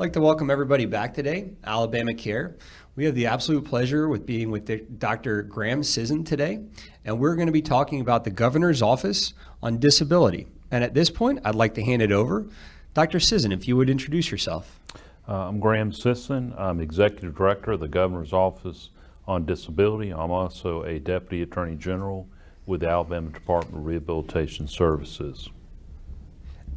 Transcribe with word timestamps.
like 0.00 0.14
to 0.14 0.20
welcome 0.22 0.48
everybody 0.48 0.86
back 0.86 1.12
today, 1.12 1.50
Alabama 1.62 2.14
Care. 2.14 2.56
We 2.96 3.04
have 3.04 3.14
the 3.14 3.26
absolute 3.26 3.66
pleasure 3.66 4.08
with 4.08 4.24
being 4.24 4.50
with 4.50 4.98
Dr. 4.98 5.42
Graham 5.42 5.82
Sisson 5.82 6.24
today, 6.24 6.60
and 7.04 7.18
we're 7.18 7.34
going 7.34 7.48
to 7.48 7.52
be 7.52 7.60
talking 7.60 8.00
about 8.00 8.24
the 8.24 8.30
governor's 8.30 8.80
office 8.80 9.34
on 9.62 9.76
disability. 9.78 10.46
And 10.70 10.82
at 10.82 10.94
this 10.94 11.10
point, 11.10 11.40
I'd 11.44 11.54
like 11.54 11.74
to 11.74 11.82
hand 11.82 12.00
it 12.00 12.12
over. 12.12 12.46
Dr. 12.94 13.20
Sisson, 13.20 13.52
if 13.52 13.68
you 13.68 13.76
would 13.76 13.90
introduce 13.90 14.30
yourself. 14.30 14.80
Uh, 15.28 15.48
I'm 15.48 15.60
Graham 15.60 15.92
Sisson. 15.92 16.54
I'm 16.56 16.80
Executive 16.80 17.36
Director 17.36 17.72
of 17.72 17.80
the 17.80 17.88
Governor's 17.88 18.32
Office 18.32 18.88
on 19.28 19.44
Disability. 19.44 20.14
I'm 20.14 20.30
also 20.30 20.82
a 20.84 20.98
Deputy 20.98 21.42
Attorney 21.42 21.76
General 21.76 22.26
with 22.64 22.80
the 22.80 22.88
Alabama 22.88 23.28
Department 23.32 23.76
of 23.76 23.84
Rehabilitation 23.84 24.66
Services. 24.66 25.50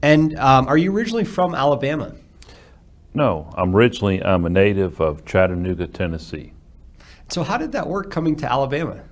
And 0.01 0.37
um, 0.37 0.67
are 0.67 0.77
you 0.77 0.93
originally 0.93 1.23
from 1.23 1.55
Alabama? 1.55 2.15
No, 3.14 3.50
I'm 3.55 3.75
originally 3.75 4.23
I'm 4.23 4.45
a 4.45 4.50
native 4.50 5.00
of 5.00 5.26
Chattanooga, 5.26 5.88
Tennessee. 5.88 6.54
So 7.30 7.44
how 7.44 7.58
did 7.58 7.71
that 7.73 7.88
work 7.88 8.12
coming 8.12 8.35
to 8.38 8.52
Alabama? 8.52 9.04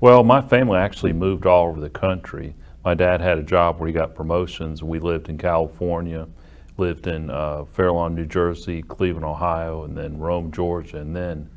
Well, 0.00 0.22
my 0.22 0.40
family 0.40 0.78
actually 0.78 1.12
moved 1.12 1.46
all 1.46 1.68
over 1.68 1.80
the 1.80 1.90
country. 1.90 2.54
My 2.84 2.94
dad 2.94 3.20
had 3.20 3.38
a 3.38 3.42
job 3.42 3.78
where 3.78 3.88
he 3.88 3.92
got 3.92 4.14
promotions. 4.14 4.82
We 4.82 4.98
lived 5.00 5.28
in 5.28 5.38
California, 5.38 6.28
lived 6.76 7.06
in 7.06 7.30
uh, 7.30 7.64
Fair 7.64 7.90
Lawn, 7.90 8.14
New 8.14 8.26
Jersey, 8.26 8.82
Cleveland, 8.82 9.24
Ohio, 9.24 9.84
and 9.84 9.96
then 9.96 10.18
Rome, 10.18 10.52
Georgia, 10.52 10.98
and 10.98 11.14
then 11.14 11.50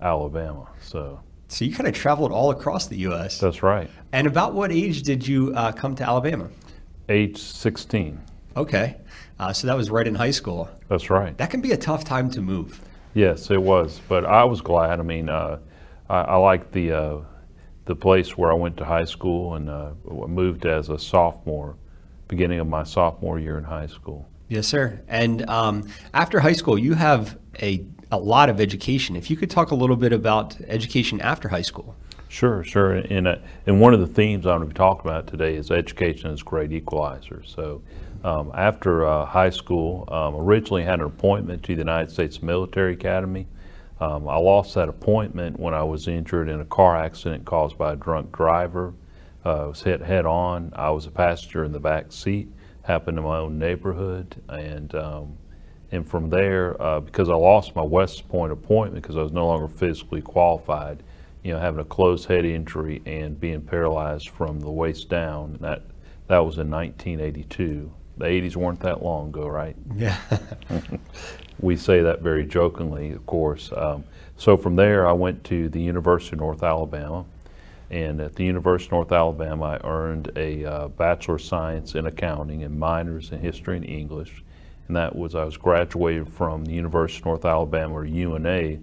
Alabama. 0.00 0.68
So. 0.80 1.20
So 1.48 1.64
you 1.64 1.74
kind 1.74 1.88
of 1.88 1.94
traveled 1.94 2.30
all 2.30 2.50
across 2.50 2.86
the 2.86 2.96
U.S. 2.98 3.38
That's 3.38 3.62
right. 3.62 3.90
And 4.12 4.26
about 4.26 4.54
what 4.54 4.70
age 4.70 5.02
did 5.02 5.26
you 5.26 5.52
uh, 5.54 5.72
come 5.72 5.94
to 5.96 6.04
Alabama? 6.04 6.50
Age 7.08 7.38
16. 7.38 8.20
Okay. 8.56 8.96
Uh, 9.38 9.52
so 9.52 9.66
that 9.66 9.76
was 9.76 9.90
right 9.90 10.06
in 10.06 10.14
high 10.14 10.30
school. 10.30 10.68
That's 10.88 11.10
right. 11.10 11.36
That 11.38 11.50
can 11.50 11.60
be 11.60 11.72
a 11.72 11.76
tough 11.76 12.04
time 12.04 12.30
to 12.30 12.40
move. 12.40 12.80
Yes, 13.14 13.50
it 13.50 13.62
was. 13.62 14.00
But 14.08 14.24
I 14.24 14.44
was 14.44 14.60
glad. 14.60 15.00
I 15.00 15.02
mean, 15.02 15.28
uh, 15.28 15.58
I, 16.08 16.20
I 16.20 16.36
like 16.36 16.72
the 16.72 16.92
uh, 16.92 17.18
the 17.84 17.96
place 17.96 18.36
where 18.36 18.50
I 18.50 18.54
went 18.54 18.76
to 18.78 18.84
high 18.84 19.04
school 19.04 19.54
and 19.54 19.70
uh, 19.70 19.92
moved 20.26 20.66
as 20.66 20.88
a 20.88 20.98
sophomore, 20.98 21.76
beginning 22.26 22.60
of 22.60 22.66
my 22.66 22.82
sophomore 22.82 23.38
year 23.38 23.58
in 23.58 23.64
high 23.64 23.86
school. 23.86 24.28
Yes, 24.48 24.66
sir. 24.66 25.00
And 25.08 25.48
um, 25.48 25.88
after 26.14 26.40
high 26.40 26.52
school, 26.52 26.78
you 26.78 26.94
have 26.94 27.38
a 27.62 27.84
a 28.10 28.18
lot 28.18 28.48
of 28.48 28.60
education. 28.60 29.16
If 29.16 29.30
you 29.30 29.36
could 29.36 29.50
talk 29.50 29.70
a 29.70 29.74
little 29.74 29.96
bit 29.96 30.12
about 30.12 30.58
education 30.62 31.20
after 31.20 31.48
high 31.48 31.62
school. 31.62 31.94
Sure, 32.28 32.62
sure. 32.62 32.92
And, 32.92 33.26
uh, 33.26 33.36
and 33.66 33.80
one 33.80 33.94
of 33.94 34.00
the 34.00 34.06
themes 34.06 34.46
I'm 34.46 34.58
going 34.58 34.68
to 34.68 34.74
be 34.74 34.74
talking 34.74 35.10
about 35.10 35.26
today 35.26 35.56
is 35.56 35.70
education 35.70 36.30
is 36.30 36.42
great 36.42 36.72
equalizer. 36.72 37.42
So 37.44 37.82
um, 38.24 38.50
after 38.54 39.06
uh, 39.06 39.24
high 39.24 39.50
school, 39.50 40.04
um, 40.08 40.34
originally 40.34 40.82
had 40.82 41.00
an 41.00 41.06
appointment 41.06 41.62
to 41.64 41.74
the 41.74 41.80
United 41.80 42.10
States 42.10 42.42
Military 42.42 42.94
Academy. 42.94 43.46
Um, 44.00 44.28
I 44.28 44.36
lost 44.36 44.74
that 44.74 44.88
appointment 44.88 45.58
when 45.58 45.74
I 45.74 45.82
was 45.82 46.06
injured 46.08 46.48
in 46.48 46.60
a 46.60 46.64
car 46.64 46.96
accident 46.96 47.44
caused 47.44 47.78
by 47.78 47.92
a 47.92 47.96
drunk 47.96 48.32
driver. 48.32 48.94
Uh, 49.44 49.64
I 49.64 49.66
was 49.66 49.82
hit 49.82 50.00
head 50.00 50.26
on. 50.26 50.72
I 50.76 50.90
was 50.90 51.06
a 51.06 51.10
passenger 51.10 51.64
in 51.64 51.72
the 51.72 51.80
back 51.80 52.12
seat. 52.12 52.48
Happened 52.82 53.18
in 53.18 53.24
my 53.24 53.38
own 53.38 53.58
neighborhood, 53.58 54.42
and 54.48 54.94
um, 54.94 55.36
and 55.92 56.08
from 56.08 56.30
there, 56.30 56.80
uh, 56.80 57.00
because 57.00 57.28
I 57.28 57.34
lost 57.34 57.76
my 57.76 57.82
West 57.82 58.28
Point 58.28 58.52
appointment 58.52 59.02
because 59.02 59.16
I 59.16 59.22
was 59.22 59.32
no 59.32 59.46
longer 59.46 59.68
physically 59.68 60.22
qualified, 60.22 61.02
you 61.42 61.52
know, 61.52 61.58
having 61.58 61.80
a 61.80 61.84
closed 61.84 62.28
head 62.28 62.44
injury 62.44 63.02
and 63.04 63.38
being 63.38 63.60
paralyzed 63.60 64.28
from 64.30 64.60
the 64.60 64.70
waist 64.70 65.08
down. 65.08 65.58
That 65.60 65.82
that 66.28 66.38
was 66.38 66.58
in 66.58 66.70
1982. 66.70 67.92
The 68.18 68.26
80s 68.26 68.56
weren't 68.56 68.80
that 68.80 69.02
long 69.02 69.28
ago, 69.28 69.46
right? 69.46 69.76
Yeah. 69.96 70.18
we 71.60 71.76
say 71.76 72.02
that 72.02 72.20
very 72.20 72.44
jokingly, 72.44 73.12
of 73.12 73.24
course. 73.26 73.70
Um, 73.76 74.04
so 74.36 74.56
from 74.56 74.76
there, 74.76 75.08
I 75.08 75.12
went 75.12 75.44
to 75.44 75.68
the 75.68 75.80
University 75.80 76.34
of 76.34 76.40
North 76.40 76.62
Alabama. 76.62 77.24
And 77.90 78.20
at 78.20 78.34
the 78.34 78.44
University 78.44 78.88
of 78.88 78.92
North 78.92 79.12
Alabama, 79.12 79.64
I 79.82 79.86
earned 79.88 80.30
a 80.36 80.64
uh, 80.64 80.88
Bachelor 80.88 81.36
of 81.36 81.42
Science 81.42 81.94
in 81.94 82.06
Accounting 82.06 82.62
and 82.62 82.78
minors 82.78 83.32
in 83.32 83.40
History 83.40 83.76
and 83.76 83.88
English. 83.88 84.42
And 84.88 84.96
that 84.96 85.16
was, 85.16 85.34
I 85.34 85.44
was 85.44 85.56
graduated 85.56 86.28
from 86.28 86.64
the 86.64 86.72
University 86.72 87.20
of 87.20 87.26
North 87.26 87.44
Alabama, 87.44 87.94
or 87.94 88.04
UNA, 88.04 88.78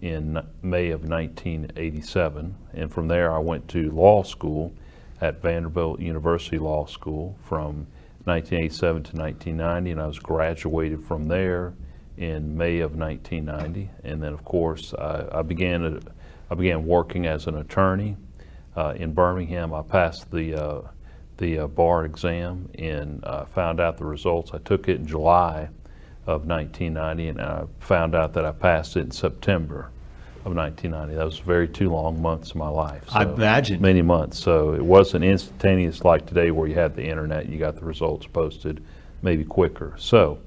in 0.00 0.42
May 0.62 0.90
of 0.90 1.04
1987. 1.08 2.54
And 2.74 2.92
from 2.92 3.08
there, 3.08 3.32
I 3.32 3.38
went 3.38 3.68
to 3.68 3.90
law 3.92 4.24
school 4.24 4.72
at 5.20 5.40
Vanderbilt 5.40 6.00
University 6.00 6.58
Law 6.58 6.86
School 6.86 7.38
from 7.44 7.86
1987 8.24 9.02
to 9.02 9.16
1990, 9.16 9.90
and 9.90 10.00
I 10.00 10.06
was 10.06 10.18
graduated 10.18 11.02
from 11.02 11.26
there 11.28 11.74
in 12.16 12.56
May 12.56 12.80
of 12.80 12.94
1990. 12.94 13.90
And 14.04 14.22
then, 14.22 14.32
of 14.32 14.44
course, 14.44 14.94
I, 14.94 15.26
I 15.32 15.42
began 15.42 15.84
a, 15.84 16.00
I 16.50 16.54
began 16.54 16.86
working 16.86 17.26
as 17.26 17.46
an 17.46 17.56
attorney 17.56 18.16
uh, 18.76 18.94
in 18.96 19.12
Birmingham. 19.12 19.74
I 19.74 19.82
passed 19.82 20.30
the 20.30 20.54
uh, 20.54 20.80
the 21.38 21.60
uh, 21.60 21.66
bar 21.66 22.04
exam 22.04 22.68
and 22.78 23.24
uh, 23.24 23.46
found 23.46 23.80
out 23.80 23.98
the 23.98 24.04
results. 24.04 24.52
I 24.54 24.58
took 24.58 24.88
it 24.88 24.96
in 24.96 25.06
July 25.06 25.70
of 26.26 26.46
1990, 26.46 27.28
and 27.28 27.40
I 27.40 27.64
found 27.80 28.14
out 28.14 28.34
that 28.34 28.44
I 28.44 28.52
passed 28.52 28.96
it 28.96 29.00
in 29.00 29.10
September 29.10 29.90
of 30.44 30.54
1990. 30.54 31.14
That 31.14 31.24
was 31.24 31.38
very 31.38 31.68
two 31.68 31.90
long 31.90 32.20
months 32.20 32.50
of 32.50 32.56
my 32.56 32.68
life. 32.68 33.08
So 33.08 33.18
I 33.18 33.22
imagine. 33.22 33.80
Many 33.80 34.02
months. 34.02 34.38
So 34.38 34.74
it 34.74 34.84
wasn't 34.84 35.24
instantaneous 35.24 36.04
like 36.04 36.26
today 36.26 36.50
where 36.50 36.66
you 36.66 36.74
had 36.74 36.96
the 36.96 37.04
internet, 37.04 37.48
you 37.48 37.58
got 37.58 37.76
the 37.76 37.84
results 37.84 38.26
posted 38.26 38.82
maybe 39.22 39.44
quicker. 39.44 39.94
So 39.98 40.38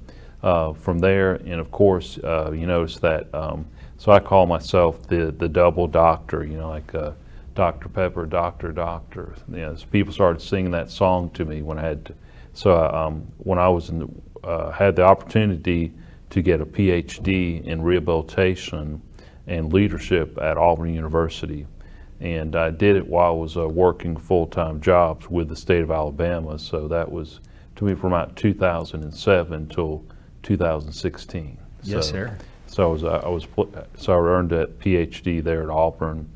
uh, 0.42 0.74
from 0.74 0.98
there, 0.98 1.34
and 1.34 1.60
of 1.60 1.70
course, 1.70 2.18
uh, 2.18 2.52
you 2.52 2.66
notice 2.66 2.98
that, 2.98 3.34
um, 3.34 3.66
so 3.96 4.12
I 4.12 4.20
call 4.20 4.46
myself 4.46 5.06
the, 5.08 5.34
the 5.36 5.48
double 5.48 5.86
doctor, 5.86 6.44
you 6.44 6.58
know, 6.58 6.68
like 6.68 6.94
uh, 6.94 7.12
Dr. 7.54 7.88
Pepper, 7.88 8.26
Doctor, 8.26 8.70
Doctor. 8.72 9.34
You 9.48 9.56
know, 9.56 9.74
so 9.76 9.86
people 9.86 10.12
started 10.12 10.42
singing 10.42 10.72
that 10.72 10.90
song 10.90 11.30
to 11.30 11.44
me 11.44 11.62
when 11.62 11.78
I 11.78 11.82
had 11.82 12.04
to, 12.06 12.14
so 12.52 12.86
um, 12.86 13.26
when 13.38 13.58
I 13.58 13.68
was 13.68 13.88
in 13.88 13.98
the, 14.00 14.46
uh, 14.46 14.70
had 14.70 14.96
the 14.96 15.02
opportunity 15.02 15.92
to 16.30 16.42
get 16.42 16.60
a 16.60 16.66
PhD 16.66 17.64
in 17.64 17.82
rehabilitation 17.82 19.00
and 19.46 19.72
leadership 19.72 20.38
at 20.40 20.56
Auburn 20.56 20.92
University. 20.92 21.66
And 22.20 22.56
I 22.56 22.70
did 22.70 22.96
it 22.96 23.06
while 23.06 23.32
I 23.32 23.36
was 23.36 23.56
uh, 23.56 23.68
working 23.68 24.16
full-time 24.16 24.80
jobs 24.80 25.28
with 25.28 25.48
the 25.48 25.56
state 25.56 25.82
of 25.82 25.90
Alabama. 25.90 26.58
So 26.58 26.88
that 26.88 27.10
was 27.10 27.40
to 27.76 27.84
me 27.84 27.94
from 27.94 28.12
about 28.12 28.36
2007 28.36 29.52
until 29.52 30.04
2016. 30.42 31.58
Yes, 31.82 32.06
so, 32.06 32.12
sir. 32.12 32.38
So 32.66 32.88
I 32.88 32.92
was, 32.92 33.04
uh, 33.04 33.20
I 33.24 33.28
was, 33.28 33.46
so 33.96 34.12
I 34.12 34.16
earned 34.16 34.52
a 34.52 34.66
PhD 34.66 35.42
there 35.42 35.62
at 35.62 35.68
Auburn, 35.68 36.28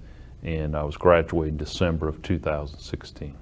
and 0.43 0.77
I 0.77 0.83
was 0.83 0.97
graduating 0.97 1.57
December 1.57 2.09
of 2.09 2.23
2016. 2.23 3.37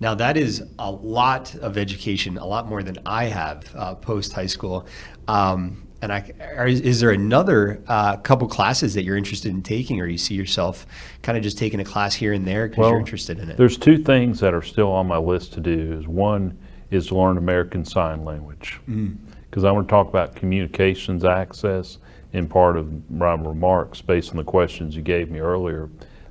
Now 0.00 0.14
that 0.14 0.36
is 0.36 0.64
a 0.80 0.90
lot 0.90 1.54
of 1.56 1.78
education, 1.78 2.36
a 2.36 2.44
lot 2.44 2.68
more 2.68 2.82
than 2.82 2.98
I 3.06 3.26
have 3.26 3.72
uh, 3.76 3.94
post 3.94 4.32
high 4.32 4.46
school. 4.46 4.86
Um, 5.28 5.86
and 6.02 6.12
I, 6.12 6.34
is 6.66 6.98
there 6.98 7.12
another 7.12 7.80
uh, 7.86 8.16
couple 8.16 8.48
classes 8.48 8.94
that 8.94 9.04
you're 9.04 9.16
interested 9.16 9.52
in 9.52 9.62
taking, 9.62 10.00
or 10.00 10.06
you 10.06 10.18
see 10.18 10.34
yourself 10.34 10.84
kind 11.22 11.38
of 11.38 11.44
just 11.44 11.56
taking 11.56 11.78
a 11.78 11.84
class 11.84 12.12
here 12.12 12.32
and 12.32 12.44
there 12.44 12.66
because 12.68 12.80
well, 12.80 12.90
you're 12.90 12.98
interested 12.98 13.38
in 13.38 13.48
it? 13.48 13.56
There's 13.56 13.78
two 13.78 13.98
things 13.98 14.40
that 14.40 14.52
are 14.52 14.62
still 14.62 14.90
on 14.90 15.06
my 15.06 15.16
list 15.16 15.52
to 15.54 15.60
do. 15.60 15.96
Is 15.96 16.08
one 16.08 16.58
is 16.90 17.06
to 17.06 17.16
learn 17.16 17.38
American 17.38 17.84
Sign 17.84 18.24
Language 18.24 18.80
because 18.84 19.62
mm. 19.62 19.68
I 19.68 19.70
want 19.70 19.86
to 19.86 19.90
talk 19.90 20.08
about 20.08 20.34
communications 20.34 21.24
access 21.24 21.98
in 22.32 22.48
part 22.48 22.76
of 22.76 23.08
my 23.08 23.34
remarks 23.34 24.02
based 24.02 24.30
on 24.32 24.38
the 24.38 24.44
questions 24.44 24.96
you 24.96 25.02
gave 25.02 25.30
me 25.30 25.38
earlier. 25.38 25.88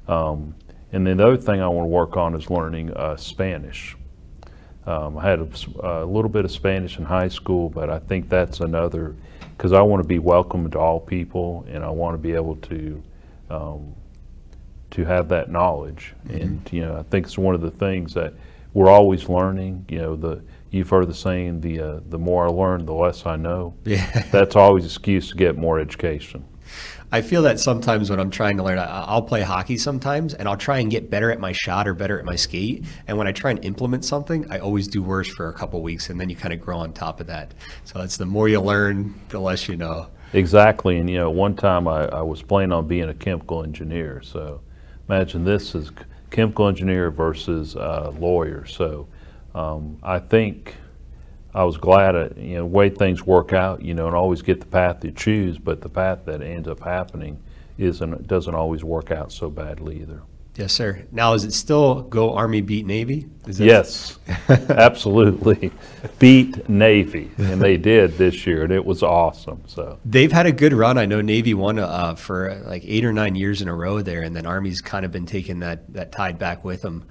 Um, 0.10 0.54
and 0.92 1.08
then 1.08 1.18
the 1.18 1.28
other 1.28 1.38
thing 1.38 1.62
I 1.62 1.68
want 1.70 1.86
to 1.86 1.90
work 1.90 2.18
on 2.18 2.36
is 2.36 2.50
learning 2.50 2.92
uh, 2.92 3.16
Spanish. 3.16 3.96
Um, 4.86 5.18
I 5.18 5.24
had 5.24 5.40
a, 5.40 6.04
a, 6.04 6.06
little 6.06 6.30
bit 6.30 6.44
of 6.44 6.52
Spanish 6.52 6.98
in 6.98 7.06
high 7.06 7.30
school, 7.30 7.70
but 7.70 7.90
I 7.90 8.00
think 8.00 8.28
that's 8.28 8.60
another 8.60 9.16
because 9.62 9.74
I 9.74 9.82
want 9.84 10.02
to 10.02 10.08
be 10.08 10.18
welcome 10.18 10.72
to 10.72 10.80
all 10.80 11.00
people, 11.00 11.68
and 11.70 11.84
I 11.84 11.90
want 11.92 12.16
to 12.16 12.18
be 12.18 12.34
able 12.34 12.56
to 12.56 13.04
um, 13.52 13.96
to 14.90 15.06
have 15.06 15.30
that 15.30 15.52
knowledge. 15.52 16.16
Mm-hmm. 16.26 16.42
And 16.42 16.70
you 16.74 16.82
know, 16.82 16.98
I 16.98 17.04
think 17.04 17.28
it's 17.28 17.38
one 17.38 17.54
of 17.54 17.62
the 17.62 17.70
things 17.70 18.16
that 18.16 18.34
we're 18.74 18.90
always 18.90 19.30
learning. 19.30 19.86
You 19.88 20.00
know, 20.00 20.16
the 20.16 20.42
you've 20.72 20.90
heard 20.90 21.08
the 21.08 21.14
saying, 21.14 21.62
the 21.62 21.80
uh, 21.80 22.00
the 22.10 22.18
more 22.18 22.48
I 22.48 22.50
learn, 22.50 22.88
the 22.88 22.96
less 22.96 23.28
I 23.28 23.36
know. 23.36 23.76
Yeah. 23.86 24.24
That's 24.32 24.56
always 24.56 24.86
an 24.86 24.90
excuse 24.90 25.30
to 25.30 25.36
get 25.36 25.56
more 25.58 25.80
education. 25.80 26.44
I 27.14 27.22
feel 27.22 27.42
that 27.42 27.60
sometimes 27.60 28.10
when 28.10 28.22
I'm 28.22 28.30
trying 28.30 28.56
to 28.58 28.64
learn, 28.64 28.80
I'll 28.80 29.22
play 29.22 29.42
hockey 29.42 29.78
sometimes 29.78 30.34
and 30.34 30.48
I'll 30.48 30.56
try 30.56 30.80
and 30.80 30.90
get 30.90 31.10
better 31.10 31.30
at 31.30 31.42
my 31.42 31.52
shot 31.52 31.86
or 31.86 31.94
better 31.94 32.18
at 32.18 32.24
my 32.24 32.38
skate. 32.38 32.86
And 33.06 33.18
when 33.18 33.28
I 33.28 33.34
try 33.34 33.52
and 33.52 33.64
implement 33.66 34.06
something, 34.06 34.50
I 34.50 34.60
always 34.60 34.88
do 34.88 35.04
worse 35.04 35.28
for 35.28 35.50
a 35.50 35.54
couple 35.54 35.82
weeks 35.82 36.10
and 36.10 36.20
then 36.20 36.30
you 36.30 36.38
kind 36.38 36.54
of 36.54 36.62
grow 36.62 36.78
on 36.78 36.94
top 36.94 37.20
of 37.20 37.28
that. 37.28 37.54
So 37.84 38.00
it's 38.00 38.16
the 38.16 38.26
more 38.26 38.48
you 38.48 38.62
learn, 38.62 39.14
the 39.28 39.40
less 39.40 39.68
you 39.68 39.76
know. 39.76 40.08
Exactly. 40.32 41.00
And, 41.00 41.10
you 41.10 41.18
know, 41.18 41.30
one 41.30 41.56
time 41.56 41.86
I, 41.86 42.06
I 42.06 42.22
was 42.22 42.42
planning 42.42 42.72
on 42.72 42.88
being 42.88 43.10
a 43.10 43.14
chemical 43.14 43.64
engineer. 43.64 44.22
So 44.24 44.62
imagine 45.10 45.44
this 45.44 45.76
is 45.76 45.92
chemical 46.30 46.70
engineer 46.70 47.12
versus 47.12 47.76
uh, 47.76 48.14
lawyer. 48.18 48.66
So 48.66 49.10
um, 49.54 49.98
I 50.02 50.20
think 50.20 50.76
I 51.54 51.64
was 51.64 51.78
glad, 51.78 52.16
uh, 52.16 52.30
you 52.38 52.56
know, 52.56 52.66
way 52.66 52.90
things 52.90 53.26
work 53.26 53.52
out, 53.54 53.82
you 53.82 53.94
know, 53.94 54.08
and 54.08 54.16
always 54.16 54.42
get 54.42 54.60
the 54.60 54.66
path 54.66 55.04
you 55.04 55.12
choose, 55.12 55.58
but 55.58 55.82
the 55.82 55.90
path 55.90 56.20
that 56.26 56.42
ends 56.42 56.68
up 56.68 56.80
happening 56.82 57.42
isn't, 57.78 58.28
doesn't 58.28 58.56
always 58.56 58.84
work 58.84 59.12
out 59.12 59.32
so 59.32 59.50
badly 59.50 60.02
either. 60.02 60.22
Yes, 60.58 60.74
sir. 60.74 61.06
Now, 61.14 61.34
is 61.34 61.46
it 61.46 61.54
still 61.54 62.02
go 62.04 62.34
Army 62.34 62.60
beat 62.60 62.86
Navy? 62.86 63.26
Is 63.48 63.58
that- 63.58 63.66
Yes, 63.66 64.20
absolutely. 64.70 65.72
Beat 66.20 66.68
Navy, 66.68 67.32
and 67.38 67.62
they 67.62 67.78
did 67.78 68.18
this 68.18 68.46
year, 68.46 68.64
and 68.64 68.72
it 68.72 68.84
was 68.84 69.02
awesome, 69.02 69.62
so. 69.66 69.98
They've 70.06 70.32
had 70.32 70.46
a 70.46 70.52
good 70.52 70.74
run. 70.74 70.98
I 70.98 71.06
know 71.06 71.22
Navy 71.22 71.54
won 71.54 71.80
uh, 71.80 72.16
for 72.16 72.50
uh, 72.50 72.60
like 72.70 72.84
eight 72.86 73.06
or 73.06 73.14
nine 73.14 73.36
years 73.36 73.62
in 73.62 73.68
a 73.70 73.76
row 73.76 74.02
there, 74.02 74.22
and 74.22 74.36
then 74.36 74.46
Army's 74.46 74.82
kind 74.82 75.06
of 75.06 75.12
been 75.12 75.26
taking 75.26 75.60
that 75.60 75.92
that 75.94 76.12
tide 76.12 76.38
back 76.38 76.64
with 76.66 76.82
them. 76.82 77.06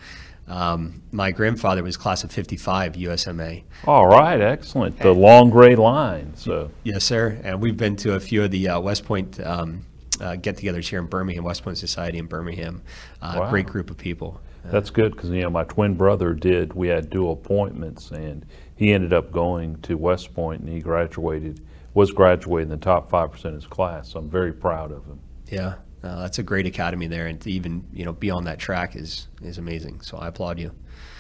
Um, 0.51 1.03
my 1.13 1.31
grandfather 1.31 1.83
was 1.83 1.97
class 1.97 2.25
of 2.25 2.33
'55 2.33 2.95
USMA. 2.95 3.63
All 3.87 4.07
right, 4.07 4.41
excellent. 4.41 4.99
The 4.99 5.13
long 5.13 5.49
gray 5.51 5.77
line, 5.77 6.33
so. 6.35 6.71
Yes, 6.83 7.05
sir. 7.05 7.41
And 7.45 7.61
we've 7.61 7.77
been 7.77 7.97
to 7.97 8.15
a 8.15 8.21
few 8.21 8.43
of 8.43 8.51
the 8.51 8.69
uh, 8.69 8.81
West 8.81 9.05
Point 9.05 9.39
um, 9.41 9.87
uh, 10.21 10.37
get-togethers 10.37 10.89
here 10.89 10.99
in 10.99 11.07
Birmingham, 11.07 11.45
West 11.45 11.63
Point 11.63 11.79
Society 11.79 12.19
in 12.19 12.27
Birmingham. 12.27 12.83
Uh, 13.23 13.37
Wow. 13.41 13.51
Great 13.51 13.67
group 13.67 13.91
of 13.91 13.97
people. 13.97 14.41
That's 14.65 14.91
good 14.91 15.13
because 15.13 15.31
you 15.31 15.41
know 15.43 15.51
my 15.51 15.65
twin 15.65 15.95
brother 15.95 16.35
did. 16.35 16.75
We 16.75 16.89
had 16.89 17.09
dual 17.11 17.33
appointments, 17.33 18.11
and 18.11 18.45
he 18.77 18.93
ended 18.93 19.13
up 19.13 19.33
going 19.33 19.77
to 19.83 19.97
West 19.97 20.35
Point, 20.35 20.61
and 20.63 20.69
he 20.69 20.81
graduated. 20.81 21.65
Was 21.95 22.11
graduated 22.13 22.71
in 22.71 22.79
the 22.79 22.85
top 22.85 23.09
five 23.09 23.33
percent 23.33 23.55
of 23.55 23.63
his 23.63 23.67
class. 23.69 24.11
So 24.11 24.19
I'm 24.19 24.29
very 24.29 24.53
proud 24.53 24.93
of 24.93 25.05
him. 25.07 25.19
Yeah, 25.51 25.75
uh, 26.03 26.21
that's 26.21 26.39
a 26.39 26.43
great 26.43 26.67
academy 26.67 27.07
there, 27.07 27.27
and 27.27 27.41
to 27.43 27.51
even 27.51 27.85
you 27.93 28.05
know 28.05 28.13
be 28.13 28.31
on 28.31 28.45
that 28.45 28.59
track 28.59 28.97
is 28.97 29.29
is 29.43 29.59
amazing. 29.59 30.01
So 30.01 30.17
I 30.17 30.29
applaud 30.29 30.59
you. 30.59 30.73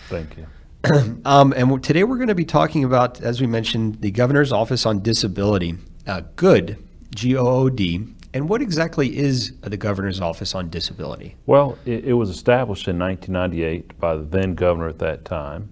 Thank 0.08 0.36
you. 0.36 0.46
Um, 1.26 1.52
and 1.54 1.84
today 1.84 2.04
we're 2.04 2.16
going 2.16 2.28
to 2.28 2.34
be 2.34 2.46
talking 2.46 2.84
about, 2.84 3.20
as 3.20 3.38
we 3.38 3.46
mentioned, 3.46 4.00
the 4.00 4.10
Governor's 4.10 4.50
Office 4.50 4.86
on 4.86 5.02
Disability. 5.02 5.76
Uh, 6.06 6.22
good, 6.36 6.82
G 7.14 7.36
O 7.36 7.46
O 7.46 7.68
D. 7.68 8.06
And 8.32 8.48
what 8.48 8.62
exactly 8.62 9.18
is 9.18 9.52
the 9.60 9.76
Governor's 9.76 10.20
Office 10.20 10.54
on 10.54 10.70
Disability? 10.70 11.36
Well, 11.44 11.76
it, 11.84 12.06
it 12.06 12.12
was 12.14 12.30
established 12.30 12.88
in 12.88 12.98
1998 12.98 14.00
by 14.00 14.16
the 14.16 14.22
then 14.22 14.54
governor 14.54 14.88
at 14.88 14.98
that 15.00 15.26
time, 15.26 15.68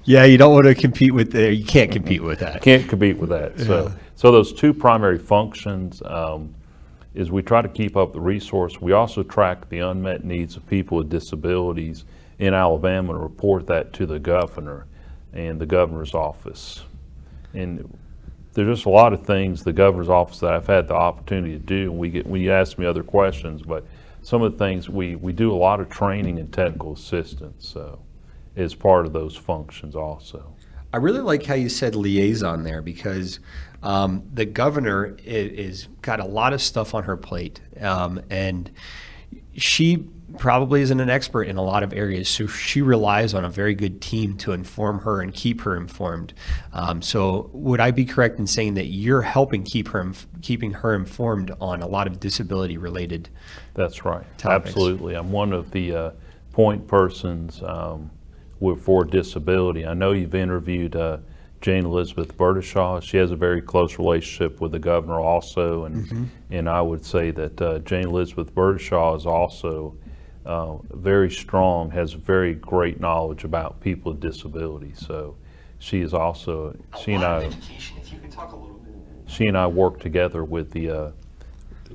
Yeah, 0.06 0.26
you 0.26 0.38
don't 0.38 0.54
want 0.54 0.66
to 0.66 0.76
compete 0.76 1.14
with 1.14 1.32
the, 1.32 1.54
you 1.54 1.66
can't 1.66 1.90
compete 1.90 2.22
with 2.22 2.40
that. 2.40 2.62
Can't 2.62 2.90
compete 2.90 3.18
with 3.18 3.30
that. 3.30 3.58
So, 3.60 3.92
so 4.16 4.32
those 4.32 4.52
two 4.52 4.74
primary 4.74 5.18
functions 5.18 6.02
um, 6.04 6.54
is 7.14 7.32
we 7.32 7.42
try 7.42 7.62
to 7.62 7.70
keep 7.70 7.96
up 7.96 8.14
the 8.14 8.20
resource. 8.20 8.82
We 8.82 8.92
also 8.92 9.24
track 9.24 9.70
the 9.70 9.80
unmet 9.80 10.24
needs 10.24 10.56
of 10.56 10.66
people 10.68 10.98
with 10.98 11.10
disabilities 11.10 12.06
in 12.40 12.54
Alabama 12.54 13.14
and 13.14 13.22
report 13.22 13.68
that 13.68 13.94
to 13.94 14.06
the 14.06 14.20
governor 14.20 14.88
and 15.34 15.60
the 15.60 15.66
governor's 15.66 16.14
office. 16.14 16.84
And 17.54 17.98
there's 18.54 18.78
just 18.78 18.86
a 18.86 18.90
lot 18.90 19.14
of 19.14 19.26
things 19.26 19.64
the 19.64 19.74
governor's 19.74 20.10
office 20.10 20.40
that 20.40 20.54
I've 20.54 20.68
had 20.68 20.88
the 20.88 20.96
opportunity 20.96 21.54
to 21.54 21.60
do. 21.60 21.92
And 21.92 22.00
we 22.00 22.10
get 22.10 22.26
when 22.26 22.42
you 22.42 22.52
ask 22.52 22.78
me 22.78 22.86
other 22.86 23.04
questions, 23.04 23.62
but 23.62 23.86
some 24.22 24.42
of 24.42 24.54
the 24.54 24.58
things 24.58 24.90
we 24.90 25.16
we 25.16 25.34
do 25.34 25.52
a 25.52 25.56
lot 25.56 25.80
of 25.80 25.90
training 25.90 26.40
and 26.40 26.52
technical 26.52 26.94
assistance. 26.94 27.68
So, 27.68 28.00
as 28.56 28.76
part 28.76 29.06
of 29.06 29.14
those 29.14 29.36
functions 29.36 29.96
also. 29.96 30.54
I 30.94 30.98
really 30.98 31.22
like 31.22 31.44
how 31.44 31.56
you 31.56 31.70
said 31.70 31.96
liaison 31.96 32.64
there 32.64 32.82
because 32.82 33.40
um, 33.84 34.24
the 34.34 34.46
governor 34.46 35.16
is, 35.24 35.52
is 35.52 35.88
got 36.02 36.20
a 36.20 36.26
lot 36.26 36.54
of 36.54 36.62
stuff 36.62 36.96
on 36.96 37.04
her 37.04 37.18
plate, 37.18 37.62
um, 37.82 38.22
and 38.30 38.72
she 39.56 40.08
probably 40.38 40.82
isn't 40.82 41.00
an 41.00 41.10
expert 41.10 41.44
in 41.44 41.58
a 41.58 41.62
lot 41.62 41.84
of 41.84 41.94
areas. 41.94 42.28
So 42.28 42.48
she 42.48 42.82
relies 42.82 43.34
on 43.34 43.46
a 43.46 43.50
very 43.50 43.76
good 43.76 44.02
team 44.02 44.36
to 44.38 44.54
inform 44.54 45.00
her 45.00 45.22
and 45.22 45.34
keep 45.34 45.62
her 45.62 45.76
informed. 45.76 46.34
Um, 46.72 47.02
so 47.02 47.50
would 47.54 47.80
I 47.80 47.92
be 47.92 48.06
correct 48.06 48.40
in 48.40 48.48
saying 48.48 48.74
that 48.76 48.88
you're 48.88 49.22
helping 49.22 49.64
keep 49.64 49.90
her 49.90 50.02
inf- 50.02 50.28
keeping 50.42 50.72
her 50.72 50.96
informed 50.96 51.52
on 51.62 51.82
a 51.82 51.88
lot 51.88 52.08
of 52.08 52.20
disability 52.20 52.78
related? 52.78 53.30
That's 53.74 54.06
right. 54.06 54.26
topics. 54.38 54.70
Absolutely. 54.70 55.16
I'm 55.16 55.32
one 55.32 55.54
of 55.54 55.72
the 55.72 55.96
uh, 55.96 56.12
point 56.52 56.88
persons 56.88 57.62
um, 57.64 58.10
for 58.80 59.04
disability. 59.04 59.86
I 59.86 59.94
know 59.94 60.14
you've 60.14 60.36
interviewed 60.36 60.96
uh, 60.96 61.18
Jane 61.64 61.86
Elizabeth 61.86 62.38
Burdeshaw. 62.38 63.02
She 63.02 63.16
has 63.16 63.32
a 63.32 63.38
very 63.38 63.62
close 63.62 63.98
relationship 63.98 64.60
with 64.60 64.74
the 64.74 64.80
governor 64.80 65.22
also, 65.22 65.86
and 65.86 66.30
and 66.52 66.70
I 66.70 66.82
would 66.82 67.06
say 67.06 67.32
that 67.32 67.62
uh, 67.62 67.80
Jane 67.80 68.08
Elizabeth 68.10 68.54
Burdeshaw 68.54 69.16
is 69.16 69.26
also 69.26 69.96
uh, 70.46 70.76
very 70.92 71.32
strong, 71.32 71.90
has 71.92 72.12
very 72.12 72.54
great 72.54 73.00
knowledge 73.00 73.46
about 73.46 73.80
people 73.80 74.12
with 74.12 74.20
disabilities. 74.20 75.02
So 75.08 75.38
she 75.80 76.02
is 76.02 76.14
also 76.14 76.76
she 77.02 77.14
and 77.14 77.24
I 77.24 77.46
education, 77.46 77.98
if 78.02 78.12
you 78.12 78.20
could 78.20 78.32
talk 78.32 78.52
a 78.52 78.58
little 78.58 78.80
bit. 78.80 78.94
she 79.26 79.48
and 79.48 79.58
I 79.58 79.68
work 79.68 80.02
together 80.02 80.44
with 80.44 80.72
the 80.72 80.90
uh, 80.90 81.12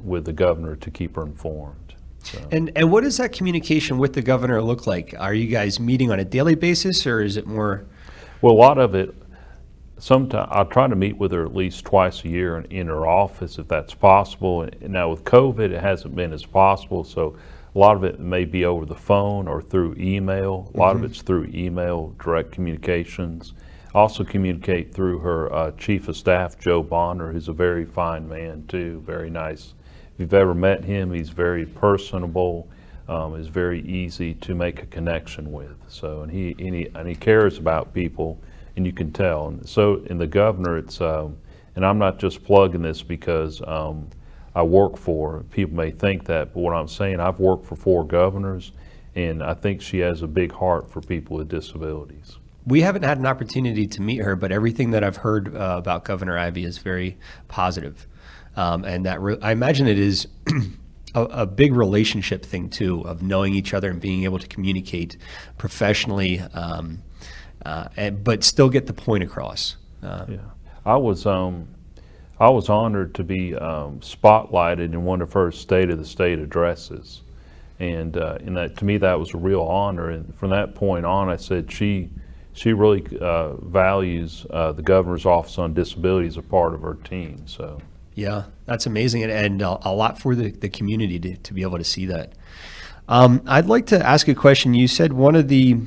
with 0.02 0.24
the 0.24 0.32
governor 0.32 0.76
to 0.76 0.90
keep 0.90 1.16
her 1.16 1.24
informed. 1.24 1.94
So. 2.22 2.38
And 2.50 2.72
and 2.74 2.90
what 2.90 3.04
does 3.04 3.18
that 3.18 3.32
communication 3.32 3.98
with 3.98 4.14
the 4.14 4.22
governor 4.22 4.62
look 4.62 4.86
like? 4.86 5.14
Are 5.18 5.34
you 5.34 5.46
guys 5.46 5.78
meeting 5.78 6.10
on 6.10 6.18
a 6.18 6.24
daily 6.24 6.54
basis, 6.54 7.06
or 7.06 7.20
is 7.20 7.36
it 7.36 7.46
more? 7.46 7.84
Well, 8.40 8.54
a 8.54 8.56
lot 8.56 8.78
of 8.78 8.94
it, 8.94 9.14
sometimes 9.98 10.48
I 10.50 10.64
try 10.64 10.86
to 10.86 10.96
meet 10.96 11.16
with 11.18 11.32
her 11.32 11.44
at 11.44 11.54
least 11.54 11.84
twice 11.84 12.24
a 12.24 12.28
year 12.28 12.56
in, 12.58 12.64
in 12.66 12.86
her 12.88 13.06
office 13.06 13.58
if 13.58 13.68
that's 13.68 13.94
possible. 13.94 14.62
And 14.62 14.90
now 14.90 15.10
with 15.10 15.24
COVID, 15.24 15.70
it 15.70 15.80
hasn't 15.80 16.14
been 16.14 16.32
as 16.32 16.44
possible, 16.44 17.04
so 17.04 17.36
a 17.74 17.78
lot 17.78 17.96
of 17.96 18.04
it 18.04 18.18
may 18.18 18.44
be 18.44 18.64
over 18.64 18.86
the 18.86 18.94
phone 18.94 19.46
or 19.46 19.60
through 19.60 19.94
email. 19.98 20.70
A 20.74 20.78
lot 20.78 20.96
of 20.96 21.04
it's 21.04 21.22
through 21.22 21.50
email, 21.52 22.14
direct 22.22 22.52
communications. 22.52 23.54
Also 23.94 24.24
communicate 24.24 24.92
through 24.92 25.18
her 25.20 25.52
uh, 25.52 25.70
chief 25.72 26.08
of 26.08 26.16
staff, 26.16 26.58
Joe 26.58 26.82
Bonner, 26.82 27.32
who's 27.32 27.48
a 27.48 27.52
very 27.52 27.84
fine 27.84 28.28
man 28.28 28.64
too, 28.68 29.02
very 29.06 29.30
nice. 29.30 29.74
If 30.14 30.20
you've 30.20 30.34
ever 30.34 30.54
met 30.54 30.84
him, 30.84 31.12
he's 31.12 31.30
very 31.30 31.66
personable 31.66 32.68
um, 33.08 33.34
is 33.36 33.48
very 33.48 33.80
easy 33.82 34.34
to 34.34 34.54
make 34.54 34.82
a 34.82 34.86
connection 34.86 35.50
with. 35.50 35.76
So, 35.88 36.22
and 36.22 36.30
he, 36.30 36.54
and 36.58 36.74
he, 36.74 36.88
and 36.94 37.08
he 37.08 37.14
cares 37.14 37.58
about 37.58 37.94
people, 37.94 38.38
and 38.78 38.86
you 38.86 38.92
can 38.92 39.12
tell. 39.12 39.48
And 39.48 39.68
so, 39.68 39.96
in 40.06 40.16
the 40.16 40.26
governor, 40.26 40.78
it's, 40.78 41.00
um, 41.00 41.36
and 41.76 41.84
I'm 41.84 41.98
not 41.98 42.18
just 42.18 42.44
plugging 42.44 42.82
this 42.82 43.02
because 43.02 43.60
um, 43.66 44.08
I 44.54 44.62
work 44.62 44.96
for, 44.96 45.44
people 45.50 45.76
may 45.76 45.90
think 45.90 46.24
that, 46.26 46.54
but 46.54 46.60
what 46.60 46.74
I'm 46.74 46.88
saying, 46.88 47.20
I've 47.20 47.40
worked 47.40 47.66
for 47.66 47.76
four 47.76 48.06
governors, 48.06 48.72
and 49.14 49.42
I 49.42 49.54
think 49.54 49.82
she 49.82 49.98
has 49.98 50.22
a 50.22 50.28
big 50.28 50.52
heart 50.52 50.90
for 50.90 51.00
people 51.00 51.36
with 51.36 51.48
disabilities. 51.48 52.38
We 52.66 52.80
haven't 52.82 53.02
had 53.02 53.18
an 53.18 53.26
opportunity 53.26 53.86
to 53.88 54.00
meet 54.00 54.18
her, 54.18 54.36
but 54.36 54.52
everything 54.52 54.92
that 54.92 55.02
I've 55.02 55.16
heard 55.16 55.54
uh, 55.56 55.76
about 55.78 56.04
Governor 56.04 56.38
Ivey 56.38 56.64
is 56.64 56.78
very 56.78 57.16
positive. 57.48 58.06
Um, 58.56 58.84
and 58.84 59.06
that 59.06 59.20
re- 59.20 59.38
I 59.42 59.52
imagine 59.52 59.88
it 59.88 59.98
is 59.98 60.28
a, 61.14 61.22
a 61.22 61.46
big 61.46 61.74
relationship 61.74 62.44
thing 62.44 62.68
too, 62.68 63.00
of 63.02 63.22
knowing 63.22 63.54
each 63.54 63.74
other 63.74 63.90
and 63.90 64.00
being 64.00 64.24
able 64.24 64.38
to 64.38 64.46
communicate 64.46 65.16
professionally, 65.56 66.40
um, 66.54 67.02
uh, 67.68 67.88
and, 67.98 68.24
but 68.24 68.42
still 68.42 68.70
get 68.70 68.86
the 68.86 68.94
point 68.94 69.22
across. 69.22 69.76
Uh, 70.02 70.24
Yeah, 70.28 70.38
I 70.86 70.96
was 70.96 71.26
um, 71.26 71.68
I 72.40 72.48
was 72.48 72.70
honored 72.70 73.14
to 73.16 73.24
be 73.24 73.54
um, 73.54 74.00
spotlighted 74.00 74.92
in 74.94 75.04
one 75.04 75.20
of 75.20 75.34
her 75.34 75.52
State 75.52 75.90
of 75.90 75.98
the 75.98 76.06
State 76.06 76.38
addresses, 76.38 77.22
and 77.78 78.16
uh, 78.16 78.38
and 78.40 78.56
that 78.56 78.78
to 78.78 78.84
me 78.86 78.96
that 78.98 79.18
was 79.18 79.34
a 79.34 79.38
real 79.38 79.62
honor. 79.62 80.08
And 80.08 80.34
from 80.36 80.50
that 80.50 80.74
point 80.74 81.04
on, 81.04 81.28
I 81.28 81.36
said 81.36 81.70
she 81.70 82.08
she 82.54 82.72
really 82.72 83.04
uh, 83.20 83.54
values 83.56 84.46
uh, 84.50 84.72
the 84.72 84.82
governor's 84.82 85.26
office 85.26 85.58
on 85.58 85.74
disability 85.74 86.26
as 86.26 86.38
a 86.38 86.42
part 86.42 86.74
of 86.74 86.80
her 86.80 86.94
team. 86.94 87.46
So, 87.46 87.80
Yeah, 88.14 88.44
that's 88.64 88.86
amazing, 88.86 89.22
and, 89.24 89.30
and 89.30 89.62
a, 89.62 89.78
a 89.82 89.92
lot 89.92 90.18
for 90.18 90.34
the, 90.34 90.50
the 90.50 90.68
community 90.68 91.20
to, 91.20 91.36
to 91.36 91.54
be 91.54 91.62
able 91.62 91.78
to 91.78 91.84
see 91.84 92.06
that. 92.06 92.32
Um, 93.08 93.42
I'd 93.46 93.66
like 93.66 93.86
to 93.86 94.04
ask 94.04 94.26
a 94.26 94.34
question. 94.34 94.74
You 94.74 94.88
said 94.88 95.12
one 95.12 95.36
of 95.36 95.48
the 95.48 95.78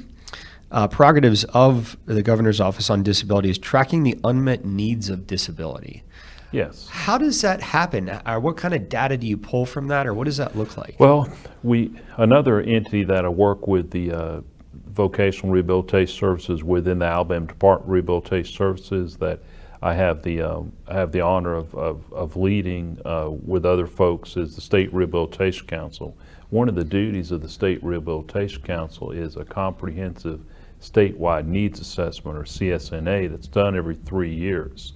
uh, 0.71 0.87
prerogatives 0.87 1.43
of 1.45 1.97
the 2.05 2.23
governor's 2.23 2.61
office 2.61 2.89
on 2.89 3.03
disability 3.03 3.49
is 3.49 3.57
tracking 3.57 4.03
the 4.03 4.17
unmet 4.23 4.65
needs 4.65 5.09
of 5.09 5.27
disability. 5.27 6.03
yes. 6.51 6.87
How 6.89 7.17
does 7.17 7.41
that 7.41 7.61
happen? 7.61 8.09
Or 8.25 8.39
what 8.39 8.57
kind 8.57 8.73
of 8.73 8.89
data 8.89 9.17
do 9.17 9.27
you 9.27 9.37
pull 9.37 9.65
from 9.65 9.87
that, 9.89 10.07
or 10.07 10.13
what 10.13 10.25
does 10.25 10.37
that 10.37 10.55
look 10.55 10.77
like? 10.77 10.95
Well, 10.99 11.31
we 11.63 11.91
another 12.17 12.61
entity 12.61 13.03
that 13.05 13.25
I 13.25 13.29
work 13.29 13.67
with 13.67 13.91
the 13.91 14.11
uh, 14.11 14.41
vocational 14.87 15.53
rehabilitation 15.53 16.15
services 16.15 16.63
within 16.63 16.99
the 16.99 17.05
Alabama 17.05 17.47
Department 17.47 17.87
of 17.87 17.91
Rehabilitation 17.91 18.53
Services 18.55 19.17
that 19.17 19.39
I 19.81 19.93
have 19.93 20.21
the 20.23 20.41
um, 20.41 20.73
I 20.87 20.93
have 20.93 21.11
the 21.11 21.21
honor 21.21 21.55
of 21.55 21.73
of, 21.75 22.13
of 22.13 22.35
leading 22.35 22.99
uh, 23.03 23.29
with 23.29 23.65
other 23.65 23.87
folks 23.87 24.37
is 24.37 24.55
the 24.55 24.61
State 24.61 24.93
Rehabilitation 24.93 25.67
Council. 25.67 26.15
One 26.49 26.69
of 26.69 26.75
the 26.75 26.83
duties 26.83 27.31
of 27.31 27.41
the 27.41 27.49
State 27.49 27.83
Rehabilitation 27.83 28.61
Council 28.61 29.11
is 29.11 29.37
a 29.37 29.45
comprehensive 29.45 30.41
statewide 30.81 31.45
needs 31.45 31.79
assessment 31.79 32.37
or 32.37 32.43
CSNA 32.43 33.29
that's 33.29 33.47
done 33.47 33.75
every 33.75 33.95
three 33.95 34.33
years, 34.33 34.93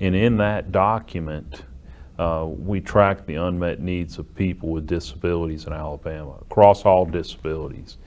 and 0.00 0.14
in 0.14 0.36
that 0.38 0.72
document. 0.72 1.62
Uh, 2.18 2.46
we 2.48 2.80
track 2.80 3.26
the 3.26 3.34
unmet 3.34 3.78
needs 3.78 4.16
of 4.16 4.34
people 4.34 4.70
with 4.70 4.86
disabilities 4.86 5.66
in 5.66 5.74
Alabama, 5.74 6.34
across 6.40 6.86
all 6.86 7.04
disabilities. 7.04 7.98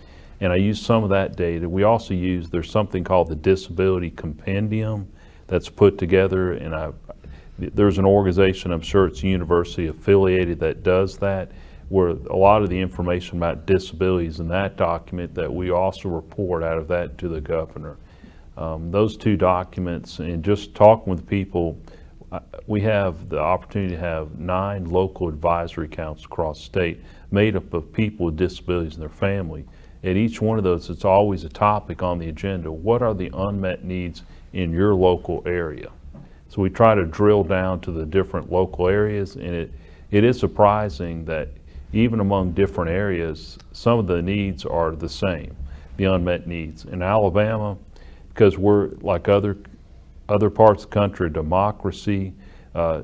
And 0.41 0.53
I 0.53 0.55
use 0.55 0.81
some 0.81 1.03
of 1.03 1.09
that 1.09 1.35
data. 1.35 1.67
We 1.67 1.83
also 1.83 2.13
use, 2.13 2.49
there's 2.49 2.71
something 2.71 3.03
called 3.03 3.27
the 3.27 3.35
Disability 3.35 4.09
Compendium 4.11 5.07
that's 5.47 5.67
put 5.67 5.97
together, 5.97 6.53
and 6.53 6.73
I, 6.73 6.91
there's 7.57 7.97
an 7.97 8.05
organization, 8.05 8.71
I'm 8.71 8.81
sure 8.81 9.07
it's 9.07 9.21
university 9.21 9.87
affiliated, 9.87 10.59
that 10.59 10.83
does 10.83 11.17
that, 11.17 11.51
where 11.89 12.09
a 12.09 12.35
lot 12.35 12.61
of 12.61 12.69
the 12.69 12.79
information 12.79 13.37
about 13.37 13.65
disabilities 13.65 14.39
in 14.39 14.47
that 14.47 14.77
document 14.77 15.33
that 15.35 15.51
we 15.51 15.71
also 15.71 16.07
report 16.07 16.63
out 16.63 16.77
of 16.77 16.87
that 16.87 17.17
to 17.17 17.27
the 17.27 17.41
governor. 17.41 17.97
Um, 18.57 18.91
those 18.91 19.17
two 19.17 19.35
documents, 19.35 20.19
and 20.19 20.43
just 20.43 20.75
talking 20.75 21.09
with 21.09 21.27
people, 21.27 21.77
uh, 22.31 22.39
we 22.67 22.81
have 22.81 23.29
the 23.29 23.39
opportunity 23.39 23.95
to 23.95 23.99
have 23.99 24.37
nine 24.37 24.85
local 24.85 25.27
advisory 25.27 25.87
councils 25.87 26.25
across 26.25 26.59
the 26.59 26.65
state 26.65 27.03
made 27.31 27.55
up 27.55 27.73
of 27.73 27.91
people 27.91 28.27
with 28.27 28.37
disabilities 28.37 28.93
and 28.93 29.01
their 29.01 29.09
family. 29.09 29.65
At 30.03 30.15
each 30.15 30.41
one 30.41 30.57
of 30.57 30.63
those, 30.63 30.89
it's 30.89 31.05
always 31.05 31.43
a 31.43 31.49
topic 31.49 32.03
on 32.03 32.19
the 32.19 32.29
agenda. 32.29 32.71
What 32.71 33.01
are 33.01 33.13
the 33.13 33.31
unmet 33.33 33.83
needs 33.83 34.23
in 34.53 34.71
your 34.71 34.93
local 34.93 35.41
area? 35.45 35.89
So 36.49 36.61
we 36.61 36.69
try 36.69 36.95
to 36.95 37.05
drill 37.05 37.43
down 37.43 37.81
to 37.81 37.91
the 37.91 38.05
different 38.05 38.51
local 38.51 38.87
areas, 38.87 39.35
and 39.35 39.53
it, 39.53 39.71
it 40.11 40.23
is 40.23 40.39
surprising 40.39 41.25
that 41.25 41.49
even 41.93 42.19
among 42.19 42.51
different 42.51 42.91
areas, 42.91 43.57
some 43.71 43.99
of 43.99 44.07
the 44.07 44.21
needs 44.21 44.65
are 44.65 44.95
the 44.95 45.09
same, 45.09 45.55
the 45.97 46.05
unmet 46.05 46.47
needs. 46.47 46.85
In 46.85 47.01
Alabama, 47.01 47.77
because 48.29 48.57
we're 48.57 48.89
like 49.01 49.27
other 49.27 49.57
other 50.27 50.49
parts 50.49 50.83
of 50.83 50.89
the 50.89 50.93
country, 50.93 51.29
democracy, 51.29 52.33
uh, 52.75 53.01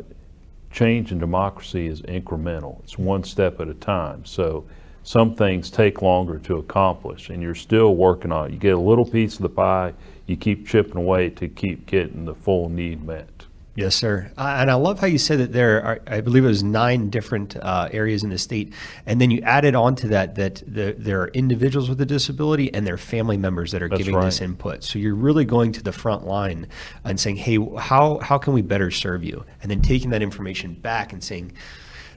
change 0.71 1.11
in 1.11 1.17
democracy 1.17 1.87
is 1.87 2.01
incremental. 2.03 2.83
It's 2.83 2.97
one 2.99 3.23
step 3.23 3.59
at 3.59 3.67
a 3.67 3.73
time. 3.73 4.23
So 4.25 4.65
some 5.03 5.35
things 5.35 5.69
take 5.69 6.01
longer 6.01 6.37
to 6.39 6.57
accomplish, 6.57 7.29
and 7.29 7.41
you're 7.41 7.55
still 7.55 7.95
working 7.95 8.31
on 8.31 8.47
it. 8.47 8.53
You 8.53 8.59
get 8.59 8.75
a 8.75 8.79
little 8.79 9.05
piece 9.05 9.35
of 9.35 9.41
the 9.41 9.49
pie, 9.49 9.93
you 10.27 10.35
keep 10.35 10.67
chipping 10.67 10.97
away 10.97 11.29
to 11.31 11.47
keep 11.47 11.85
getting 11.85 12.25
the 12.25 12.35
full 12.35 12.69
need 12.69 13.03
met. 13.03 13.44
Yes, 13.75 13.93
sir. 13.93 14.31
Uh, 14.37 14.55
and 14.59 14.71
I 14.71 14.75
love 14.75 14.99
how 14.99 15.07
you 15.07 15.17
said 15.17 15.39
that 15.39 15.51
there 15.51 15.83
are, 15.83 15.99
I 16.07 16.21
believe 16.21 16.45
it 16.45 16.47
was 16.47 16.63
nine 16.63 17.09
different 17.09 17.57
uh, 17.57 17.89
areas 17.91 18.23
in 18.23 18.29
the 18.29 18.37
state. 18.37 18.71
And 19.05 19.19
then 19.19 19.31
you 19.31 19.41
added 19.41 19.75
on 19.75 19.95
to 19.97 20.07
that 20.07 20.35
that 20.35 20.63
the, 20.65 20.95
there 20.97 21.21
are 21.21 21.27
individuals 21.27 21.89
with 21.89 21.99
a 21.99 22.05
disability 22.05 22.73
and 22.73 22.87
their 22.87 22.97
family 22.97 23.35
members 23.35 23.73
that 23.73 23.83
are 23.83 23.89
That's 23.89 23.99
giving 23.99 24.17
this 24.21 24.39
right. 24.39 24.45
input. 24.45 24.83
So 24.85 24.97
you're 24.97 25.13
really 25.13 25.43
going 25.43 25.73
to 25.73 25.83
the 25.83 25.91
front 25.91 26.25
line 26.25 26.67
and 27.03 27.19
saying, 27.19 27.35
hey, 27.35 27.57
how, 27.77 28.19
how 28.19 28.37
can 28.37 28.53
we 28.53 28.61
better 28.61 28.91
serve 28.91 29.25
you? 29.25 29.43
And 29.61 29.69
then 29.69 29.81
taking 29.81 30.11
that 30.11 30.21
information 30.21 30.73
back 30.73 31.11
and 31.11 31.21
saying, 31.21 31.51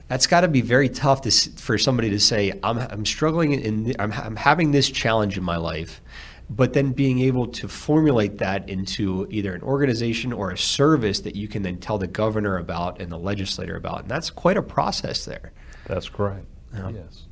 that's 0.07 0.27
got 0.27 0.41
to 0.41 0.47
be 0.47 0.61
very 0.61 0.87
tough 0.87 1.21
to, 1.21 1.31
for 1.31 1.77
somebody 1.77 2.09
to 2.09 2.19
say, 2.21 2.57
I'm, 2.63 2.77
I'm 2.77 3.05
struggling 3.05 3.51
in, 3.51 3.95
I'm, 3.99 4.13
I'm 4.13 4.35
having 4.37 4.71
this 4.71 4.89
challenge 4.89 5.37
in 5.37 5.43
my 5.43 5.57
life, 5.57 6.01
but 6.49 6.73
then 6.73 6.91
being 6.91 7.19
able 7.19 7.47
to 7.47 7.67
formulate 7.67 8.39
that 8.39 8.67
into 8.69 9.27
either 9.29 9.53
an 9.53 9.61
organization 9.61 10.33
or 10.33 10.51
a 10.51 10.57
service 10.57 11.19
that 11.21 11.35
you 11.35 11.47
can 11.47 11.61
then 11.61 11.77
tell 11.77 11.97
the 11.97 12.07
governor 12.07 12.57
about 12.57 12.99
and 13.01 13.11
the 13.11 13.17
legislator 13.17 13.75
about. 13.75 14.01
And 14.01 14.09
that's 14.09 14.29
quite 14.29 14.57
a 14.57 14.63
process 14.63 15.25
there. 15.25 15.51
That's 15.85 16.09
correct. 16.09 16.45
Yes. 16.73 17.25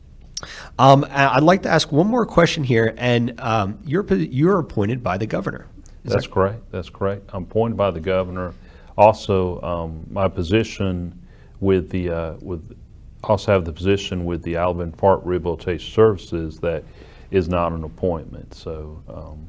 Um, 0.77 1.05
I'd 1.09 1.43
like 1.43 1.63
to 1.63 1.69
ask 1.69 1.91
one 1.91 2.07
more 2.07 2.25
question 2.25 2.63
here, 2.63 2.93
and 2.97 3.39
um, 3.39 3.79
you're, 3.85 4.05
you're 4.13 4.59
appointed 4.59 5.01
by 5.01 5.17
the 5.17 5.25
governor. 5.25 5.67
Is 6.03 6.13
That's 6.13 6.25
that- 6.25 6.31
correct. 6.31 6.71
That's 6.71 6.89
correct. 6.89 7.29
I'm 7.33 7.43
appointed 7.43 7.75
by 7.75 7.91
the 7.91 7.99
governor. 7.99 8.53
Also, 8.97 9.61
um, 9.61 10.05
my 10.09 10.27
position 10.27 11.19
with 11.59 11.89
the 11.89 12.09
uh, 12.09 12.33
with 12.41 12.75
also 13.23 13.51
have 13.51 13.65
the 13.65 13.73
position 13.73 14.25
with 14.25 14.41
the 14.43 14.55
Alabama 14.55 14.91
Department 14.91 15.23
of 15.23 15.29
Rehabilitation 15.29 15.91
Services 15.91 16.59
that 16.59 16.83
is 17.31 17.49
not 17.49 17.71
an 17.71 17.83
appointment. 17.83 18.53
So 18.53 19.01
um, 19.07 19.47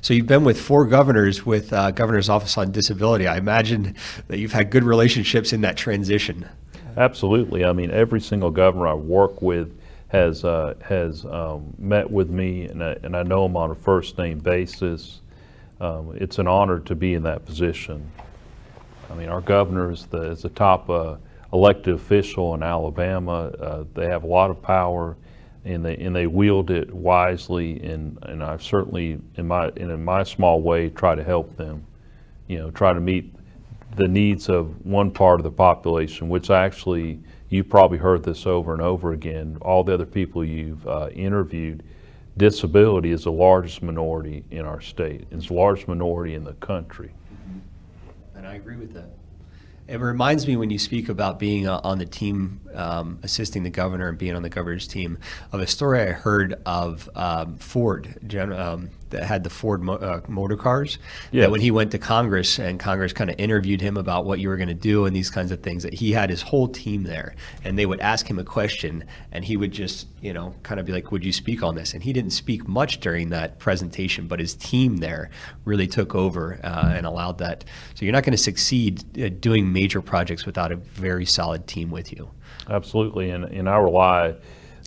So 0.00 0.14
you've 0.14 0.26
been 0.26 0.44
with 0.44 0.60
four 0.60 0.86
governors 0.86 1.46
with 1.46 1.72
uh, 1.72 1.90
Governor's 1.90 2.28
Office 2.28 2.58
on 2.58 2.72
Disability. 2.72 3.26
I 3.26 3.38
imagine 3.38 3.94
that 4.28 4.38
you've 4.38 4.52
had 4.52 4.70
good 4.70 4.84
relationships 4.84 5.52
in 5.52 5.62
that 5.62 5.76
transition. 5.76 6.48
Absolutely. 6.96 7.64
I 7.64 7.72
mean, 7.72 7.90
every 7.90 8.20
single 8.20 8.50
governor 8.50 8.86
I 8.86 8.94
work 8.94 9.42
with 9.42 9.76
has 10.08 10.44
uh, 10.44 10.74
has 10.82 11.24
um, 11.24 11.74
met 11.78 12.08
with 12.08 12.30
me, 12.30 12.66
and 12.66 12.84
I, 12.84 12.96
and 13.02 13.16
I 13.16 13.22
know 13.24 13.42
them 13.44 13.56
on 13.56 13.70
a 13.70 13.74
first 13.74 14.16
name 14.16 14.38
basis. 14.38 15.20
Um, 15.80 16.16
it's 16.20 16.38
an 16.38 16.46
honor 16.46 16.78
to 16.80 16.94
be 16.94 17.14
in 17.14 17.24
that 17.24 17.44
position. 17.44 18.10
I 19.10 19.14
mean, 19.14 19.28
our 19.28 19.40
governor 19.40 19.90
is 19.90 20.06
the, 20.06 20.30
is 20.30 20.42
the 20.42 20.50
top 20.50 20.88
uh, 20.88 21.16
elected 21.52 21.94
official 21.94 22.54
in 22.54 22.62
Alabama. 22.62 23.46
Uh, 23.60 23.84
they 23.94 24.06
have 24.06 24.22
a 24.22 24.26
lot 24.26 24.50
of 24.50 24.62
power, 24.62 25.16
and 25.64 25.84
they 25.84 25.96
and 25.96 26.14
they 26.14 26.26
wield 26.26 26.70
it 26.70 26.92
wisely. 26.92 27.82
And 27.82 28.18
and 28.22 28.42
I've 28.42 28.62
certainly, 28.62 29.20
in 29.36 29.48
my 29.48 29.68
in, 29.76 29.90
in 29.90 30.04
my 30.04 30.22
small 30.22 30.60
way, 30.62 30.90
try 30.90 31.14
to 31.14 31.24
help 31.24 31.56
them. 31.56 31.86
You 32.48 32.58
know, 32.58 32.70
try 32.70 32.92
to 32.92 33.00
meet 33.00 33.34
the 33.96 34.08
needs 34.08 34.48
of 34.48 34.84
one 34.84 35.10
part 35.10 35.40
of 35.40 35.44
the 35.44 35.50
population, 35.50 36.28
which 36.28 36.50
actually 36.50 37.20
you 37.48 37.62
probably 37.62 37.98
heard 37.98 38.22
this 38.22 38.46
over 38.46 38.72
and 38.72 38.82
over 38.82 39.12
again. 39.12 39.56
All 39.62 39.84
the 39.84 39.94
other 39.94 40.06
people 40.06 40.44
you've 40.44 40.86
uh, 40.86 41.08
interviewed, 41.10 41.82
disability 42.36 43.12
is 43.12 43.24
the 43.24 43.32
largest 43.32 43.82
minority 43.82 44.44
in 44.50 44.64
our 44.64 44.80
state. 44.80 45.26
It's 45.30 45.48
the 45.48 45.54
largest 45.54 45.86
minority 45.86 46.34
in 46.34 46.44
the 46.44 46.54
country. 46.54 47.12
And 48.34 48.46
I 48.46 48.56
agree 48.56 48.76
with 48.76 48.92
that. 48.94 49.10
It 49.86 50.00
reminds 50.00 50.46
me 50.46 50.56
when 50.56 50.70
you 50.70 50.78
speak 50.78 51.10
about 51.10 51.38
being 51.38 51.68
uh, 51.68 51.80
on 51.84 51.98
the 51.98 52.06
team, 52.06 52.60
um, 52.74 53.18
assisting 53.22 53.64
the 53.64 53.70
governor 53.70 54.08
and 54.08 54.16
being 54.16 54.34
on 54.34 54.42
the 54.42 54.48
governor's 54.48 54.86
team, 54.86 55.18
of 55.52 55.60
a 55.60 55.66
story 55.66 56.00
I 56.00 56.12
heard 56.12 56.54
of 56.64 57.10
um, 57.14 57.58
Ford, 57.58 58.18
gen- 58.26 58.52
um, 58.52 58.90
that 59.14 59.24
had 59.24 59.44
the 59.44 59.50
Ford 59.50 59.82
mo- 59.82 59.94
uh, 59.94 60.20
motor 60.28 60.56
cars. 60.56 60.98
That 61.42 61.50
when 61.50 61.60
he 61.60 61.70
went 61.70 61.90
to 61.92 61.98
Congress 61.98 62.58
and 62.58 62.78
Congress 62.78 63.12
kind 63.12 63.30
of 63.30 63.36
interviewed 63.38 63.80
him 63.80 63.96
about 63.96 64.24
what 64.26 64.40
you 64.40 64.48
were 64.48 64.56
going 64.56 64.68
to 64.68 64.74
do 64.74 65.06
and 65.06 65.14
these 65.14 65.30
kinds 65.30 65.50
of 65.50 65.62
things, 65.62 65.82
that 65.84 65.94
he 65.94 66.12
had 66.12 66.30
his 66.30 66.42
whole 66.42 66.68
team 66.68 67.04
there, 67.04 67.34
and 67.62 67.78
they 67.78 67.86
would 67.86 68.00
ask 68.00 68.28
him 68.28 68.38
a 68.38 68.44
question, 68.44 69.04
and 69.32 69.44
he 69.44 69.56
would 69.56 69.72
just, 69.72 70.08
you 70.20 70.32
know, 70.32 70.54
kind 70.62 70.78
of 70.78 70.86
be 70.86 70.92
like, 70.92 71.10
"Would 71.12 71.24
you 71.24 71.32
speak 71.32 71.62
on 71.62 71.74
this?" 71.74 71.94
And 71.94 72.02
he 72.02 72.12
didn't 72.12 72.32
speak 72.32 72.68
much 72.68 73.00
during 73.00 73.30
that 73.30 73.58
presentation, 73.58 74.26
but 74.26 74.40
his 74.40 74.54
team 74.54 74.98
there 74.98 75.30
really 75.64 75.86
took 75.86 76.14
over 76.14 76.60
uh, 76.64 76.92
and 76.94 77.06
allowed 77.06 77.38
that. 77.38 77.64
So 77.94 78.04
you're 78.04 78.12
not 78.12 78.24
going 78.24 78.36
to 78.36 78.42
succeed 78.42 79.02
uh, 79.22 79.30
doing 79.40 79.72
major 79.72 80.02
projects 80.02 80.44
without 80.44 80.72
a 80.72 80.76
very 80.76 81.24
solid 81.24 81.66
team 81.66 81.90
with 81.90 82.12
you. 82.12 82.30
Absolutely, 82.68 83.30
and, 83.30 83.44
and 83.44 83.68
I 83.68 83.76
rely, 83.76 84.34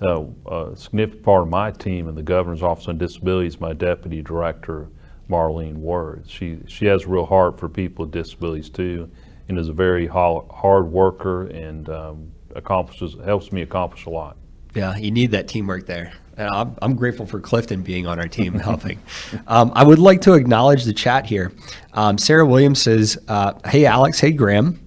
uh, 0.02 0.24
a 0.48 0.76
significant 0.76 1.24
part 1.24 1.44
of 1.44 1.50
my 1.50 1.72
team 1.72 2.08
in 2.08 2.16
the 2.16 2.24
Governor's 2.24 2.64
Office 2.64 2.88
on 2.88 2.98
Disabilities, 2.98 3.60
my 3.60 3.74
Deputy 3.74 4.22
Director, 4.22 4.90
Marlene 5.30 5.78
Words. 5.78 6.30
She, 6.30 6.60
she 6.68 6.86
has 6.86 7.04
a 7.04 7.08
real 7.08 7.26
heart 7.26 7.60
for 7.60 7.68
people 7.68 8.06
with 8.06 8.12
disabilities 8.12 8.70
too, 8.70 9.10
and 9.50 9.58
is 9.58 9.70
a 9.70 9.74
very 9.74 10.08
hard 10.08 10.92
worker 10.92 11.48
and 11.48 11.90
um, 11.90 12.32
accomplishes, 12.56 13.16
helps 13.26 13.52
me 13.52 13.62
accomplish 13.62 14.06
a 14.06 14.10
lot. 14.10 14.38
Yeah, 14.76 14.96
you 14.96 15.10
need 15.12 15.32
that 15.32 15.48
teamwork 15.48 15.88
there. 15.88 16.14
And 16.38 16.48
I'm, 16.50 16.76
I'm 16.84 16.96
grateful 16.96 17.26
for 17.26 17.40
Clifton 17.40 17.82
being 17.82 18.06
on 18.06 18.20
our 18.20 18.28
team 18.28 18.54
helping. 18.60 19.02
Um, 19.48 19.72
I 19.74 19.84
would 19.84 19.98
like 19.98 20.22
to 20.22 20.34
acknowledge 20.34 20.84
the 20.84 20.94
chat 20.94 21.26
here. 21.26 21.52
Um, 21.94 22.20
Sarah 22.20 22.46
Williams 22.46 22.80
says, 22.82 23.18
uh, 23.28 23.54
Hey, 23.66 23.86
Alex. 23.86 24.20
Hey, 24.20 24.32
Graham. 24.32 24.80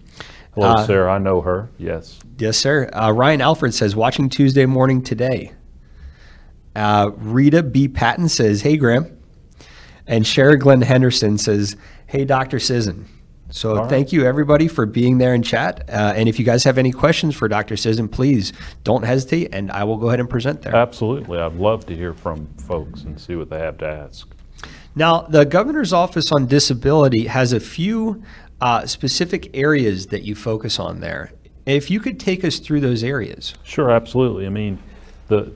Hello, 0.54 0.68
Uh, 0.68 0.86
Sarah, 0.86 1.12
I 1.12 1.18
know 1.18 1.40
her, 1.40 1.68
yes. 1.78 2.19
Yes, 2.40 2.56
sir. 2.56 2.88
Uh, 2.92 3.12
Ryan 3.12 3.40
Alfred 3.42 3.74
says, 3.74 3.94
Watching 3.94 4.28
Tuesday 4.28 4.66
morning 4.66 5.02
today. 5.02 5.52
Uh, 6.74 7.10
Rita 7.16 7.62
B. 7.62 7.86
Patton 7.86 8.28
says, 8.28 8.62
Hey, 8.62 8.76
Graham. 8.76 9.18
And 10.06 10.26
Sherry 10.26 10.56
Glenn 10.56 10.80
Henderson 10.80 11.36
says, 11.36 11.76
Hey, 12.06 12.24
Dr. 12.24 12.58
Sisson. 12.58 13.06
So 13.50 13.76
right. 13.76 13.90
thank 13.90 14.12
you 14.12 14.24
everybody 14.24 14.68
for 14.68 14.86
being 14.86 15.18
there 15.18 15.34
in 15.34 15.42
chat. 15.42 15.88
Uh, 15.90 16.14
and 16.16 16.28
if 16.28 16.38
you 16.38 16.44
guys 16.44 16.64
have 16.64 16.78
any 16.78 16.92
questions 16.92 17.34
for 17.34 17.48
Dr. 17.48 17.76
Sisson, 17.76 18.08
please 18.08 18.52
don't 18.84 19.02
hesitate 19.02 19.52
and 19.52 19.70
I 19.72 19.84
will 19.84 19.96
go 19.96 20.08
ahead 20.08 20.20
and 20.20 20.30
present 20.30 20.62
there. 20.62 20.74
Absolutely. 20.74 21.38
I'd 21.38 21.54
love 21.54 21.84
to 21.86 21.96
hear 21.96 22.14
from 22.14 22.46
folks 22.66 23.02
and 23.02 23.20
see 23.20 23.34
what 23.34 23.50
they 23.50 23.58
have 23.58 23.76
to 23.78 23.86
ask. 23.86 24.28
Now, 24.94 25.22
the 25.22 25.44
governor's 25.44 25.92
office 25.92 26.32
on 26.32 26.46
disability 26.46 27.26
has 27.26 27.52
a 27.52 27.60
few 27.60 28.22
uh, 28.60 28.86
specific 28.86 29.50
areas 29.54 30.08
that 30.08 30.22
you 30.22 30.34
focus 30.34 30.78
on 30.78 31.00
there. 31.00 31.32
If 31.70 31.90
you 31.90 32.00
could 32.00 32.18
take 32.18 32.44
us 32.44 32.58
through 32.58 32.80
those 32.80 33.04
areas. 33.04 33.54
Sure, 33.62 33.90
absolutely. 33.90 34.46
I 34.46 34.48
mean, 34.48 34.78
the, 35.28 35.52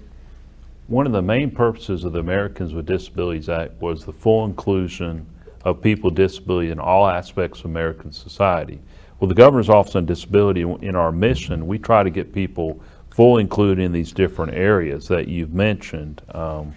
one 0.87 1.06
of 1.06 1.12
the 1.12 1.23
main 1.23 1.50
purposes 1.50 2.04
of 2.04 2.12
the 2.12 2.21
Americans 2.21 2.73
with 2.73 2.87
Disabilities 2.87 3.49
Act 3.49 3.80
was 3.80 4.04
the 4.04 4.12
full 4.12 4.44
inclusion 4.44 5.26
of 5.64 5.83
people 5.83 6.11
with 6.11 6.16
disability 6.16 6.71
in 6.71 6.78
all 6.78 7.09
aspects 7.09 7.61
of 7.61 7.66
American 7.66 8.12
society. 8.12 8.80
Well, 9.18 9.28
the 9.28 9.35
Governor's 9.35 9.68
Office 9.68 9.97
on 9.97 10.06
Disability, 10.06 10.62
in 10.62 10.94
our 10.94 11.11
mission, 11.11 11.66
we 11.66 11.78
try 11.78 12.02
to 12.02 12.11
get 12.11 12.33
people 12.33 12.80
fully 13.11 13.42
included 13.42 13.83
in 13.83 13.92
these 13.92 14.12
different 14.12 14.54
areas 14.54 15.09
that 15.09 15.26
you've 15.28 15.54
mentioned. 15.54 16.21
Um, 16.33 16.75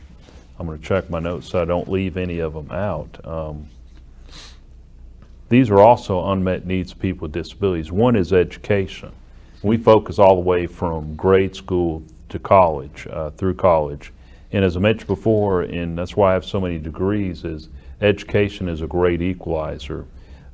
I'm 0.57 0.65
going 0.65 0.79
to 0.79 0.85
check 0.85 1.09
my 1.09 1.19
notes 1.19 1.49
so 1.49 1.61
I 1.61 1.65
don't 1.65 1.89
leave 1.89 2.17
any 2.17 2.39
of 2.39 2.53
them 2.53 2.71
out. 2.71 3.25
Um, 3.25 3.67
these 5.49 5.69
are 5.69 5.79
also 5.79 6.31
unmet 6.31 6.65
needs 6.65 6.91
of 6.91 6.99
people 6.99 7.25
with 7.25 7.33
disabilities. 7.33 7.91
One 7.91 8.15
is 8.15 8.33
education. 8.33 9.11
We 9.63 9.77
focus 9.77 10.19
all 10.19 10.35
the 10.35 10.41
way 10.41 10.67
from 10.67 11.15
grade 11.15 11.55
school 11.55 12.03
to 12.29 12.39
college, 12.39 13.07
uh, 13.09 13.31
through 13.31 13.55
college. 13.55 14.13
And 14.51 14.63
as 14.63 14.77
I 14.77 14.79
mentioned 14.79 15.07
before, 15.07 15.63
and 15.63 15.97
that's 15.97 16.15
why 16.15 16.31
I 16.31 16.33
have 16.33 16.45
so 16.45 16.61
many 16.61 16.77
degrees, 16.77 17.43
is 17.43 17.69
education 18.01 18.69
is 18.69 18.81
a 18.81 18.87
great 18.87 19.21
equalizer. 19.21 20.05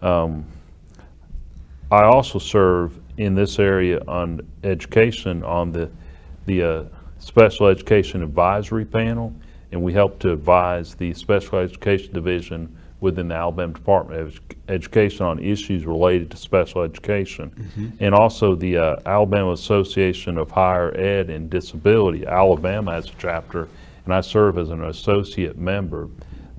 Um, 0.01 0.45
I 1.91 2.03
also 2.03 2.39
serve 2.39 2.99
in 3.17 3.35
this 3.35 3.59
area 3.59 4.01
on 4.07 4.41
education 4.63 5.43
on 5.43 5.71
the, 5.71 5.89
the 6.45 6.63
uh, 6.63 6.83
Special 7.19 7.67
Education 7.67 8.23
Advisory 8.23 8.85
Panel, 8.85 9.33
and 9.71 9.83
we 9.83 9.93
help 9.93 10.19
to 10.19 10.31
advise 10.31 10.95
the 10.95 11.13
Special 11.13 11.59
Education 11.59 12.13
Division 12.13 12.75
within 13.03 13.27
the 13.27 13.35
Alabama 13.35 13.73
Department 13.73 14.19
of 14.21 14.39
Education 14.69 15.25
on 15.25 15.37
issues 15.39 15.85
related 15.85 16.31
to 16.31 16.37
special 16.37 16.83
education. 16.83 17.51
And 17.99 18.15
also 18.15 18.55
the 18.55 18.77
uh, 18.77 18.95
Alabama 19.05 19.51
Association 19.51 20.37
of 20.37 20.49
Higher 20.49 20.95
Ed 20.97 21.29
and 21.29 21.49
Disability, 21.49 22.25
Alabama 22.25 22.93
has 22.93 23.09
a 23.09 23.11
chapter, 23.19 23.67
and 24.05 24.13
I 24.13 24.21
serve 24.21 24.57
as 24.57 24.69
an 24.69 24.85
associate 24.85 25.57
member. 25.57 26.07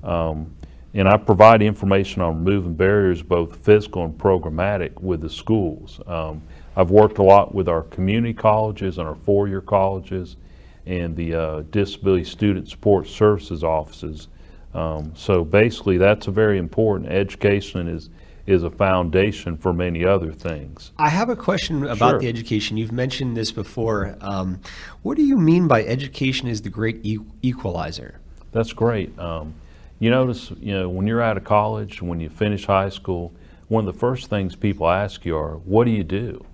Um, 0.03 0.55
and 0.93 1.09
I 1.09 1.17
provide 1.17 1.63
information 1.63 2.21
on 2.21 2.45
removing 2.45 2.75
barriers, 2.75 3.23
both 3.23 3.57
physical 3.57 4.05
and 4.05 4.15
programmatic, 4.15 5.01
with 5.01 5.21
the 5.21 5.29
schools. 5.29 5.99
Um, 6.05 6.43
I've 6.75 6.91
worked 6.91 7.17
a 7.17 7.23
lot 7.23 7.55
with 7.55 7.67
our 7.67 7.81
community 7.81 8.35
colleges 8.35 8.99
and 8.99 9.07
our 9.07 9.15
four-year 9.15 9.61
colleges 9.61 10.37
and 10.85 11.15
the 11.15 11.33
uh, 11.33 11.63
Disability 11.71 12.23
Student 12.23 12.69
Support 12.69 13.07
Services 13.07 13.63
offices. 13.63 14.27
Um, 14.75 15.13
so 15.15 15.43
basically, 15.45 15.97
that's 15.97 16.27
a 16.27 16.31
very 16.31 16.57
important. 16.57 17.11
Education 17.11 17.87
is 17.87 18.09
is 18.45 18.61
a 18.61 18.69
foundation 18.69 19.57
for 19.57 19.73
many 19.73 20.05
other 20.05 20.31
things. 20.31 20.91
I 20.99 21.09
have 21.09 21.29
a 21.29 21.35
question 21.35 21.83
about 21.83 22.11
Sure. 22.11 22.19
the 22.19 22.27
education. 22.27 22.77
You've 22.77 22.91
mentioned 22.91 23.35
this 23.35 23.51
before. 23.51 24.15
Um, 24.21 24.59
what 25.01 25.17
do 25.17 25.23
you 25.23 25.35
mean 25.35 25.67
by 25.67 25.83
education 25.83 26.47
is 26.47 26.61
the 26.61 26.69
great 26.69 26.99
e- 27.03 27.17
equalizer? 27.41 28.19
That's 28.51 28.71
great. 28.71 29.17
Um, 29.17 29.55
you 29.97 30.11
notice, 30.11 30.51
you 30.59 30.73
know, 30.73 30.87
when 30.89 31.07
you're 31.07 31.23
out 31.23 31.37
of 31.37 31.43
college, 31.43 32.03
when 32.03 32.19
you 32.19 32.29
finish 32.29 32.65
high 32.67 32.89
school, 32.89 33.33
one 33.67 33.87
of 33.87 33.91
the 33.91 33.99
first 33.99 34.29
things 34.29 34.55
people 34.55 34.87
ask 34.87 35.25
you 35.25 35.35
are, 35.35 35.55
"What 35.65 35.85
do 35.85 35.91
you 35.91 36.03
do?" 36.03 36.45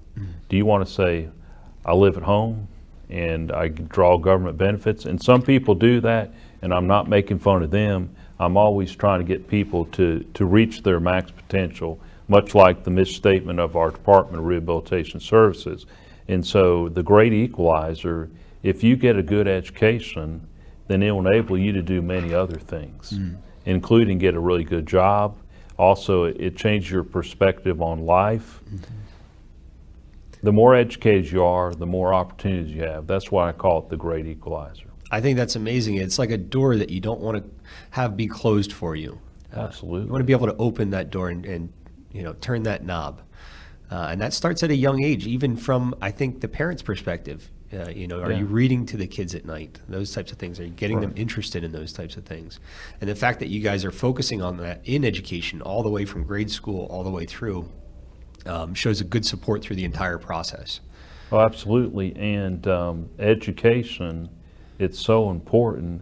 Do 0.48 0.56
you 0.56 0.66
want 0.66 0.86
to 0.88 0.92
say, 0.92 1.28
"I 1.86 1.94
live 1.94 2.16
at 2.16 2.24
home 2.24 2.70
and 3.10 3.52
I 3.52 3.68
draw 3.68 4.18
government 4.18 4.58
benefits"? 4.58 5.06
And 5.06 5.22
some 5.22 5.42
people 5.42 5.76
do 5.76 6.00
that, 6.02 6.32
and 6.62 6.74
I'm 6.74 6.88
not 6.88 7.10
making 7.10 7.40
fun 7.40 7.64
of 7.64 7.72
them. 7.72 8.16
I'm 8.40 8.58
always 8.58 8.96
trying 8.96 9.20
to 9.20 9.26
get 9.26 9.48
people 9.48 9.86
to 9.86 10.26
to 10.34 10.46
reach 10.46 10.84
their 10.84 11.00
max 11.00 11.32
potential, 11.32 12.00
much 12.28 12.56
like 12.56 12.84
the 12.84 12.92
misstatement 12.92 13.60
of 13.60 13.76
our 13.76 13.92
Department 13.92 14.40
of 14.40 14.46
Rehabilitation 14.46 15.20
Services. 15.20 15.86
And 16.28 16.46
so, 16.46 16.90
the 16.90 17.04
great 17.04 17.34
equalizer, 17.34 18.30
if 18.64 18.84
you 18.84 18.96
get 18.96 19.18
a 19.18 19.24
good 19.24 19.48
education, 19.48 20.48
then 20.88 21.04
it 21.04 21.12
will 21.12 21.28
enable 21.28 21.58
you 21.58 21.72
to 21.74 21.82
do 21.82 22.02
many 22.02 22.34
other 22.34 22.58
things, 22.58 23.12
mm. 23.12 23.38
including 23.66 24.18
get 24.18 24.36
a 24.36 24.40
really 24.40 24.64
good 24.64 24.86
job. 24.86 25.38
Also, 25.78 26.26
it, 26.26 26.38
it 26.40 26.58
changes 26.58 26.92
your 26.92 27.04
perspective 27.04 27.82
on 27.82 28.06
life. 28.06 28.60
Mm-hmm. 28.66 28.94
The 30.44 30.52
more 30.52 30.76
educated 30.76 31.32
you 31.32 31.44
are, 31.44 31.74
the 31.74 31.86
more 31.86 32.14
opportunities 32.14 32.74
you 32.74 32.84
have. 32.84 33.08
That's 33.08 33.32
why 33.32 33.50
I 33.50 33.52
call 33.52 33.80
it 33.80 33.90
the 33.90 33.98
great 33.98 34.26
equalizer. 34.26 34.91
I 35.12 35.20
think 35.22 35.38
that's 35.38 35.56
amazing. 35.58 35.96
It's 35.98 36.18
like 36.18 36.32
a 36.32 36.38
door 36.38 36.78
that 36.78 36.90
you 36.90 37.02
don't 37.02 37.20
want 37.20 37.38
to 37.38 37.44
have 37.92 38.16
be 38.16 38.28
closed 38.28 38.72
for 38.72 38.96
you. 38.96 39.20
Absolutely. 39.54 40.06
You 40.06 40.12
want 40.12 40.22
to 40.22 40.26
be 40.26 40.34
able 40.34 40.48
to 40.48 40.56
open 40.56 40.92
that 40.92 41.10
door 41.12 41.30
and, 41.30 41.46
and 41.46 41.74
you 42.14 42.24
know 42.24 42.34
turn 42.34 42.64
that 42.64 42.86
knob, 42.86 43.22
uh, 43.92 44.08
and 44.10 44.22
that 44.22 44.34
starts 44.34 44.64
at 44.64 44.72
a 44.72 44.76
young 44.76 45.04
age, 45.04 45.28
even 45.28 45.58
from 45.58 45.94
I 46.02 46.12
think 46.12 46.40
the 46.42 46.48
parents' 46.48 46.82
perspective. 46.82 47.50
Uh, 47.74 47.90
you 47.90 48.06
know, 48.06 48.20
are 48.22 48.32
Yeah. 48.32 48.40
you 48.40 48.46
reading 48.46 48.86
to 48.88 48.98
the 48.98 49.08
kids 49.08 49.34
at 49.34 49.46
night? 49.46 49.80
Those 49.88 50.12
types 50.14 50.34
of 50.34 50.38
things. 50.38 50.60
Are 50.60 50.66
you 50.66 50.72
getting 50.72 51.00
them 51.00 51.14
interested 51.16 51.64
in 51.64 51.72
those 51.72 51.94
types 51.94 52.18
of 52.18 52.26
things? 52.26 52.60
And 53.00 53.10
the 53.10 53.16
fact 53.16 53.40
that 53.40 53.48
you 53.48 53.62
guys 53.62 53.86
are 53.86 53.92
focusing 53.92 54.42
on 54.42 54.58
that 54.58 54.82
in 54.84 55.06
education, 55.06 55.62
all 55.62 55.82
the 55.82 55.90
way 55.90 56.04
from 56.04 56.24
grade 56.26 56.52
school 56.52 56.86
all 56.88 57.02
the 57.02 57.10
way 57.10 57.26
through, 57.26 57.70
um, 58.46 58.74
shows 58.74 59.00
a 59.00 59.06
good 59.06 59.26
support 59.26 59.62
through 59.62 59.78
the 59.78 59.86
entire 59.86 60.18
process. 60.18 60.82
Oh, 61.32 61.40
absolutely. 61.40 62.14
And 62.18 62.68
um, 62.68 63.10
education, 63.20 64.28
it's 64.82 65.00
so 65.00 65.30
important. 65.30 66.02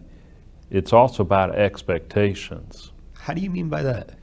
It's 0.70 0.92
also 0.92 1.22
about 1.22 1.54
expectations. 1.54 2.92
How 3.18 3.34
do 3.34 3.42
you 3.42 3.50
mean 3.50 3.68
by 3.68 3.82
that? 3.82 4.14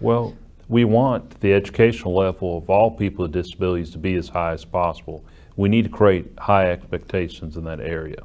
Well, 0.00 0.36
we 0.68 0.84
want 0.84 1.40
the 1.40 1.52
educational 1.52 2.14
level 2.14 2.58
of 2.58 2.70
all 2.70 2.92
people 2.92 3.24
with 3.24 3.32
disabilities 3.32 3.90
to 3.90 3.98
be 3.98 4.14
as 4.14 4.28
high 4.28 4.52
as 4.52 4.64
possible. 4.64 5.24
We 5.56 5.68
need 5.68 5.82
to 5.82 5.90
create 5.90 6.26
high 6.38 6.70
expectations 6.70 7.56
in 7.56 7.64
that 7.64 7.80
area, 7.80 8.22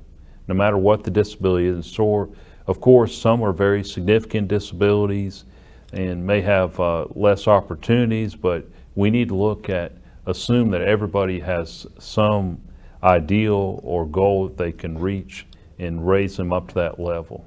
no 0.48 0.54
matter 0.54 0.78
what 0.78 1.04
the 1.04 1.12
disability 1.12 1.68
is. 1.68 1.88
So, 1.88 2.34
of 2.68 2.80
course, 2.80 3.18
some 3.18 3.42
are 3.42 3.52
very 3.52 3.84
significant 3.84 4.48
disabilities 4.48 5.46
and 5.92 6.26
may 6.26 6.42
have 6.42 6.80
uh, 6.80 7.06
less 7.16 7.48
opportunities, 7.48 8.36
but 8.36 8.64
we 8.94 9.10
need 9.10 9.30
to 9.30 9.36
look 9.36 9.70
at, 9.70 9.94
assume 10.28 10.70
that 10.70 10.82
everybody 10.82 11.40
has 11.40 11.88
some 11.98 12.62
ideal 13.02 13.80
or 13.84 14.06
goal 14.06 14.48
that 14.48 14.58
they 14.58 14.72
can 14.72 14.98
reach 14.98 15.48
and 15.80 16.06
raise 16.06 16.36
them 16.36 16.52
up 16.52 16.68
to 16.68 16.76
that 16.76 17.00
level. 17.00 17.46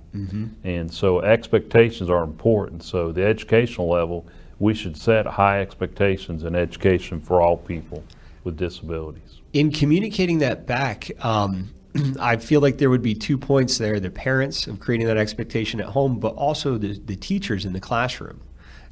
And 0.65 0.93
so 0.93 1.21
expectations 1.21 2.09
are 2.09 2.25
important. 2.25 2.83
So 2.83 3.13
the 3.13 3.25
educational 3.25 3.89
level, 3.89 4.27
we 4.59 4.75
should 4.75 4.97
set 4.97 5.27
high 5.27 5.61
expectations 5.61 6.43
in 6.43 6.55
education 6.55 7.21
for 7.21 7.43
all 7.43 7.59
people 7.59 8.03
with 8.43 8.57
disabilities. 8.57 9.41
In 9.53 9.71
communicating 9.71 10.39
that 10.39 10.67
back, 10.67 11.11
um, 11.25 11.71
I 12.21 12.37
feel 12.37 12.61
like 12.61 12.79
there 12.79 12.91
would 12.91 13.03
be 13.03 13.15
two 13.15 13.37
points 13.37 13.77
there: 13.79 14.01
the 14.01 14.11
parents 14.11 14.67
of 14.67 14.81
creating 14.81 15.07
that 15.09 15.19
expectation 15.19 15.81
at 15.81 15.87
home, 15.87 16.19
but 16.19 16.35
also 16.35 16.79
the, 16.79 16.99
the 16.99 17.17
teachers 17.17 17.65
in 17.67 17.73
the 17.73 17.81
classroom. 17.81 18.41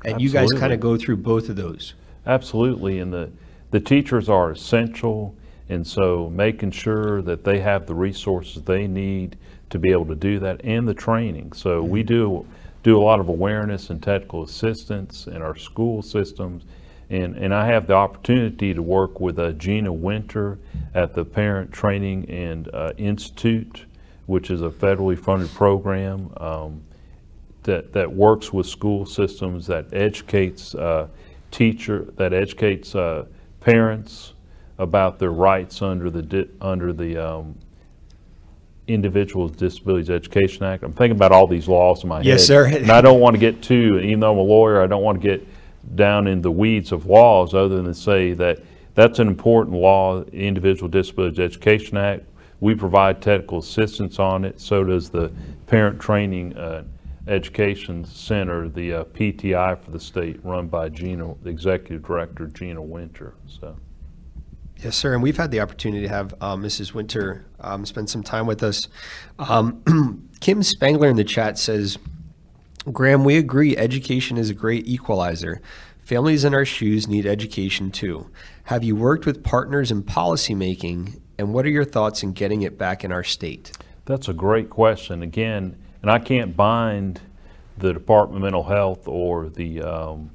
And 0.05 0.21
you 0.21 0.31
guys 0.31 0.49
kind 0.53 0.73
of 0.73 0.81
go 0.81 0.97
through 0.97 1.19
both 1.19 1.51
of 1.51 1.57
those. 1.57 1.95
Absolutely, 2.27 2.99
and 3.01 3.13
the, 3.13 3.31
the 3.71 3.81
teachers 3.81 4.29
are 4.29 4.51
essential, 4.51 5.35
and 5.71 5.87
so 5.87 6.29
making 6.35 6.73
sure 6.73 7.23
that 7.23 7.45
they 7.45 7.61
have 7.61 7.87
the 7.87 7.95
resources 7.95 8.63
they 8.63 8.87
need 8.89 9.37
to 9.71 9.79
be 9.79 9.93
able 9.93 10.07
to 10.07 10.17
do 10.17 10.41
that, 10.41 10.61
and 10.65 10.87
the 10.87 10.95
training. 10.95 11.53
So 11.53 11.81
we 11.81 12.03
do, 12.03 12.45
do 12.83 12.99
a 12.99 13.03
lot 13.03 13.21
of 13.21 13.29
awareness 13.29 13.89
and 13.91 14.03
technical 14.03 14.43
assistance 14.43 15.29
in 15.29 15.41
our 15.43 15.55
school 15.55 16.03
systems, 16.03 16.65
and, 17.09 17.37
and 17.37 17.55
I 17.55 17.67
have 17.67 17.87
the 17.87 17.95
opportunity 17.95 18.75
to 18.75 18.83
work 18.83 19.21
with 19.21 19.39
uh, 19.39 19.53
Gina 19.53 19.93
Winter 19.93 20.59
at 20.93 21.15
the 21.15 21.25
Parent 21.25 21.73
Training 21.73 22.29
and 22.29 22.69
uh, 22.75 22.93
Institute, 22.99 23.85
which 24.27 24.51
is 24.51 24.63
a 24.63 24.71
federally 24.71 25.19
funded 25.19 25.51
program. 25.55 26.33
Um, 26.37 26.83
that, 27.63 27.93
that 27.93 28.11
works 28.11 28.55
with 28.55 28.67
school 28.67 29.05
systems, 29.05 29.67
that 29.67 29.93
educates 29.93 30.75
uh, 30.75 31.09
teacher, 31.51 32.07
that 32.17 32.33
educates 32.33 32.95
uh, 32.95 33.27
parents 33.61 34.33
about 34.81 35.19
their 35.19 35.31
rights 35.31 35.83
under 35.83 36.11
the 36.11 36.49
under 36.61 36.93
the 36.93 37.17
um, 37.19 37.55
Individuals 38.89 39.51
with 39.51 39.61
Disabilities 39.61 40.09
Education 40.11 40.65
Act. 40.65 40.83
I'm 40.83 40.93
thinking 40.93 41.17
about 41.17 41.33
all 41.33 41.47
these 41.47 41.69
laws 41.69 42.03
in 42.03 42.09
my 42.09 42.23
Yes, 42.23 42.41
head. 42.41 42.47
sir. 42.47 42.67
And 42.67 42.91
I 42.91 43.03
don't 43.03 43.21
want 43.21 43.35
to 43.35 43.39
get 43.39 43.63
too, 43.63 44.01
even 44.03 44.21
though 44.21 44.33
I'm 44.33 44.39
a 44.39 44.43
lawyer, 44.43 44.83
I 44.83 44.87
don't 44.87 45.03
want 45.03 45.21
to 45.21 45.29
get 45.29 45.47
down 45.95 46.27
in 46.27 46.41
the 46.41 46.51
weeds 46.51 46.93
of 46.93 47.07
laws 47.07 47.55
other 47.55 47.77
than 47.77 47.85
to 47.85 47.95
say 47.95 48.33
that 48.33 48.61
that's 48.95 49.19
an 49.19 49.29
important 49.29 49.77
law, 49.77 50.23
Individual 50.33 50.89
Disabilities 50.89 51.39
Education 51.39 51.99
Act. 51.99 52.25
We 52.61 52.75
provide 52.75 53.23
technical 53.23 53.59
assistance 53.59 54.19
on 54.19 54.45
it, 54.45 54.61
so 54.61 54.83
does 54.83 55.11
the 55.11 55.31
Parent 55.67 56.01
Training 56.01 56.57
uh, 56.57 56.85
Education 57.29 58.05
Center, 58.05 58.69
the 58.69 58.93
uh, 58.95 59.05
PTI 59.05 59.79
for 59.79 59.91
the 59.91 60.01
state, 60.01 60.41
run 60.43 60.69
by 60.69 60.89
Gina, 60.89 61.35
the 61.43 61.51
Executive 61.51 62.03
Director 62.03 62.47
Gina 62.47 62.83
Winter, 62.83 63.35
so. 63.47 63.77
Yes, 64.83 64.97
sir. 64.97 65.13
And 65.13 65.23
we've 65.23 65.37
had 65.37 65.51
the 65.51 65.61
opportunity 65.61 66.07
to 66.07 66.09
have 66.09 66.35
uh, 66.41 66.57
Mrs. 66.57 66.95
Winter 66.95 67.45
um, 67.61 67.85
spend 67.85 68.09
some 68.09 68.23
time 68.23 68.47
with 68.47 68.63
us. 68.63 68.89
Um, 69.39 70.29
Kim 70.41 70.63
Spangler 70.63 71.09
in 71.09 71.17
the 71.17 71.25
chat 71.25 71.59
says, 71.59 71.99
Graham, 72.91 73.25
we 73.25 73.37
agree 73.37 73.77
education 73.77 74.39
is 74.39 74.49
a 74.49 74.55
great 74.55 74.87
equalizer. 74.87 75.61
Families 75.99 76.45
in 76.45 76.55
our 76.55 76.65
shoes 76.65 77.07
need 77.07 77.27
education 77.27 77.91
too. 77.91 78.31
Have 78.65 78.83
you 78.83 78.97
worked 78.97 79.27
with 79.27 79.45
partners 79.45 79.91
in 79.91 80.03
policymaking, 80.03 81.21
and 81.39 81.53
what 81.53 81.67
are 81.67 81.71
your 81.71 81.85
thoughts 81.85 82.23
in 82.23 82.33
getting 82.33 82.63
it 82.63 82.79
back 82.79 83.05
in 83.05 83.13
our 83.13 83.23
state? 83.23 83.77
That's 84.07 84.29
a 84.29 84.33
great 84.33 84.71
question. 84.71 85.23
Again, 85.23 85.77
and 86.01 86.11
I 86.11 86.19
can't 86.19 86.57
bind 86.57 87.21
the 87.77 87.93
Department 87.93 88.39
of 88.39 88.43
Mental 88.43 88.65
Health 88.65 89.07
or 89.07 89.51
the 89.51 89.83
um, 89.83 90.31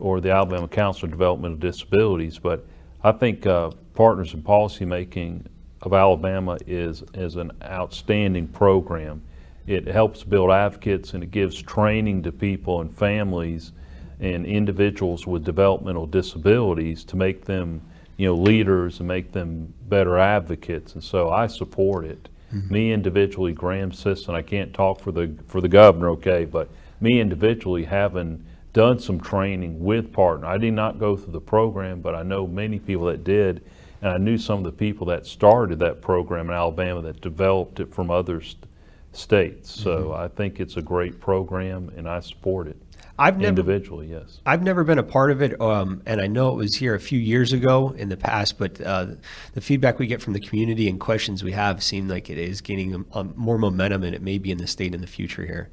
or 0.00 0.20
the 0.20 0.32
Alabama 0.32 0.66
Council 0.66 1.04
of 1.04 1.12
Developmental 1.12 1.58
Disabilities, 1.58 2.38
but 2.38 2.66
I 3.04 3.12
think 3.12 3.46
uh, 3.46 3.70
Partners 3.94 4.32
in 4.32 4.42
Policymaking 4.42 5.46
of 5.82 5.92
Alabama 5.92 6.56
is 6.66 7.02
is 7.14 7.36
an 7.36 7.50
outstanding 7.62 8.46
program. 8.46 9.22
It 9.66 9.86
helps 9.86 10.22
build 10.22 10.50
advocates 10.50 11.14
and 11.14 11.22
it 11.22 11.30
gives 11.30 11.60
training 11.60 12.22
to 12.22 12.32
people 12.32 12.80
and 12.80 12.96
families 12.96 13.72
and 14.20 14.46
individuals 14.46 15.26
with 15.26 15.44
developmental 15.44 16.06
disabilities 16.06 17.04
to 17.04 17.16
make 17.16 17.44
them, 17.44 17.82
you 18.16 18.26
know, 18.26 18.34
leaders 18.34 19.00
and 19.00 19.08
make 19.08 19.32
them 19.32 19.72
better 19.88 20.18
advocates. 20.18 20.94
And 20.94 21.02
so 21.02 21.30
I 21.30 21.48
support 21.48 22.04
it. 22.04 22.28
Me 22.70 22.92
individually, 22.92 23.52
Graham 23.52 23.92
Sisson, 23.92 24.34
I 24.34 24.42
can't 24.42 24.72
talk 24.74 25.00
for 25.00 25.10
the 25.10 25.34
for 25.48 25.60
the 25.60 25.68
governor, 25.68 26.10
okay, 26.10 26.44
but 26.44 26.68
me 27.00 27.18
individually 27.18 27.84
having 27.84 28.44
done 28.72 28.98
some 28.98 29.20
training 29.20 29.82
with 29.82 30.12
partner. 30.12 30.46
I 30.46 30.58
did 30.58 30.72
not 30.72 30.98
go 30.98 31.16
through 31.16 31.32
the 31.32 31.40
program, 31.40 32.00
but 32.00 32.14
I 32.14 32.22
know 32.22 32.46
many 32.46 32.78
people 32.78 33.06
that 33.06 33.24
did, 33.24 33.64
and 34.00 34.10
I 34.10 34.18
knew 34.18 34.38
some 34.38 34.58
of 34.58 34.64
the 34.64 34.72
people 34.72 35.06
that 35.08 35.26
started 35.26 35.78
that 35.80 36.00
program 36.00 36.48
in 36.48 36.54
Alabama 36.54 37.02
that 37.02 37.20
developed 37.20 37.80
it 37.80 37.94
from 37.94 38.10
other 38.10 38.40
st- 38.40 38.64
states. 39.12 39.70
So 39.70 40.12
I 40.12 40.28
think 40.28 40.58
it's 40.58 40.76
a 40.76 40.82
great 40.82 41.20
program, 41.20 41.92
and 41.96 42.08
I 42.08 42.20
support 42.20 42.66
it 42.66 42.76
I've 43.18 43.36
never 43.36 43.48
individually. 43.48 44.08
Yes. 44.08 44.40
I've 44.46 44.62
never 44.62 44.84
been 44.84 44.98
a 44.98 45.02
part 45.02 45.30
of 45.30 45.42
it, 45.42 45.60
um, 45.60 46.02
and 46.06 46.20
I 46.20 46.26
know 46.26 46.50
it 46.50 46.56
was 46.56 46.76
here 46.76 46.94
a 46.94 47.00
few 47.00 47.18
years 47.18 47.52
ago 47.52 47.94
in 47.96 48.08
the 48.08 48.16
past. 48.16 48.58
But 48.58 48.80
uh, 48.80 49.06
the 49.54 49.60
feedback 49.60 49.98
we 49.98 50.06
get 50.06 50.22
from 50.22 50.32
the 50.32 50.40
community 50.40 50.88
and 50.88 50.98
questions 50.98 51.44
we 51.44 51.52
have 51.52 51.82
seem 51.82 52.08
like 52.08 52.30
it 52.30 52.38
is 52.38 52.60
gaining 52.60 52.94
um, 52.94 53.06
um, 53.12 53.34
more 53.36 53.58
momentum, 53.58 54.02
and 54.02 54.14
it 54.14 54.22
may 54.22 54.38
be 54.38 54.50
in 54.50 54.58
the 54.58 54.66
state 54.66 54.94
in 54.94 55.00
the 55.00 55.06
future 55.06 55.44
here. 55.44 55.70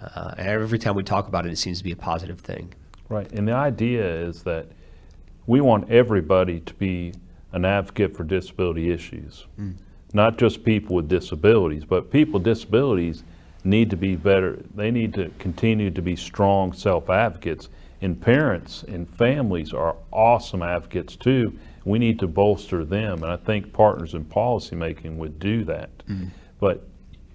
Uh, 0.00 0.34
and 0.36 0.46
every 0.48 0.78
time 0.78 0.94
we 0.94 1.02
talk 1.02 1.28
about 1.28 1.46
it, 1.46 1.52
it 1.52 1.56
seems 1.56 1.78
to 1.78 1.84
be 1.84 1.92
a 1.92 1.96
positive 1.96 2.40
thing. 2.40 2.72
Right, 3.08 3.30
and 3.32 3.46
the 3.46 3.52
idea 3.52 4.04
is 4.04 4.42
that 4.42 4.66
we 5.46 5.60
want 5.60 5.90
everybody 5.90 6.60
to 6.60 6.74
be 6.74 7.12
an 7.52 7.64
advocate 7.64 8.16
for 8.16 8.24
disability 8.24 8.90
issues. 8.90 9.46
Not 10.12 10.38
just 10.38 10.64
people 10.64 10.96
with 10.96 11.08
disabilities, 11.08 11.84
but 11.84 12.10
people 12.10 12.34
with 12.34 12.44
disabilities 12.44 13.22
need 13.64 13.90
to 13.90 13.96
be 13.96 14.16
better, 14.16 14.62
they 14.74 14.90
need 14.90 15.14
to 15.14 15.30
continue 15.38 15.90
to 15.90 16.02
be 16.02 16.16
strong 16.16 16.72
self-advocates. 16.72 17.68
And 18.02 18.20
parents 18.20 18.84
and 18.86 19.08
families 19.08 19.72
are 19.72 19.96
awesome 20.12 20.62
advocates 20.62 21.16
too. 21.16 21.58
We 21.84 21.98
need 21.98 22.18
to 22.18 22.26
bolster 22.26 22.84
them, 22.84 23.22
and 23.22 23.32
I 23.32 23.36
think 23.36 23.72
partners 23.72 24.14
in 24.14 24.24
policymaking 24.24 25.16
would 25.16 25.38
do 25.38 25.64
that. 25.64 25.90
But 26.60 26.86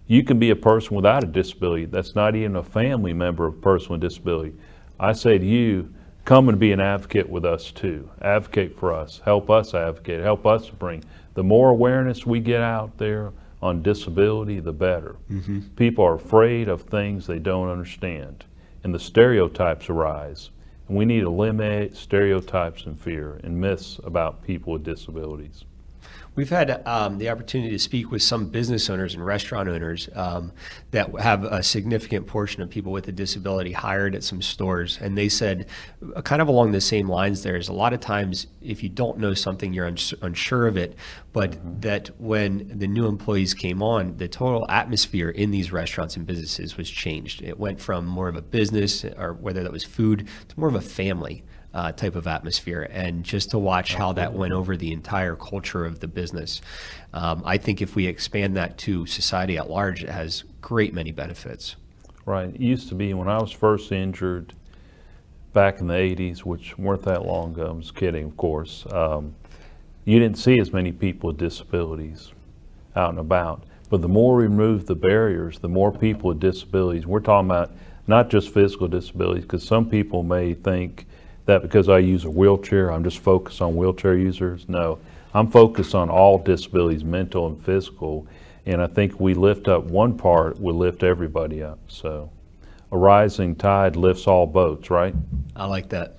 you 0.07 0.23
can 0.23 0.39
be 0.39 0.49
a 0.49 0.55
person 0.55 0.95
without 0.95 1.23
a 1.23 1.27
disability 1.27 1.85
that's 1.85 2.15
not 2.15 2.35
even 2.35 2.55
a 2.55 2.63
family 2.63 3.13
member 3.13 3.45
of 3.45 3.55
a 3.55 3.61
person 3.61 3.91
with 3.91 4.01
disability. 4.01 4.53
I 4.99 5.13
say 5.13 5.37
to 5.37 5.45
you, 5.45 5.93
come 6.25 6.49
and 6.49 6.59
be 6.59 6.71
an 6.71 6.79
advocate 6.79 7.29
with 7.29 7.45
us 7.45 7.71
too. 7.71 8.09
Advocate 8.21 8.77
for 8.77 8.93
us. 8.93 9.21
Help 9.23 9.49
us 9.49 9.73
advocate. 9.73 10.21
Help 10.21 10.45
us 10.45 10.69
bring. 10.69 11.03
The 11.33 11.43
more 11.43 11.69
awareness 11.69 12.25
we 12.25 12.39
get 12.39 12.61
out 12.61 12.97
there 12.97 13.31
on 13.61 13.81
disability, 13.81 14.59
the 14.59 14.73
better. 14.73 15.15
Mm-hmm. 15.31 15.59
People 15.75 16.03
are 16.05 16.15
afraid 16.15 16.67
of 16.67 16.81
things 16.81 17.27
they 17.27 17.39
don't 17.39 17.69
understand, 17.69 18.43
and 18.83 18.93
the 18.93 18.99
stereotypes 18.99 19.89
arise. 19.89 20.49
And 20.87 20.97
we 20.97 21.05
need 21.05 21.21
to 21.21 21.27
eliminate 21.27 21.95
stereotypes 21.95 22.85
and 22.85 22.99
fear 22.99 23.39
and 23.43 23.61
myths 23.61 23.99
about 24.03 24.43
people 24.43 24.73
with 24.73 24.83
disabilities. 24.83 25.63
We've 26.33 26.49
had 26.49 26.85
um, 26.87 27.17
the 27.17 27.29
opportunity 27.29 27.71
to 27.71 27.79
speak 27.79 28.09
with 28.09 28.23
some 28.23 28.47
business 28.47 28.89
owners 28.89 29.13
and 29.13 29.25
restaurant 29.25 29.67
owners 29.67 30.07
um, 30.15 30.53
that 30.91 31.13
have 31.19 31.43
a 31.43 31.61
significant 31.61 32.25
portion 32.25 32.61
of 32.61 32.69
people 32.69 32.91
with 32.91 33.07
a 33.09 33.11
disability 33.11 33.73
hired 33.73 34.15
at 34.15 34.23
some 34.23 34.41
stores. 34.41 34.97
And 35.01 35.17
they 35.17 35.27
said, 35.27 35.67
uh, 36.15 36.21
kind 36.21 36.41
of 36.41 36.47
along 36.47 36.71
the 36.71 36.79
same 36.79 37.09
lines, 37.09 37.43
there's 37.43 37.67
a 37.67 37.73
lot 37.73 37.91
of 37.91 37.99
times 37.99 38.47
if 38.61 38.81
you 38.81 38.87
don't 38.87 39.17
know 39.17 39.33
something, 39.33 39.73
you're 39.73 39.87
uns- 39.87 40.13
unsure 40.21 40.67
of 40.67 40.77
it. 40.77 40.95
But 41.33 41.81
that 41.81 42.09
when 42.19 42.79
the 42.79 42.87
new 42.87 43.07
employees 43.07 43.53
came 43.53 43.83
on, 43.83 44.15
the 44.17 44.27
total 44.27 44.65
atmosphere 44.69 45.29
in 45.29 45.51
these 45.51 45.71
restaurants 45.71 46.15
and 46.15 46.25
businesses 46.25 46.77
was 46.77 46.89
changed. 46.89 47.41
It 47.41 47.59
went 47.59 47.81
from 47.81 48.05
more 48.05 48.29
of 48.29 48.35
a 48.35 48.41
business, 48.41 49.03
or 49.03 49.33
whether 49.33 49.63
that 49.63 49.71
was 49.71 49.83
food, 49.83 50.27
to 50.47 50.59
more 50.59 50.69
of 50.69 50.75
a 50.75 50.81
family 50.81 51.43
uh, 51.73 51.91
type 51.91 52.15
of 52.15 52.27
atmosphere, 52.27 52.87
and 52.91 53.23
just 53.23 53.51
to 53.51 53.59
watch 53.59 53.95
how 53.95 54.11
that 54.13 54.33
went 54.33 54.53
over 54.53 54.75
the 54.75 54.91
entire 54.91 55.35
culture 55.35 55.85
of 55.85 55.99
the 55.99 56.07
business. 56.07 56.61
Um, 57.13 57.41
I 57.45 57.57
think 57.57 57.81
if 57.81 57.95
we 57.95 58.07
expand 58.07 58.57
that 58.57 58.77
to 58.79 59.05
society 59.05 59.57
at 59.57 59.69
large, 59.69 60.03
it 60.03 60.09
has 60.09 60.43
great 60.61 60.93
many 60.93 61.11
benefits. 61.11 61.75
Right. 62.25 62.53
It 62.53 62.61
used 62.61 62.89
to 62.89 62.95
be 62.95 63.13
when 63.13 63.27
I 63.27 63.39
was 63.41 63.51
first 63.51 63.91
injured 63.91 64.53
back 65.53 65.79
in 65.79 65.87
the 65.87 65.93
80s, 65.93 66.39
which 66.39 66.77
weren't 66.77 67.03
that 67.03 67.25
long 67.25 67.51
ago. 67.51 67.67
I'm 67.67 67.81
just 67.81 67.95
kidding, 67.95 68.25
of 68.25 68.37
course. 68.37 68.85
Um, 68.91 69.35
you 70.05 70.19
didn't 70.19 70.37
see 70.37 70.59
as 70.59 70.71
many 70.71 70.91
people 70.91 71.27
with 71.27 71.37
disabilities 71.37 72.31
out 72.95 73.09
and 73.09 73.19
about. 73.19 73.63
But 73.89 74.01
the 74.01 74.07
more 74.07 74.37
we 74.37 74.43
remove 74.43 74.85
the 74.85 74.95
barriers, 74.95 75.59
the 75.59 75.67
more 75.67 75.91
people 75.91 76.29
with 76.29 76.39
disabilities. 76.39 77.05
We're 77.05 77.19
talking 77.19 77.49
about 77.49 77.71
not 78.07 78.29
just 78.29 78.53
physical 78.53 78.87
disabilities, 78.87 79.43
because 79.43 79.63
some 79.63 79.89
people 79.89 80.23
may 80.23 80.53
think 80.53 81.05
that 81.51 81.61
because 81.61 81.89
I 81.89 81.99
use 81.99 82.23
a 82.25 82.29
wheelchair, 82.29 82.91
I'm 82.91 83.03
just 83.03 83.19
focused 83.19 83.61
on 83.61 83.75
wheelchair 83.75 84.15
users. 84.15 84.67
No, 84.69 84.99
I'm 85.33 85.47
focused 85.51 85.93
on 85.93 86.09
all 86.09 86.37
disabilities, 86.37 87.03
mental 87.03 87.47
and 87.47 87.63
physical. 87.63 88.25
And 88.65 88.81
I 88.81 88.87
think 88.87 89.19
we 89.19 89.33
lift 89.33 89.67
up 89.67 89.83
one 89.85 90.17
part, 90.17 90.59
we 90.59 90.71
lift 90.71 91.03
everybody 91.03 91.61
up. 91.63 91.79
So 91.87 92.29
a 92.91 92.97
rising 92.97 93.55
tide 93.55 93.95
lifts 93.95 94.27
all 94.27 94.45
boats, 94.47 94.89
right? 94.89 95.13
I 95.55 95.65
like 95.65 95.89
that. 95.89 96.17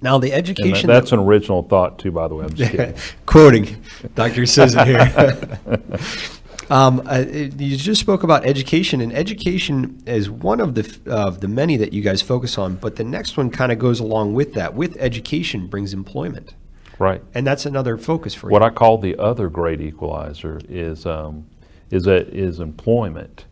Now, 0.00 0.18
the 0.18 0.32
And 0.32 0.44
that- 0.46 0.50
education. 0.50 0.86
that's 0.86 1.10
an 1.10 1.18
original 1.18 1.62
thought 1.64 1.98
too, 1.98 2.12
by 2.12 2.28
the 2.28 2.34
way. 2.36 2.44
I'm 2.44 2.54
just 2.54 2.70
kidding. 2.76 2.94
Quoting 3.26 3.84
Dr. 4.14 4.46
Sisson 4.46 4.86
here. 4.86 5.58
um, 6.70 7.02
uh, 7.06 7.24
you 7.28 7.76
just 7.76 8.00
spoke 8.00 8.22
about 8.22 8.44
education, 8.44 9.00
and 9.00 9.12
education 9.12 10.02
is 10.06 10.28
one 10.28 10.60
of 10.60 10.74
the 10.74 11.00
of 11.06 11.40
the 11.40 11.48
many 11.48 11.76
that 11.76 11.92
you 11.92 12.02
guys 12.02 12.20
focus 12.22 12.58
on. 12.58 12.76
But 12.76 12.96
the 12.96 13.04
next 13.04 13.36
one 13.36 13.50
kind 13.50 13.72
of 13.72 13.78
goes 13.78 14.00
along 14.00 14.34
with 14.34 14.54
that. 14.54 14.74
With 14.74 14.96
education 14.98 15.66
brings 15.66 15.94
employment, 15.94 16.54
Right. 16.98 17.22
and 17.34 17.46
that's 17.46 17.64
another 17.66 17.96
focus 17.96 18.34
for 18.34 18.48
you. 18.48 18.52
What 18.52 18.62
you. 18.62 18.66
I 18.66 18.70
call 18.70 18.98
the 18.98 19.16
other 19.18 19.48
great 19.48 19.80
equalizer 19.80 20.60
is, 20.68 21.06
um, 21.06 21.46
is 21.90 22.04
that, 22.04 22.28
is 22.28 22.60
employment. 22.60 23.46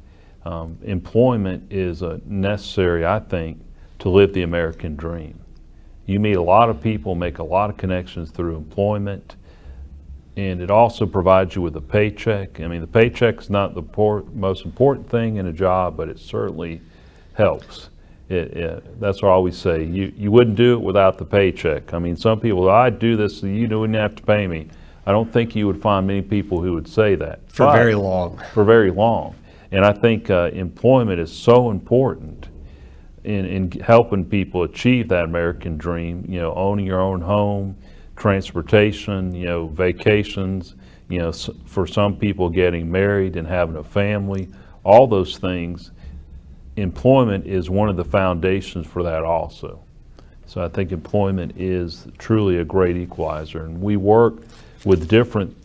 Um, 0.44 0.78
employment 0.84 1.72
is 1.72 2.02
a 2.02 2.20
necessary, 2.24 3.04
I 3.04 3.18
think, 3.18 3.60
to 4.00 4.08
live 4.08 4.32
the 4.32 4.42
American 4.42 4.94
dream. 4.94 5.40
You 6.04 6.20
meet 6.20 6.36
a 6.36 6.42
lot 6.42 6.68
of 6.70 6.80
people, 6.80 7.16
make 7.16 7.38
a 7.38 7.42
lot 7.42 7.68
of 7.68 7.76
connections 7.76 8.30
through 8.30 8.54
employment, 8.56 9.34
and 10.36 10.60
it 10.60 10.70
also 10.70 11.06
provides 11.06 11.56
you 11.56 11.62
with 11.62 11.76
a 11.76 11.80
paycheck. 11.80 12.60
I 12.60 12.66
mean, 12.66 12.82
the 12.82 12.86
paycheck's 12.86 13.48
not 13.48 13.74
the 13.74 13.82
most 14.34 14.64
important 14.64 15.08
thing 15.08 15.36
in 15.36 15.46
a 15.46 15.52
job, 15.52 15.96
but 15.96 16.08
it 16.08 16.18
certainly 16.18 16.82
helps. 17.32 17.88
It, 18.28 18.56
it, 18.56 19.00
that's 19.00 19.22
what 19.22 19.28
I 19.30 19.32
always 19.32 19.56
say. 19.56 19.84
You, 19.84 20.12
you 20.16 20.30
wouldn't 20.30 20.56
do 20.56 20.74
it 20.74 20.80
without 20.80 21.16
the 21.16 21.24
paycheck. 21.24 21.94
I 21.94 21.98
mean, 21.98 22.16
some 22.16 22.40
people, 22.40 22.68
I'd 22.68 22.98
do 22.98 23.16
this, 23.16 23.40
so 23.40 23.46
you 23.46 23.66
wouldn't 23.78 23.96
have 23.98 24.14
to 24.16 24.22
pay 24.22 24.46
me. 24.46 24.68
I 25.06 25.12
don't 25.12 25.32
think 25.32 25.54
you 25.54 25.66
would 25.68 25.80
find 25.80 26.06
many 26.06 26.22
people 26.22 26.60
who 26.60 26.74
would 26.74 26.88
say 26.88 27.14
that. 27.14 27.40
for 27.50 27.66
But- 27.66 27.72
very 27.74 27.94
long. 27.94 28.42
for 28.52 28.64
very 28.64 28.90
long. 28.90 29.36
And 29.72 29.84
I 29.84 29.92
think 29.92 30.30
uh, 30.30 30.50
employment 30.52 31.18
is 31.20 31.32
so 31.32 31.70
important 31.70 32.48
in, 33.24 33.44
in 33.44 33.70
helping 33.80 34.24
people 34.24 34.62
achieve 34.62 35.08
that 35.08 35.24
American 35.24 35.76
dream. 35.76 36.24
You 36.28 36.40
know, 36.40 36.54
owning 36.54 36.86
your 36.86 37.00
own 37.00 37.20
home, 37.20 37.76
transportation, 38.16 39.34
you 39.34 39.46
know, 39.46 39.66
vacations, 39.68 40.74
you 41.08 41.18
know, 41.18 41.32
for 41.66 41.86
some 41.86 42.16
people 42.16 42.48
getting 42.48 42.90
married 42.90 43.36
and 43.36 43.46
having 43.46 43.76
a 43.76 43.84
family, 43.84 44.48
all 44.82 45.06
those 45.06 45.38
things. 45.38 45.92
Employment 46.76 47.46
is 47.46 47.70
one 47.70 47.88
of 47.88 47.96
the 47.96 48.04
foundations 48.04 48.86
for 48.86 49.02
that 49.02 49.22
also. 49.22 49.82
So 50.46 50.62
I 50.62 50.68
think 50.68 50.92
employment 50.92 51.54
is 51.56 52.06
truly 52.18 52.58
a 52.58 52.64
great 52.64 52.96
equalizer. 52.96 53.64
And 53.64 53.80
we 53.80 53.96
work 53.96 54.34
with 54.84 55.08
different 55.08 55.56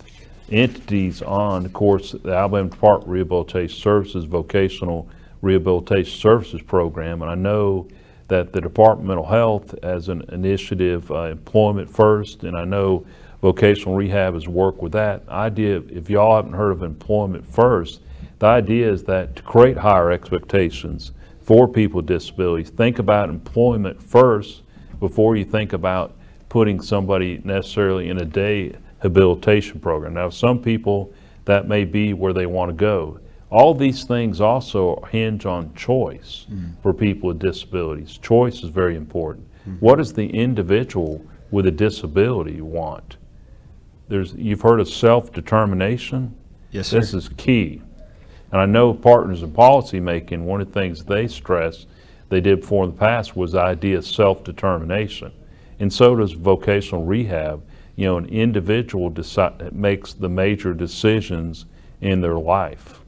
entities 0.49 1.21
on, 1.21 1.65
of 1.65 1.73
course, 1.73 2.11
the 2.11 2.33
Alabama 2.33 2.69
of 2.69 3.07
Rehabilitation 3.07 3.77
Services 3.77 4.25
Vocational 4.25 5.07
Rehabilitation 5.41 6.19
Services 6.19 6.61
Program, 6.61 7.21
and 7.21 7.31
I 7.31 7.35
know 7.35 7.87
that 8.31 8.53
the 8.53 8.61
Department 8.61 9.01
of 9.01 9.07
Mental 9.07 9.25
Health 9.25 9.75
as 9.83 10.07
an 10.07 10.23
initiative, 10.31 11.11
uh, 11.11 11.23
Employment 11.23 11.93
First, 11.93 12.45
and 12.45 12.55
I 12.55 12.63
know 12.63 13.05
vocational 13.41 13.93
rehab 13.93 14.35
has 14.35 14.47
worked 14.47 14.81
with 14.81 14.93
that. 14.93 15.27
Idea, 15.27 15.81
if 15.89 16.09
y'all 16.09 16.37
haven't 16.37 16.53
heard 16.53 16.71
of 16.71 16.81
Employment 16.81 17.45
First, 17.45 17.99
the 18.39 18.45
idea 18.45 18.89
is 18.89 19.03
that 19.03 19.35
to 19.35 19.43
create 19.43 19.75
higher 19.75 20.11
expectations 20.11 21.11
for 21.41 21.67
people 21.67 21.97
with 21.97 22.05
disabilities, 22.05 22.69
think 22.69 22.99
about 22.99 23.27
employment 23.27 24.01
first 24.01 24.61
before 25.01 25.35
you 25.35 25.43
think 25.43 25.73
about 25.73 26.15
putting 26.47 26.79
somebody 26.79 27.41
necessarily 27.43 28.07
in 28.07 28.21
a 28.21 28.25
day 28.25 28.73
habilitation 28.99 29.81
program. 29.81 30.13
Now, 30.13 30.29
some 30.29 30.61
people, 30.61 31.13
that 31.43 31.67
may 31.67 31.83
be 31.83 32.13
where 32.13 32.31
they 32.31 32.45
want 32.45 32.69
to 32.69 32.75
go. 32.75 33.19
All 33.51 33.73
these 33.73 34.05
things 34.05 34.39
also 34.39 35.01
hinge 35.11 35.45
on 35.45 35.73
choice 35.75 36.47
mm. 36.49 36.71
for 36.81 36.93
people 36.93 37.27
with 37.27 37.39
disabilities. 37.39 38.17
Choice 38.17 38.63
is 38.63 38.69
very 38.69 38.95
important. 38.95 39.45
Mm-hmm. 39.61 39.85
What 39.85 39.97
does 39.97 40.13
the 40.13 40.27
individual 40.27 41.23
with 41.51 41.67
a 41.67 41.71
disability 41.71 42.61
want? 42.61 43.17
There's, 44.07 44.33
you've 44.33 44.61
heard 44.61 44.79
of 44.79 44.87
self-determination? 44.87 46.33
Yes, 46.71 46.87
sir. 46.87 47.01
This 47.01 47.13
is 47.13 47.29
key. 47.29 47.81
And 48.53 48.61
I 48.61 48.65
know 48.65 48.93
partners 48.93 49.43
in 49.43 49.51
policymaking, 49.51 50.43
one 50.43 50.61
of 50.61 50.67
the 50.67 50.79
things 50.79 51.03
they 51.03 51.27
stress 51.27 51.85
they 52.29 52.39
did 52.39 52.61
before 52.61 52.85
in 52.85 52.91
the 52.91 52.97
past 52.97 53.35
was 53.35 53.51
the 53.51 53.61
idea 53.61 53.97
of 53.97 54.05
self-determination. 54.05 55.33
And 55.79 55.91
so 55.91 56.15
does 56.15 56.31
vocational 56.31 57.03
rehab. 57.03 57.63
You 57.97 58.05
know, 58.05 58.17
an 58.17 58.27
individual 58.27 59.09
decide, 59.09 59.73
makes 59.73 60.13
the 60.13 60.29
major 60.29 60.73
decisions 60.73 61.65
in 61.99 62.21
their 62.21 62.37
life. 62.37 63.00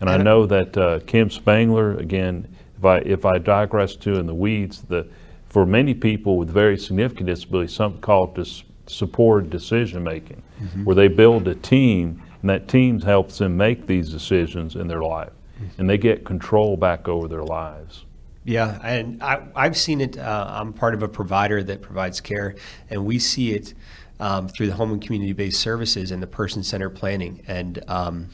And 0.00 0.10
I 0.10 0.16
know 0.16 0.46
that 0.46 0.76
uh, 0.76 1.00
Kim 1.06 1.30
Spangler, 1.30 1.96
again, 1.98 2.48
if 2.78 2.84
I, 2.84 2.98
if 2.98 3.24
I 3.24 3.38
digress 3.38 3.96
too 3.96 4.14
in 4.14 4.26
the 4.26 4.34
weeds, 4.34 4.82
the, 4.82 5.06
for 5.46 5.64
many 5.64 5.94
people 5.94 6.36
with 6.36 6.50
very 6.50 6.76
significant 6.76 7.26
disabilities, 7.26 7.74
something 7.74 8.00
called 8.00 8.34
dis, 8.34 8.64
supported 8.86 9.50
decision-making, 9.50 10.42
where 10.84 10.96
they 10.96 11.08
build 11.08 11.48
a 11.48 11.54
team, 11.54 12.22
and 12.40 12.50
that 12.50 12.68
team 12.68 13.00
helps 13.00 13.38
them 13.38 13.56
make 13.56 13.86
these 13.86 14.10
decisions 14.10 14.76
in 14.76 14.88
their 14.88 15.02
life. 15.02 15.32
And 15.78 15.88
they 15.88 15.96
get 15.96 16.24
control 16.24 16.76
back 16.76 17.08
over 17.08 17.28
their 17.28 17.44
lives. 17.44 18.04
Yeah, 18.44 18.78
and 18.82 19.22
I, 19.22 19.46
I've 19.56 19.76
seen 19.76 20.02
it. 20.02 20.18
Uh, 20.18 20.46
I'm 20.50 20.74
part 20.74 20.92
of 20.92 21.02
a 21.02 21.08
provider 21.08 21.62
that 21.62 21.80
provides 21.80 22.20
care, 22.20 22.56
and 22.90 23.06
we 23.06 23.18
see 23.18 23.52
it 23.52 23.72
um, 24.20 24.48
through 24.48 24.66
the 24.66 24.74
home 24.74 24.92
and 24.92 25.00
community-based 25.00 25.58
services 25.58 26.10
and 26.10 26.22
the 26.22 26.26
person-centered 26.26 26.90
planning, 26.90 27.42
and 27.46 27.82
um, 27.88 28.28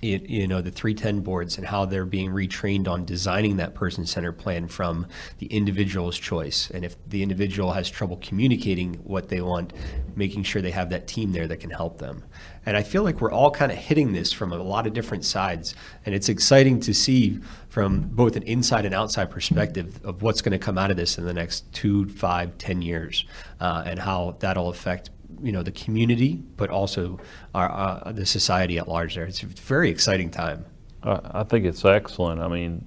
you, 0.00 0.20
you 0.24 0.46
know 0.46 0.60
the 0.60 0.70
310 0.70 1.20
boards 1.20 1.58
and 1.58 1.66
how 1.66 1.84
they're 1.84 2.04
being 2.04 2.30
retrained 2.30 2.88
on 2.88 3.04
designing 3.04 3.56
that 3.56 3.74
person-centered 3.74 4.38
plan 4.38 4.68
from 4.68 5.06
the 5.38 5.46
individual's 5.46 6.18
choice. 6.18 6.70
And 6.70 6.84
if 6.84 6.96
the 7.08 7.22
individual 7.22 7.72
has 7.72 7.90
trouble 7.90 8.18
communicating 8.18 8.94
what 9.04 9.28
they 9.28 9.40
want, 9.40 9.72
making 10.14 10.44
sure 10.44 10.62
they 10.62 10.70
have 10.70 10.90
that 10.90 11.06
team 11.06 11.32
there 11.32 11.46
that 11.48 11.58
can 11.58 11.70
help 11.70 11.98
them. 11.98 12.24
And 12.66 12.76
I 12.76 12.82
feel 12.82 13.02
like 13.02 13.20
we're 13.20 13.32
all 13.32 13.50
kind 13.50 13.72
of 13.72 13.78
hitting 13.78 14.12
this 14.12 14.32
from 14.32 14.52
a 14.52 14.62
lot 14.62 14.86
of 14.86 14.92
different 14.92 15.24
sides, 15.24 15.74
and 16.04 16.14
it's 16.14 16.28
exciting 16.28 16.80
to 16.80 16.92
see 16.92 17.40
from 17.68 18.00
both 18.00 18.36
an 18.36 18.42
inside 18.42 18.84
and 18.84 18.94
outside 18.94 19.30
perspective 19.30 20.00
of 20.04 20.22
what's 20.22 20.42
going 20.42 20.52
to 20.52 20.58
come 20.58 20.76
out 20.76 20.90
of 20.90 20.96
this 20.96 21.16
in 21.18 21.24
the 21.24 21.32
next 21.32 21.72
two, 21.72 22.08
five, 22.10 22.58
ten 22.58 22.82
years, 22.82 23.24
uh, 23.60 23.84
and 23.86 23.98
how 23.98 24.36
that'll 24.40 24.68
affect 24.68 25.10
you 25.42 25.52
know 25.52 25.62
the 25.62 25.72
community, 25.72 26.42
but 26.56 26.70
also 26.70 27.20
our, 27.54 27.70
uh, 27.70 28.12
the 28.12 28.26
society 28.26 28.78
at 28.78 28.88
large. 28.88 29.14
There, 29.14 29.24
it's 29.24 29.42
a 29.42 29.46
very 29.46 29.90
exciting 29.90 30.30
time. 30.30 30.64
I, 31.02 31.20
I 31.40 31.44
think 31.44 31.64
it's 31.64 31.84
excellent. 31.84 32.40
I 32.40 32.48
mean, 32.48 32.84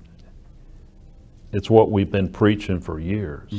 it's 1.52 1.70
what 1.70 1.92
we've 1.92 2.12
been 2.12 2.30
preaching 2.30 2.80
for 2.80 3.00
years. 3.00 3.50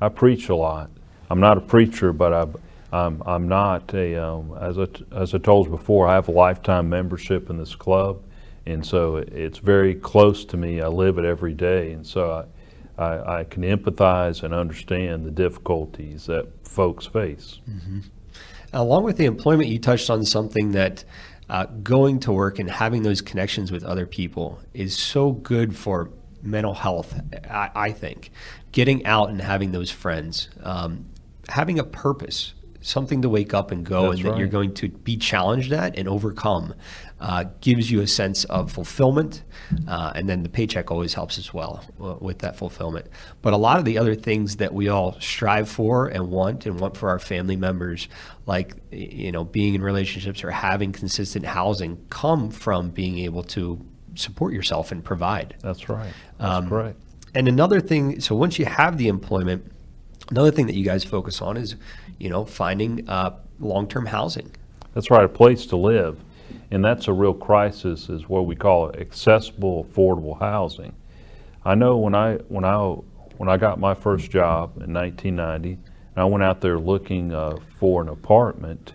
I 0.00 0.08
preach 0.08 0.48
a 0.48 0.54
lot. 0.54 0.90
I'm 1.28 1.40
not 1.40 1.58
a 1.58 1.60
preacher, 1.60 2.12
but 2.12 2.32
I, 2.32 2.46
I'm, 2.96 3.22
I'm 3.24 3.48
not 3.48 3.94
a, 3.94 4.16
um, 4.16 4.56
as 4.60 4.78
I, 4.78 4.86
as 5.14 5.34
I 5.34 5.38
told 5.38 5.66
you 5.66 5.70
before, 5.72 6.08
I 6.08 6.14
have 6.14 6.28
a 6.28 6.32
lifetime 6.32 6.88
membership 6.88 7.50
in 7.50 7.58
this 7.58 7.76
club. 7.76 8.22
And 8.66 8.84
so 8.84 9.16
it's 9.16 9.58
very 9.58 9.94
close 9.94 10.44
to 10.46 10.56
me. 10.56 10.80
I 10.80 10.88
live 10.88 11.18
it 11.18 11.24
every 11.24 11.54
day. 11.54 11.92
And 11.92 12.06
so 12.06 12.32
I, 12.32 12.44
I, 13.00 13.40
I 13.40 13.44
can 13.44 13.62
empathize 13.62 14.42
and 14.42 14.52
understand 14.52 15.24
the 15.24 15.30
difficulties 15.30 16.26
that 16.26 16.46
folks 16.66 17.06
face. 17.06 17.58
Along 18.72 19.04
with 19.04 19.16
the 19.16 19.24
employment, 19.24 19.68
you 19.68 19.78
touched 19.78 20.10
on 20.10 20.24
something 20.24 20.72
that 20.72 21.04
uh, 21.48 21.66
going 21.82 22.20
to 22.20 22.32
work 22.32 22.58
and 22.58 22.70
having 22.70 23.02
those 23.02 23.20
connections 23.20 23.72
with 23.72 23.82
other 23.84 24.06
people 24.06 24.60
is 24.72 24.96
so 24.96 25.32
good 25.32 25.76
for 25.76 26.10
mental 26.42 26.74
health, 26.74 27.20
I, 27.50 27.70
I 27.74 27.90
think. 27.92 28.30
Getting 28.72 29.04
out 29.04 29.30
and 29.30 29.40
having 29.40 29.72
those 29.72 29.90
friends, 29.90 30.48
um, 30.62 31.06
having 31.48 31.78
a 31.78 31.84
purpose, 31.84 32.54
something 32.80 33.22
to 33.22 33.28
wake 33.28 33.52
up 33.52 33.72
and 33.72 33.84
go, 33.84 34.10
That's 34.10 34.20
and 34.20 34.30
that 34.30 34.38
you're 34.38 34.46
going 34.46 34.74
to 34.74 34.88
be 34.88 35.16
challenged 35.16 35.72
at 35.72 35.98
and 35.98 36.06
overcome, 36.06 36.74
uh, 37.20 37.44
gives 37.60 37.90
you 37.90 38.00
a 38.00 38.06
sense 38.06 38.44
of 38.44 38.72
fulfillment. 38.72 39.42
Uh, 39.86 40.12
and 40.14 40.28
then 40.28 40.42
the 40.42 40.48
paycheck 40.48 40.90
always 40.90 41.14
helps 41.14 41.38
as 41.38 41.52
well 41.52 41.84
uh, 42.02 42.16
with 42.18 42.38
that 42.40 42.56
fulfillment. 42.56 43.06
But 43.42 43.52
a 43.52 43.56
lot 43.56 43.78
of 43.78 43.84
the 43.84 43.98
other 43.98 44.14
things 44.14 44.56
that 44.56 44.72
we 44.72 44.88
all 44.88 45.20
strive 45.20 45.68
for 45.68 46.08
and 46.08 46.30
want 46.30 46.66
and 46.66 46.80
want 46.80 46.96
for 46.96 47.08
our 47.10 47.18
family 47.18 47.56
members, 47.56 48.08
like 48.46 48.74
you 48.90 49.30
know, 49.30 49.44
being 49.44 49.74
in 49.74 49.82
relationships 49.82 50.42
or 50.42 50.50
having 50.50 50.92
consistent 50.92 51.44
housing, 51.44 52.04
come 52.08 52.50
from 52.50 52.90
being 52.90 53.18
able 53.18 53.42
to 53.44 53.84
support 54.14 54.52
yourself 54.52 54.90
and 54.90 55.04
provide. 55.04 55.56
That's 55.60 55.88
right. 55.88 56.12
That's 56.38 56.68
correct. 56.68 57.00
And 57.34 57.46
another 57.46 57.80
thing, 57.80 58.20
so 58.20 58.34
once 58.34 58.58
you 58.58 58.64
have 58.64 58.98
the 58.98 59.08
employment, 59.08 59.70
another 60.30 60.50
thing 60.50 60.66
that 60.66 60.74
you 60.74 60.84
guys 60.84 61.04
focus 61.04 61.40
on 61.40 61.56
is, 61.56 61.76
you 62.18 62.28
know, 62.28 62.44
finding 62.44 63.08
uh, 63.08 63.36
long-term 63.60 64.06
housing. 64.06 64.50
That's 64.94 65.10
right, 65.10 65.24
a 65.24 65.28
place 65.28 65.66
to 65.66 65.76
live. 65.76 66.18
And 66.70 66.84
that's 66.84 67.08
a 67.08 67.12
real 67.12 67.34
crisis 67.34 68.08
is 68.08 68.28
what 68.28 68.46
we 68.46 68.54
call 68.54 68.92
accessible, 68.92 69.84
affordable 69.84 70.38
housing. 70.38 70.94
I 71.64 71.74
know 71.74 71.96
when 71.96 72.14
I, 72.14 72.36
when 72.48 72.64
I, 72.64 72.78
when 73.36 73.48
I 73.48 73.56
got 73.56 73.80
my 73.80 73.94
first 73.94 74.30
job 74.30 74.76
in 74.82 74.92
1990, 74.92 75.72
and 75.72 75.80
I 76.16 76.24
went 76.24 76.44
out 76.44 76.60
there 76.60 76.78
looking 76.78 77.32
uh, 77.32 77.56
for 77.78 78.02
an 78.02 78.08
apartment, 78.08 78.94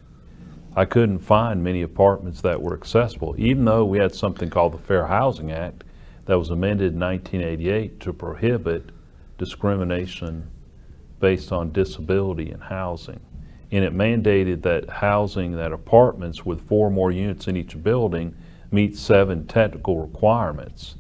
I 0.76 0.86
couldn't 0.86 1.20
find 1.20 1.64
many 1.64 1.82
apartments 1.82 2.42
that 2.42 2.62
were 2.62 2.74
accessible, 2.74 3.36
even 3.38 3.66
though 3.66 3.86
we 3.86 3.98
had 3.98 4.14
something 4.14 4.50
called 4.50 4.74
the 4.74 4.78
Fair 4.78 5.08
Housing 5.08 5.52
Act 5.52 5.84
that 6.26 6.38
was 6.38 6.50
amended 6.50 6.94
in 6.94 7.00
1988 7.00 8.00
to 8.02 8.14
prohibit 8.14 8.90
discrimination 9.38 10.50
based 11.20 11.52
on 11.52 11.72
disability 11.72 12.52
in 12.52 12.60
housing. 12.60 13.20
And 13.76 13.84
it 13.84 13.94
mandated 13.94 14.62
that 14.62 14.90
housing, 14.90 15.52
that 15.58 15.74
apartments 15.74 16.46
with 16.46 16.66
four 16.66 16.90
more 16.90 17.12
units 17.12 17.50
in 17.50 17.58
each 17.58 17.84
building 17.84 18.34
meet 18.72 18.96
seven 18.96 19.46
technical 19.48 20.00
requirements. 20.00 20.96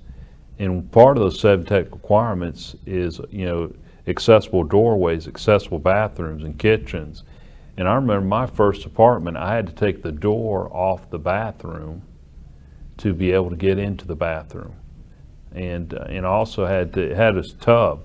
And 0.59 0.91
part 0.91 1.15
of 1.15 1.23
those 1.23 1.39
seven 1.39 1.65
technical 1.65 1.99
requirements 1.99 2.75
is, 2.85 3.21
you 3.29 3.45
know, 3.45 3.73
accessible 4.07 4.65
doorways, 4.65 5.25
accessible 5.25 5.79
bathrooms 5.79 6.43
and 6.43 6.59
kitchens. 6.59 7.23
And 7.77 7.87
I 7.87 7.95
remember 7.95 8.25
my 8.25 8.45
first 8.45 8.85
apartment, 8.85 9.37
I 9.37 9.55
had 9.55 9.67
to 9.67 9.73
take 9.73 10.03
the 10.03 10.11
door 10.11 10.69
off 10.75 11.09
the 11.09 11.17
bathroom 11.17 12.01
to 12.97 13.13
be 13.13 13.31
able 13.31 13.51
to 13.51 13.55
get 13.55 13.79
into 13.79 14.05
the 14.05 14.15
bathroom. 14.15 14.75
And, 15.53 15.93
uh, 15.93 16.07
and 16.09 16.25
also 16.25 16.65
had 16.65 16.93
to, 16.95 17.15
had 17.15 17.37
a 17.37 17.43
tub 17.43 18.01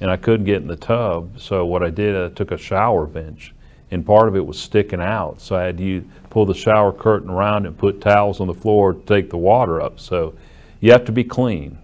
and 0.00 0.10
I 0.10 0.16
couldn't 0.16 0.46
get 0.46 0.62
in 0.62 0.68
the 0.68 0.76
tub. 0.76 1.40
So 1.40 1.64
what 1.64 1.82
I 1.82 1.90
did, 1.90 2.16
I 2.16 2.32
took 2.32 2.52
a 2.52 2.58
shower 2.58 3.06
bench, 3.06 3.54
and 3.90 4.04
part 4.04 4.28
of 4.28 4.36
it 4.36 4.44
was 4.44 4.58
sticking 4.58 5.00
out. 5.00 5.40
So 5.40 5.56
I 5.56 5.64
had 5.64 5.78
to 5.78 6.04
pull 6.30 6.46
the 6.46 6.54
shower 6.54 6.92
curtain 6.92 7.30
around 7.30 7.66
and 7.66 7.76
put 7.76 8.00
towels 8.00 8.40
on 8.40 8.46
the 8.46 8.54
floor 8.54 8.92
to 8.92 9.00
take 9.00 9.30
the 9.30 9.36
water 9.36 9.80
up. 9.80 10.00
So 10.00 10.34
you 10.80 10.92
have 10.92 11.04
to 11.06 11.12
be 11.12 11.24
clean 11.24 11.78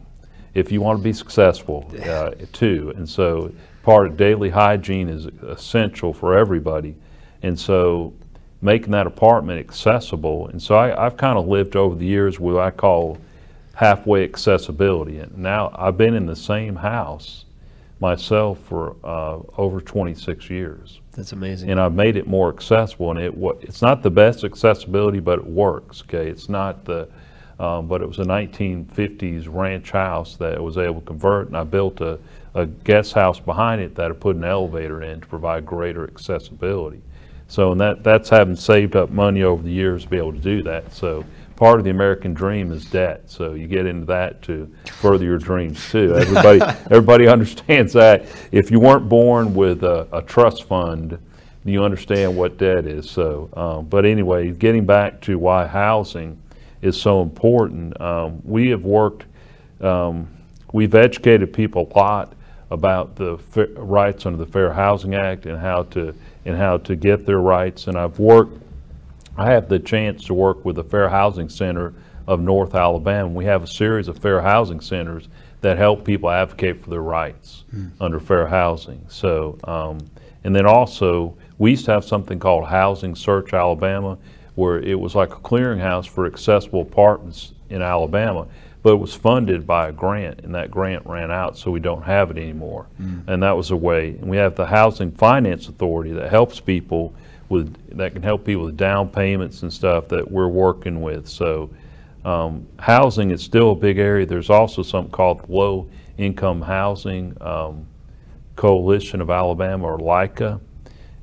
if 0.55 0.71
you 0.71 0.81
want 0.81 0.99
to 0.99 1.03
be 1.03 1.12
successful 1.12 1.91
uh, 2.05 2.33
too. 2.53 2.93
And 2.97 3.09
so 3.09 3.53
part 3.83 4.07
of 4.07 4.17
daily 4.17 4.51
hygiene 4.51 5.09
is 5.09 5.27
essential 5.27 6.12
for 6.12 6.37
everybody. 6.37 6.97
And 7.43 7.59
so 7.59 8.12
making 8.61 8.93
that 8.93 9.07
apartment 9.07 9.59
accessible. 9.59 10.49
And 10.49 10.62
so 10.62 10.77
I, 10.77 11.07
I've 11.07 11.17
kind 11.17 11.38
of 11.38 11.47
lived 11.49 11.77
over 11.77 11.95
the 11.95 12.07
years 12.07 12.38
what 12.38 12.59
I 12.59 12.71
call 12.71 13.19
halfway 13.75 14.23
accessibility. 14.23 15.19
And 15.19 15.38
now 15.38 15.73
I've 15.75 15.97
been 15.97 16.15
in 16.15 16.27
the 16.27 16.37
same 16.37 16.77
house 16.77 17.45
myself 18.03 18.59
for 18.59 18.97
uh, 19.05 19.38
over 19.57 19.81
26 19.81 20.51
years. 20.51 21.01
That's 21.12 21.33
amazing. 21.33 21.71
And 21.71 21.81
I've 21.81 21.95
made 21.95 22.17
it 22.17 22.27
more 22.27 22.53
accessible, 22.53 23.12
and 23.12 23.21
it 23.21 23.33
it's 23.62 23.81
not 23.81 24.03
the 24.03 24.11
best 24.11 24.45
accessibility, 24.45 25.21
but 25.21 25.38
it 25.38 25.47
works. 25.47 26.03
Okay, 26.03 26.29
it's 26.29 26.49
not 26.49 26.85
the, 26.85 27.09
um, 27.59 27.87
but 27.87 28.03
it 28.03 28.09
was 28.09 28.19
a 28.19 28.25
1950s 28.25 29.47
ranch 29.49 29.93
house 29.93 30.37
that 30.37 30.57
I 30.57 30.61
was 30.61 30.77
able 30.77 31.01
to 31.01 31.07
convert, 31.07 31.47
and 31.47 31.57
I 31.57 31.65
built 31.65 32.01
a, 32.01 32.19
a 32.55 32.67
guest 32.67 33.12
house 33.12 33.38
behind 33.38 33.81
it 33.81 33.95
that 33.95 34.11
I 34.11 34.15
put 34.15 34.37
an 34.37 34.45
elevator 34.45 35.03
in 35.03 35.21
to 35.21 35.27
provide 35.27 35.65
greater 35.65 36.05
accessibility. 36.05 37.01
So, 37.47 37.73
and 37.73 37.81
that 37.81 38.03
that's 38.03 38.29
having 38.29 38.57
saved 38.57 38.97
up 38.97 39.11
money 39.11 39.45
over 39.45 39.62
the 39.62 39.71
years 39.71 40.03
to 40.03 40.09
be 40.09 40.17
able 40.17 40.33
to 40.33 40.41
do 40.41 40.62
that. 40.65 40.93
So, 40.93 41.25
part 41.62 41.79
of 41.79 41.85
the 41.85 41.90
American 41.90 42.35
dream 42.35 42.72
is 42.72 42.85
debt. 42.87 43.22
So 43.31 43.53
you 43.53 43.68
get 43.68 43.87
into 43.87 44.05
that 44.07 44.42
to 44.42 44.68
further 44.94 45.25
your 45.25 45.38
dreams 45.38 45.88
too. 45.92 46.12
Everybody, 46.16 46.61
everybody 46.90 47.29
understands 47.29 47.92
that. 47.92 48.27
If 48.51 48.72
you 48.72 48.81
weren't 48.81 49.09
born 49.09 49.55
with 49.55 49.85
a, 49.85 50.09
a 50.12 50.22
trust 50.22 50.64
fund, 50.64 51.20
you 51.64 51.85
understand 51.85 52.37
what 52.37 52.59
debt 52.59 52.88
is. 52.88 53.09
So, 53.09 53.48
um, 53.53 53.85
but 53.85 54.05
anyway, 54.05 54.51
getting 54.51 54.85
back 54.85 55.20
to 55.20 55.38
why 55.38 55.68
housing 55.68 56.37
is 56.81 57.01
so 57.01 57.22
important, 57.22 58.01
um, 58.01 58.42
we 58.44 58.70
have 58.70 58.83
worked, 58.83 59.27
um, 59.81 60.29
we've 60.72 60.96
educated 60.96 61.53
people 61.53 61.88
a 61.94 61.96
lot 61.96 62.33
about 62.72 63.14
the 63.14 63.37
rights 63.77 64.27
under 64.27 64.44
the 64.44 64.51
Fair 64.51 64.72
Housing 64.72 65.14
Act 65.14 65.46
and 65.46 65.61
how 65.61 65.85
to 65.85 66.12
and 66.44 66.57
how 66.57 66.79
to 66.79 66.96
get 66.96 67.25
their 67.25 67.38
rights. 67.38 67.87
And 67.87 67.96
I've 67.96 68.18
worked 68.18 68.61
I 69.37 69.53
have 69.53 69.68
the 69.68 69.79
chance 69.79 70.25
to 70.27 70.35
work 70.35 70.64
with 70.64 70.77
the 70.77 70.85
Fair 70.85 71.09
Housing 71.09 71.49
Center 71.49 71.95
of 72.27 72.40
North 72.40 72.75
Alabama. 72.75 73.29
We 73.29 73.47
have 73.47 73.62
a 73.62 73.66
series 73.66 74.09
of 74.09 74.18
fair 74.18 74.40
housing 74.42 74.81
centers 74.81 75.29
that 75.62 75.79
help 75.79 76.05
people 76.05 76.31
advocate 76.31 76.83
for 76.83 76.90
their 76.90 77.03
rights 77.03 77.64
under 78.01 78.21
fair 78.21 78.47
housing. 78.47 79.05
So, 79.09 79.59
um, 79.64 79.99
and 80.45 80.55
then 80.55 80.66
also, 80.66 81.37
we 81.59 81.71
used 81.71 81.85
to 81.87 81.92
have 81.92 82.05
something 82.05 82.38
called 82.38 82.66
Housing 82.66 83.14
Search 83.14 83.53
Alabama, 83.55 84.18
where 84.55 84.81
it 84.81 84.99
was 84.99 85.14
like 85.14 85.33
a 85.33 85.40
clearinghouse 85.40 86.09
for 86.09 86.27
accessible 86.27 86.83
apartments 86.83 87.53
in 87.71 87.81
Alabama, 87.81 88.47
but 88.83 88.92
it 88.92 88.97
was 88.99 89.14
funded 89.14 89.66
by 89.66 89.88
a 89.88 89.92
grant, 89.92 90.40
and 90.40 90.55
that 90.55 90.71
grant 90.71 91.07
ran 91.07 91.31
out, 91.31 91.57
so 91.57 91.71
we 91.71 91.81
don't 91.81 92.03
have 92.03 92.31
it 92.31 92.37
anymore. 92.37 92.87
And 93.29 93.42
that 93.42 93.57
was 93.57 93.71
a 93.71 93.77
way. 93.77 94.11
And 94.11 94.29
we 94.29 94.37
have 94.37 94.57
the 94.57 94.66
Housing 94.66 95.12
Finance 95.12 95.68
Authority 95.68 96.11
that 96.12 96.29
helps 96.31 96.59
people 96.61 97.14
with, 97.53 97.97
that 97.97 98.12
can 98.12 98.23
help 98.23 98.45
people 98.45 98.65
with 98.65 98.77
down 98.77 99.09
payments 99.09 99.62
and 99.62 99.73
stuff 99.73 100.09
that 100.09 100.31
we're 100.31 100.49
working 100.49 101.01
with. 101.03 101.29
So 101.29 101.71
um, 102.25 102.67
housing 102.79 103.31
is 103.31 103.43
still 103.43 103.73
a 103.73 103.77
big 103.77 103.99
area. 103.99 104.27
There's 104.27 104.51
also 104.51 104.83
something 104.83 105.12
called 105.12 105.49
Low 105.49 105.88
Income 106.19 106.62
Housing 106.62 107.37
um, 107.41 107.87
Coalition 108.57 109.21
of 109.21 109.31
Alabama, 109.31 109.87
or 109.87 109.99
LICA. 109.99 110.61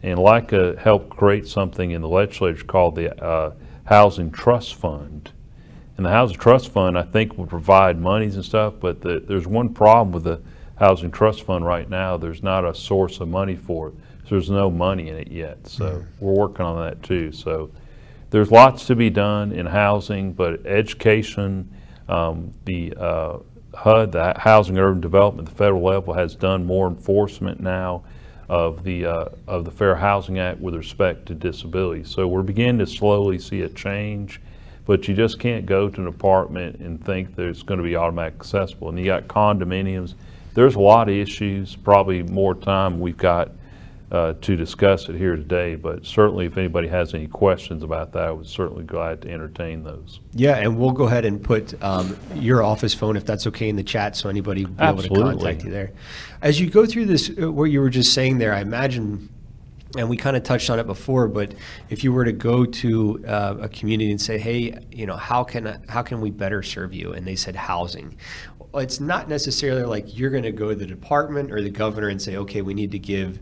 And 0.01 0.17
LICA 0.19 0.77
helped 0.79 1.09
create 1.09 1.47
something 1.47 1.91
in 1.91 2.01
the 2.01 2.07
legislature 2.07 2.63
called 2.63 2.95
the 2.95 3.21
uh, 3.23 3.53
Housing 3.85 4.31
Trust 4.31 4.75
Fund. 4.75 5.31
And 5.97 6.05
the 6.05 6.09
Housing 6.09 6.37
Trust 6.37 6.71
Fund, 6.71 6.97
I 6.97 7.03
think, 7.03 7.37
will 7.37 7.45
provide 7.45 7.99
monies 7.99 8.35
and 8.35 8.45
stuff, 8.45 8.75
but 8.79 9.01
the, 9.01 9.19
there's 9.19 9.47
one 9.47 9.73
problem 9.73 10.13
with 10.13 10.23
the 10.23 10.41
Housing 10.77 11.11
Trust 11.11 11.43
Fund 11.43 11.65
right 11.65 11.89
now. 11.89 12.15
There's 12.15 12.41
not 12.41 12.65
a 12.65 12.73
source 12.73 13.19
of 13.19 13.27
money 13.27 13.55
for 13.55 13.89
it. 13.89 13.95
There's 14.29 14.49
no 14.49 14.69
money 14.69 15.09
in 15.09 15.15
it 15.15 15.31
yet. 15.31 15.67
So 15.67 16.05
we're 16.19 16.33
working 16.33 16.65
on 16.65 16.85
that 16.85 17.01
too. 17.03 17.31
So 17.31 17.71
there's 18.29 18.51
lots 18.51 18.85
to 18.87 18.95
be 18.95 19.09
done 19.09 19.51
in 19.51 19.65
housing, 19.65 20.33
but 20.33 20.65
education, 20.65 21.71
um, 22.07 22.53
the 22.65 22.93
uh, 22.95 23.39
HUD, 23.75 24.11
the 24.11 24.33
Housing 24.37 24.77
and 24.77 24.85
Urban 24.85 25.01
Development, 25.01 25.47
the 25.47 25.55
federal 25.55 25.83
level 25.83 26.13
has 26.13 26.35
done 26.35 26.65
more 26.65 26.87
enforcement 26.87 27.59
now 27.59 28.03
of 28.47 28.83
the 28.83 29.05
uh, 29.05 29.25
of 29.47 29.63
the 29.63 29.71
Fair 29.71 29.95
Housing 29.95 30.39
Act 30.39 30.59
with 30.59 30.75
respect 30.75 31.27
to 31.27 31.35
disability. 31.35 32.03
So 32.03 32.27
we're 32.27 32.41
beginning 32.41 32.79
to 32.79 32.87
slowly 32.87 33.37
see 33.37 33.61
a 33.61 33.69
change, 33.69 34.41
but 34.85 35.07
you 35.07 35.13
just 35.13 35.39
can't 35.39 35.65
go 35.65 35.87
to 35.87 36.01
an 36.01 36.07
apartment 36.07 36.79
and 36.79 37.03
think 37.03 37.35
that 37.35 37.45
it's 37.45 37.61
going 37.61 37.77
to 37.77 37.83
be 37.83 37.95
automatically 37.95 38.39
accessible. 38.39 38.89
And 38.89 38.99
you 38.99 39.05
got 39.05 39.27
condominiums. 39.27 40.15
There's 40.55 40.75
a 40.75 40.79
lot 40.79 41.09
of 41.09 41.15
issues. 41.15 41.75
Probably 41.75 42.23
more 42.23 42.55
time 42.55 42.99
we've 42.99 43.15
got 43.15 43.51
uh, 44.11 44.33
to 44.41 44.55
discuss 44.55 45.07
it 45.07 45.15
here 45.15 45.35
today, 45.35 45.75
but 45.75 46.03
certainly 46.05 46.47
if 46.47 46.57
anybody 46.57 46.87
has 46.87 47.13
any 47.13 47.27
questions 47.27 47.83
about 47.83 48.11
that, 48.13 48.23
I 48.23 48.31
would 48.31 48.47
certainly 48.47 48.83
glad 48.83 49.21
to 49.21 49.29
entertain 49.31 49.83
those. 49.83 50.19
Yeah, 50.33 50.55
and 50.55 50.79
we'll 50.79 50.91
go 50.91 51.03
ahead 51.05 51.25
and 51.25 51.43
put 51.43 51.81
um, 51.83 52.17
your 52.33 52.63
office 52.63 52.93
phone, 52.93 53.15
if 53.17 53.25
that's 53.25 53.45
okay, 53.47 53.69
in 53.69 53.75
the 53.75 53.83
chat, 53.83 54.15
so 54.15 54.27
anybody 54.27 54.65
will 54.65 54.71
be 54.73 54.83
able 54.83 55.03
to 55.03 55.09
contact 55.09 55.63
you 55.63 55.69
there. 55.69 55.91
As 56.41 56.59
you 56.59 56.69
go 56.69 56.85
through 56.87 57.05
this, 57.05 57.29
uh, 57.39 57.51
what 57.51 57.65
you 57.65 57.81
were 57.81 57.89
just 57.91 58.13
saying 58.13 58.39
there, 58.39 58.51
I 58.53 58.61
imagine, 58.61 59.29
and 59.95 60.09
we 60.09 60.17
kind 60.17 60.35
of 60.35 60.41
touched 60.41 60.71
on 60.71 60.79
it 60.79 60.87
before, 60.87 61.27
but 61.27 61.53
if 61.91 62.03
you 62.03 62.11
were 62.11 62.25
to 62.25 62.31
go 62.31 62.65
to 62.65 63.23
uh, 63.27 63.57
a 63.61 63.69
community 63.69 64.09
and 64.09 64.19
say, 64.19 64.39
hey, 64.39 64.75
you 64.91 65.05
know, 65.05 65.17
how 65.17 65.43
can 65.43 65.67
I- 65.67 65.79
how 65.87 66.01
can 66.01 66.19
we 66.19 66.31
better 66.31 66.63
serve 66.63 66.95
you? 66.95 67.13
And 67.13 67.27
they 67.27 67.35
said 67.35 67.55
housing. 67.55 68.17
Well, 68.71 68.81
It's 68.81 68.99
not 68.99 69.29
necessarily 69.29 69.83
like 69.83 70.17
you're 70.17 70.29
going 70.31 70.43
to 70.43 70.51
go 70.51 70.69
to 70.69 70.75
the 70.75 70.85
department 70.87 71.51
or 71.51 71.61
the 71.61 71.69
governor 71.69 72.07
and 72.07 72.19
say, 72.19 72.37
okay, 72.37 72.61
we 72.63 72.73
need 72.73 72.91
to 72.91 72.99
give 72.99 73.39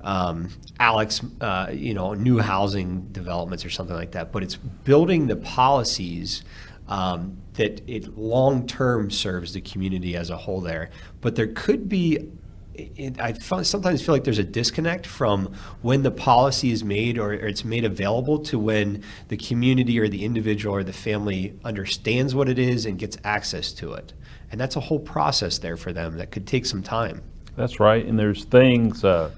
um, 0.00 0.50
Alex, 0.78 1.20
uh, 1.40 1.70
you 1.72 1.94
know, 1.94 2.14
new 2.14 2.38
housing 2.38 3.08
developments 3.12 3.64
or 3.64 3.70
something 3.70 3.96
like 3.96 4.12
that. 4.12 4.32
But 4.32 4.42
it's 4.42 4.56
building 4.56 5.26
the 5.26 5.36
policies 5.36 6.44
um, 6.88 7.36
that 7.54 7.82
it 7.88 8.16
long 8.16 8.66
term 8.66 9.10
serves 9.10 9.52
the 9.52 9.60
community 9.60 10.16
as 10.16 10.30
a 10.30 10.36
whole 10.36 10.60
there. 10.60 10.90
But 11.20 11.36
there 11.36 11.48
could 11.48 11.88
be. 11.88 12.30
It, 12.74 13.20
I 13.20 13.32
sometimes 13.32 14.06
feel 14.06 14.14
like 14.14 14.22
there's 14.22 14.38
a 14.38 14.44
disconnect 14.44 15.04
from 15.04 15.52
when 15.82 16.04
the 16.04 16.12
policy 16.12 16.70
is 16.70 16.84
made 16.84 17.18
or, 17.18 17.32
or 17.32 17.48
it's 17.48 17.64
made 17.64 17.84
available 17.84 18.38
to 18.44 18.56
when 18.56 19.02
the 19.26 19.36
community 19.36 19.98
or 19.98 20.06
the 20.08 20.24
individual 20.24 20.76
or 20.76 20.84
the 20.84 20.92
family 20.92 21.58
understands 21.64 22.36
what 22.36 22.48
it 22.48 22.56
is 22.56 22.86
and 22.86 22.96
gets 22.96 23.18
access 23.24 23.72
to 23.72 23.94
it. 23.94 24.12
And 24.52 24.60
that's 24.60 24.76
a 24.76 24.80
whole 24.80 25.00
process 25.00 25.58
there 25.58 25.76
for 25.76 25.92
them 25.92 26.18
that 26.18 26.30
could 26.30 26.46
take 26.46 26.66
some 26.66 26.84
time. 26.84 27.22
That's 27.56 27.80
right, 27.80 28.06
and 28.06 28.16
there's 28.16 28.44
things, 28.44 29.04
uh, 29.04 29.32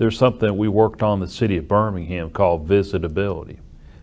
there's 0.00 0.16
something 0.16 0.56
we 0.56 0.66
worked 0.66 1.02
on 1.02 1.20
the 1.20 1.28
city 1.28 1.58
of 1.58 1.68
Birmingham 1.68 2.30
called 2.30 2.66
visitability. 2.66 3.58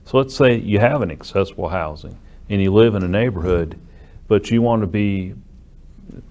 So 0.06 0.20
let's 0.20 0.36
say 0.36 0.56
you 0.56 0.78
have 0.78 1.02
an 1.02 1.10
accessible 1.10 1.70
housing 1.70 2.16
and 2.50 2.62
you 2.62 2.72
live 2.72 2.94
in 2.94 3.02
a 3.02 3.08
neighborhood, 3.08 3.80
but 4.28 4.52
you 4.52 4.62
want 4.62 4.82
to 4.82 4.88
be, 4.88 5.34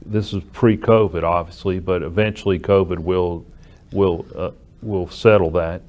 this 0.02 0.32
is 0.32 0.44
pre-COVID 0.52 1.24
obviously, 1.24 1.80
but 1.80 2.04
eventually 2.04 2.60
COVID 2.60 3.00
will, 3.00 3.44
will, 3.90 4.24
uh, 4.36 4.52
will 4.82 5.08
settle 5.08 5.50
that. 5.50 5.82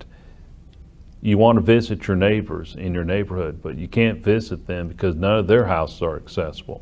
You 1.21 1.37
want 1.37 1.57
to 1.57 1.61
visit 1.61 2.07
your 2.07 2.17
neighbors 2.17 2.75
in 2.75 2.95
your 2.95 3.05
neighborhood, 3.05 3.61
but 3.61 3.77
you 3.77 3.87
can't 3.87 4.17
visit 4.17 4.65
them 4.65 4.87
because 4.87 5.15
none 5.15 5.37
of 5.37 5.45
their 5.45 5.67
houses 5.67 6.01
are 6.01 6.15
accessible. 6.15 6.81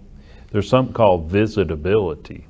There's 0.52 0.70
something 0.70 0.94
called 0.94 1.30
visitability 1.30 2.46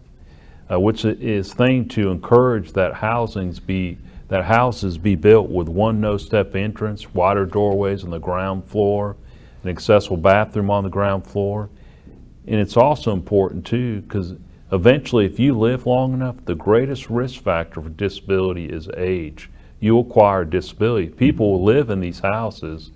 uh, 0.71 0.79
which 0.79 1.05
is 1.05 1.53
thing 1.53 1.87
to 1.89 2.09
encourage 2.09 2.73
that 2.73 2.93
housings 2.93 3.59
be, 3.59 3.97
that 4.27 4.45
houses 4.45 4.97
be 4.97 5.15
built 5.15 5.49
with 5.49 5.67
one 5.67 6.01
no-step 6.01 6.55
entrance, 6.55 7.13
wider 7.13 7.45
doorways 7.45 8.03
on 8.03 8.09
the 8.09 8.19
ground 8.19 8.65
floor, 8.65 9.15
an 9.63 9.69
accessible 9.69 10.17
bathroom 10.17 10.69
on 10.69 10.83
the 10.83 10.89
ground 10.89 11.25
floor. 11.25 11.69
And 12.47 12.59
it's 12.59 12.77
also 12.77 13.11
important 13.11 13.65
too, 13.65 14.01
because 14.01 14.35
eventually 14.71 15.25
if 15.25 15.39
you 15.39 15.57
live 15.57 15.85
long 15.85 16.13
enough, 16.13 16.43
the 16.45 16.55
greatest 16.55 17.09
risk 17.09 17.41
factor 17.41 17.81
for 17.81 17.89
disability 17.89 18.65
is 18.65 18.89
age. 18.97 19.49
You 19.79 19.99
acquire 19.99 20.45
disability. 20.45 21.09
People 21.09 21.51
will 21.51 21.63
live 21.63 21.89
in 21.89 21.99
these 21.99 22.19
houses 22.19 22.91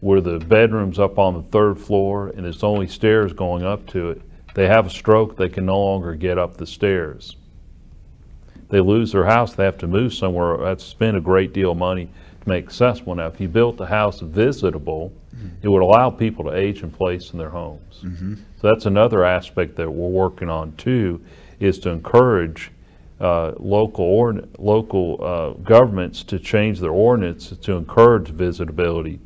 where 0.00 0.20
the 0.20 0.38
bedroom's 0.38 0.98
up 0.98 1.18
on 1.18 1.34
the 1.34 1.42
third 1.42 1.78
floor 1.78 2.28
and 2.28 2.44
there's 2.44 2.62
only 2.62 2.86
stairs 2.86 3.32
going 3.32 3.64
up 3.64 3.86
to 3.88 4.10
it. 4.10 4.22
They 4.54 4.66
have 4.66 4.86
a 4.86 4.90
stroke, 4.90 5.36
they 5.36 5.48
can 5.48 5.66
no 5.66 5.80
longer 5.80 6.14
get 6.14 6.38
up 6.38 6.56
the 6.56 6.66
stairs. 6.66 7.36
They 8.70 8.80
lose 8.80 9.12
their 9.12 9.24
house, 9.24 9.54
they 9.54 9.64
have 9.64 9.78
to 9.78 9.86
move 9.86 10.14
somewhere, 10.14 10.56
to 10.74 10.78
spend 10.78 11.16
a 11.16 11.20
great 11.20 11.52
deal 11.52 11.72
of 11.72 11.78
money 11.78 12.06
to 12.42 12.48
make 12.48 12.64
accessible. 12.64 13.14
Now, 13.16 13.26
if 13.26 13.40
you 13.40 13.48
built 13.48 13.80
a 13.80 13.86
house 13.86 14.20
visitable, 14.20 15.12
it 15.62 15.68
would 15.68 15.82
allow 15.82 16.10
people 16.10 16.44
to 16.44 16.52
age 16.52 16.82
in 16.82 16.90
place 16.90 17.32
in 17.32 17.38
their 17.38 17.50
homes. 17.50 18.04
So 18.60 18.68
that's 18.68 18.86
another 18.86 19.24
aspect 19.24 19.76
that 19.76 19.90
we're 19.90 20.08
working 20.08 20.48
on 20.48 20.72
too, 20.76 21.20
is 21.58 21.78
to 21.80 21.90
encourage 21.90 22.70
uh, 23.20 23.52
local 23.58 24.04
or, 24.04 24.40
local 24.58 25.18
uh, 25.22 25.50
governments 25.62 26.22
to 26.24 26.38
change 26.38 26.80
their 26.80 26.92
ordinance 26.92 27.50
to 27.50 27.72
encourage 27.76 28.28
visitability, 28.28 29.18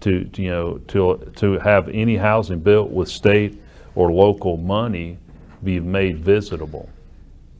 to, 0.00 0.24
to, 0.26 0.42
you 0.42 0.50
know, 0.50 0.78
to, 0.88 1.32
to 1.36 1.58
have 1.58 1.88
any 1.88 2.16
housing 2.16 2.60
built 2.60 2.90
with 2.90 3.08
state 3.08 3.60
or 3.94 4.12
local 4.12 4.56
money 4.56 5.18
be 5.64 5.80
made 5.80 6.18
visitable. 6.18 6.88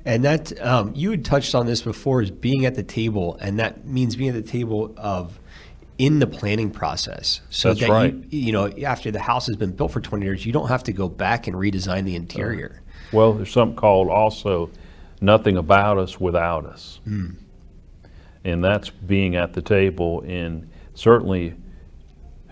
And 0.05 0.25
that 0.25 0.61
um, 0.61 0.93
you 0.95 1.13
had 1.13 1.25
touched 1.25 1.55
on 1.55 1.67
this 1.67 1.83
before 1.83 2.23
is 2.23 2.31
being 2.31 2.67
at 2.67 2.75
the 2.75 2.83
table, 2.83 3.37
and 3.41 3.59
that 3.59 3.87
means 3.87 4.17
being 4.17 4.31
at 4.31 4.35
the 4.35 4.51
table 4.51 4.93
of 4.97 5.39
in 5.99 6.19
the 6.19 6.27
planning 6.27 6.71
process. 6.71 7.41
So 7.51 7.69
That's 7.69 7.81
that 7.81 7.91
right. 7.91 8.15
you, 8.15 8.47
you 8.47 8.53
know, 8.53 8.69
after 8.85 9.11
the 9.11 9.21
house 9.21 9.47
has 9.47 9.57
been 9.57 9.73
built 9.73 9.93
for 9.93 10.01
20 10.01 10.25
years, 10.25 10.45
you 10.45 10.53
don't 10.53 10.69
have 10.69 10.83
to 10.85 10.93
go 10.93 11.09
back 11.09 11.47
and 11.47 11.55
redesign 11.55 12.05
the 12.05 12.17
interior. 12.17 12.83
Well, 13.13 13.35
there's 13.35 13.53
something 13.53 13.77
called 13.77 14.09
also 14.09 14.71
nothing 15.21 15.57
about 15.57 15.99
us 15.99 16.19
without 16.19 16.67
us. 16.67 17.01
And 18.45 18.65
that's 18.65 18.91
being 18.91 19.37
at 19.37 19.53
the 19.53 19.63
table 19.63 20.25
and 20.27 20.69
certainly 20.95 21.55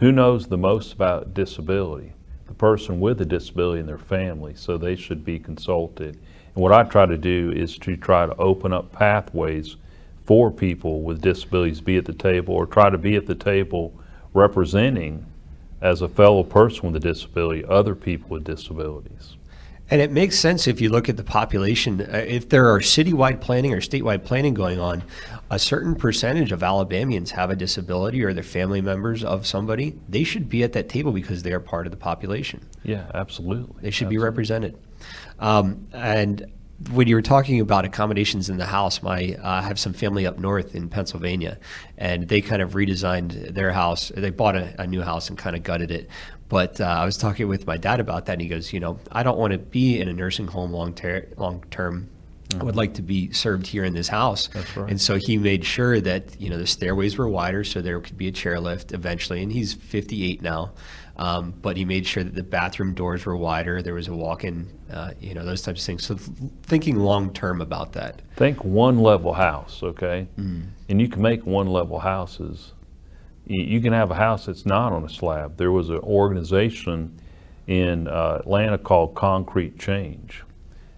who 0.01 0.11
knows 0.11 0.47
the 0.47 0.57
most 0.57 0.95
about 0.95 1.35
disability? 1.35 2.15
The 2.47 2.55
person 2.55 3.01
with 3.01 3.21
a 3.21 3.27
disability 3.27 3.81
and 3.81 3.89
their 3.89 3.99
family, 3.99 4.55
so 4.55 4.79
they 4.79 4.97
should 4.97 5.25
be 5.25 5.39
consulted. 5.39 6.19
And 6.55 6.63
what 6.63 6.73
I 6.73 6.83
try 6.83 7.07
to 7.07 7.17
do 7.17 7.53
is 7.55 7.79
to 7.79 7.97
try 7.97 8.27
to 8.27 8.35
open 8.37 8.73
up 8.73 8.93
pathways 8.93 9.77
for 10.25 10.51
people 10.51 11.03
with 11.03 11.21
disabilities 11.21 11.79
to 11.79 11.85
be 11.85 11.97
at 11.97 12.05
the 12.05 12.13
table 12.13 12.55
or 12.55 12.67
try 12.67 12.91
to 12.91 12.99
be 12.99 13.17
at 13.17 13.27
the 13.27 13.35
table 13.35 13.93
representing 14.33 15.27
as 15.81 16.03
a 16.03 16.09
fellow 16.09 16.43
person 16.43 16.93
with 16.93 16.97
a 16.97 17.01
disability, 17.01 17.65
other 17.65 17.95
people 17.95 18.31
with 18.31 18.45
disabilities. 18.45 19.37
And 19.91 20.01
it 20.01 20.13
makes 20.13 20.39
sense 20.39 20.69
if 20.69 20.81
you 20.81 20.89
look 20.89 21.09
at 21.09 21.17
the 21.17 21.25
population. 21.25 22.01
Uh, 22.01 22.19
If 22.19 22.49
there 22.49 22.69
are 22.73 22.79
citywide 22.79 23.41
planning 23.41 23.75
or 23.75 23.81
statewide 23.81 24.23
planning 24.23 24.55
going 24.55 24.79
on, 24.79 25.03
a 25.51 25.59
certain 25.59 25.97
percentage 25.97 26.53
of 26.53 26.63
Alabamians 26.63 27.33
have 27.33 27.51
a 27.51 27.57
disability 27.57 28.23
or 28.23 28.33
they're 28.33 28.45
family 28.45 28.81
members 28.81 29.25
of 29.25 29.49
somebody. 29.49 29.99
They 30.09 30.23
should 30.23 30.49
be 30.49 30.63
at 30.63 30.75
that 30.75 30.89
table 30.89 31.11
because 31.11 31.43
they 31.43 31.53
are 31.53 31.59
part 31.59 31.89
of 31.89 31.91
the 31.91 31.97
population. 31.97 32.67
Yeah, 32.85 33.11
absolutely. 33.15 33.83
They 33.83 33.91
should 33.91 34.09
be 34.09 34.19
represented. 34.19 34.77
Um, 35.41 35.89
and 35.93 36.47
when 36.93 37.09
you 37.09 37.15
were 37.15 37.23
talking 37.23 37.61
about 37.61 37.85
accommodations 37.85 38.49
in 38.49 38.57
the 38.57 38.67
house, 38.67 39.03
my 39.03 39.37
uh, 39.43 39.49
I 39.49 39.63
have 39.63 39.79
some 39.79 39.93
family 39.93 40.27
up 40.27 40.39
north 40.39 40.75
in 40.75 40.89
Pennsylvania, 40.89 41.59
and 41.99 42.29
they 42.29 42.41
kind 42.41 42.63
of 42.63 42.73
redesigned 42.73 43.55
their 43.55 43.73
house. 43.73 44.13
They 44.15 44.31
bought 44.31 44.57
a, 44.57 44.75
a 44.81 44.87
new 44.87 45.03
house 45.03 45.29
and 45.29 45.37
kind 45.37 45.57
of 45.57 45.63
gutted 45.63 45.91
it. 45.91 46.09
But 46.49 46.81
uh, 46.81 46.85
I 46.85 47.05
was 47.05 47.17
talking 47.17 47.49
with 47.49 47.67
my 47.67 47.77
dad 47.77 48.01
about 48.01 48.27
that, 48.27 48.33
and 48.33 48.43
he 48.43 48.49
goes, 48.49 48.73
you 48.73 48.81
know, 48.81 48.99
I 49.13 49.23
don't 49.23 49.39
want 49.39 49.53
to 49.53 49.59
be 49.59 50.01
in 50.01 50.09
a 50.09 50.13
nursing 50.13 50.47
home 50.47 50.73
long 50.73 50.95
ter- 50.95 51.29
long 51.37 51.65
term. 51.71 52.09
I 52.59 52.65
would 52.65 52.75
like 52.75 52.95
to 52.95 53.03
be 53.03 53.31
served 53.33 53.69
here 53.69 53.85
in 53.85 53.95
this 53.95 54.09
house. 54.09 54.49
That's 54.49 54.77
right. 54.77 54.91
And 54.91 55.01
so 55.01 55.15
he 55.15 55.39
made 55.39 55.65
sure 55.65 56.01
that 56.01 56.41
you 56.41 56.51
know 56.51 56.59
the 56.59 56.67
stairways 56.67 57.17
were 57.17 57.29
wider, 57.29 57.63
so 57.63 57.81
there 57.81 58.01
could 58.01 58.19
be 58.19 58.27
a 58.27 58.33
chairlift 58.33 58.93
eventually. 58.93 59.43
And 59.43 59.53
he's 59.53 59.75
58 59.75 60.43
now, 60.43 60.73
um, 61.21 61.53
but 61.61 61.77
he 61.77 61.85
made 61.85 62.07
sure 62.07 62.25
that 62.25 62.35
the 62.35 62.43
bathroom 62.43 62.95
doors 62.95 63.27
were 63.27 63.37
wider. 63.37 63.83
There 63.83 63.93
was 63.93 64.09
a 64.09 64.15
walk-in, 64.15 64.67
uh, 64.91 65.13
you 65.21 65.35
know, 65.35 65.45
those 65.45 65.61
types 65.61 65.83
of 65.83 65.87
things. 65.87 66.07
So 66.07 66.15
th- 66.15 66.31
thinking 66.63 66.97
long 66.97 67.35
term 67.35 67.61
about 67.61 67.93
that. 67.93 68.23
Think 68.37 68.65
one 68.65 69.01
level 69.01 69.35
house, 69.35 69.83
okay? 69.83 70.29
And 70.89 70.99
you 70.99 71.09
can 71.09 71.21
make 71.21 71.45
one 71.45 71.67
level 71.67 71.99
houses. 71.99 72.73
You, 73.47 73.63
you 73.63 73.83
can 73.83 73.93
have 73.93 74.11
a 74.11 74.15
house 74.15 74.47
that's 74.47 74.65
not 74.65 74.95
on 74.95 75.05
a 75.05 75.11
slab. 75.11 75.59
There 75.59 75.73
was 75.73 75.91
an 75.91 75.99
organization 75.99 77.21
in 77.67 78.09
uh, 78.09 78.39
Atlanta 78.41 78.79
called 78.79 79.15
Concrete 79.15 79.79
Change. 79.79 80.43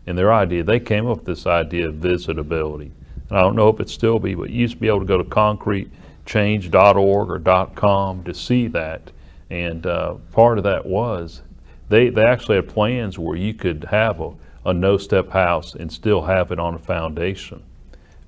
And 0.07 0.17
their 0.17 0.33
idea, 0.33 0.63
they 0.63 0.79
came 0.79 1.09
up 1.09 1.17
with 1.17 1.27
this 1.27 1.49
idea 1.49 1.89
of 1.89 1.97
visitability. 1.97 2.93
And 3.29 3.39
I 3.39 3.41
don't 3.41 3.57
know 3.57 3.71
if 3.71 3.81
it 3.81 3.91
still 3.91 4.21
be, 4.21 4.37
but 4.37 4.51
you 4.51 4.61
used 4.61 4.75
to 4.75 4.81
be 4.81 4.87
able 4.87 5.01
to 5.01 5.05
go 5.05 5.19
to 5.19 5.25
concretechange.org 5.25 7.29
or 7.29 7.41
.com 7.75 8.23
to 8.23 8.33
see 8.33 8.69
that. 8.69 9.11
And 9.53 9.87
uh, 9.87 10.15
part 10.33 10.57
of 10.57 10.65
that 10.65 10.87
was 10.87 11.43
they, 11.91 12.09
they 12.09 12.25
actually 12.25 12.57
had 12.57 12.69
plans 12.71 13.19
where 13.19 13.37
you 13.37 13.53
could 13.53 13.85
have 13.91 14.19
a, 14.19 14.33
a 14.65 14.73
no-step 14.73 15.29
house 15.29 15.75
and 15.75 15.93
still 15.93 16.23
have 16.23 16.51
it 16.53 16.59
on 16.59 16.75
a 16.75 16.79
foundation 16.79 17.63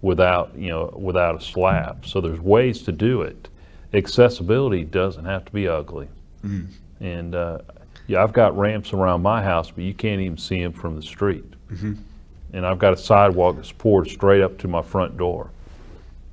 without, 0.03 0.55
you 0.55 0.69
know, 0.69 0.93
without 0.95 1.35
a 1.35 1.41
slab. 1.41 2.05
So 2.05 2.21
there's 2.21 2.41
ways 2.41 2.83
to 2.83 2.93
do 2.93 3.23
it. 3.23 3.49
Accessibility 3.95 4.85
doesn't 4.85 5.25
have 5.25 5.47
to 5.47 5.53
be 5.53 5.67
ugly. 5.67 6.09
And 7.01 7.35
uh, 7.35 7.61
yeah, 8.07 8.23
I've 8.23 8.35
got 8.35 8.55
ramps 8.59 8.93
around 8.93 9.23
my 9.23 9.43
house, 9.43 9.71
but 9.71 9.83
you 9.83 9.95
can't 9.95 10.21
even 10.21 10.37
see 10.37 10.63
them 10.63 10.75
from 10.75 10.95
the 10.95 11.03
street. 11.03 11.47
And 12.53 12.67
I've 12.67 12.79
got 12.79 12.93
a 12.93 12.99
sidewalk 12.99 13.57
that's 13.57 13.73
poured 13.73 14.11
straight 14.11 14.43
up 14.43 14.59
to 14.59 14.69
my 14.69 14.83
front 14.83 15.17
door. 15.17 15.51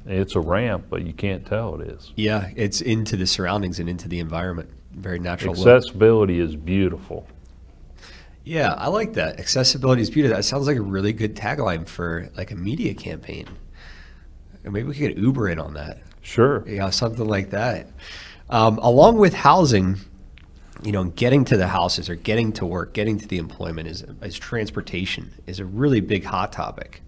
It's 0.06 0.36
a 0.36 0.42
ramp, 0.42 0.88
but 0.90 1.04
you 1.04 1.14
can't 1.14 1.46
tell 1.46 1.80
it 1.80 1.88
is. 1.88 2.12
Yeah, 2.18 2.50
it's 2.58 2.82
into 2.82 3.16
the 3.16 3.26
surroundings 3.26 3.80
and 3.80 3.88
into 3.88 4.10
the 4.10 4.20
environment. 4.20 4.70
Very 4.94 5.20
natural. 5.20 5.56
look. 5.56 5.68
Accessibility 5.68 6.40
is 6.40 6.56
beautiful. 6.56 7.28
Yeah, 8.44 8.74
I 8.74 8.88
like 8.88 9.14
that. 9.14 9.40
Accessibility 9.40 10.02
is 10.02 10.10
beautiful. 10.10 10.36
That 10.36 10.44
sounds 10.44 10.68
like 10.68 10.78
a 10.78 10.82
really 10.82 11.14
good 11.14 11.36
tagline 11.36 11.88
for 11.88 12.30
like 12.36 12.52
a 12.52 12.56
media 12.56 12.94
campaign. 12.94 13.48
Or 14.66 14.72
maybe 14.72 14.88
we 14.88 14.94
could 14.94 15.16
get 15.16 15.18
Uber 15.18 15.50
in 15.50 15.60
on 15.60 15.74
that. 15.76 16.00
Sure. 16.22 16.68
Yeah, 16.68 16.90
something 16.90 17.28
like 17.28 17.52
that. 17.52 17.88
Um, 18.50 18.80
along 18.80 19.18
with 19.18 19.34
housing, 19.34 19.98
you 20.84 20.92
know, 20.92 21.06
getting 21.06 21.46
to 21.46 21.58
the 21.58 21.68
houses 21.68 22.10
or 22.10 22.16
getting 22.16 22.52
to 22.54 22.66
work, 22.66 22.94
getting 22.94 23.18
to 23.20 23.28
the 23.28 23.38
employment 23.38 23.88
is, 23.88 24.04
is 24.22 24.38
transportation 24.38 25.34
is 25.48 25.60
a 25.60 25.66
really 25.66 26.02
big 26.02 26.24
hot 26.24 26.52
topic. 26.52 27.02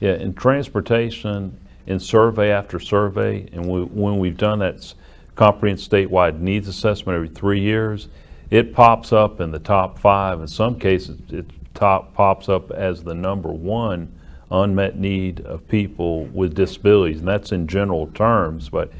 Yeah, 0.00 0.14
in 0.14 0.32
transportation, 0.34 1.58
in 1.86 1.98
survey 2.00 2.50
after 2.50 2.78
survey, 2.78 3.48
and 3.52 3.66
we, 3.66 3.82
when 3.82 4.18
we've 4.18 4.36
done 4.36 4.60
that 4.60 4.94
comprehensive 5.34 5.90
statewide 5.90 6.40
needs 6.40 6.68
assessment 6.68 7.16
every 7.16 7.28
three 7.28 7.60
years, 7.60 8.08
it 8.50 8.74
pops 8.74 9.12
up 9.12 9.40
in 9.40 9.50
the 9.50 9.58
top 9.58 9.98
five. 9.98 10.40
In 10.40 10.48
some 10.48 10.78
cases, 10.78 11.18
it 11.30 11.46
top 11.74 12.12
pops 12.14 12.48
up 12.48 12.70
as 12.70 13.02
the 13.02 13.14
number 13.14 13.50
one 13.50 14.12
unmet 14.50 14.98
need 14.98 15.40
of 15.46 15.66
people 15.68 16.24
with 16.26 16.54
disabilities, 16.54 17.20
and 17.20 17.28
that's 17.28 17.52
in 17.52 17.66
general 17.66 18.08
terms. 18.08 18.68
But 18.68 18.92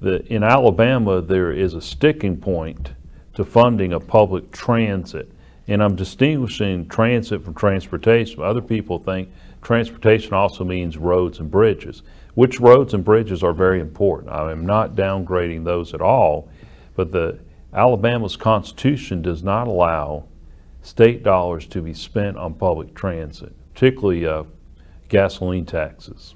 the, 0.00 0.24
in 0.32 0.42
Alabama, 0.42 1.20
there 1.20 1.52
is 1.52 1.74
a 1.74 1.80
sticking 1.80 2.36
point 2.36 2.92
to 3.34 3.44
funding 3.44 3.92
of 3.92 4.06
public 4.06 4.50
transit. 4.50 5.30
And 5.68 5.82
I'm 5.82 5.96
distinguishing 5.96 6.88
transit 6.88 7.44
from 7.44 7.54
transportation. 7.54 8.42
Other 8.42 8.62
people 8.62 8.98
think 8.98 9.30
transportation 9.62 10.32
also 10.32 10.64
means 10.64 10.96
roads 10.96 11.40
and 11.40 11.50
bridges, 11.50 12.02
which 12.36 12.60
roads 12.60 12.92
and 12.94 13.02
bridges 13.02 13.42
are 13.42 13.54
very 13.54 13.80
important. 13.80 14.30
I 14.30 14.52
am 14.52 14.64
not 14.66 14.94
downgrading 14.94 15.64
those 15.64 15.94
at 15.94 16.02
all, 16.02 16.48
but 16.94 17.10
the 17.10 17.38
Alabama's 17.72 18.36
Constitution 18.36 19.22
does 19.22 19.42
not 19.42 19.66
allow 19.66 20.24
state 20.82 21.22
dollars 21.22 21.66
to 21.68 21.80
be 21.80 21.94
spent 21.94 22.36
on 22.36 22.52
public 22.52 22.94
transit, 22.94 23.54
particularly 23.72 24.26
uh, 24.26 24.44
gasoline 25.08 25.64
taxes. 25.64 26.34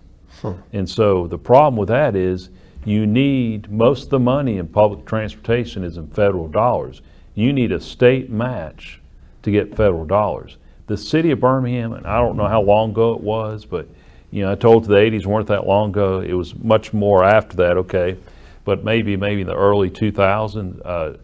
And 0.73 0.89
so 0.89 1.27
the 1.27 1.39
problem 1.39 1.77
with 1.77 1.91
that 1.91 2.17
is 2.17 2.49
you 2.87 3.07
need, 3.07 3.71
most 3.71 4.05
of 4.05 4.11
the 4.11 4.19
money 4.19 4.57
in 4.57 4.69
public 4.69 5.05
transportation 5.05 5.85
is 5.85 5.99
in 5.99 6.09
federal 6.09 6.49
dollars. 6.49 7.03
You 7.35 7.53
need 7.53 7.73
a 7.73 7.81
state 7.81 8.31
match 8.31 9.03
to 9.43 9.51
get 9.51 9.77
federal 9.77 10.07
dollars. 10.07 10.57
The 10.87 10.97
city 10.97 11.31
of 11.31 11.41
Birmingham, 11.41 11.93
and 11.93 12.07
I 12.07 12.17
don't 12.21 12.39
know 12.39 12.49
how 12.49 12.63
long 12.63 12.93
ago 12.93 13.13
it 13.13 13.21
was, 13.21 13.67
but, 13.67 13.87
you 14.31 14.43
know, 14.43 14.53
I 14.53 14.55
told 14.55 14.85
you 14.85 14.91
the 14.91 14.99
eighties 14.99 15.27
weren't 15.27 15.49
that 15.49 15.67
long 15.67 15.91
ago. 15.91 16.21
It 16.21 16.35
was 16.35 16.55
much 16.55 16.93
more 16.93 17.25
after 17.25 17.57
that, 17.57 17.77
okay? 17.79 18.17
But 18.65 18.85
maybe, 18.85 19.17
maybe 19.17 19.41
in 19.41 19.47
the 19.47 19.57
early 19.57 19.91
2000s, 19.91 20.81
uh, 20.85 21.17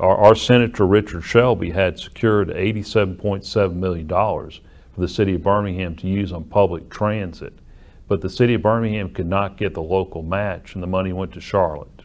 our, 0.00 0.16
our 0.16 0.34
Senator 0.34 0.86
Richard 0.86 1.22
Shelby 1.22 1.70
had 1.70 1.98
secured 1.98 2.50
eighty-seven 2.50 3.16
point 3.16 3.44
seven 3.44 3.80
million 3.80 4.06
dollars 4.06 4.60
for 4.94 5.00
the 5.00 5.08
city 5.08 5.34
of 5.34 5.42
Birmingham 5.42 5.96
to 5.96 6.08
use 6.08 6.32
on 6.32 6.44
public 6.44 6.88
transit. 6.88 7.52
But 8.06 8.22
the 8.22 8.30
city 8.30 8.54
of 8.54 8.62
Birmingham 8.62 9.12
could 9.12 9.26
not 9.26 9.58
get 9.58 9.74
the 9.74 9.82
local 9.82 10.22
match, 10.22 10.74
and 10.74 10.82
the 10.82 10.86
money 10.86 11.12
went 11.12 11.32
to 11.32 11.40
Charlotte. 11.40 12.02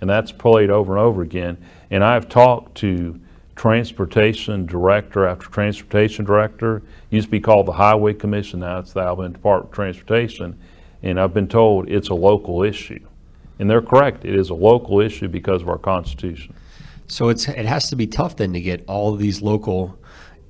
And 0.00 0.08
that's 0.08 0.30
played 0.30 0.70
over 0.70 0.92
and 0.92 1.00
over 1.00 1.22
again. 1.22 1.56
And 1.90 2.04
I've 2.04 2.28
talked 2.28 2.76
to 2.76 3.20
transportation 3.56 4.66
director 4.66 5.26
after 5.26 5.48
transportation 5.48 6.24
director. 6.24 6.82
Used 7.10 7.26
to 7.26 7.30
be 7.30 7.40
called 7.40 7.66
the 7.66 7.72
Highway 7.72 8.14
Commission, 8.14 8.60
now 8.60 8.78
it's 8.78 8.92
the 8.92 9.00
Alabama 9.00 9.30
Department 9.30 9.70
of 9.70 9.74
Transportation. 9.74 10.58
And 11.02 11.20
I've 11.20 11.34
been 11.34 11.48
told 11.48 11.88
it's 11.88 12.08
a 12.08 12.14
local 12.14 12.62
issue. 12.62 13.06
And 13.58 13.70
they're 13.70 13.82
correct, 13.82 14.24
it 14.24 14.34
is 14.34 14.50
a 14.50 14.54
local 14.54 15.00
issue 15.00 15.28
because 15.28 15.62
of 15.62 15.68
our 15.68 15.78
Constitution. 15.78 16.54
So 17.06 17.28
it's 17.28 17.48
it 17.48 17.66
has 17.66 17.88
to 17.90 17.96
be 17.96 18.06
tough 18.06 18.36
then 18.36 18.52
to 18.54 18.60
get 18.60 18.84
all 18.88 19.12
of 19.12 19.20
these 19.20 19.42
local 19.42 19.98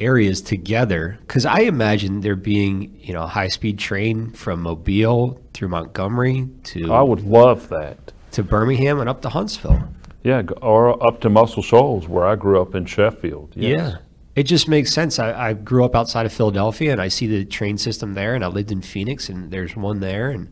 areas 0.00 0.40
together 0.40 1.18
because 1.20 1.46
I 1.46 1.60
imagine 1.60 2.20
there 2.20 2.36
being 2.36 2.96
you 3.00 3.12
know 3.12 3.22
a 3.22 3.26
high 3.26 3.48
speed 3.48 3.78
train 3.78 4.30
from 4.30 4.62
Mobile 4.62 5.40
through 5.52 5.68
Montgomery 5.68 6.48
to 6.64 6.92
I 6.92 7.02
would 7.02 7.22
love 7.22 7.68
that. 7.68 8.12
to 8.32 8.42
Birmingham 8.42 9.00
and 9.00 9.08
up 9.08 9.22
to 9.22 9.28
Huntsville. 9.28 9.82
Yeah, 10.24 10.42
or 10.62 11.00
up 11.06 11.20
to 11.20 11.30
Muscle 11.30 11.62
Shoals 11.62 12.08
where 12.08 12.24
I 12.24 12.34
grew 12.34 12.60
up 12.60 12.74
in 12.74 12.86
Sheffield. 12.86 13.52
yes. 13.54 13.78
Yeah. 13.78 13.96
It 14.34 14.44
just 14.44 14.66
makes 14.66 14.92
sense. 14.92 15.20
I, 15.20 15.50
I 15.50 15.52
grew 15.52 15.84
up 15.84 15.94
outside 15.94 16.26
of 16.26 16.32
Philadelphia 16.32 16.90
and 16.90 17.00
I 17.00 17.06
see 17.06 17.28
the 17.28 17.44
train 17.44 17.78
system 17.78 18.14
there, 18.14 18.34
and 18.34 18.44
I 18.44 18.48
lived 18.48 18.72
in 18.72 18.82
Phoenix, 18.82 19.28
and 19.28 19.52
there's 19.52 19.76
one 19.76 20.00
there, 20.00 20.30
and 20.30 20.50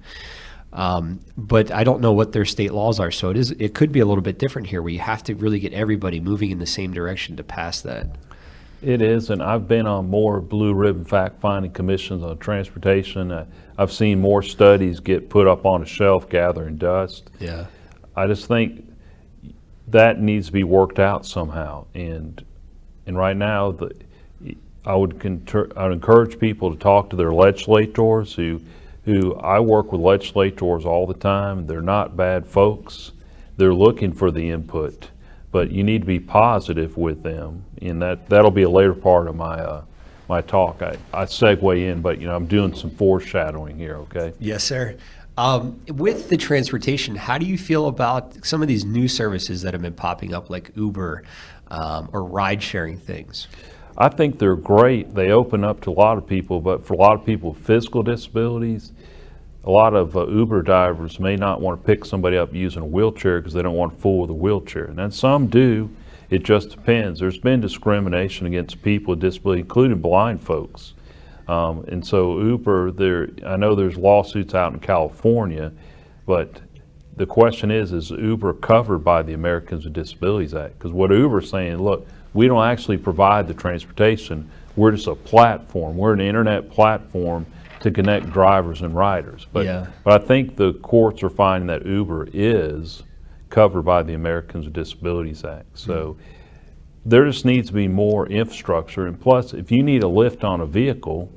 um, 0.73 1.21
but 1.37 1.73
I 1.73 1.83
don't 1.83 2.01
know 2.01 2.13
what 2.13 2.31
their 2.33 2.45
state 2.45 2.73
laws 2.73 3.01
are. 3.01 3.11
So 3.11 3.31
it 3.31 3.37
is. 3.37 3.51
It 3.53 3.75
could 3.75 3.91
be 3.91 3.99
a 3.99 4.07
little 4.07 4.23
bit 4.23 4.39
different 4.39 4.69
here, 4.69 4.83
where 4.83 4.93
you 4.93 5.01
have 5.01 5.25
to 5.25 5.35
really 5.35 5.59
get 5.59 5.73
everybody 5.73 6.21
moving 6.21 6.51
in 6.51 6.61
the 6.61 6.67
same 6.67 6.93
direction 6.93 7.37
to 7.39 7.43
pass 7.43 7.81
that. 7.81 8.07
It 8.83 9.03
is, 9.03 9.31
and 9.31 9.43
I've 9.43 9.67
been 9.67 9.87
on 9.87 10.09
more 10.09 10.41
blue 10.41 10.75
ribbon 10.75 11.05
fact-finding 11.05 11.73
commissions 11.73 12.23
on 12.23 12.39
transportation. 12.39 13.33
Uh, 13.33 13.47
I've 13.79 13.93
seen 13.93 14.21
more 14.21 14.43
studies 14.43 15.01
get 15.01 15.29
put 15.29 15.49
up 15.49 15.67
on 15.67 15.83
a 15.83 15.87
shelf 15.87 16.29
gathering 16.29 16.77
dust. 16.77 17.31
Yeah. 17.41 17.67
I 18.15 18.27
just 18.27 18.47
think 18.47 18.85
that 19.93 20.21
needs 20.21 20.47
to 20.47 20.53
be 20.53 20.65
worked 20.65 20.99
out 20.99 21.25
somehow. 21.25 21.87
And 21.95 22.45
and 23.07 23.17
right 23.17 23.37
now, 23.37 23.73
the 23.73 23.95
I 24.85 24.97
would 24.97 25.21
conter, 25.21 25.71
I 25.77 25.85
would 25.85 25.93
encourage 25.93 26.39
people 26.39 26.73
to 26.73 26.79
talk 26.79 27.11
to 27.11 27.17
their 27.17 27.33
legislators 27.33 28.35
who 28.35 28.61
who 29.05 29.35
I 29.35 29.61
work 29.61 29.93
with 29.93 30.01
legislators 30.01 30.85
all 30.85 31.07
the 31.07 31.15
time. 31.15 31.67
They're 31.67 31.81
not 31.81 32.17
bad 32.17 32.47
folks. 32.47 33.13
They're 33.57 33.75
looking 33.75 34.13
for 34.13 34.31
the 34.31 34.51
input, 34.51 35.11
but 35.51 35.71
you 35.71 35.83
need 35.83 36.03
to 36.03 36.07
be 36.07 36.21
positive 36.21 36.97
with 36.97 37.23
them. 37.23 37.65
And 37.81 38.01
that 38.03 38.29
that'll 38.29 38.51
be 38.51 38.63
a 38.63 38.71
later 38.71 38.95
part 38.95 39.29
of 39.29 39.37
my 39.37 39.59
uh, 39.59 39.85
my 40.29 40.41
talk. 40.41 40.83
I, 40.83 40.97
I 41.13 41.25
segue 41.25 41.79
in, 41.79 42.01
but 42.01 42.21
you 42.21 42.27
know 42.27 42.35
I'm 42.35 42.47
doing 42.47 42.75
some 42.75 42.91
foreshadowing 42.91 43.77
here. 43.77 43.97
Okay. 43.97 44.33
Yes, 44.41 44.65
sir. 44.65 44.97
Um, 45.39 45.81
with 45.89 46.29
the 46.29 46.37
transportation, 46.37 47.17
how 47.17 47.39
do 47.39 47.47
you 47.47 47.57
feel 47.57 47.87
about 47.87 48.45
some 48.45 48.61
of 48.61 48.69
these 48.69 48.85
new 48.85 49.09
services 49.09 49.63
that 49.63 49.73
have 49.73 49.83
been 49.83 49.95
popping 49.95 50.35
up, 50.35 50.51
like 50.51 50.73
Uber 50.77 51.25
um, 51.69 52.11
or 52.13 52.23
ride 52.25 52.63
sharing 52.63 52.99
things? 52.99 53.49
I 53.97 54.09
think 54.09 54.39
they're 54.39 54.57
great. 54.57 55.15
They 55.15 55.31
open 55.31 55.65
up 55.65 55.81
to 55.83 55.91
a 55.91 55.93
lot 55.93 56.19
of 56.19 56.27
people, 56.27 56.61
but 56.61 56.87
for 56.87 56.95
a 56.95 56.97
lot 56.97 57.15
of 57.15 57.25
people 57.25 57.53
with 57.53 57.65
physical 57.65 58.03
disabilities, 58.03 58.93
a 59.65 59.71
lot 59.71 59.95
of 59.95 60.17
uh, 60.17 60.27
Uber 60.27 60.63
drivers 60.63 61.21
may 61.21 61.37
not 61.37 61.61
want 61.61 61.81
to 61.81 61.87
pick 61.87 62.05
somebody 62.05 62.37
up 62.37 62.53
using 62.55 62.83
a 62.83 62.87
wheelchair 62.87 63.41
because 63.41 63.55
they 63.55 63.63
don't 63.63 63.77
want 63.77 63.95
to 63.95 63.99
fool 63.99 64.21
with 64.21 64.31
a 64.31 64.35
wheelchair. 64.35 64.85
And 64.85 64.99
then 64.99 65.11
some 65.11 65.47
do. 65.47 65.91
It 66.31 66.43
just 66.43 66.71
depends. 66.71 67.21
There's 67.21 67.39
been 67.39 67.61
discrimination 67.61 68.47
against 68.47 68.83
people 68.83 69.13
with 69.13 69.21
disability, 69.21 69.61
including 69.61 70.01
blind 70.01 70.43
folks. 70.43 70.95
Um, 71.53 71.85
and 71.89 72.07
so 72.07 72.41
Uber, 72.41 72.93
there, 72.93 73.29
I 73.47 73.57
know 73.57 73.75
there's 73.75 73.99
lawsuits 73.99 74.55
out 74.55 74.73
in 74.73 74.81
California, 74.81 75.71
but 76.25 76.63
the 77.17 77.27
question 77.27 77.71
is, 77.71 77.93
is 77.93 78.11
Uber 78.11 78.55
covered 78.55 79.01
by 79.01 79.23
the 79.23 79.35
Americans 79.35 79.85
with 79.85 79.93
Disabilities 79.93 80.55
Act? 80.55 80.79
Because 80.79 80.93
what 80.93 81.11
Uber's 81.11 81.51
saying, 81.51 81.77
look, 81.77 82.07
we 82.33 82.47
don't 82.49 82.65
actually 82.65 82.97
provide 82.97 83.47
the 83.49 83.53
transportation. 83.53 84.51
We're 84.77 84.93
just 84.93 85.09
a 85.09 85.15
platform. 85.15 85.99
We're 85.99 86.15
an 86.15 86.23
internet 86.23 86.71
platform 86.71 87.45
to 87.81 87.91
connect 87.91 88.31
drivers 88.31 88.81
and 88.81 88.95
riders. 88.95 89.47
But, 89.53 89.67
Yeah. 89.67 89.89
but 90.05 90.23
I 90.23 90.25
think 90.25 90.57
the 90.57 90.73
courts 90.75 91.23
are 91.23 91.29
finding 91.29 91.67
that 91.67 91.85
Uber 91.85 92.29
is 92.33 93.03
covered 93.51 93.83
by 93.83 94.03
the 94.03 94.15
Americans 94.15 94.65
with 94.65 94.73
Disabilities 94.73 95.45
Act. 95.45 95.79
So 95.79 96.17
there 97.05 97.27
just 97.27 97.45
needs 97.45 97.69
to 97.69 97.75
be 97.75 97.89
more 97.89 98.27
infrastructure. 98.27 99.07
And 99.07 99.21
plus, 99.21 99.53
if 99.53 99.71
you 99.71 99.83
need 99.83 100.03
a 100.03 100.09
lift 100.09 100.45
on 100.45 100.63
a 100.63 100.67
vehicle 100.67 101.31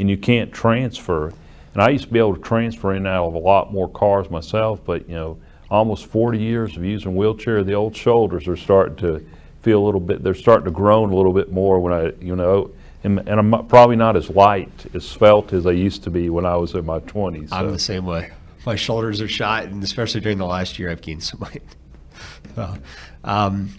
and 0.00 0.08
you 0.08 0.16
can't 0.16 0.52
transfer, 0.52 1.32
and 1.74 1.82
I 1.82 1.90
used 1.90 2.04
to 2.04 2.12
be 2.12 2.18
able 2.18 2.34
to 2.34 2.40
transfer 2.40 2.92
in 2.92 2.98
and 2.98 3.06
out 3.06 3.28
of 3.28 3.34
a 3.34 3.38
lot 3.38 3.72
more 3.72 3.88
cars 3.88 4.30
myself, 4.30 4.80
but 4.84 5.08
you 5.08 5.14
know, 5.14 5.38
almost 5.70 6.06
40 6.06 6.38
years 6.38 6.76
of 6.76 6.84
using 6.84 7.14
wheelchair, 7.14 7.62
the 7.62 7.74
old 7.74 7.94
shoulders 7.94 8.48
are 8.48 8.56
starting 8.56 8.96
to 8.96 9.24
feel 9.62 9.82
a 9.82 9.84
little 9.84 10.00
bit, 10.00 10.22
they're 10.22 10.34
starting 10.34 10.64
to 10.64 10.70
groan 10.70 11.12
a 11.12 11.16
little 11.16 11.32
bit 11.32 11.52
more 11.52 11.78
when 11.78 11.92
I, 11.92 12.12
you 12.20 12.34
know, 12.34 12.70
and, 13.04 13.18
and 13.20 13.30
I'm 13.30 13.66
probably 13.66 13.96
not 13.96 14.16
as 14.16 14.30
light, 14.30 14.86
as 14.94 15.12
felt 15.12 15.52
as 15.52 15.66
I 15.66 15.72
used 15.72 16.02
to 16.04 16.10
be 16.10 16.28
when 16.28 16.44
I 16.44 16.56
was 16.56 16.74
in 16.74 16.84
my 16.84 17.00
20s. 17.00 17.48
I'm 17.52 17.70
the 17.70 17.78
same 17.78 18.04
way. 18.04 18.32
My 18.66 18.76
shoulders 18.76 19.20
are 19.20 19.28
shot, 19.28 19.64
and 19.64 19.82
especially 19.82 20.20
during 20.20 20.38
the 20.38 20.46
last 20.46 20.78
year, 20.78 20.90
I've 20.90 21.00
gained 21.00 21.22
some 21.22 21.40
weight. 21.40 21.62
So, 22.56 22.74
um, 23.22 23.70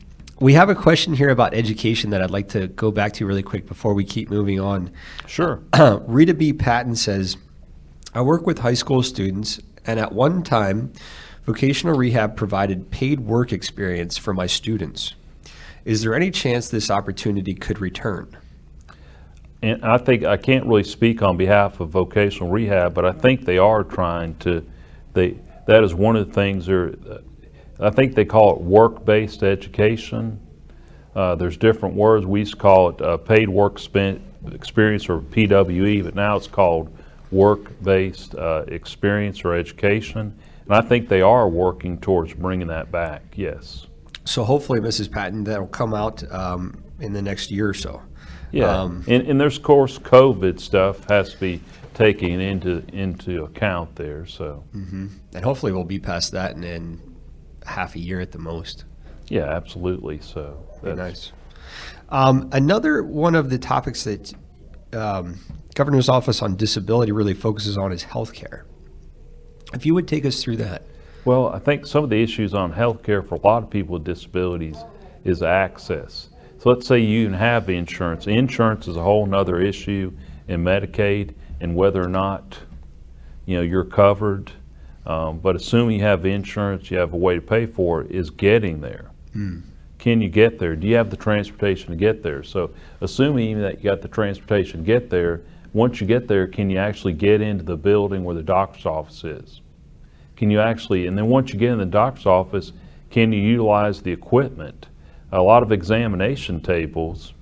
we 0.41 0.53
have 0.53 0.69
a 0.69 0.75
question 0.75 1.13
here 1.13 1.29
about 1.29 1.53
education 1.53 2.09
that 2.09 2.21
I'd 2.21 2.31
like 2.31 2.49
to 2.49 2.67
go 2.67 2.91
back 2.91 3.13
to 3.13 3.25
really 3.27 3.43
quick 3.43 3.67
before 3.67 3.93
we 3.93 4.03
keep 4.03 4.31
moving 4.31 4.59
on. 4.59 4.91
Sure. 5.27 5.61
Rita 6.07 6.33
B. 6.33 6.51
Patton 6.51 6.95
says, 6.95 7.37
I 8.15 8.21
work 8.21 8.47
with 8.47 8.57
high 8.57 8.73
school 8.73 9.03
students, 9.03 9.59
and 9.85 9.99
at 9.99 10.11
one 10.11 10.41
time, 10.41 10.93
vocational 11.45 11.95
rehab 11.95 12.35
provided 12.35 12.89
paid 12.89 13.19
work 13.19 13.53
experience 13.53 14.17
for 14.17 14.33
my 14.33 14.47
students. 14.47 15.13
Is 15.85 16.01
there 16.01 16.15
any 16.15 16.31
chance 16.31 16.69
this 16.69 16.89
opportunity 16.89 17.53
could 17.53 17.79
return? 17.79 18.35
And 19.61 19.85
I 19.85 19.99
think, 19.99 20.25
I 20.25 20.37
can't 20.37 20.65
really 20.65 20.83
speak 20.83 21.21
on 21.21 21.37
behalf 21.37 21.79
of 21.79 21.89
vocational 21.89 22.49
rehab, 22.49 22.95
but 22.95 23.05
I 23.05 23.11
think 23.11 23.45
they 23.45 23.59
are 23.59 23.83
trying 23.83 24.35
to, 24.39 24.65
they, 25.13 25.37
that 25.67 25.83
is 25.83 25.93
one 25.93 26.15
of 26.15 26.27
the 26.27 26.33
things 26.33 26.65
they're, 26.65 26.93
I 27.81 27.89
think 27.89 28.15
they 28.15 28.25
call 28.25 28.55
it 28.55 28.61
work-based 28.61 29.43
education. 29.43 30.39
Uh, 31.15 31.35
there's 31.35 31.57
different 31.57 31.95
words. 31.95 32.25
We 32.25 32.39
used 32.39 32.53
to 32.53 32.59
call 32.59 32.89
it 32.89 33.01
uh, 33.01 33.17
paid 33.17 33.49
work 33.49 33.79
spent 33.79 34.21
experience 34.51 35.09
or 35.09 35.19
PWE, 35.19 36.03
but 36.03 36.15
now 36.15 36.35
it's 36.35 36.47
called 36.47 36.95
work-based 37.31 38.35
uh, 38.35 38.65
experience 38.67 39.43
or 39.43 39.53
education. 39.53 40.37
And 40.65 40.73
I 40.75 40.81
think 40.81 41.09
they 41.09 41.21
are 41.21 41.49
working 41.49 41.97
towards 41.97 42.33
bringing 42.33 42.67
that 42.67 42.91
back, 42.91 43.23
yes. 43.35 43.87
So 44.25 44.43
hopefully, 44.43 44.79
Mrs. 44.79 45.11
Patton, 45.11 45.43
that'll 45.43 45.67
come 45.67 45.93
out 45.93 46.23
um, 46.31 46.83
in 46.99 47.13
the 47.13 47.21
next 47.21 47.51
year 47.51 47.69
or 47.69 47.73
so. 47.73 48.01
Yeah, 48.51 48.81
Um, 48.81 49.03
and, 49.07 49.27
and 49.27 49.41
there's, 49.41 49.57
of 49.57 49.63
course, 49.63 49.97
COVID 49.97 50.59
stuff 50.59 51.09
has 51.09 51.33
to 51.33 51.39
be 51.39 51.61
taken 51.93 52.39
into, 52.39 52.83
into 52.93 53.43
account 53.43 53.95
there, 53.95 54.25
so, 54.25 54.63
And 55.33 55.43
hopefully, 55.43 55.71
we'll 55.71 55.83
be 55.83 55.99
past 55.99 56.33
that 56.33 56.55
and, 56.55 56.63
in 56.63 57.10
half 57.71 57.95
a 57.95 57.99
year 57.99 58.19
at 58.19 58.31
the 58.31 58.37
most. 58.39 58.85
yeah, 59.27 59.45
absolutely, 59.45 60.19
so. 60.21 60.57
That's- 60.83 60.97
nice. 60.97 61.31
Um, 62.09 62.49
another 62.51 63.01
one 63.03 63.35
of 63.35 63.49
the 63.49 63.57
topics 63.57 64.03
that 64.03 64.33
um, 64.93 65.39
Governor's 65.75 66.09
Office 66.09 66.41
on 66.41 66.57
Disability 66.57 67.13
really 67.13 67.33
focuses 67.33 67.77
on 67.77 67.93
is 67.93 68.03
healthcare. 68.03 68.63
If 69.73 69.85
you 69.85 69.93
would 69.93 70.07
take 70.07 70.25
us 70.25 70.43
through 70.43 70.57
that. 70.57 70.83
Well, 71.23 71.47
I 71.47 71.59
think 71.59 71.85
some 71.85 72.03
of 72.03 72.09
the 72.09 72.21
issues 72.21 72.53
on 72.53 72.73
healthcare 72.73 73.25
for 73.25 73.35
a 73.35 73.41
lot 73.47 73.63
of 73.63 73.69
people 73.69 73.93
with 73.93 74.03
disabilities 74.03 74.77
is 75.23 75.41
access. 75.41 76.29
So 76.59 76.69
let's 76.69 76.85
say 76.85 76.99
you 76.99 77.25
can 77.25 77.33
have 77.33 77.69
insurance. 77.69 78.27
Insurance 78.27 78.87
is 78.87 78.97
a 78.97 79.01
whole 79.03 79.25
nother 79.25 79.61
issue 79.61 80.11
in 80.47 80.63
Medicaid 80.63 81.33
and 81.61 81.75
whether 81.75 82.03
or 82.03 82.09
not, 82.09 82.59
you 83.45 83.55
know, 83.55 83.61
you're 83.61 83.85
covered. 83.85 84.51
Um, 85.05 85.39
but 85.39 85.55
assuming 85.55 85.99
you 85.99 86.05
have 86.05 86.25
insurance, 86.25 86.91
you 86.91 86.97
have 86.97 87.13
a 87.13 87.17
way 87.17 87.35
to 87.35 87.41
pay 87.41 87.65
for 87.65 88.01
it, 88.01 88.11
is 88.11 88.29
getting 88.29 88.81
there. 88.81 89.11
Can 89.97 90.21
you 90.21 90.29
get 90.29 90.59
there? 90.59 90.75
Do 90.75 90.87
you 90.87 90.95
have 90.95 91.09
the 91.09 91.17
transportation 91.17 91.89
to 91.89 91.95
get 91.95 92.23
there? 92.23 92.43
So 92.43 92.71
assuming 93.01 93.61
that 93.61 93.77
you 93.77 93.83
got 93.83 94.01
the 94.01 94.07
transportation 94.07 94.81
to 94.81 94.85
get 94.85 95.09
there, 95.09 95.41
once 95.73 96.01
you 96.01 96.07
get 96.07 96.27
there, 96.27 96.47
can 96.47 96.69
you 96.69 96.77
actually 96.77 97.13
get 97.13 97.41
into 97.41 97.63
the 97.63 97.77
building 97.77 98.23
where 98.23 98.35
the 98.35 98.43
doctor's 98.43 98.85
office 98.85 99.23
is? 99.23 99.61
Can 100.35 100.49
you 100.49 100.59
actually, 100.59 101.07
and 101.07 101.17
then 101.17 101.27
once 101.27 101.53
you 101.53 101.59
get 101.59 101.71
in 101.71 101.77
the 101.77 101.85
doctor's 101.85 102.25
office, 102.25 102.73
can 103.09 103.31
you 103.31 103.39
utilize 103.39 104.01
the 104.01 104.11
equipment? 104.11 104.87
A 105.31 105.41
lot 105.41 105.63
of 105.63 105.71
examination 105.71 106.61
tables, 106.61 107.33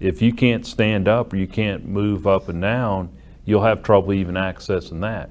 if 0.00 0.22
you 0.22 0.32
can't 0.32 0.66
stand 0.66 1.06
up 1.06 1.32
or 1.32 1.36
you 1.36 1.46
can't 1.46 1.84
move 1.84 2.26
up 2.26 2.48
and 2.48 2.62
down, 2.62 3.10
you'll 3.44 3.62
have 3.62 3.82
trouble 3.82 4.12
even 4.14 4.34
accessing 4.34 5.00
that. 5.02 5.30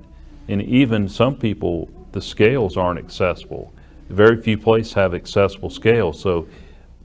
And 0.50 0.62
even 0.64 1.08
some 1.08 1.38
people, 1.38 1.90
the 2.12 2.22
scales 2.22 2.76
aren't 2.76 3.00
accessible. 3.00 3.72
Very 4.10 4.42
few 4.42 4.58
places 4.58 4.94
have 4.94 5.14
accessible 5.14 5.70
scales. 5.70 6.20
So 6.20 6.48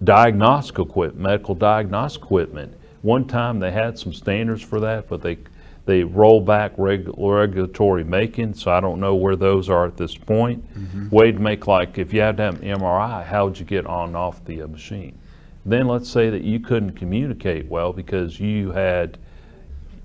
diagnostic 0.02 0.78
equipment, 0.78 1.22
medical 1.22 1.54
diagnostic 1.54 2.22
equipment, 2.22 2.74
one 3.02 3.26
time 3.26 3.60
they 3.60 3.70
had 3.70 3.98
some 3.98 4.14
standards 4.14 4.62
for 4.62 4.80
that, 4.80 5.08
but 5.08 5.20
they, 5.20 5.36
they 5.84 6.02
roll 6.02 6.40
back 6.40 6.72
reg, 6.78 7.06
regulatory 7.18 8.02
making, 8.02 8.54
so 8.54 8.70
I 8.72 8.80
don't 8.80 8.98
know 8.98 9.14
where 9.14 9.36
those 9.36 9.68
are 9.68 9.84
at 9.86 9.98
this 9.98 10.16
point. 10.16 10.64
Way 11.10 11.32
to 11.32 11.38
make 11.38 11.66
like, 11.66 11.98
if 11.98 12.14
you 12.14 12.22
had 12.22 12.38
to 12.38 12.44
have 12.44 12.62
an 12.62 12.78
MRI, 12.78 13.22
how 13.26 13.44
would 13.44 13.58
you 13.58 13.66
get 13.66 13.84
on 13.84 14.08
and 14.08 14.16
off 14.16 14.42
the 14.46 14.62
uh, 14.62 14.68
machine? 14.68 15.18
Then 15.66 15.86
let's 15.86 16.08
say 16.08 16.30
that 16.30 16.42
you 16.42 16.60
couldn't 16.60 16.92
communicate 16.92 17.66
well 17.68 17.92
because 17.92 18.40
you 18.40 18.72
had, 18.72 19.18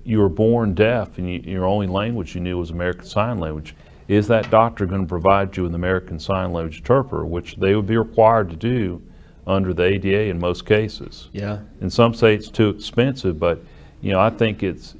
you 0.04 0.18
were 0.18 0.28
born 0.28 0.74
deaf 0.74 1.18
and 1.18 1.30
you, 1.30 1.40
your 1.40 1.64
only 1.64 1.86
language 1.86 2.34
you 2.34 2.40
knew 2.40 2.58
was 2.58 2.70
American 2.70 3.04
Sign 3.04 3.38
Language. 3.38 3.74
Is 4.08 4.26
that 4.28 4.50
doctor 4.50 4.86
going 4.86 5.02
to 5.02 5.08
provide 5.08 5.56
you 5.56 5.66
an 5.66 5.74
American 5.74 6.18
Sign 6.18 6.52
Language 6.52 6.78
interpreter, 6.78 7.24
which 7.24 7.56
they 7.56 7.74
would 7.74 7.86
be 7.86 7.96
required 7.96 8.50
to 8.50 8.56
do 8.56 9.02
under 9.46 9.72
the 9.72 9.84
ADA 9.84 10.22
in 10.24 10.38
most 10.38 10.66
cases? 10.66 11.28
Yeah. 11.32 11.60
In 11.80 11.90
some 11.90 12.14
say 12.14 12.34
it's 12.34 12.48
too 12.48 12.70
expensive, 12.70 13.38
but, 13.38 13.62
you 14.00 14.12
know, 14.12 14.20
I 14.20 14.30
think 14.30 14.62
it's, 14.62 14.96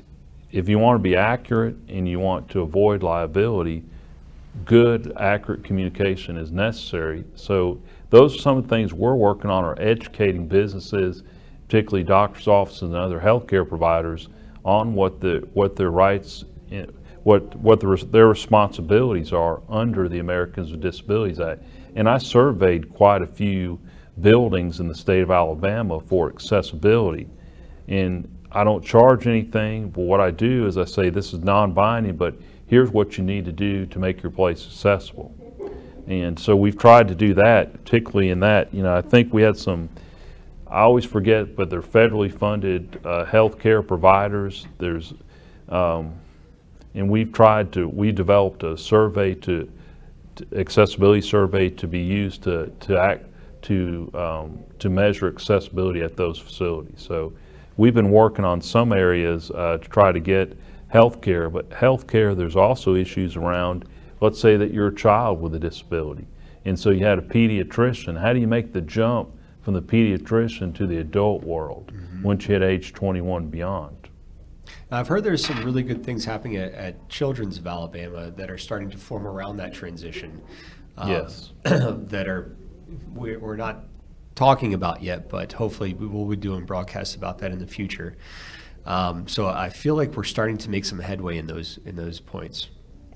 if 0.53 0.69
you 0.69 0.79
want 0.79 0.99
to 0.99 1.03
be 1.03 1.17
accurate 1.17 1.77
and 1.89 2.09
you 2.09 2.21
want 2.21 2.49
to 2.51 2.61
avoid 2.61 3.03
liability, 3.03 3.85
good, 4.65 5.13
accurate 5.17 5.65
communication 5.65 6.37
is 6.37 6.51
necessary. 6.51 7.25
So 7.35 7.81
those 8.11 8.37
are 8.37 8.39
some 8.39 8.59
of 8.59 8.65
the 8.65 8.69
things 8.69 8.93
we're 8.93 9.15
working 9.15 9.51
on, 9.51 9.65
are 9.65 9.81
educating 9.81 10.47
businesses, 10.47 11.23
particularly 11.67 12.05
doctor's 12.05 12.49
offices 12.49 12.83
and 12.83 12.97
other 12.97 13.21
healthcare 13.21 13.69
providers, 13.69 14.29
on 14.65 14.95
what 14.95 15.21
the, 15.21 15.49
what 15.55 15.77
their 15.77 15.91
rights, 15.91 16.45
eh, 16.71 16.87
what, 17.23 17.55
what 17.57 17.81
the 17.81 18.09
their 18.11 18.29
responsibilities 18.29 19.33
are 19.33 19.63
under 19.69 20.09
the 20.09 20.19
Americans 20.19 20.71
with 20.71 20.81
Disabilities 20.81 21.41
Act. 21.41 21.63
And 21.95 22.09
I 22.09 22.19
surveyed 22.19 22.93
quite 22.95 23.23
a 23.23 23.27
few 23.27 23.79
buildings 24.21 24.81
in 24.81 24.89
the 24.89 24.95
state 24.95 25.23
of 25.23 25.31
Alabama 25.31 26.01
for 26.01 26.29
accessibility. 26.29 27.29
And 27.89 28.29
I 28.53 28.65
don't 28.65 28.85
charge 28.85 29.27
anything, 29.27 29.91
but 29.91 30.03
what 30.03 30.21
I 30.21 30.31
do 30.31 30.67
is 30.67 30.77
I 30.77 30.85
say, 30.85 31.11
this 31.11 31.33
is 31.33 31.41
non-binding, 31.41 32.17
but 32.17 32.35
here's 32.67 32.91
what 32.91 33.17
you 33.17 33.25
need 33.25 33.45
to 33.45 33.53
do 33.53 33.87
to 33.87 33.99
make 33.99 34.23
your 34.23 34.33
place 34.33 34.65
accessible. 34.67 35.35
And 36.07 36.39
so 36.39 36.57
we've 36.57 36.77
tried 36.77 37.09
to 37.09 37.15
do 37.15 37.35
that, 37.35 37.73
particularly 37.73 38.31
in 38.31 38.41
that, 38.41 38.75
you 38.75 38.83
know, 38.83 38.95
I 38.97 39.03
think 39.03 39.33
we 39.33 39.43
had 39.43 39.57
some, 39.57 39.89
I 40.71 40.83
always 40.83 41.05
forget, 41.05 41.57
but 41.57 41.69
they're 41.69 41.83
federally 41.83 42.33
funded 42.33 43.01
uh, 43.05 43.27
healthcare 43.27 43.87
providers. 43.87 44.67
There's, 44.79 45.15
um, 45.69 46.15
and 46.95 47.11
we've 47.11 47.33
tried 47.33 47.73
to, 47.73 47.89
we 47.89 48.13
developed 48.13 48.63
a 48.63 48.79
survey 48.79 49.35
to, 49.35 49.69
to- 50.37 50.47
accessibility 50.57 51.23
survey 51.23 51.71
to 51.71 51.89
be 51.89 51.99
used 51.99 52.45
to, 52.45 52.73
to 52.81 52.97
act, 52.97 53.27
to, 53.63 54.11
um, 54.15 54.61
to 54.79 54.89
measure 54.89 55.27
accessibility 55.27 56.03
at 56.03 56.17
those 56.17 56.39
facilities. 56.39 57.03
So 57.03 57.33
we've 57.77 57.95
been 57.95 58.11
working 58.13 58.45
on 58.45 58.61
some 58.61 58.93
areas 58.93 59.51
uh, 59.51 59.79
to 59.79 59.89
try 59.89 60.13
to 60.13 60.21
get 60.21 60.57
healthcare, 60.93 61.53
but 61.53 61.69
healthcare, 61.71 62.37
there's 62.37 62.57
also 62.57 62.95
issues 62.95 63.37
around 63.37 63.87
let's 64.21 64.39
say 64.39 64.57
that 64.57 64.73
you're 64.73 64.89
a 64.89 64.95
child 64.95 65.41
with 65.41 65.55
a 65.55 65.59
disability, 65.59 66.27
and 66.65 66.79
so 66.79 66.91
you 66.91 67.05
had 67.05 67.19
a 67.19 67.23
pediatrician. 67.23 68.21
How 68.21 68.33
do 68.33 68.39
you 68.39 68.47
make 68.47 68.73
the 68.73 68.83
jump 68.83 69.31
from 69.63 69.75
the 69.75 69.83
pediatrician 69.83 70.75
to 70.77 70.87
the 70.87 70.99
adult 70.99 71.43
world 71.43 71.93
once 72.23 72.47
you 72.47 72.55
hit 72.55 72.63
age 72.63 72.93
21 72.93 73.49
beyond? 73.49 74.09
I've 74.91 75.09
heard 75.09 75.25
there's 75.25 75.45
some 75.45 75.65
really 75.65 75.83
good 75.83 76.05
things 76.05 76.25
happening 76.25 76.57
at, 76.57 76.73
at 76.75 77.09
Children's 77.09 77.59
of 77.59 77.67
Alabama 77.67 78.31
that 78.33 78.51
are 78.51 78.59
starting 78.59 78.91
to 78.91 78.99
form 78.99 79.27
around 79.27 79.57
that 79.59 79.73
transition. 79.73 80.43
um, 80.97 81.11
Yes. 81.11 81.53
that 81.65 82.27
are 82.29 82.57
we're, 83.15 83.39
we're 83.39 83.57
not 83.57 83.85
talking 84.35 84.75
about 84.75 85.03
yet, 85.03 85.29
but 85.29 85.53
hopefully 85.53 85.95
we 85.95 86.07
will 86.07 86.27
be 86.27 86.37
doing 86.37 86.65
broadcasts 86.65 87.15
about 87.15 87.39
that 87.39 87.53
in 87.53 87.59
the 87.59 87.67
future. 87.67 88.17
Um, 88.87 89.29
so 89.29 89.47
I 89.47 89.69
feel 89.69 89.95
like 89.95 90.17
we're 90.17 90.25
starting 90.25 90.57
to 90.59 90.71
make 90.71 90.85
some 90.85 90.99
headway 90.99 91.39
in 91.39 91.47
those 91.47 91.79
in 91.85 91.97
those 91.97 92.19
points. 92.21 92.69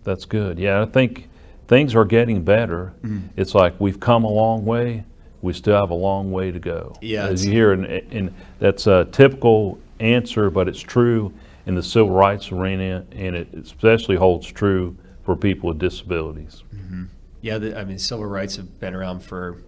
That's 0.05 0.26
good. 0.26 0.59
Yeah, 0.59 0.82
I 0.82 0.84
think 0.84 1.28
things 1.66 1.95
are 1.95 2.05
getting 2.05 2.45
better. 2.45 2.92
Mm. 3.03 3.30
It's 3.36 3.55
like 3.55 3.80
we've 3.80 3.99
come 3.99 4.24
a 4.24 4.30
long 4.30 4.64
way. 4.64 5.05
We 5.45 5.53
still 5.53 5.78
have 5.78 5.90
a 5.90 5.95
long 5.95 6.32
way 6.32 6.51
to 6.51 6.59
go. 6.59 6.97
Yeah, 7.03 7.26
as 7.26 7.45
you 7.45 7.53
hear, 7.53 7.72
and, 7.72 7.84
and 7.84 8.34
that's 8.59 8.86
a 8.86 9.07
typical 9.12 9.78
answer, 10.01 10.49
but 10.49 10.68
it's 10.68 10.80
true 10.80 11.34
in 11.66 11.74
the 11.74 11.82
civil 11.82 12.11
rights 12.11 12.51
arena, 12.51 13.05
and 13.12 13.36
it 13.36 13.49
especially 13.53 14.16
holds 14.16 14.47
true 14.47 14.97
for 15.22 15.36
people 15.36 15.68
with 15.68 15.78
disabilities. 15.78 16.62
Mm-hmm. 16.74 17.05
Yeah, 17.42 17.59
the, 17.59 17.78
I 17.78 17.84
mean 17.84 17.99
civil 17.99 18.24
rights 18.24 18.57
have 18.57 18.80
been 18.80 18.95
around 18.95 19.20
for 19.20 19.59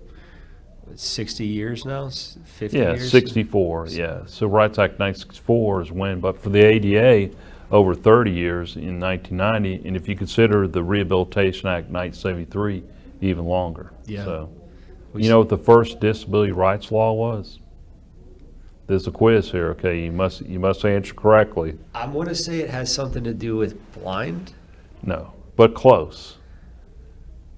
60 0.94 1.44
years 1.44 1.84
now, 1.84 2.06
S- 2.06 2.38
50 2.44 2.78
Yeah, 2.78 2.94
years. 2.94 3.10
64. 3.10 3.88
Yeah, 3.88 4.24
Civil 4.26 4.48
Rights 4.48 4.78
Act 4.78 4.98
1964 4.98 5.82
is 5.82 5.92
when, 5.92 6.20
but 6.20 6.40
for 6.40 6.48
the 6.48 6.64
ADA, 6.64 7.34
over 7.70 7.94
30 7.94 8.30
years 8.30 8.76
in 8.76 8.98
1990, 8.98 9.86
and 9.86 9.94
if 9.96 10.08
you 10.08 10.16
consider 10.16 10.66
the 10.68 10.82
Rehabilitation 10.82 11.68
Act 11.68 11.90
1973, 11.90 12.82
even 13.20 13.44
longer. 13.44 13.92
Yeah. 14.06 14.24
So, 14.24 14.50
you 15.14 15.28
know 15.28 15.38
what 15.38 15.48
the 15.48 15.58
first 15.58 16.00
disability 16.00 16.52
rights 16.52 16.90
law 16.90 17.12
was? 17.12 17.58
There's 18.86 19.06
a 19.06 19.10
quiz 19.10 19.50
here. 19.50 19.70
Okay, 19.70 20.04
you 20.04 20.12
must 20.12 20.42
you 20.42 20.60
must 20.60 20.84
answer 20.84 21.14
correctly. 21.14 21.78
I'm 21.94 22.12
going 22.12 22.28
to 22.28 22.34
say 22.34 22.60
it 22.60 22.70
has 22.70 22.92
something 22.92 23.24
to 23.24 23.34
do 23.34 23.56
with 23.56 23.92
blind. 23.92 24.52
No, 25.02 25.32
but 25.56 25.74
close. 25.74 26.38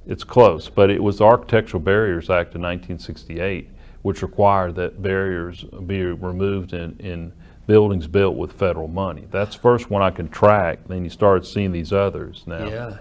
It's 0.06 0.24
close, 0.24 0.70
but 0.70 0.88
it 0.88 1.02
was 1.02 1.18
the 1.18 1.24
Architectural 1.24 1.82
Barriers 1.82 2.30
Act 2.30 2.54
of 2.54 2.62
1968, 2.62 3.68
which 4.00 4.22
required 4.22 4.74
that 4.76 5.02
barriers 5.02 5.64
be 5.86 6.02
removed 6.02 6.72
in, 6.72 6.96
in 6.98 7.32
buildings 7.66 8.06
built 8.06 8.34
with 8.34 8.52
federal 8.52 8.88
money. 8.88 9.26
That's 9.30 9.54
the 9.54 9.60
first 9.60 9.90
one 9.90 10.00
I 10.00 10.10
can 10.10 10.30
track. 10.30 10.78
Then 10.88 11.04
you 11.04 11.10
started 11.10 11.44
seeing 11.44 11.72
these 11.72 11.92
others 11.92 12.44
now. 12.46 12.66
Yeah. 12.66 12.98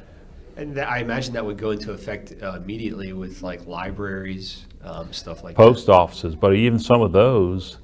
And 0.58 0.76
that, 0.76 0.89
I 0.89 0.99
imagine 0.99 1.34
that 1.34 1.45
would 1.45 1.58
go 1.58 1.70
into 1.70 1.91
effect 1.91 2.34
uh, 2.41 2.53
immediately 2.53 3.14
with 3.14 3.43
like 3.43 3.68
libraries, 3.68 4.66
um, 4.84 5.14
stuff 5.14 5.43
like 5.43 5.55
Post 5.55 5.88
offices, 5.88 6.36
but 6.36 6.55
even 6.55 6.80
some 6.80 7.01
of 7.01 7.12
those, 7.12 7.78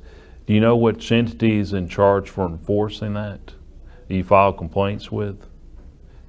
do 0.47 0.53
you 0.53 0.59
know 0.59 0.75
which 0.75 1.11
entity 1.11 1.59
is 1.59 1.73
in 1.73 1.87
charge 1.87 2.29
for 2.29 2.47
enforcing 2.47 3.13
that? 3.13 3.53
You 4.09 4.23
file 4.23 4.53
complaints 4.53 5.11
with? 5.11 5.45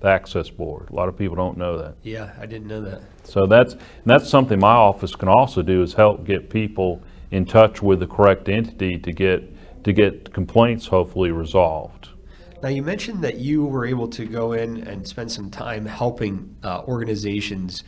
The 0.01 0.09
Access 0.09 0.51
Board. 0.51 0.91
A 0.91 0.95
lot 0.95 1.09
of 1.09 1.17
people 1.17 1.35
don't 1.35 1.57
know 1.57 1.79
that. 1.79 2.03
that. 2.03 2.09
Yeah, 2.09 2.33
I 2.39 2.45
didn't 2.45 2.69
know 2.69 2.83
that. 2.83 3.01
So 3.25 3.47
that's, 3.47 3.73
and 3.73 3.83
that's 4.05 4.29
something 4.29 4.61
my 4.61 4.75
office 4.75 5.17
can 5.17 5.29
also 5.29 5.63
do 5.63 5.83
is 5.83 5.95
help 5.95 6.27
get 6.27 6.51
people 6.51 7.03
in 7.31 7.47
touch 7.47 7.83
with 7.83 8.01
the 8.01 8.07
correct 8.07 8.51
entity 8.51 8.99
to 8.99 9.13
get, 9.13 9.51
to 9.85 9.95
get 9.95 10.33
complaints 10.35 10.87
hopefully 10.87 11.31
resolved. 11.31 12.11
Now, 12.65 12.71
you 12.71 12.83
mentioned 12.83 13.23
that 13.25 13.37
you 13.37 13.63
were 13.63 13.85
able 13.85 14.09
to 14.09 14.25
go 14.25 14.53
in 14.53 14.85
and 14.89 15.07
spend 15.07 15.31
some 15.31 15.51
time 15.51 15.85
helping 15.85 16.57
uh, 16.65 16.81
organizations, 16.89 17.85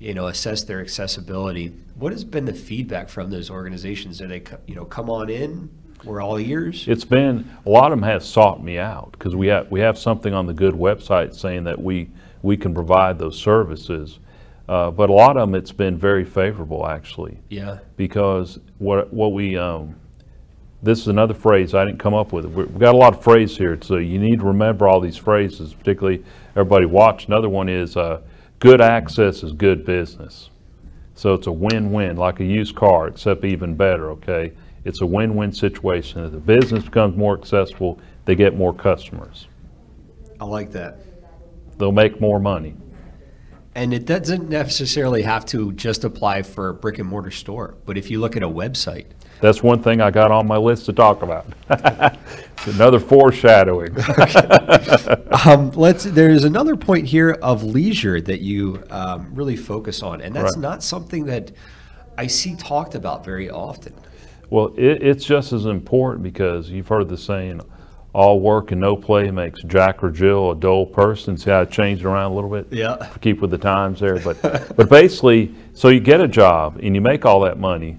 you 0.00 0.14
know, 0.14 0.26
assess 0.26 0.64
their 0.64 0.80
accessibility. 0.80 1.68
What 1.94 2.10
has 2.10 2.24
been 2.24 2.44
the 2.44 2.52
feedback 2.52 3.08
from 3.08 3.30
those 3.30 3.50
organizations? 3.50 4.18
Do 4.18 4.26
they, 4.26 4.42
you 4.66 4.74
know, 4.74 4.84
come 4.84 5.08
on 5.10 5.30
in? 5.30 5.70
We're 6.02 6.20
all 6.20 6.40
ears. 6.40 6.88
It's 6.88 7.04
been, 7.04 7.48
a 7.64 7.70
lot 7.70 7.92
of 7.92 8.00
them 8.00 8.02
have 8.02 8.24
sought 8.24 8.60
me 8.64 8.78
out 8.78 9.12
because 9.12 9.36
we 9.36 9.46
have, 9.46 9.70
we 9.70 9.78
have 9.78 9.96
something 9.96 10.34
on 10.34 10.46
the 10.46 10.54
good 10.54 10.74
website 10.74 11.32
saying 11.32 11.62
that 11.62 11.80
we, 11.80 12.10
we 12.42 12.56
can 12.56 12.74
provide 12.74 13.20
those 13.20 13.38
services. 13.38 14.18
Uh, 14.68 14.90
but 14.90 15.08
a 15.08 15.12
lot 15.12 15.36
of 15.36 15.48
them, 15.48 15.54
it's 15.54 15.70
been 15.70 15.96
very 15.96 16.24
favorable 16.24 16.84
actually. 16.84 17.38
Yeah. 17.48 17.78
because 17.96 18.58
what 18.78 19.12
what 19.12 19.32
we 19.32 19.56
um, 19.56 19.94
this 20.82 21.00
is 21.00 21.08
another 21.08 21.34
phrase 21.34 21.74
I 21.74 21.84
didn't 21.84 21.98
come 21.98 22.14
up 22.14 22.32
with. 22.32 22.44
We- 22.46 22.64
We've 22.64 22.78
got 22.78 22.94
a 22.94 22.98
lot 22.98 23.14
of 23.14 23.22
phrases 23.22 23.56
here, 23.56 23.78
so 23.80 23.96
you 23.96 24.18
need 24.18 24.40
to 24.40 24.44
remember 24.46 24.86
all 24.88 25.00
these 25.00 25.16
phrases, 25.16 25.74
particularly 25.74 26.22
everybody 26.50 26.86
watch. 26.86 27.26
Another 27.26 27.48
one 27.48 27.68
is 27.68 27.96
uh, 27.96 28.20
good 28.58 28.80
access 28.80 29.42
is 29.42 29.52
good 29.52 29.84
business. 29.84 30.50
So 31.14 31.32
it's 31.34 31.46
a 31.46 31.52
win-win, 31.52 32.16
like 32.16 32.40
a 32.40 32.44
used 32.44 32.76
car, 32.76 33.08
except 33.08 33.44
even 33.44 33.74
better. 33.74 34.10
Okay, 34.10 34.52
it's 34.84 35.00
a 35.00 35.06
win-win 35.06 35.50
situation. 35.52 36.24
If 36.24 36.32
the 36.32 36.38
business 36.38 36.84
becomes 36.84 37.16
more 37.16 37.38
accessible, 37.38 37.98
they 38.26 38.34
get 38.34 38.54
more 38.56 38.74
customers. 38.74 39.48
I 40.38 40.44
like 40.44 40.72
that. 40.72 40.98
They'll 41.78 41.92
make 41.92 42.20
more 42.20 42.38
money. 42.38 42.74
And 43.74 43.92
it 43.92 44.04
doesn't 44.06 44.48
necessarily 44.48 45.22
have 45.22 45.44
to 45.46 45.72
just 45.72 46.04
apply 46.04 46.42
for 46.42 46.68
a 46.70 46.74
brick 46.74 46.98
and 46.98 47.08
mortar 47.08 47.30
store, 47.30 47.76
but 47.84 47.96
if 47.98 48.10
you 48.10 48.20
look 48.20 48.36
at 48.36 48.42
a 48.42 48.48
website, 48.48 49.06
That's 49.40 49.62
one 49.62 49.82
thing 49.82 50.00
I 50.00 50.10
got 50.10 50.30
on 50.30 50.46
my 50.46 50.56
list 50.56 50.86
to 50.86 50.92
talk 50.92 51.22
about. 51.22 51.46
it's 51.70 52.66
another 52.68 53.00
foreshadowing. 53.00 53.96
Um, 55.46 55.70
let's. 55.72 56.04
There's 56.04 56.44
another 56.44 56.76
point 56.76 57.06
here 57.06 57.32
of 57.42 57.62
leisure 57.62 58.20
that 58.22 58.40
you 58.40 58.82
um, 58.90 59.30
really 59.34 59.56
focus 59.56 60.02
on, 60.02 60.20
and 60.22 60.34
that's 60.34 60.54
Right. 60.56 60.62
not 60.62 60.82
something 60.82 61.26
that 61.26 61.52
I 62.16 62.26
see 62.26 62.56
talked 62.56 62.94
about 62.94 63.24
very 63.24 63.50
often. 63.50 63.92
Well, 64.48 64.72
it, 64.76 65.02
it's 65.02 65.24
just 65.24 65.52
as 65.52 65.66
important 65.66 66.22
because 66.22 66.70
you've 66.70 66.88
heard 66.88 67.08
the 67.08 67.18
saying, 67.18 67.60
all 68.14 68.40
work 68.40 68.72
and 68.72 68.80
no 68.80 68.96
play 68.96 69.30
makes 69.30 69.62
Jack 69.64 70.02
or 70.02 70.10
Jill 70.10 70.52
a 70.52 70.56
dull 70.56 70.86
person. 70.86 71.36
See 71.36 71.50
how 71.50 71.60
I 71.60 71.64
changed 71.66 72.02
it 72.02 72.08
around 72.08 72.32
a 72.32 72.34
little 72.34 72.50
bit? 72.50 72.66
Yeah. 72.70 72.96
To 72.96 73.18
keep 73.18 73.40
with 73.40 73.50
the 73.50 73.58
times 73.58 74.00
there. 74.00 74.18
But, 74.18 74.40
but 74.74 74.88
basically, 74.88 75.54
so 75.74 75.88
you 75.88 76.00
get 76.00 76.22
a 76.22 76.28
job 76.28 76.80
and 76.82 76.94
you 76.94 77.02
make 77.02 77.26
all 77.26 77.40
that 77.40 77.58
money, 77.58 77.98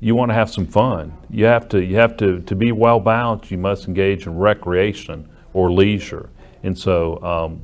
you 0.00 0.14
want 0.14 0.30
to 0.30 0.34
have 0.34 0.50
some 0.50 0.66
fun. 0.66 1.12
You 1.28 1.44
have 1.44 1.68
to, 1.70 1.84
you 1.84 1.96
have 1.96 2.16
to, 2.18 2.40
to 2.40 2.54
be 2.54 2.72
well 2.72 3.00
balanced, 3.00 3.50
you 3.50 3.58
must 3.58 3.86
engage 3.86 4.26
in 4.26 4.36
recreation 4.36 5.28
or 5.52 5.70
leisure. 5.70 6.30
And 6.62 6.78
so, 6.78 7.22
um, 7.22 7.60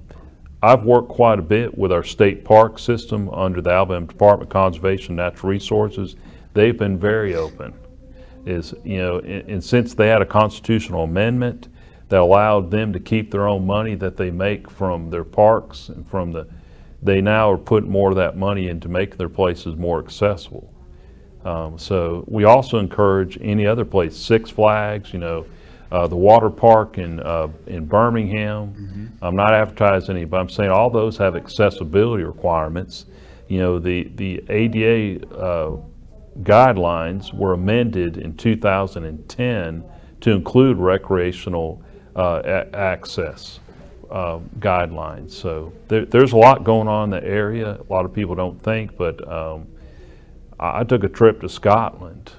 I've 0.62 0.84
worked 0.84 1.10
quite 1.10 1.38
a 1.38 1.42
bit 1.42 1.76
with 1.76 1.92
our 1.92 2.02
state 2.02 2.44
park 2.44 2.78
system 2.78 3.28
under 3.30 3.60
the 3.60 3.70
Alabama 3.70 4.06
Department 4.06 4.48
of 4.48 4.52
Conservation 4.52 5.12
and 5.12 5.16
Natural 5.18 5.50
Resources. 5.50 6.16
They've 6.54 6.76
been 6.76 6.98
very 6.98 7.34
open. 7.34 7.74
Is, 8.46 8.74
you 8.82 8.98
know, 8.98 9.18
and, 9.18 9.48
and 9.48 9.64
since 9.64 9.94
they 9.94 10.08
had 10.08 10.22
a 10.22 10.26
constitutional 10.26 11.04
amendment 11.04 11.68
that 12.08 12.20
allowed 12.20 12.70
them 12.70 12.92
to 12.92 13.00
keep 13.00 13.30
their 13.30 13.46
own 13.46 13.66
money 13.66 13.94
that 13.96 14.16
they 14.16 14.30
make 14.30 14.70
from 14.70 15.10
their 15.10 15.24
parks 15.24 15.88
and 15.88 16.08
from 16.08 16.32
the, 16.32 16.46
they 17.02 17.20
now 17.20 17.50
are 17.50 17.58
putting 17.58 17.90
more 17.90 18.10
of 18.10 18.16
that 18.16 18.36
money 18.36 18.68
into 18.68 18.88
making 18.88 19.18
their 19.18 19.28
places 19.28 19.76
more 19.76 19.98
accessible. 19.98 20.72
Um, 21.46 21.78
so 21.78 22.24
we 22.26 22.44
also 22.44 22.78
encourage 22.78 23.38
any 23.40 23.66
other 23.66 23.84
place, 23.84 24.16
Six 24.16 24.50
Flags, 24.50 25.12
you 25.12 25.20
know, 25.20 25.46
uh, 25.92 26.08
the 26.08 26.16
water 26.16 26.50
park 26.50 26.98
in, 26.98 27.20
uh, 27.20 27.46
in 27.68 27.86
Birmingham. 27.86 29.12
I'm 29.22 29.36
not 29.36 29.54
advertising 29.54 30.16
any, 30.16 30.24
but 30.24 30.40
I'm 30.40 30.48
saying 30.48 30.70
all 30.70 30.90
those 30.90 31.16
have 31.18 31.36
accessibility 31.36 32.24
requirements. 32.24 33.06
You 33.46 33.60
know, 33.60 33.78
the, 33.78 34.10
the 34.16 34.42
ADA 34.48 35.24
uh, 35.36 35.76
guidelines 36.42 37.32
were 37.32 37.52
amended 37.52 38.18
in 38.18 38.36
2010 38.36 39.84
to 40.22 40.30
include 40.32 40.78
recreational 40.78 41.80
uh, 42.16 42.42
a- 42.44 42.76
access 42.76 43.60
uh, 44.10 44.40
guidelines. 44.58 45.30
So 45.30 45.72
there, 45.86 46.04
there's 46.04 46.32
a 46.32 46.36
lot 46.36 46.64
going 46.64 46.88
on 46.88 47.12
in 47.14 47.22
the 47.22 47.24
area. 47.28 47.78
A 47.88 47.92
lot 47.92 48.04
of 48.04 48.12
people 48.12 48.34
don't 48.34 48.60
think, 48.64 48.96
but 48.96 49.26
um, 49.30 49.68
I 50.58 50.84
took 50.84 51.04
a 51.04 51.08
trip 51.08 51.40
to 51.42 51.48
Scotland. 51.48 52.32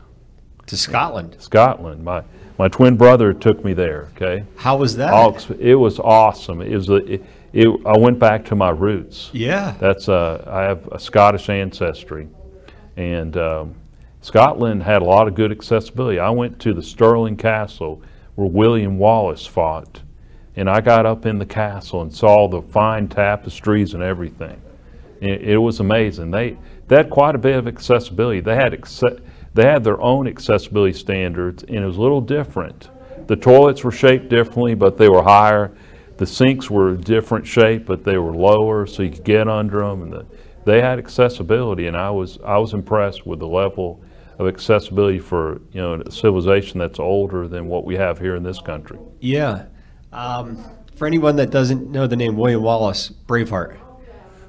To 0.68 0.76
Scotland, 0.78 1.38
Scotland. 1.40 2.04
My 2.04 2.24
my 2.58 2.68
twin 2.68 2.98
brother 2.98 3.34
took 3.34 3.64
me 3.64 3.74
there. 3.74 4.10
Okay. 4.16 4.44
how 4.56 4.78
was 4.78 4.98
that? 4.98 5.14
It 5.60 5.76
was 5.76 6.00
awesome. 6.00 6.62
It 6.62 6.76
was 6.76 6.90
a, 6.90 6.96
it, 6.96 7.26
it, 7.54 7.68
I 7.86 7.98
went 7.98 8.20
back 8.20 8.46
to 8.46 8.56
my 8.56 8.72
roots. 8.72 9.30
yeah. 9.34 9.76
That's 9.80 10.10
uh, 10.10 10.44
I 10.48 10.64
have 10.64 10.88
a 10.88 11.00
Scottish 11.00 11.50
ancestry, 11.50 12.28
and 12.96 13.38
um, 13.38 13.76
Scotland 14.22 14.84
had 14.84 15.02
a 15.02 15.06
lot 15.06 15.28
of 15.28 15.36
good 15.36 15.52
accessibility. 15.52 16.20
I 16.20 16.32
went 16.32 16.60
to 16.62 16.74
the 16.74 16.84
Stirling 16.84 17.38
Castle 17.38 18.02
where 18.36 18.48
William 18.48 18.98
Wallace 18.98 19.46
fought, 19.46 20.02
and 20.56 20.70
I 20.70 20.82
got 20.82 21.06
up 21.06 21.26
in 21.26 21.40
the 21.40 21.46
castle 21.46 22.02
and 22.02 22.14
saw 22.14 22.48
the 22.48 22.62
fine 22.62 23.08
tapestries 23.08 23.94
and 23.94 24.04
everything. 24.04 24.62
It, 25.22 25.42
it 25.42 25.58
was 25.58 25.80
amazing. 25.80 26.32
They 26.32 26.58
they 26.88 26.98
had 26.98 27.10
quite 27.10 27.36
a 27.36 27.38
bit 27.38 27.56
of 27.56 27.68
accessibility. 27.68 28.40
They 28.40 28.56
had 28.56 28.74
they 29.54 29.64
had 29.64 29.84
their 29.84 30.00
own 30.02 30.28
accessibility 30.28 30.94
standards, 30.94 31.64
and 31.64 31.78
it 31.78 31.86
was 31.86 31.98
a 31.98 32.02
little 32.02 32.22
different. 32.22 32.90
The 33.28 33.36
toilets 33.36 33.84
were 33.84 33.92
shaped 33.92 34.30
differently, 34.30 34.76
but 34.76 34.98
they 34.98 35.10
were 35.10 35.24
higher. 35.24 35.72
the 36.18 36.26
sinks 36.26 36.70
were 36.70 36.90
a 36.90 36.98
different 36.98 37.46
shape, 37.46 37.86
but 37.86 38.04
they 38.04 38.18
were 38.18 38.36
lower, 38.36 38.88
so 38.88 39.04
you 39.04 39.12
could 39.12 39.24
get 39.24 39.48
under 39.48 39.80
them, 39.80 40.02
and 40.04 40.14
the, 40.14 40.26
they 40.66 40.82
had 40.82 40.98
accessibility. 40.98 41.88
And 41.88 41.98
I 41.98 42.10
was 42.10 42.40
I 42.46 42.58
was 42.58 42.74
impressed 42.74 43.26
with 43.26 43.40
the 43.40 43.48
level 43.48 44.02
of 44.40 44.48
accessibility 44.48 45.20
for 45.20 45.62
you 45.72 45.82
know 45.82 45.96
a 45.96 46.12
civilization 46.12 46.80
that's 46.80 47.00
older 47.00 47.48
than 47.48 47.68
what 47.68 47.86
we 47.86 47.96
have 47.96 48.20
here 48.20 48.36
in 48.36 48.44
this 48.44 48.60
country. 48.60 49.00
Yeah. 49.20 49.66
Um, 50.14 50.64
for 50.96 51.06
anyone 51.06 51.36
that 51.36 51.52
doesn't 51.52 51.92
know 51.92 52.08
the 52.08 52.16
name 52.16 52.38
William 52.38 52.64
Wallace, 52.64 53.12
Braveheart. 53.28 53.78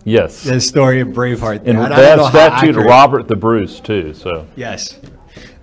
Yes. 0.05 0.44
The 0.44 0.61
story 0.61 1.01
of 1.01 1.09
Braveheart. 1.09 1.59
And 1.66 1.76
don't 1.78 1.90
that 1.90 2.30
statue 2.30 2.72
to 2.72 2.80
Robert 2.80 3.28
the 3.28 3.36
Bruce 3.36 3.80
too. 3.80 4.14
So 4.14 4.46
Yes. 4.57 4.99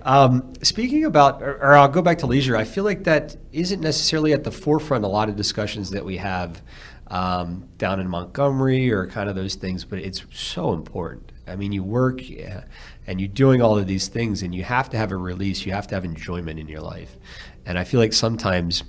Um, 0.02 0.54
speaking 0.62 1.04
about, 1.04 1.42
or, 1.42 1.56
or 1.56 1.74
I'll 1.74 1.88
go 1.88 2.00
back 2.00 2.18
to 2.18 2.26
leisure. 2.26 2.56
I 2.56 2.62
feel 2.62 2.84
like 2.84 3.04
that 3.04 3.36
isn't 3.52 3.80
necessarily 3.80 4.32
at 4.32 4.44
the 4.44 4.52
forefront 4.52 5.04
a 5.04 5.08
lot 5.08 5.28
of 5.28 5.34
discussions 5.34 5.90
that 5.90 6.04
we 6.04 6.18
have 6.18 6.62
um, 7.08 7.68
down 7.76 7.98
in 7.98 8.08
Montgomery 8.08 8.92
or 8.92 9.08
kind 9.08 9.28
of 9.28 9.34
those 9.34 9.56
things, 9.56 9.84
but 9.84 9.98
it's 9.98 10.24
so 10.32 10.72
important. 10.72 11.32
I 11.48 11.56
mean, 11.56 11.72
you 11.72 11.82
work 11.82 12.28
yeah, 12.28 12.64
and 13.06 13.20
you're 13.20 13.28
doing 13.28 13.62
all 13.62 13.78
of 13.78 13.86
these 13.86 14.06
things, 14.06 14.42
and 14.42 14.54
you 14.54 14.64
have 14.64 14.90
to 14.90 14.96
have 14.96 15.12
a 15.12 15.16
release. 15.16 15.66
You 15.66 15.72
have 15.72 15.86
to 15.88 15.94
have 15.94 16.04
enjoyment 16.04 16.58
in 16.58 16.68
your 16.68 16.80
life, 16.80 17.16
and 17.64 17.78
I 17.78 17.84
feel 17.84 18.00
like 18.00 18.12
sometimes 18.12 18.82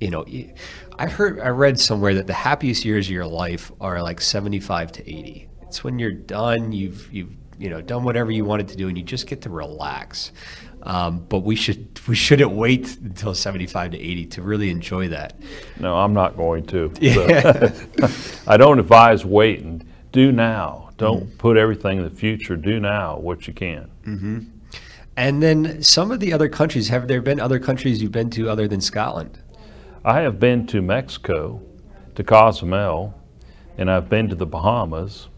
you 0.00 0.10
know, 0.10 0.24
I 0.98 1.06
heard, 1.08 1.40
I 1.40 1.48
read 1.48 1.78
somewhere 1.78 2.14
that 2.14 2.26
the 2.26 2.32
happiest 2.34 2.84
years 2.84 3.06
of 3.06 3.12
your 3.12 3.26
life 3.26 3.70
are 3.80 4.02
like 4.02 4.20
75 4.20 4.92
to 4.92 5.02
80. 5.08 5.48
It's 5.62 5.84
when 5.84 5.98
you're 5.98 6.10
done, 6.12 6.72
you've, 6.72 7.12
you've, 7.12 7.30
you 7.58 7.70
know, 7.70 7.80
done 7.80 8.02
whatever 8.04 8.30
you 8.30 8.44
wanted 8.44 8.68
to 8.68 8.76
do, 8.76 8.88
and 8.88 8.96
you 8.96 9.04
just 9.04 9.26
get 9.26 9.42
to 9.42 9.50
relax. 9.50 10.32
Um, 10.82 11.20
but 11.28 11.40
we 11.40 11.56
should, 11.56 12.00
we 12.08 12.14
shouldn't 12.14 12.52
wait 12.52 12.96
until 12.98 13.34
75 13.34 13.90
to 13.92 13.98
80 13.98 14.26
to 14.26 14.42
really 14.42 14.70
enjoy 14.70 15.08
that. 15.08 15.34
no, 15.78 15.96
I'm 15.96 16.14
not 16.14 16.36
going 16.36 16.64
to. 16.66 16.92
So, 17.00 17.00
Yeah. 17.02 17.72
I 18.46 18.56
don't 18.56 18.78
advise 18.78 19.24
waiting. 19.24 19.86
Do 20.12 20.32
now. 20.32 20.90
Don't 20.96 21.24
Mm-hmm. 21.26 21.36
put 21.36 21.56
everything 21.56 21.98
in 21.98 22.04
the 22.04 22.10
future. 22.10 22.56
Do 22.56 22.80
now 22.80 23.18
what 23.18 23.46
you 23.46 23.52
can. 23.54 23.90
And 25.16 25.42
then 25.42 25.82
some 25.82 26.10
of 26.12 26.20
the 26.20 26.32
other 26.32 26.48
countries, 26.48 26.88
have 26.88 27.08
there 27.08 27.20
been 27.20 27.40
other 27.40 27.58
countries 27.58 28.00
you've 28.00 28.12
been 28.12 28.30
to 28.30 28.48
other 28.48 28.66
than 28.68 28.80
Scotland? 28.80 29.38
I 30.04 30.20
have 30.20 30.38
been 30.38 30.66
to 30.68 30.80
Mexico, 30.80 31.60
to 32.14 32.24
Cozumel, 32.24 33.14
and 33.76 33.90
I've 33.90 34.08
been 34.08 34.28
to 34.28 34.34
the 34.34 34.46
Bahamas, 34.46 35.28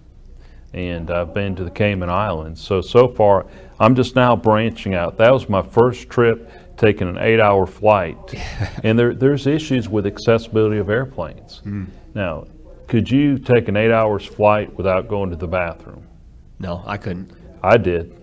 and 0.72 1.10
I've 1.10 1.34
been 1.34 1.56
to 1.56 1.64
the 1.64 1.70
Cayman 1.70 2.10
Islands. 2.10 2.60
So, 2.60 2.80
so 2.80 3.08
far, 3.08 3.46
I'm 3.78 3.94
just 3.94 4.14
now 4.14 4.36
branching 4.36 4.94
out. 4.94 5.18
That 5.18 5.32
was 5.32 5.48
my 5.48 5.62
first 5.62 6.08
trip, 6.08 6.50
taking 6.76 7.08
an 7.08 7.18
eight 7.18 7.40
hour 7.40 7.66
flight. 7.66 8.16
and 8.84 8.98
there, 8.98 9.14
there's 9.14 9.46
issues 9.46 9.88
with 9.88 10.06
accessibility 10.06 10.78
of 10.78 10.90
airplanes. 10.90 11.58
Hmm. 11.58 11.86
Now, 12.14 12.46
could 12.86 13.10
you 13.10 13.38
take 13.38 13.68
an 13.68 13.76
eight 13.76 13.92
hours 13.92 14.24
flight 14.24 14.74
without 14.76 15.08
going 15.08 15.30
to 15.30 15.36
the 15.36 15.48
bathroom? 15.48 16.06
No, 16.58 16.82
I 16.86 16.96
couldn't. 16.96 17.32
I 17.62 17.76
did. 17.76 18.20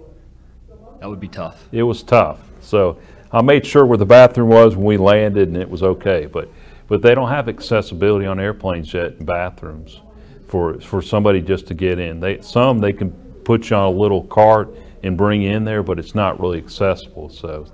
That 1.00 1.10
would 1.10 1.20
be 1.20 1.28
tough. 1.28 1.68
It 1.72 1.84
was 1.84 2.04
tough. 2.04 2.40
So 2.60 3.00
I 3.32 3.42
made 3.42 3.66
sure 3.66 3.86
where 3.86 3.98
the 3.98 4.06
bathroom 4.06 4.50
was 4.50 4.76
when 4.76 4.86
we 4.86 4.98
landed, 4.98 5.50
and 5.50 5.58
it 5.58 5.70
was 5.70 5.84
okay. 5.84 6.26
But 6.26 6.50
but 6.88 7.02
they 7.02 7.14
don't 7.14 7.30
have 7.30 7.50
accessibility 7.50 8.26
on 8.26 8.40
airplanes 8.40 8.94
yet 8.94 9.14
in 9.20 9.26
bathrooms 9.26 10.02
for 10.48 10.80
for 10.80 11.02
somebody 11.02 11.42
just 11.42 11.68
to 11.68 11.74
get 11.74 12.00
in. 12.00 12.20
They 12.20 12.42
some 12.42 12.80
they 12.80 12.94
can 12.94 13.12
put 13.44 13.70
you 13.70 13.76
on 13.76 13.94
a 13.94 13.98
little 13.98 14.24
cart 14.24 14.76
and 15.04 15.18
bring 15.18 15.42
you 15.42 15.52
in 15.52 15.64
there, 15.64 15.84
but 15.84 16.00
it's 16.00 16.16
not 16.16 16.40
really 16.40 16.58
accessible. 16.58 17.30
So 17.30 17.66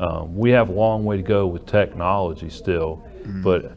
um, 0.00 0.36
we 0.36 0.50
have 0.50 0.68
a 0.68 0.72
long 0.72 1.04
way 1.04 1.16
to 1.16 1.22
go 1.22 1.46
with 1.46 1.66
technology 1.66 2.50
still. 2.50 3.04
But 3.42 3.76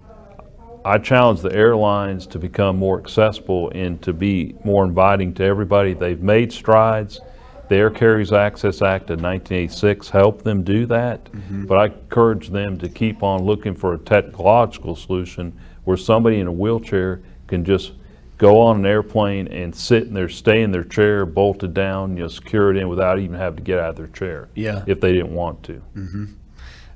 I 0.83 0.97
challenge 0.97 1.41
the 1.41 1.53
airlines 1.53 2.27
to 2.27 2.39
become 2.39 2.77
more 2.77 2.99
accessible 2.99 3.71
and 3.73 4.01
to 4.03 4.13
be 4.13 4.55
more 4.63 4.85
inviting 4.85 5.33
to 5.35 5.43
everybody. 5.43 5.93
They've 5.93 6.21
made 6.21 6.51
strides. 6.51 7.19
The 7.67 7.75
Air 7.75 7.89
Carriers 7.89 8.31
Access 8.31 8.81
Act 8.81 9.09
of 9.09 9.21
1986 9.21 10.09
helped 10.09 10.43
them 10.43 10.63
do 10.63 10.85
that, 10.85 11.25
mm-hmm. 11.25 11.65
but 11.65 11.77
I 11.77 11.85
encourage 11.85 12.49
them 12.49 12.77
to 12.77 12.89
keep 12.89 13.23
on 13.23 13.43
looking 13.43 13.75
for 13.75 13.93
a 13.93 13.97
technological 13.97 14.95
solution 14.95 15.57
where 15.83 15.97
somebody 15.97 16.39
in 16.39 16.47
a 16.47 16.51
wheelchair 16.51 17.21
can 17.47 17.65
just 17.65 17.93
go 18.37 18.59
on 18.59 18.77
an 18.77 18.85
airplane 18.85 19.47
and 19.47 19.73
sit 19.73 20.03
in 20.03 20.13
their, 20.13 20.29
stay 20.29 20.61
in 20.61 20.71
their 20.71 20.83
chair, 20.83 21.25
bolted 21.25 21.73
down, 21.73 22.17
you 22.17 22.23
know, 22.23 22.27
secure 22.27 22.71
it 22.71 22.77
in 22.77 22.87
without 22.89 23.19
even 23.19 23.37
having 23.37 23.57
to 23.57 23.63
get 23.63 23.79
out 23.79 23.91
of 23.91 23.95
their 23.95 24.07
chair. 24.07 24.49
Yeah. 24.55 24.83
If 24.87 24.99
they 24.99 25.13
didn't 25.13 25.33
want 25.33 25.63
to. 25.63 25.81
Mm-hmm. 25.95 26.25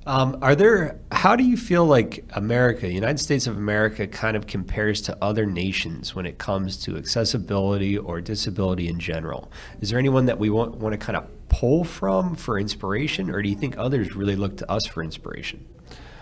Um, 0.05 0.39
are 0.41 0.55
there? 0.55 0.99
How 1.11 1.35
do 1.35 1.43
you 1.43 1.57
feel 1.57 1.85
like 1.85 2.23
America, 2.31 2.89
United 2.89 3.19
States 3.19 3.47
of 3.47 3.57
America, 3.57 4.07
kind 4.07 4.37
of 4.37 4.47
compares 4.47 5.01
to 5.01 5.17
other 5.21 5.45
nations 5.45 6.15
when 6.15 6.25
it 6.25 6.37
comes 6.37 6.77
to 6.83 6.97
accessibility 6.97 7.97
or 7.97 8.21
disability 8.21 8.87
in 8.87 8.99
general? 8.99 9.51
Is 9.81 9.89
there 9.89 9.99
anyone 9.99 10.25
that 10.25 10.39
we 10.39 10.49
want 10.49 10.75
want 10.77 10.93
to 10.93 10.97
kind 10.97 11.17
of 11.17 11.27
pull 11.49 11.83
from 11.83 12.35
for 12.35 12.57
inspiration, 12.59 13.29
or 13.29 13.41
do 13.41 13.49
you 13.49 13.55
think 13.55 13.77
others 13.77 14.15
really 14.15 14.35
look 14.35 14.57
to 14.57 14.71
us 14.71 14.85
for 14.85 15.03
inspiration? 15.03 15.65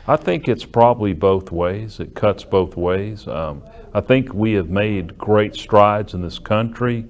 I 0.08 0.16
think 0.16 0.48
it's 0.48 0.66
probably 0.66 1.14
both 1.14 1.52
ways. 1.52 2.00
It 2.00 2.16
cuts 2.16 2.44
both 2.44 2.78
ways. 2.78 3.28
Um, 3.28 3.62
I 3.94 4.02
think 4.02 4.34
we 4.34 4.54
have 4.54 4.70
made 4.70 5.18
great 5.18 5.54
strides 5.54 6.14
in 6.14 6.22
this 6.22 6.40
country, 6.40 7.06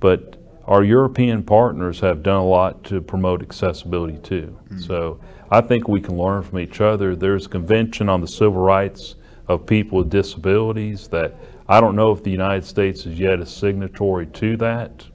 but 0.00 0.36
our 0.64 0.82
European 0.82 1.42
partners 1.42 2.00
have 2.00 2.22
done 2.22 2.36
a 2.36 2.46
lot 2.46 2.84
to 2.84 3.00
promote 3.00 3.42
accessibility 3.42 4.18
too. 4.18 4.58
So 4.80 5.20
I 5.50 5.62
think 5.62 5.88
we 5.88 6.00
can 6.00 6.18
learn 6.18 6.42
from 6.42 6.58
each 6.58 6.80
other. 6.80 7.16
There's 7.16 7.46
a 7.46 7.48
convention 7.48 8.08
on 8.08 8.20
the 8.20 8.28
civil 8.28 8.60
rights 8.60 9.14
of 9.46 9.64
people 9.64 9.98
with 9.98 10.10
disabilities 10.10 11.08
that 11.08 11.36
I 11.66 11.80
don't 11.80 11.96
know 11.96 12.12
if 12.12 12.22
the 12.22 12.30
United 12.30 12.64
States 12.64 13.06
is 13.06 13.18
yet 13.18 13.40
a 13.40 13.46
signatory 13.46 14.26
to 14.26 14.56
that. 14.58 15.06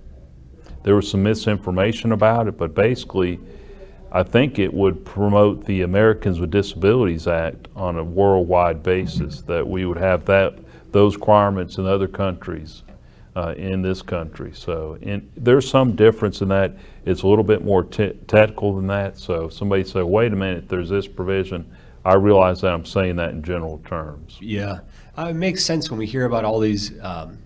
There 0.84 0.95
was 0.95 1.09
some 1.09 1.23
misinformation 1.23 2.11
about 2.11 2.47
it, 2.47 2.57
but 2.57 2.73
basically, 2.73 3.39
I 4.11 4.23
think 4.23 4.59
it 4.59 4.73
would 4.73 5.05
promote 5.05 5.65
the 5.65 5.81
Americans 5.81 6.39
with 6.39 6.51
Disabilities 6.51 7.27
Act 7.27 7.67
on 7.75 7.97
a 7.97 8.03
worldwide 8.03 8.84
basis, 8.84 9.41
that 9.43 9.67
we 9.67 9.86
would 9.86 9.97
have 9.97 10.25
that, 10.25 10.57
those 10.91 11.15
requirements 11.15 11.77
in 11.77 11.86
other 11.86 12.07
countries, 12.07 12.84
uh, 13.36 13.53
in 13.57 13.81
this 13.81 14.01
country. 14.01 14.51
So, 14.53 14.97
in, 15.01 15.29
there's 15.36 15.69
some 15.69 15.95
difference 15.95 16.41
in 16.41 16.49
that. 16.49 16.75
It's 17.05 17.23
a 17.23 17.27
little 17.27 17.43
bit 17.43 17.63
more 17.63 17.84
te- 17.84 18.13
technical 18.27 18.75
than 18.75 18.88
that. 18.88 19.17
So, 19.17 19.45
if 19.45 19.53
somebody 19.53 19.84
say, 19.84 20.03
wait 20.03 20.34
a 20.34 20.36
minute, 20.36 20.69
there's 20.69 20.89
this 20.89 21.07
provision, 21.07 21.69
I 22.05 22.15
realize 22.15 22.61
that 22.61 22.73
I'm 22.73 22.86
saying 22.86 23.15
that 23.17 23.29
in 23.31 23.43
general 23.43 23.81
terms. 23.86 24.38
Yeah, 24.41 24.79
uh, 25.17 25.27
it 25.29 25.36
makes 25.36 25.63
sense 25.63 25.89
when 25.89 25.99
we 25.99 26.05
hear 26.05 26.25
about 26.25 26.43
all 26.43 26.59
these 26.59 26.91
um, 27.01 27.39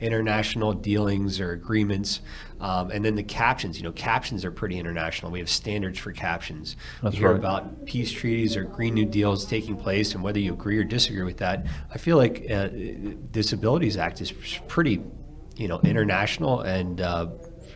international 0.00 0.72
dealings 0.72 1.40
or 1.40 1.52
agreements, 1.52 2.20
um, 2.60 2.90
and 2.90 3.04
then 3.04 3.14
the 3.16 3.22
captions. 3.22 3.76
You 3.76 3.84
know, 3.84 3.92
captions 3.92 4.44
are 4.44 4.50
pretty 4.50 4.78
international. 4.78 5.32
We 5.32 5.40
have 5.40 5.50
standards 5.50 5.98
for 5.98 6.12
captions. 6.12 6.76
That's 7.02 7.14
we 7.14 7.20
hear 7.20 7.30
right. 7.30 7.38
about 7.38 7.86
peace 7.86 8.12
treaties 8.12 8.56
or 8.56 8.64
Green 8.64 8.94
New 8.94 9.06
Deals 9.06 9.46
taking 9.46 9.76
place, 9.76 10.14
and 10.14 10.22
whether 10.22 10.38
you 10.38 10.52
agree 10.52 10.78
or 10.78 10.84
disagree 10.84 11.24
with 11.24 11.38
that, 11.38 11.66
I 11.92 11.98
feel 11.98 12.16
like 12.16 12.48
uh, 12.50 12.68
Disabilities 13.32 13.96
Act 13.96 14.20
is 14.20 14.30
pretty, 14.68 15.02
you 15.56 15.68
know, 15.68 15.80
international, 15.84 16.60
and 16.60 17.00
uh, 17.00 17.28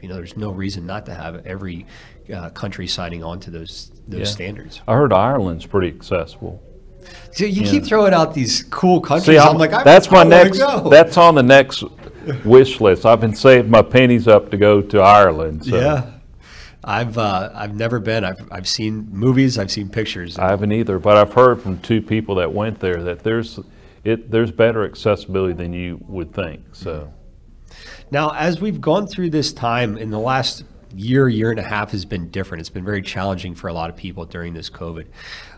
you 0.02 0.08
know, 0.08 0.14
there's 0.16 0.36
no 0.36 0.50
reason 0.50 0.86
not 0.86 1.06
to 1.06 1.14
have 1.14 1.46
every 1.46 1.86
uh, 2.32 2.50
country 2.50 2.86
signing 2.86 3.22
on 3.24 3.40
to 3.40 3.50
those 3.50 3.90
those 4.06 4.20
Yeah. 4.20 4.24
standards. 4.26 4.80
I 4.88 4.94
heard 4.94 5.12
Ireland's 5.12 5.66
pretty 5.66 5.88
accessible. 5.88 6.62
So 7.32 7.44
you 7.44 7.62
keep 7.62 7.84
throwing 7.84 8.12
out 8.12 8.34
these 8.34 8.64
cool 8.64 9.00
countries. 9.00 9.36
See, 9.36 9.38
I'm, 9.38 9.50
I'm, 9.52 9.58
like, 9.58 9.72
I, 9.72 9.82
that's 9.82 10.08
I 10.08 10.12
my 10.12 10.24
next. 10.24 10.58
Go. 10.58 10.88
That's 10.90 11.16
on 11.16 11.34
the 11.34 11.42
next 11.42 11.84
wish 12.44 12.80
list. 12.80 13.06
I've 13.06 13.20
been 13.20 13.34
saving 13.34 13.70
my 13.70 13.82
pennies 13.82 14.28
up 14.28 14.50
to 14.50 14.56
go 14.56 14.82
to 14.82 15.00
Ireland. 15.00 15.64
So 15.64 15.76
Yeah, 15.76 16.10
I've 16.84 17.16
uh, 17.16 17.50
I've 17.54 17.74
never 17.74 17.98
been. 18.00 18.24
I've 18.24 18.46
I've 18.50 18.68
seen 18.68 19.08
movies. 19.10 19.58
I've 19.58 19.70
seen 19.70 19.88
pictures. 19.88 20.38
I 20.38 20.48
haven't 20.48 20.72
either, 20.72 20.98
but 20.98 21.16
I've 21.16 21.32
heard 21.32 21.62
from 21.62 21.78
two 21.80 22.02
people 22.02 22.34
that 22.36 22.52
went 22.52 22.80
there 22.80 23.02
that 23.04 23.20
there's 23.20 23.58
it 24.04 24.30
there's 24.30 24.50
better 24.50 24.84
accessibility 24.84 25.54
than 25.54 25.72
you 25.72 25.98
would 26.08 26.34
think. 26.34 26.74
So 26.74 27.12
Now, 28.10 28.30
as 28.30 28.60
we've 28.60 28.80
gone 28.80 29.06
through 29.06 29.30
this 29.30 29.52
time 29.52 29.96
in 29.98 30.10
the 30.10 30.18
last 30.18 30.64
year, 30.94 31.28
year 31.28 31.50
and 31.50 31.58
a 31.58 31.62
half 31.62 31.90
has 31.92 32.04
been 32.04 32.30
different. 32.30 32.60
It's 32.60 32.70
been 32.70 32.84
very 32.84 33.02
challenging 33.02 33.54
for 33.54 33.68
a 33.68 33.72
lot 33.72 33.90
of 33.90 33.96
people 33.96 34.24
during 34.24 34.54
this 34.54 34.70
COVID. 34.70 35.06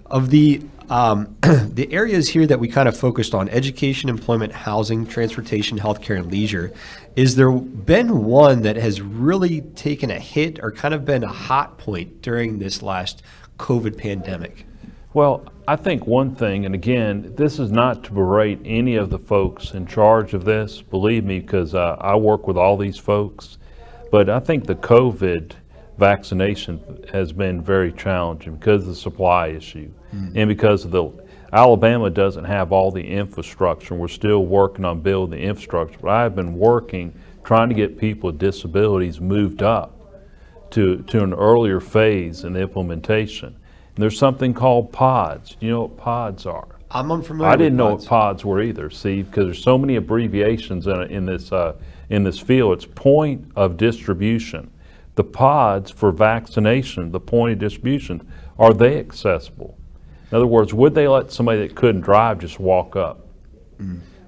Of 0.06 0.30
the 0.30 0.62
um, 0.88 1.36
the 1.42 1.88
areas 1.92 2.28
here 2.28 2.46
that 2.46 2.58
we 2.58 2.66
kind 2.66 2.88
of 2.88 2.96
focused 2.96 3.32
on: 3.32 3.48
education, 3.48 4.10
employment, 4.10 4.52
housing, 4.52 5.06
transportation, 5.06 5.78
healthcare, 5.78 6.16
and 6.16 6.30
leisure. 6.30 6.72
Is 7.14 7.36
there 7.36 7.52
been 7.52 8.24
one 8.24 8.62
that 8.62 8.76
has 8.76 9.00
really 9.00 9.60
taken 9.60 10.10
a 10.10 10.18
hit 10.18 10.58
or 10.62 10.72
kind 10.72 10.94
of 10.94 11.04
been 11.04 11.22
a 11.22 11.28
hot 11.28 11.78
point 11.78 12.22
during 12.22 12.58
this 12.58 12.82
last 12.82 13.22
COVID 13.58 13.96
pandemic? 13.96 14.66
Well, 15.12 15.44
I 15.66 15.74
think 15.74 16.06
one 16.06 16.36
thing, 16.36 16.66
and 16.66 16.74
again, 16.74 17.32
this 17.36 17.58
is 17.58 17.72
not 17.72 18.04
to 18.04 18.12
berate 18.12 18.60
any 18.64 18.94
of 18.94 19.10
the 19.10 19.18
folks 19.18 19.72
in 19.72 19.86
charge 19.86 20.34
of 20.34 20.44
this, 20.44 20.82
believe 20.82 21.24
me, 21.24 21.40
because 21.40 21.74
uh, 21.74 21.96
I 22.00 22.14
work 22.14 22.46
with 22.46 22.56
all 22.56 22.76
these 22.76 22.96
folks. 22.96 23.58
But 24.12 24.30
I 24.30 24.38
think 24.38 24.66
the 24.66 24.76
COVID 24.76 25.52
vaccination 25.98 27.04
has 27.12 27.32
been 27.32 27.60
very 27.60 27.92
challenging 27.92 28.54
because 28.54 28.82
of 28.82 28.88
the 28.88 28.94
supply 28.94 29.48
issue 29.48 29.90
and 30.36 30.48
because 30.48 30.84
of 30.84 30.92
the, 30.92 31.10
Alabama 31.52 32.08
doesn't 32.08 32.44
have 32.44 32.70
all 32.70 32.92
the 32.92 33.04
infrastructure. 33.04 33.94
We're 33.94 34.08
still 34.08 34.46
working 34.46 34.84
on 34.84 35.00
building 35.00 35.38
the 35.38 35.44
infrastructure. 35.44 35.98
But 36.00 36.10
I've 36.10 36.36
been 36.36 36.54
working 36.54 37.12
trying 37.42 37.68
to 37.68 37.74
get 37.74 37.98
people 37.98 38.30
with 38.30 38.38
disabilities 38.38 39.20
moved 39.20 39.62
up 39.62 39.92
to, 40.70 41.02
to 41.02 41.22
an 41.24 41.34
earlier 41.34 41.80
phase 41.80 42.44
in 42.44 42.52
the 42.52 42.60
implementation. 42.60 43.56
And 43.94 44.02
there's 44.02 44.18
something 44.18 44.54
called 44.54 44.92
pods. 44.92 45.56
Do 45.58 45.66
you 45.66 45.72
know 45.72 45.82
what 45.82 45.96
pods 45.96 46.46
are? 46.46 46.68
I'm 46.90 47.12
unfamiliar. 47.12 47.50
I 47.50 47.56
didn't 47.56 47.76
know 47.76 47.92
with 47.92 48.02
what 48.02 48.08
pods 48.08 48.44
were 48.44 48.60
either, 48.60 48.90
see, 48.90 49.22
because 49.22 49.46
there's 49.46 49.62
so 49.62 49.78
many 49.78 49.96
abbreviations 49.96 50.86
in, 50.86 51.02
in 51.02 51.26
this, 51.26 51.52
uh, 51.52 51.76
in 52.08 52.24
this 52.24 52.38
field. 52.38 52.72
It's 52.74 52.86
point 52.86 53.50
of 53.54 53.76
distribution. 53.76 54.70
The 55.14 55.24
pods 55.24 55.90
for 55.90 56.10
vaccination, 56.10 57.12
the 57.12 57.20
point 57.20 57.52
of 57.52 57.58
distribution, 57.58 58.26
are 58.58 58.72
they 58.72 58.98
accessible? 58.98 59.76
In 60.30 60.36
other 60.36 60.46
words, 60.46 60.72
would 60.72 60.94
they 60.94 61.08
let 61.08 61.32
somebody 61.32 61.66
that 61.66 61.74
couldn't 61.74 62.02
drive 62.02 62.38
just 62.38 62.60
walk 62.60 62.96
up? 62.96 63.26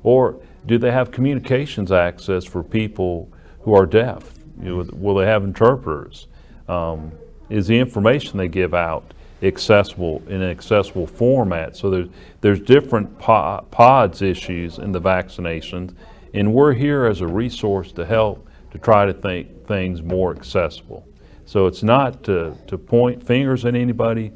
Or 0.02 0.40
do 0.66 0.78
they 0.78 0.90
have 0.90 1.10
communications 1.10 1.92
access 1.92 2.44
for 2.44 2.62
people 2.62 3.32
who 3.60 3.74
are 3.74 3.86
deaf? 3.86 4.32
You 4.60 4.76
know, 4.76 4.90
will 4.92 5.14
they 5.14 5.26
have 5.26 5.44
interpreters? 5.44 6.26
Um, 6.68 7.12
is 7.50 7.66
the 7.66 7.78
information 7.78 8.38
they 8.38 8.48
give 8.48 8.72
out 8.72 9.12
accessible 9.42 10.22
in 10.28 10.42
an 10.42 10.50
accessible 10.50 11.06
format? 11.06 11.76
So 11.76 11.90
there's, 11.90 12.08
there's 12.40 12.60
different 12.60 13.18
po- 13.18 13.66
pods 13.70 14.22
issues 14.22 14.78
in 14.78 14.92
the 14.92 15.00
vaccinations, 15.00 15.94
and 16.34 16.52
we're 16.52 16.72
here 16.72 17.06
as 17.06 17.20
a 17.20 17.26
resource 17.26 17.92
to 17.92 18.06
help 18.06 18.48
to 18.70 18.78
try 18.78 19.04
to 19.04 19.12
think 19.12 19.66
things 19.66 20.02
more 20.02 20.34
accessible. 20.34 21.06
So 21.44 21.66
it's 21.66 21.82
not 21.82 22.22
to, 22.24 22.56
to 22.68 22.78
point 22.78 23.22
fingers 23.22 23.64
at 23.64 23.74
anybody, 23.74 24.32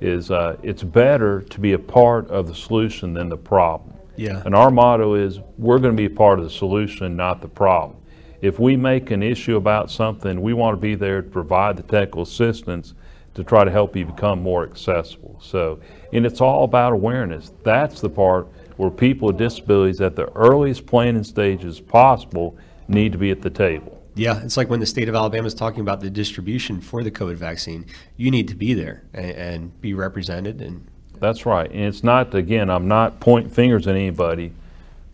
is 0.00 0.30
uh, 0.30 0.56
it's 0.62 0.82
better 0.82 1.40
to 1.42 1.60
be 1.60 1.72
a 1.72 1.78
part 1.78 2.28
of 2.28 2.48
the 2.48 2.54
solution 2.54 3.14
than 3.14 3.28
the 3.28 3.36
problem. 3.36 3.94
Yeah. 4.16 4.42
And 4.44 4.54
our 4.54 4.70
motto 4.70 5.14
is 5.14 5.40
we're 5.58 5.78
going 5.78 5.96
to 5.96 5.96
be 5.96 6.12
a 6.12 6.16
part 6.16 6.38
of 6.38 6.44
the 6.44 6.50
solution, 6.50 7.16
not 7.16 7.40
the 7.40 7.48
problem. 7.48 7.98
If 8.42 8.58
we 8.58 8.76
make 8.76 9.10
an 9.10 9.22
issue 9.22 9.56
about 9.56 9.90
something, 9.90 10.42
we 10.42 10.52
want 10.52 10.76
to 10.76 10.80
be 10.80 10.94
there 10.94 11.22
to 11.22 11.28
provide 11.28 11.76
the 11.76 11.82
technical 11.82 12.22
assistance 12.22 12.94
to 13.36 13.44
try 13.44 13.64
to 13.64 13.70
help 13.70 13.94
you 13.94 14.06
become 14.06 14.42
more 14.42 14.64
accessible. 14.64 15.38
So, 15.42 15.78
and 16.12 16.24
it's 16.24 16.40
all 16.40 16.64
about 16.64 16.94
awareness. 16.94 17.52
That's 17.64 18.00
the 18.00 18.08
part 18.08 18.48
where 18.78 18.90
people 18.90 19.28
with 19.28 19.36
disabilities 19.36 20.00
at 20.00 20.16
the 20.16 20.32
earliest 20.32 20.86
planning 20.86 21.22
stages 21.22 21.78
possible 21.78 22.56
need 22.88 23.12
to 23.12 23.18
be 23.18 23.30
at 23.30 23.42
the 23.42 23.50
table. 23.50 24.02
Yeah, 24.14 24.42
it's 24.42 24.56
like 24.56 24.70
when 24.70 24.80
the 24.80 24.86
state 24.86 25.10
of 25.10 25.14
Alabama 25.14 25.46
is 25.46 25.52
talking 25.52 25.80
about 25.80 26.00
the 26.00 26.08
distribution 26.08 26.80
for 26.80 27.04
the 27.04 27.10
COVID 27.10 27.34
vaccine. 27.34 27.84
You 28.16 28.30
need 28.30 28.48
to 28.48 28.54
be 28.54 28.72
there 28.72 29.04
and, 29.12 29.30
and 29.32 29.80
be 29.82 29.92
represented. 29.92 30.62
And 30.62 30.86
That's 31.20 31.44
right. 31.44 31.70
And 31.70 31.84
it's 31.84 32.02
not, 32.02 32.34
again, 32.34 32.70
I'm 32.70 32.88
not 32.88 33.20
pointing 33.20 33.52
fingers 33.52 33.86
at 33.86 33.94
anybody. 33.94 34.52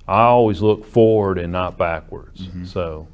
I 0.07 0.23
always 0.23 0.63
look 0.63 0.85
forward 0.87 1.39
and 1.39 1.53
not 1.53 1.77
backwards. 1.77 2.43
Mm-hmm. 2.43 2.67
So, 2.67 3.09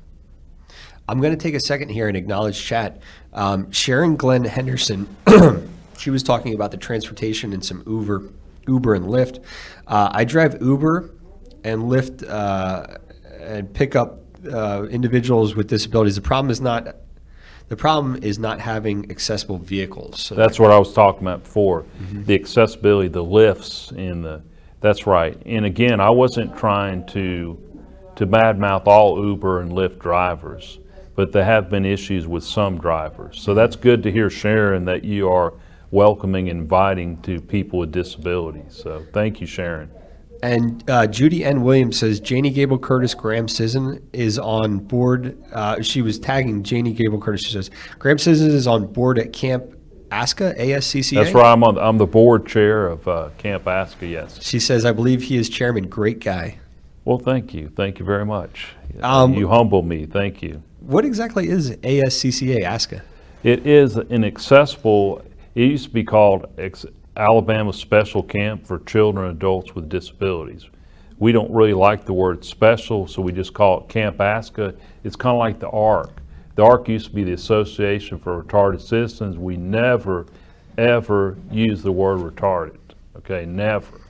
I'm 1.09 1.21
going 1.21 1.33
to 1.33 1.43
take 1.43 1.55
a 1.55 1.61
second 1.61 1.89
here 1.89 2.09
and 2.09 2.17
acknowledge 2.17 2.63
chat. 2.63 3.01
Um, 3.33 3.71
Sharon 3.73 4.17
Glenn 4.17 4.45
Henderson, 4.45 5.09
she 5.99 6.11
was 6.11 6.23
talking 6.23 6.55
about 6.55 6.71
the 6.71 6.77
transportation 6.77 7.53
and 7.53 7.65
some 7.65 7.83
Uber, 7.87 8.31
Uber 8.67 8.95
and 8.95 9.07
Lyft. 9.07 9.43
Uh, 9.87 10.11
I 10.13 10.25
drive 10.25 10.61
Uber 10.61 11.11
and 11.65 11.85
Lyft 11.85 12.29
uh, 12.29 12.99
and 13.41 13.73
pick 13.73 13.97
up 13.97 14.21
uh, 14.53 14.87
individuals 14.91 15.57
with 15.57 15.69
disabilities. 15.69 16.15
The 16.15 16.21
problem 16.21 16.51
is 16.51 16.61
not 16.61 16.97
the 17.69 17.77
problem 17.77 18.19
is 18.23 18.39
not 18.39 18.61
having 18.61 19.11
accessible 19.11 19.59
vehicles. 19.59 20.23
So 20.23 20.35
That's 20.35 20.59
what 20.59 20.71
I 20.71 20.79
was 20.79 20.95
talking 20.95 21.21
about 21.23 21.45
before, 21.45 21.85
the 22.11 22.35
accessibility, 22.35 23.09
the 23.09 23.23
lifts 23.23 23.91
and 23.91 24.25
the, 24.25 24.43
that's 24.81 25.07
right. 25.07 25.41
And 25.45 25.67
again, 25.67 26.01
I 26.01 26.09
wasn't 26.09 26.57
trying 26.57 27.05
to, 27.09 27.61
to 28.17 28.27
badmouth 28.27 28.87
all 28.87 29.23
Uber 29.23 29.61
and 29.61 29.73
Lyft 29.73 29.99
drivers, 29.99 30.79
but 31.19 31.33
there 31.33 31.45
have 31.45 31.69
been 31.69 31.85
issues 31.85 32.29
with 32.29 32.45
some 32.45 32.79
drivers. 32.79 33.41
So 33.41 33.53
that's 33.53 33.75
good 33.75 34.05
to 34.05 34.13
hear, 34.13 34.31
Sharon, 34.31 34.85
that 34.85 35.03
you 35.03 35.29
are 35.29 35.53
welcoming, 35.91 36.49
and 36.49 36.61
inviting 36.61 37.21
to 37.23 37.41
people 37.41 37.81
with 37.81 37.91
disabilities. 37.91 38.81
So 38.81 39.05
thank 39.13 39.41
you, 39.41 39.47
Sharon. 39.49 39.91
And 40.45 40.89
uh, 40.89 41.09
Judy 41.09 41.45
N. 41.45 41.65
Williams 41.65 41.99
says 41.99 42.21
Janie 42.21 42.51
Gable 42.51 42.79
Curtis 42.79 43.15
Graham 43.15 43.49
Sisson 43.49 44.09
is 44.13 44.39
on 44.39 44.79
board. 44.79 45.43
Uh, 45.53 45.83
she 45.83 46.03
was 46.03 46.21
tagging 46.21 46.63
Janie 46.63 46.93
Gable 46.93 47.21
Curtis. 47.21 47.43
She 47.43 47.53
says 47.53 47.69
Graham 47.99 48.19
Sisson 48.19 48.53
is 48.53 48.69
on 48.69 48.87
board 48.87 49.19
at 49.19 49.33
Camp 49.33 49.65
ASCA, 50.13 50.57
ASCCA. 50.57 51.17
That's 51.17 51.35
right, 51.35 51.53
I'm 51.53 51.65
on, 51.65 51.79
I'm 51.79 51.99
the 51.99 52.07
board 52.07 52.47
chair 52.47 52.87
of 52.87 53.09
uh, 53.09 53.31
Camp 53.39 53.65
ASCA, 53.65 54.09
yes. 54.09 54.41
She 54.41 54.61
says, 54.61 54.85
I 54.85 54.93
believe 54.93 55.25
he 55.25 55.37
is 55.37 55.49
chairman. 55.49 55.89
Great 55.89 56.21
guy. 56.21 56.61
Well, 57.05 57.19
thank 57.19 57.55
you, 57.55 57.71
thank 57.75 57.99
you 57.99 58.05
very 58.05 58.25
much. 58.25 58.69
Um, 59.03 59.35
You 59.35 59.49
humble 59.49 59.83
me, 59.83 60.07
thank 60.07 60.43
you. 60.45 60.63
What 60.81 61.05
exactly 61.05 61.49
is 61.49 61.73
ASCCA, 61.73 62.63
ASCA? 62.63 63.03
It 63.43 63.67
is 63.67 63.97
an 63.97 64.25
accessible, 64.25 65.25
it 65.55 65.63
used 65.63 65.85
to 65.87 65.91
be 65.91 66.05
called 66.05 66.47
Alabama 67.17 67.73
Special 67.73 68.23
Camp 68.23 68.65
for 68.65 68.79
Children 68.81 69.27
and 69.27 69.37
Adults 69.37 69.75
with 69.75 69.89
Disabilities. 69.89 70.67
We 71.19 71.33
don't 71.33 71.51
really 71.51 71.75
like 71.75 72.05
the 72.05 72.13
word 72.13 72.45
special, 72.45 73.09
so 73.09 73.21
we 73.21 73.33
just 73.33 73.55
call 73.55 73.81
it 73.81 73.89
Camp 73.89 74.19
ASCA. 74.19 74.77
It's 75.03 75.17
kind 75.17 75.35
of 75.35 75.41
like 75.41 75.59
the 75.59 75.69
ARC. 75.71 76.23
The 76.55 76.63
ARC 76.63 76.89
used 76.89 77.07
to 77.07 77.13
be 77.13 77.25
the 77.25 77.33
Association 77.33 78.17
for 78.19 78.41
Retarded 78.41 78.81
Citizens. 78.81 79.37
We 79.37 79.57
never, 79.57 80.27
ever 80.79 81.37
use 81.51 81.83
the 81.83 81.93
word 81.93 82.21
retarded, 82.21 82.79
okay, 83.17 83.45
never. 83.47 84.01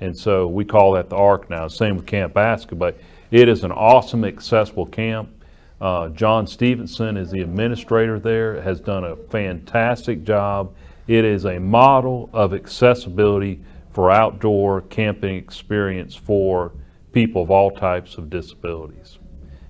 And 0.00 0.16
so 0.16 0.46
we 0.46 0.64
call 0.64 0.92
that 0.92 1.10
the 1.10 1.16
ARC 1.16 1.50
now. 1.50 1.66
Same 1.66 1.96
with 1.96 2.06
Camp 2.06 2.34
ASCA, 2.34 2.78
but 2.78 2.98
it 3.32 3.48
is 3.48 3.64
an 3.64 3.72
awesome, 3.72 4.24
accessible 4.24 4.86
camp. 4.86 5.30
Uh, 5.80 6.08
John 6.10 6.46
Stevenson 6.46 7.16
is 7.16 7.30
the 7.30 7.40
administrator 7.40 8.18
there, 8.18 8.60
has 8.60 8.80
done 8.80 9.04
a 9.04 9.16
fantastic 9.16 10.24
job. 10.24 10.74
It 11.06 11.24
is 11.24 11.46
a 11.46 11.58
model 11.58 12.28
of 12.32 12.52
accessibility 12.52 13.60
for 13.90 14.10
outdoor 14.10 14.82
camping 14.82 15.36
experience 15.36 16.14
for 16.14 16.72
people 17.12 17.42
of 17.42 17.50
all 17.50 17.70
types 17.70 18.18
of 18.18 18.30
disabilities. 18.30 19.18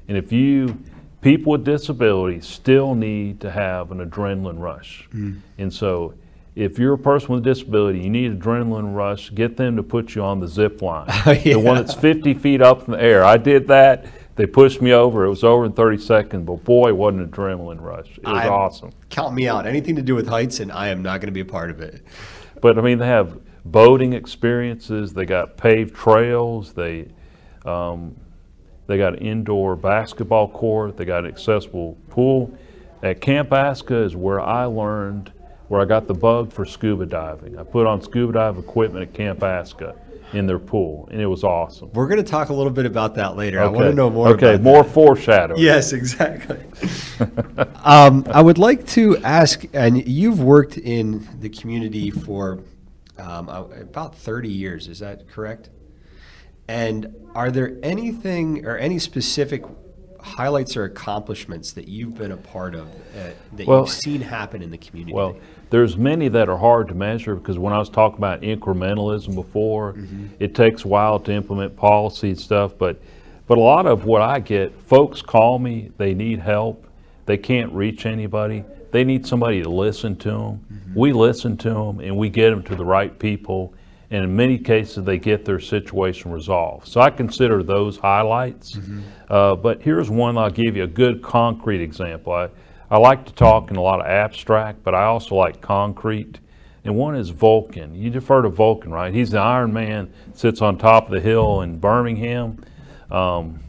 And 0.09 0.17
if 0.17 0.33
you, 0.33 0.79
people 1.21 1.53
with 1.53 1.65
disabilities 1.65 2.47
still 2.47 2.95
need 2.95 3.41
to 3.41 3.51
have 3.51 3.93
an 3.93 3.99
adrenaline 4.07 4.61
rush. 4.61 5.09
And 5.59 5.73
so 5.73 6.15
if 6.57 6.79
you're 6.79 6.95
a 6.95 6.99
person 6.99 7.29
with 7.35 7.47
a 7.47 7.51
disability, 7.55 8.01
you 8.01 8.11
need 8.11 8.39
adrenaline 8.39 8.95
rush, 8.95 9.33
get 9.35 9.57
them 9.57 9.77
to 9.77 9.83
put 9.85 10.15
you 10.17 10.23
on 10.23 10.41
the 10.41 10.49
zip 10.49 10.83
line. 10.83 11.07
The 11.55 11.61
one 11.61 11.77
that's 11.77 11.95
50 11.95 12.35
feet 12.35 12.61
up 12.61 12.87
in 12.87 12.93
the 12.93 13.01
air. 13.03 13.25
I 13.25 13.37
did 13.37 13.69
that. 13.69 14.07
They 14.37 14.47
pushed 14.47 14.81
me 14.81 14.93
over. 14.93 15.25
It 15.25 15.29
was 15.29 15.45
over 15.45 15.65
in 15.65 15.73
30 15.73 15.99
seconds, 15.99 16.47
but 16.47 16.65
boy, 16.65 16.95
what 16.95 17.15
an 17.15 17.27
adrenaline 17.29 17.81
rush. 17.81 18.19
It 18.19 18.25
was 18.25 18.37
I'm- 18.37 18.53
awesome. 18.53 18.91
Count 19.11 19.35
me 19.35 19.49
out. 19.49 19.67
Anything 19.67 19.97
to 19.97 20.03
do 20.03 20.15
with 20.15 20.29
heights, 20.29 20.61
and 20.61 20.71
I 20.73 20.89
am 20.89 21.03
not 21.03 21.21
going 21.21 21.29
to 21.29 21.33
be 21.33 21.41
a 21.41 21.45
part 21.45 21.71
of 21.71 21.81
it. 21.81 22.03
But 22.61 22.79
I 22.79 22.83
mean, 22.83 22.99
they 22.99 23.07
have 23.07 23.39
boating 23.65 24.13
experiences. 24.13 25.13
They 25.13 25.25
got 25.27 25.57
paved 25.57 25.95
trails. 25.95 26.73
They 26.73 27.09
um, 27.65 28.17
they 28.87 28.99
got 28.99 29.15
an 29.15 29.21
indoor 29.21 29.77
basketball 29.77 30.49
court. 30.49 30.97
They 30.97 31.05
got 31.05 31.25
an 31.25 31.31
accessible 31.31 31.97
pool. 32.09 32.57
At 33.03 33.21
Camp 33.21 33.53
Aska 33.53 33.97
is 33.97 34.15
where 34.17 34.41
I 34.41 34.65
learned 34.65 35.33
where 35.69 35.81
I 35.81 35.85
got 35.85 36.07
the 36.09 36.15
bug 36.15 36.53
for 36.53 36.65
scuba 36.65 37.07
diving. 37.07 37.59
I 37.59 37.63
put 37.63 37.87
on 37.87 38.03
scuba 38.03 38.33
dive 38.33 38.59
equipment 38.59 39.09
at 39.09 39.15
Camp 39.15 39.43
Aska 39.43 39.95
in 40.33 40.47
their 40.47 40.59
pool, 40.59 41.09
and 41.11 41.21
it 41.21 41.27
was 41.27 41.45
awesome. 41.45 41.91
We're 41.93 42.07
going 42.07 42.23
to 42.23 42.31
talk 42.31 42.51
a 42.51 42.55
little 42.55 42.73
bit 42.73 42.87
about 42.87 43.15
that 43.17 43.37
later. 43.37 43.61
I 43.61 43.67
want 43.67 43.89
to 43.89 43.95
know 43.95 44.11
more 44.11 44.29
Okay, 44.29 44.59
more 44.59 44.85
foreshadowing. 44.85 45.61
Yes, 45.61 45.93
exactly. 45.93 46.59
um, 47.85 48.25
I 48.31 48.41
would 48.41 48.59
like 48.59 48.87
to 48.89 49.17
ask, 49.19 49.65
and 49.73 50.07
you've 50.07 50.41
worked 50.41 50.79
in 50.79 51.29
the 51.41 51.49
community 51.49 52.11
for 52.11 52.61
um, 53.19 53.49
about 53.49 54.15
30 54.17 54.49
years, 54.49 54.89
is 54.89 55.01
that 55.01 55.29
correct? 55.29 55.71
And 56.69 57.15
are 57.35 57.51
there 57.51 57.77
anything 57.83 58.65
or 58.65 58.77
any 58.77 58.99
specific 59.01 59.65
highlights 60.21 60.77
or 60.77 60.85
accomplishments 60.85 61.73
that 61.73 61.89
you've 61.89 62.15
been 62.15 62.33
a 62.33 62.37
part 62.37 62.75
of 62.75 62.87
uh, 62.89 63.31
that 63.57 63.67
Well- 63.67 63.81
you've 63.81 63.91
seen 63.91 64.21
happen 64.21 64.63
in 64.63 64.71
the 64.71 64.79
community? 64.79 65.13
Well, 65.15 65.37
there's 65.71 65.97
many 65.97 66.29
that 66.29 66.49
are 66.49 66.59
hard 66.59 66.89
to 66.89 66.95
measure 66.95 67.37
because 67.37 67.59
when 67.59 67.73
I 67.73 67.79
was 67.79 67.89
talking 67.89 68.19
about 68.19 68.43
incrementalism 68.43 69.35
before, 69.35 69.95
mm-hmm. 69.95 70.27
it 70.41 70.55
takes 70.55 70.85
a 70.85 70.89
while 70.89 71.21
to 71.21 71.33
implement 71.33 71.77
policy 71.77 72.31
and 72.31 72.39
stuff. 72.39 72.73
But, 72.77 73.01
but 73.47 73.57
a 73.57 73.61
lot 73.61 73.87
of 73.87 74.05
what 74.05 74.21
I 74.21 74.41
get, 74.41 74.79
folks 74.83 75.23
call 75.23 75.61
me, 75.61 75.93
they 75.97 76.13
need 76.13 76.41
help, 76.41 76.87
they 77.27 77.37
can't 77.37 77.73
reach 77.73 78.05
anybody, 78.05 78.65
they 78.91 79.05
need 79.05 79.25
somebody 79.25 79.63
to 79.63 79.71
listen 79.71 80.17
to 80.17 80.31
them. 80.31 80.67
Mm-hmm. 80.73 80.99
We 80.99 81.13
listen 81.13 81.57
to 81.59 81.71
them 81.71 82.01
and 82.01 82.17
we 82.17 82.29
get 82.29 82.51
them 82.51 82.65
to 82.65 82.75
the 82.75 82.85
right 82.85 83.17
people. 83.17 83.73
And 84.13 84.25
in 84.25 84.35
many 84.35 84.59
cases, 84.59 85.05
they 85.05 85.19
get 85.19 85.45
their 85.45 85.61
situation 85.61 86.33
resolved. 86.33 86.89
So 86.89 87.01
I 87.01 87.11
consider 87.11 87.63
those 87.63 87.97
highlights. 87.97 88.73
Mm-hmm. 88.73 89.01
Uh, 89.29 89.55
but 89.55 89.81
here's 89.83 90.11
one 90.11 90.37
I'll 90.37 90.51
give 90.51 90.77
you 90.77 90.83
a 90.83 90.89
good 90.89 91.23
concrete 91.23 91.81
example. 91.81 92.33
I, 92.33 92.49
I 92.91 92.99
like 92.99 93.25
to 93.27 93.33
talk 93.33 93.71
in 93.71 93.77
a 93.77 93.81
lot 93.81 94.01
of 94.01 94.07
abstract, 94.07 94.83
but 94.83 94.95
I 94.95 95.05
also 95.05 95.37
like 95.37 95.61
concrete. 95.61 96.41
and 96.83 96.97
one 96.97 97.15
is 97.15 97.31
Vulcan. 97.31 97.95
You 97.95 98.11
defer 98.11 98.43
to 98.43 98.49
Vulcan, 98.49 98.91
right? 98.91 99.15
He's 99.15 99.31
the 99.31 99.39
Iron 99.39 99.73
Man, 99.73 100.13
sits 100.35 100.61
on 100.61 100.77
top 100.77 101.07
of 101.07 101.13
the 101.13 101.21
hill 101.21 101.61
in 101.61 101.79
Birmingham. 101.79 102.65
Um, 103.11 103.61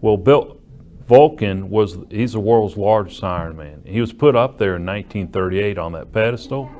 well, 0.00 0.16
Bill 0.16 0.58
Vulcan 1.06 1.70
was 1.70 1.98
he's 2.10 2.32
the 2.32 2.40
world's 2.40 2.76
largest 2.76 3.22
Iron 3.22 3.56
Man. 3.56 3.82
He 3.84 4.00
was 4.00 4.12
put 4.12 4.34
up 4.34 4.58
there 4.58 4.76
in 4.76 4.86
1938 4.86 5.78
on 5.78 5.92
that 5.92 6.12
pedestal. 6.12 6.70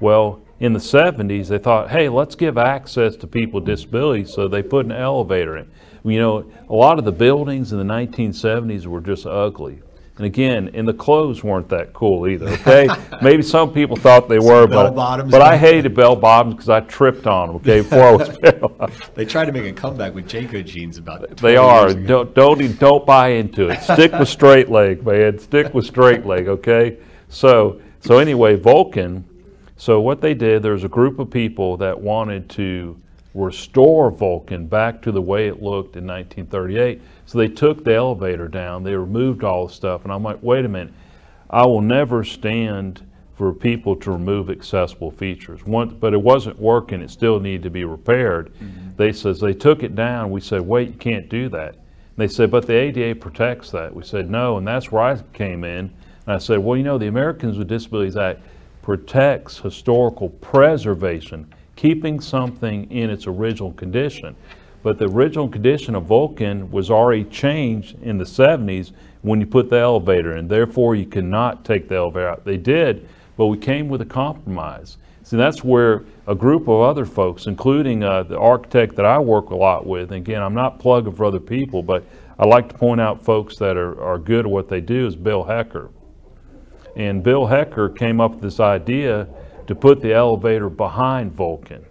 Well, 0.00 0.40
in 0.60 0.72
the 0.72 0.78
70s, 0.78 1.48
they 1.48 1.58
thought, 1.58 1.90
hey, 1.90 2.08
let's 2.08 2.36
give 2.36 2.56
access 2.56 3.16
to 3.16 3.26
people 3.26 3.60
with 3.60 3.66
disabilities, 3.66 4.32
so 4.32 4.46
they 4.46 4.62
put 4.62 4.86
an 4.86 4.92
elevator 4.92 5.56
in. 5.56 5.70
You 6.04 6.20
know, 6.20 6.52
a 6.68 6.74
lot 6.74 6.98
of 6.98 7.04
the 7.04 7.12
buildings 7.12 7.72
in 7.72 7.78
the 7.78 7.94
1970s 7.94 8.86
were 8.86 9.00
just 9.00 9.26
ugly. 9.26 9.82
And 10.18 10.26
again, 10.26 10.70
and 10.74 10.86
the 10.86 10.92
clothes 10.92 11.42
weren't 11.42 11.70
that 11.70 11.94
cool 11.94 12.28
either. 12.28 12.48
Okay, 12.48 12.86
maybe 13.22 13.42
some 13.42 13.72
people 13.72 13.96
thought 13.96 14.28
they 14.28 14.38
were, 14.38 14.66
but 14.66 14.92
but 15.30 15.40
I 15.40 15.56
hated 15.56 15.94
bell 15.94 16.16
bottoms 16.16 16.56
because 16.56 16.68
I 16.68 16.80
tripped 16.80 17.26
on 17.26 17.48
them. 17.48 17.56
Okay, 17.56 17.80
before 17.80 18.02
I 18.02 18.12
was 18.12 19.10
They 19.14 19.24
tried 19.24 19.46
to 19.46 19.52
make 19.52 19.64
a 19.64 19.72
comeback 19.72 20.14
with 20.14 20.28
JNCO 20.28 20.66
jeans 20.66 20.98
about 20.98 21.20
20 21.20 21.40
They 21.40 21.56
are. 21.56 21.94
Don't, 21.94 22.34
don't 22.34 22.78
don't 22.78 23.06
buy 23.06 23.28
into 23.28 23.70
it. 23.70 23.82
Stick 23.82 24.12
with 24.12 24.28
straight 24.28 24.68
leg, 24.68 25.04
man. 25.04 25.38
Stick 25.38 25.72
with 25.72 25.86
straight 25.86 26.26
leg. 26.26 26.46
Okay. 26.46 26.98
So 27.30 27.80
so 28.00 28.18
anyway, 28.18 28.56
Vulcan. 28.56 29.24
So 29.78 30.00
what 30.00 30.20
they 30.20 30.34
did, 30.34 30.62
there 30.62 30.72
was 30.72 30.84
a 30.84 30.88
group 30.88 31.18
of 31.18 31.30
people 31.30 31.78
that 31.78 31.98
wanted 31.98 32.48
to 32.50 33.00
restore 33.34 34.10
Vulcan 34.10 34.66
back 34.66 35.00
to 35.02 35.12
the 35.12 35.22
way 35.22 35.48
it 35.48 35.62
looked 35.62 35.96
in 35.96 36.06
1938. 36.06 37.00
So 37.32 37.38
they 37.38 37.48
took 37.48 37.82
the 37.82 37.94
elevator 37.94 38.46
down. 38.46 38.82
They 38.82 38.94
removed 38.94 39.42
all 39.42 39.66
the 39.66 39.72
stuff, 39.72 40.04
and 40.04 40.12
I'm 40.12 40.22
like, 40.22 40.42
wait 40.42 40.66
a 40.66 40.68
minute. 40.68 40.92
I 41.48 41.64
will 41.64 41.80
never 41.80 42.24
stand 42.24 43.06
for 43.38 43.54
people 43.54 43.96
to 43.96 44.10
remove 44.10 44.50
accessible 44.50 45.10
features. 45.10 45.64
One, 45.64 45.96
but 45.98 46.12
it 46.12 46.20
wasn't 46.20 46.60
working. 46.60 47.00
It 47.00 47.10
still 47.10 47.40
needed 47.40 47.62
to 47.62 47.70
be 47.70 47.84
repaired. 47.84 48.52
Mm-hmm. 48.52 48.96
They 48.98 49.14
says 49.14 49.40
they 49.40 49.54
took 49.54 49.82
it 49.82 49.94
down. 49.94 50.30
We 50.30 50.42
said, 50.42 50.60
wait, 50.60 50.88
you 50.88 50.94
can't 50.96 51.30
do 51.30 51.48
that. 51.48 51.70
And 51.70 52.18
they 52.18 52.28
said, 52.28 52.50
but 52.50 52.66
the 52.66 52.74
ADA 52.74 53.18
protects 53.18 53.70
that. 53.70 53.94
We 53.94 54.04
said, 54.04 54.28
no, 54.28 54.58
and 54.58 54.68
that's 54.68 54.92
where 54.92 55.02
I 55.02 55.16
came 55.32 55.64
in. 55.64 55.90
And 56.26 56.34
I 56.34 56.36
said, 56.36 56.58
well, 56.58 56.76
you 56.76 56.84
know, 56.84 56.98
the 56.98 57.08
Americans 57.08 57.56
with 57.56 57.66
Disabilities 57.66 58.18
Act 58.18 58.42
protects 58.82 59.56
historical 59.56 60.28
preservation, 60.28 61.50
keeping 61.76 62.20
something 62.20 62.90
in 62.90 63.08
its 63.08 63.26
original 63.26 63.72
condition. 63.72 64.36
But 64.82 64.98
the 64.98 65.08
original 65.08 65.48
condition 65.48 65.94
of 65.94 66.04
Vulcan 66.04 66.70
was 66.70 66.90
already 66.90 67.24
changed 67.24 68.02
in 68.02 68.18
the 68.18 68.24
70s 68.24 68.92
when 69.22 69.40
you 69.40 69.46
put 69.46 69.70
the 69.70 69.78
elevator 69.78 70.36
in. 70.36 70.48
Therefore, 70.48 70.94
you 70.94 71.06
cannot 71.06 71.64
take 71.64 71.88
the 71.88 71.96
elevator 71.96 72.28
out. 72.28 72.44
They 72.44 72.56
did, 72.56 73.08
but 73.36 73.46
we 73.46 73.58
came 73.58 73.88
with 73.88 74.00
a 74.00 74.06
compromise. 74.06 74.98
See, 75.22 75.36
that's 75.36 75.62
where 75.62 76.04
a 76.26 76.34
group 76.34 76.62
of 76.62 76.80
other 76.80 77.06
folks, 77.06 77.46
including 77.46 78.02
uh, 78.02 78.24
the 78.24 78.38
architect 78.38 78.96
that 78.96 79.06
I 79.06 79.18
work 79.20 79.50
a 79.50 79.56
lot 79.56 79.86
with, 79.86 80.10
and 80.10 80.18
again, 80.18 80.42
I'm 80.42 80.54
not 80.54 80.80
plugging 80.80 81.14
for 81.14 81.24
other 81.24 81.40
people, 81.40 81.82
but 81.82 82.04
I 82.38 82.46
like 82.46 82.68
to 82.70 82.74
point 82.74 83.00
out 83.00 83.22
folks 83.22 83.56
that 83.58 83.76
are, 83.76 84.02
are 84.02 84.18
good 84.18 84.46
at 84.46 84.50
what 84.50 84.68
they 84.68 84.80
do, 84.80 85.06
is 85.06 85.14
Bill 85.14 85.44
Hecker. 85.44 85.90
And 86.96 87.22
Bill 87.22 87.46
Hecker 87.46 87.88
came 87.88 88.20
up 88.20 88.32
with 88.32 88.42
this 88.42 88.58
idea 88.58 89.28
to 89.68 89.74
put 89.74 90.00
the 90.00 90.12
elevator 90.12 90.68
behind 90.68 91.32
Vulcan. 91.32 91.84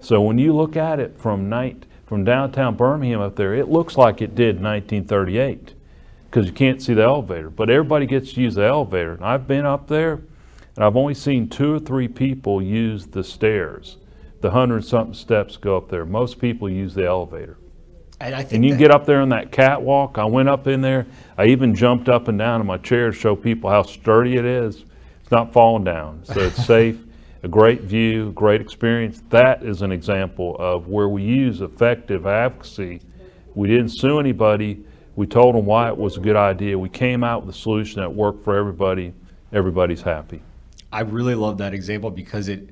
So 0.00 0.20
when 0.20 0.38
you 0.38 0.54
look 0.54 0.76
at 0.76 1.00
it 1.00 1.18
from 1.18 1.48
night 1.48 1.84
from 2.06 2.24
downtown 2.24 2.74
Birmingham 2.74 3.20
up 3.20 3.36
there, 3.36 3.54
it 3.54 3.68
looks 3.68 3.96
like 3.96 4.22
it 4.22 4.34
did 4.34 4.56
in 4.56 4.62
1938 4.62 5.74
because 6.30 6.46
you 6.46 6.52
can't 6.52 6.80
see 6.80 6.94
the 6.94 7.02
elevator. 7.02 7.50
But 7.50 7.68
everybody 7.70 8.06
gets 8.06 8.32
to 8.32 8.40
use 8.40 8.54
the 8.54 8.64
elevator. 8.64 9.12
And 9.12 9.24
I've 9.24 9.46
been 9.46 9.66
up 9.66 9.88
there, 9.88 10.22
and 10.76 10.84
I've 10.84 10.96
only 10.96 11.14
seen 11.14 11.48
two 11.48 11.74
or 11.74 11.78
three 11.78 12.08
people 12.08 12.62
use 12.62 13.06
the 13.06 13.22
stairs. 13.24 13.98
The 14.40 14.50
hundred 14.52 14.84
something 14.84 15.14
steps 15.14 15.56
go 15.56 15.76
up 15.76 15.88
there. 15.90 16.04
Most 16.06 16.38
people 16.38 16.70
use 16.70 16.94
the 16.94 17.04
elevator. 17.06 17.58
And 18.20 18.34
I 18.34 18.38
think 18.42 18.52
And 18.54 18.64
you 18.64 18.72
that- 18.72 18.78
get 18.78 18.90
up 18.90 19.04
there 19.04 19.20
on 19.20 19.28
that 19.30 19.52
catwalk. 19.52 20.16
I 20.18 20.24
went 20.24 20.48
up 20.48 20.66
in 20.66 20.80
there. 20.80 21.06
I 21.36 21.46
even 21.46 21.74
jumped 21.74 22.08
up 22.08 22.28
and 22.28 22.38
down 22.38 22.60
in 22.60 22.66
my 22.66 22.78
chair 22.78 23.10
to 23.10 23.16
show 23.16 23.36
people 23.36 23.68
how 23.70 23.82
sturdy 23.82 24.36
it 24.36 24.44
is. 24.44 24.84
It's 25.20 25.30
not 25.30 25.52
falling 25.52 25.84
down, 25.84 26.20
so 26.24 26.40
it's 26.40 26.64
safe. 26.64 26.96
A 27.42 27.48
great 27.48 27.82
view, 27.82 28.32
great 28.32 28.60
experience. 28.60 29.22
That 29.30 29.62
is 29.62 29.82
an 29.82 29.92
example 29.92 30.56
of 30.58 30.88
where 30.88 31.08
we 31.08 31.22
use 31.22 31.60
effective 31.60 32.26
advocacy. 32.26 33.00
We 33.54 33.68
didn't 33.68 33.90
sue 33.90 34.18
anybody. 34.18 34.84
We 35.14 35.26
told 35.26 35.54
them 35.54 35.64
why 35.64 35.88
it 35.88 35.96
was 35.96 36.16
a 36.16 36.20
good 36.20 36.36
idea. 36.36 36.78
We 36.78 36.88
came 36.88 37.22
out 37.22 37.44
with 37.46 37.54
a 37.54 37.58
solution 37.58 38.00
that 38.00 38.12
worked 38.12 38.42
for 38.42 38.56
everybody. 38.56 39.14
Everybody's 39.52 40.02
happy. 40.02 40.42
I 40.92 41.00
really 41.00 41.34
love 41.34 41.58
that 41.58 41.74
example 41.74 42.10
because 42.10 42.48
it 42.48 42.70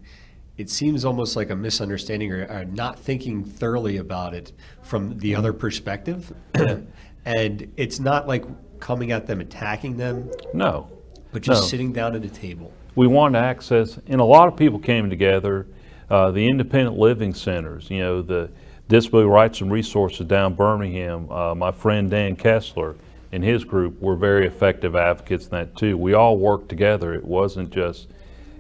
it 0.57 0.71
seems 0.71 1.05
almost 1.05 1.37
like 1.37 1.51
a 1.51 1.57
misunderstanding 1.57 2.33
or, 2.33 2.47
or 2.47 2.65
not 2.65 2.99
thinking 2.99 3.45
thoroughly 3.45 3.99
about 3.99 4.33
it 4.33 4.53
from 4.83 5.19
the 5.19 5.35
other 5.35 5.53
perspective. 5.53 6.33
and 7.27 7.73
it's 7.77 8.01
not 8.01 8.27
like 8.27 8.45
coming 8.81 9.13
at 9.13 9.27
them 9.27 9.41
attacking 9.41 9.97
them, 9.99 10.31
No, 10.55 10.89
but 11.31 11.43
just 11.43 11.63
No. 11.63 11.69
sitting 11.69 11.93
down 11.93 12.17
at 12.17 12.25
a 12.25 12.29
table. 12.31 12.73
We 12.97 13.07
wanted 13.07 13.39
access, 13.39 13.99
and 14.09 14.21
a 14.21 14.25
lot 14.25 14.49
of 14.49 14.57
people 14.57 14.79
came 14.79 15.09
together. 15.09 15.67
Uh, 16.09 16.31
the 16.31 16.49
independent 16.49 16.97
living 16.97 17.35
centers, 17.35 17.91
you 17.91 17.99
know, 17.99 18.23
the 18.23 18.51
disability 18.89 19.29
rights 19.29 19.61
and 19.61 19.71
resources 19.71 20.27
down 20.27 20.55
Birmingham. 20.55 21.31
Uh, 21.31 21.55
my 21.55 21.71
friend 21.71 22.11
Dan 22.11 22.37
Kessler 22.37 22.97
and 23.33 23.45
his 23.45 23.65
group 23.65 24.01
were 24.01 24.17
very 24.17 24.47
effective 24.47 24.97
advocates 24.97 25.45
in 25.45 25.51
that 25.51 25.77
too. 25.77 25.97
We 25.99 26.15
all 26.15 26.39
worked 26.39 26.69
together. 26.69 27.13
It 27.13 27.25
wasn't 27.25 27.71
just 27.71 28.09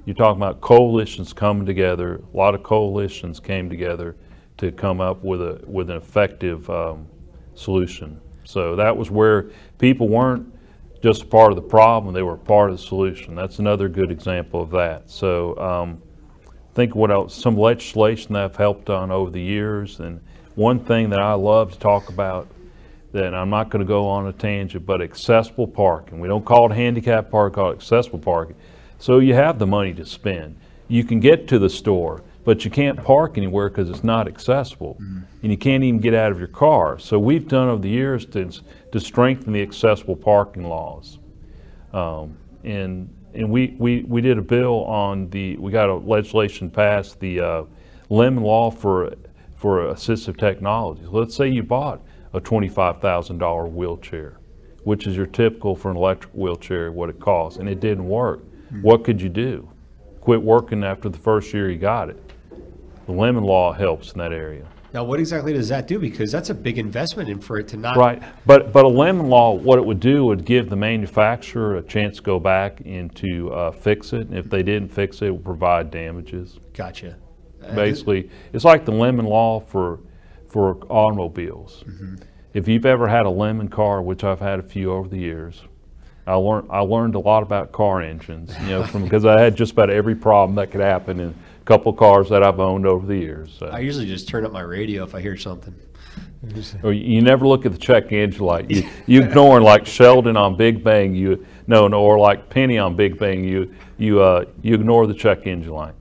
you're 0.04 0.14
talking 0.14 0.40
about 0.40 0.60
coalitions 0.60 1.32
coming 1.32 1.66
together. 1.66 2.20
A 2.32 2.36
lot 2.36 2.54
of 2.54 2.62
coalitions 2.62 3.40
came 3.40 3.68
together 3.70 4.16
to 4.58 4.70
come 4.70 5.00
up 5.00 5.22
with 5.24 5.40
a 5.40 5.60
with 5.66 5.88
an 5.88 5.96
effective 5.96 6.68
um, 6.68 7.06
solution. 7.54 8.20
So 8.44 8.76
that 8.76 8.96
was 8.96 9.10
where 9.10 9.50
people 9.78 10.08
weren't 10.08 10.52
just 11.02 11.28
part 11.30 11.52
of 11.52 11.56
the 11.56 11.62
problem, 11.62 12.14
they 12.14 12.22
were 12.22 12.36
part 12.36 12.70
of 12.70 12.78
the 12.78 12.82
solution. 12.82 13.34
That's 13.34 13.58
another 13.58 13.88
good 13.88 14.10
example 14.10 14.62
of 14.62 14.70
that. 14.70 15.10
So 15.10 15.58
um, 15.58 16.02
think 16.74 16.94
what 16.94 17.10
else, 17.10 17.34
some 17.34 17.56
legislation 17.56 18.34
that 18.34 18.44
I've 18.44 18.56
helped 18.56 18.90
on 18.90 19.10
over 19.10 19.30
the 19.30 19.40
years, 19.40 20.00
and 20.00 20.20
one 20.54 20.78
thing 20.80 21.10
that 21.10 21.20
I 21.20 21.34
love 21.34 21.72
to 21.72 21.78
talk 21.78 22.08
about 22.08 22.48
that 23.12 23.34
I'm 23.34 23.50
not 23.50 23.70
going 23.70 23.80
to 23.80 23.88
go 23.88 24.06
on 24.06 24.26
a 24.26 24.32
tangent, 24.32 24.84
but 24.84 25.00
accessible 25.00 25.66
parking. 25.66 26.20
We 26.20 26.28
don't 26.28 26.44
call 26.44 26.70
it 26.70 26.74
handicap 26.74 27.30
parking, 27.30 27.54
call 27.54 27.70
it 27.70 27.76
accessible 27.76 28.18
parking. 28.18 28.56
So 28.98 29.18
you 29.18 29.34
have 29.34 29.58
the 29.58 29.66
money 29.66 29.94
to 29.94 30.04
spend. 30.04 30.58
You 30.88 31.04
can 31.04 31.20
get 31.20 31.48
to 31.48 31.58
the 31.58 31.70
store, 31.70 32.22
but 32.46 32.64
you 32.64 32.70
can't 32.70 33.02
park 33.02 33.36
anywhere 33.36 33.68
because 33.68 33.90
it's 33.90 34.04
not 34.04 34.28
accessible. 34.28 34.96
And 35.42 35.50
you 35.50 35.58
can't 35.58 35.82
even 35.82 36.00
get 36.00 36.14
out 36.14 36.30
of 36.30 36.38
your 36.38 36.48
car. 36.48 36.96
So 36.98 37.18
we've 37.18 37.46
done 37.46 37.68
over 37.68 37.82
the 37.82 37.90
years 37.90 38.24
to, 38.26 38.50
to 38.92 39.00
strengthen 39.00 39.52
the 39.52 39.60
accessible 39.60 40.14
parking 40.16 40.64
laws. 40.64 41.18
Um, 41.92 42.38
and 42.62 43.12
and 43.34 43.50
we, 43.50 43.74
we, 43.78 44.02
we 44.04 44.22
did 44.22 44.38
a 44.38 44.42
bill 44.42 44.84
on 44.84 45.28
the, 45.28 45.58
we 45.58 45.70
got 45.70 45.90
a 45.90 45.94
legislation 45.94 46.70
passed, 46.70 47.20
the 47.20 47.40
uh, 47.40 47.62
lemon 48.08 48.42
law 48.42 48.70
for, 48.70 49.12
for 49.56 49.92
assistive 49.92 50.38
technologies. 50.38 51.08
Let's 51.08 51.34
say 51.34 51.48
you 51.48 51.62
bought 51.62 52.00
a 52.32 52.40
$25,000 52.40 53.72
wheelchair, 53.72 54.38
which 54.84 55.06
is 55.06 55.16
your 55.16 55.26
typical 55.26 55.76
for 55.76 55.90
an 55.90 55.98
electric 55.98 56.32
wheelchair, 56.32 56.90
what 56.92 57.10
it 57.10 57.20
costs, 57.20 57.58
and 57.58 57.68
it 57.68 57.80
didn't 57.80 58.08
work. 58.08 58.42
What 58.80 59.04
could 59.04 59.20
you 59.20 59.28
do? 59.28 59.68
Quit 60.22 60.40
working 60.40 60.82
after 60.82 61.10
the 61.10 61.18
first 61.18 61.52
year 61.52 61.70
you 61.70 61.78
got 61.78 62.08
it. 62.08 62.25
The 63.06 63.12
lemon 63.12 63.44
law 63.44 63.72
helps 63.72 64.12
in 64.12 64.18
that 64.18 64.32
area. 64.32 64.66
Now, 64.92 65.04
what 65.04 65.20
exactly 65.20 65.52
does 65.52 65.68
that 65.68 65.86
do? 65.86 65.98
Because 65.98 66.32
that's 66.32 66.50
a 66.50 66.54
big 66.54 66.78
investment 66.78 67.28
in 67.28 67.38
for 67.40 67.58
it 67.58 67.68
to 67.68 67.76
not. 67.76 67.96
Right, 67.96 68.22
but, 68.46 68.72
but 68.72 68.84
a 68.84 68.88
lemon 68.88 69.28
law, 69.28 69.52
what 69.52 69.78
it 69.78 69.84
would 69.84 70.00
do 70.00 70.24
would 70.24 70.44
give 70.44 70.70
the 70.70 70.76
manufacturer 70.76 71.76
a 71.76 71.82
chance 71.82 72.16
to 72.16 72.22
go 72.22 72.40
back 72.40 72.80
and 72.84 73.14
to 73.16 73.52
uh, 73.52 73.70
fix 73.72 74.12
it. 74.12 74.28
And 74.28 74.38
if 74.38 74.48
they 74.48 74.62
didn't 74.62 74.88
fix 74.88 75.20
it, 75.20 75.26
it 75.26 75.30
would 75.32 75.44
provide 75.44 75.90
damages. 75.90 76.60
Gotcha. 76.72 77.16
Uh, 77.62 77.74
Basically, 77.74 78.30
it's 78.52 78.64
like 78.64 78.84
the 78.84 78.92
lemon 78.92 79.26
law 79.26 79.60
for, 79.60 80.00
for 80.48 80.78
automobiles. 80.88 81.84
If 82.54 82.66
you've 82.66 82.86
ever 82.86 83.06
had 83.06 83.26
a 83.26 83.30
lemon 83.30 83.68
car, 83.68 84.00
which 84.00 84.24
I've 84.24 84.40
had 84.40 84.60
a 84.60 84.62
few 84.62 84.92
over 84.92 85.08
the 85.08 85.18
years, 85.18 85.62
I 86.26 86.34
learned, 86.34 86.68
I 86.70 86.80
learned 86.80 87.16
a 87.16 87.20
lot 87.20 87.42
about 87.42 87.70
car 87.70 88.00
engines, 88.00 88.52
you 88.62 88.68
know, 88.68 88.84
from, 88.84 89.04
because 89.04 89.24
I 89.24 89.38
had 89.40 89.56
just 89.56 89.72
about 89.72 89.90
every 89.90 90.14
problem 90.14 90.56
that 90.56 90.70
could 90.70 90.80
happen 90.80 91.20
in 91.20 91.34
couple 91.66 91.92
cars 91.92 92.30
that 92.30 92.42
I've 92.42 92.60
owned 92.60 92.86
over 92.86 93.06
the 93.06 93.16
years. 93.16 93.54
so. 93.58 93.66
I 93.66 93.80
usually 93.80 94.06
just 94.06 94.28
turn 94.28 94.46
up 94.46 94.52
my 94.52 94.62
radio 94.62 95.04
if 95.04 95.14
I 95.14 95.20
hear 95.20 95.36
something. 95.36 95.74
Or 96.84 96.92
you 96.92 97.22
never 97.22 97.46
look 97.46 97.66
at 97.66 97.72
the 97.72 97.78
check 97.78 98.12
engine 98.12 98.44
light. 98.44 98.70
You, 98.70 98.88
you 99.06 99.22
ignore 99.22 99.60
like 99.60 99.84
Sheldon 99.84 100.36
on 100.36 100.56
Big 100.56 100.84
Bang. 100.84 101.14
You 101.14 101.44
no, 101.66 101.88
no, 101.88 102.00
or 102.00 102.18
like 102.18 102.48
Penny 102.48 102.78
on 102.78 102.94
Big 102.94 103.18
Bang. 103.18 103.42
You 103.42 103.74
you 103.98 104.20
uh, 104.20 104.44
you 104.62 104.74
ignore 104.74 105.08
the 105.08 105.14
check 105.14 105.46
engine 105.46 105.72
light. 105.72 105.94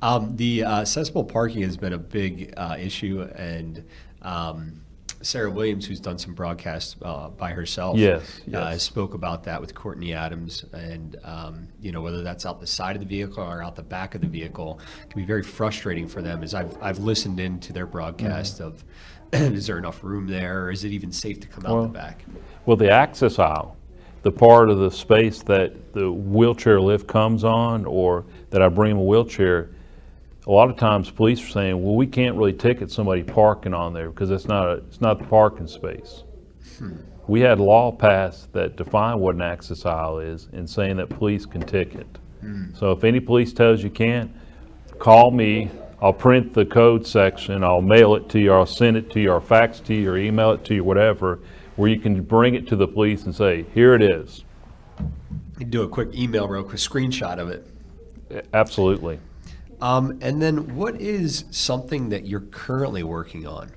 Um, 0.00 0.34
the 0.36 0.64
uh, 0.64 0.80
accessible 0.80 1.24
parking 1.24 1.62
has 1.62 1.76
been 1.76 1.92
a 1.92 1.98
big 1.98 2.54
uh, 2.56 2.76
issue, 2.78 3.28
and 3.34 3.84
um, 4.22 4.79
Sarah 5.22 5.50
Williams, 5.50 5.86
who's 5.86 6.00
done 6.00 6.18
some 6.18 6.32
broadcasts 6.34 6.96
uh, 7.02 7.28
by 7.28 7.50
herself, 7.52 7.98
Yes, 7.98 8.40
Uh, 8.52 8.78
spoke 8.78 9.14
about 9.14 9.44
that 9.44 9.60
with 9.60 9.74
Courtney 9.74 10.14
Adams, 10.14 10.64
and 10.72 11.16
um, 11.24 11.68
you 11.80 11.92
know 11.92 12.00
whether 12.00 12.22
that's 12.22 12.46
out 12.46 12.60
the 12.60 12.66
side 12.66 12.96
of 12.96 13.00
the 13.00 13.08
vehicle 13.08 13.42
or 13.44 13.62
out 13.62 13.76
the 13.76 13.82
back 13.82 14.14
of 14.14 14.22
the 14.22 14.26
vehicle 14.26 14.80
can 15.08 15.20
be 15.20 15.26
very 15.26 15.42
frustrating 15.42 16.08
for 16.08 16.22
them. 16.22 16.42
As 16.42 16.54
I've 16.54 16.76
I've 16.82 16.98
listened 16.98 17.38
into 17.38 17.72
their 17.72 17.86
broadcast 17.86 18.60
of, 18.60 18.82
is 19.32 19.66
there 19.66 19.78
enough 19.78 20.02
room 20.02 20.26
there, 20.26 20.64
or 20.64 20.70
is 20.70 20.84
it 20.84 20.92
even 20.92 21.12
safe 21.12 21.38
to 21.40 21.48
come 21.48 21.66
out 21.66 21.82
the 21.82 21.88
back? 21.88 22.24
Well, 22.64 22.76
the 22.76 22.90
access 22.90 23.38
aisle, 23.38 23.76
the 24.22 24.32
part 24.32 24.70
of 24.70 24.78
the 24.78 24.90
space 24.90 25.42
that 25.42 25.92
the 25.92 26.10
wheelchair 26.10 26.80
lift 26.80 27.06
comes 27.06 27.44
on, 27.44 27.84
or 27.84 28.24
that 28.50 28.62
I 28.62 28.68
bring 28.68 28.96
a 28.96 29.02
wheelchair, 29.02 29.70
a 30.50 30.52
lot 30.52 30.68
of 30.68 30.76
times 30.76 31.08
police 31.08 31.40
are 31.44 31.48
saying, 31.48 31.80
well, 31.80 31.94
we 31.94 32.08
can't 32.08 32.36
really 32.36 32.52
ticket 32.52 32.90
somebody 32.90 33.22
parking 33.22 33.72
on 33.72 33.94
there 33.94 34.10
because 34.10 34.32
it's 34.32 34.48
not 34.48 34.66
a, 34.66 34.72
it's 34.72 35.00
not 35.00 35.20
the 35.20 35.24
parking 35.24 35.68
space. 35.68 36.24
Hmm. 36.76 36.96
We 37.28 37.40
had 37.40 37.60
law 37.60 37.92
passed 37.92 38.52
that 38.52 38.74
define 38.74 39.20
what 39.20 39.36
an 39.36 39.42
access 39.42 39.86
aisle 39.86 40.18
is 40.18 40.48
and 40.52 40.68
saying 40.68 40.96
that 40.96 41.08
police 41.08 41.46
can 41.46 41.62
ticket. 41.62 42.18
Hmm. 42.40 42.74
So 42.74 42.90
if 42.90 43.04
any 43.04 43.20
police 43.20 43.52
tells 43.52 43.80
you 43.84 43.90
can't, 43.90 44.28
call 44.98 45.30
me, 45.30 45.70
I'll 46.02 46.12
print 46.12 46.52
the 46.52 46.66
code 46.66 47.06
section, 47.06 47.62
I'll 47.62 47.80
mail 47.80 48.16
it 48.16 48.28
to 48.30 48.40
you, 48.40 48.52
I'll 48.52 48.66
send 48.66 48.96
it 48.96 49.08
to 49.10 49.20
you, 49.20 49.30
or 49.30 49.40
fax 49.40 49.78
to 49.80 49.94
you, 49.94 50.10
or 50.10 50.18
email 50.18 50.50
it 50.50 50.64
to 50.64 50.74
you, 50.74 50.82
whatever, 50.82 51.38
where 51.76 51.88
you 51.88 52.00
can 52.00 52.24
bring 52.24 52.56
it 52.56 52.66
to 52.68 52.76
the 52.76 52.88
police 52.88 53.22
and 53.24 53.32
say, 53.32 53.66
here 53.72 53.94
it 53.94 54.02
is. 54.02 54.44
You 55.60 55.66
do 55.66 55.82
a 55.82 55.88
quick 55.88 56.12
email, 56.12 56.48
real 56.48 56.64
quick 56.64 56.78
screenshot 56.78 57.38
of 57.38 57.50
it. 57.50 57.68
Absolutely. 58.52 59.20
Um, 59.82 60.18
and 60.20 60.40
then, 60.42 60.76
what 60.76 61.00
is 61.00 61.44
something 61.50 62.10
that 62.10 62.26
you're 62.26 62.40
currently 62.40 63.02
working 63.02 63.46
on? 63.46 63.70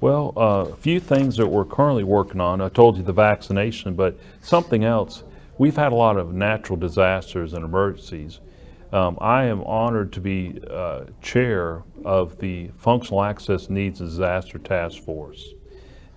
Well, 0.00 0.32
uh, 0.36 0.70
a 0.72 0.76
few 0.76 0.98
things 0.98 1.36
that 1.36 1.46
we're 1.46 1.66
currently 1.66 2.04
working 2.04 2.40
on. 2.40 2.60
I 2.60 2.68
told 2.70 2.96
you 2.96 3.02
the 3.02 3.12
vaccination, 3.12 3.94
but 3.94 4.18
something 4.40 4.82
else. 4.82 5.24
We've 5.58 5.76
had 5.76 5.92
a 5.92 5.94
lot 5.94 6.16
of 6.16 6.32
natural 6.32 6.78
disasters 6.78 7.52
and 7.52 7.64
emergencies. 7.64 8.40
Um, 8.92 9.18
I 9.20 9.44
am 9.44 9.62
honored 9.64 10.12
to 10.14 10.20
be 10.20 10.58
uh, 10.68 11.04
chair 11.22 11.82
of 12.04 12.38
the 12.38 12.70
Functional 12.78 13.22
Access 13.22 13.70
Needs 13.70 14.00
Disaster 14.00 14.58
Task 14.58 15.02
Force. 15.02 15.50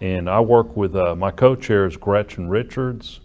And 0.02 0.30
I 0.30 0.40
work 0.40 0.76
with, 0.76 0.96
uh, 0.96 1.16
my 1.16 1.30
co-chair 1.30 1.86
is 1.86 1.98
Gretchen 1.98 2.50
Richards, 2.50 3.20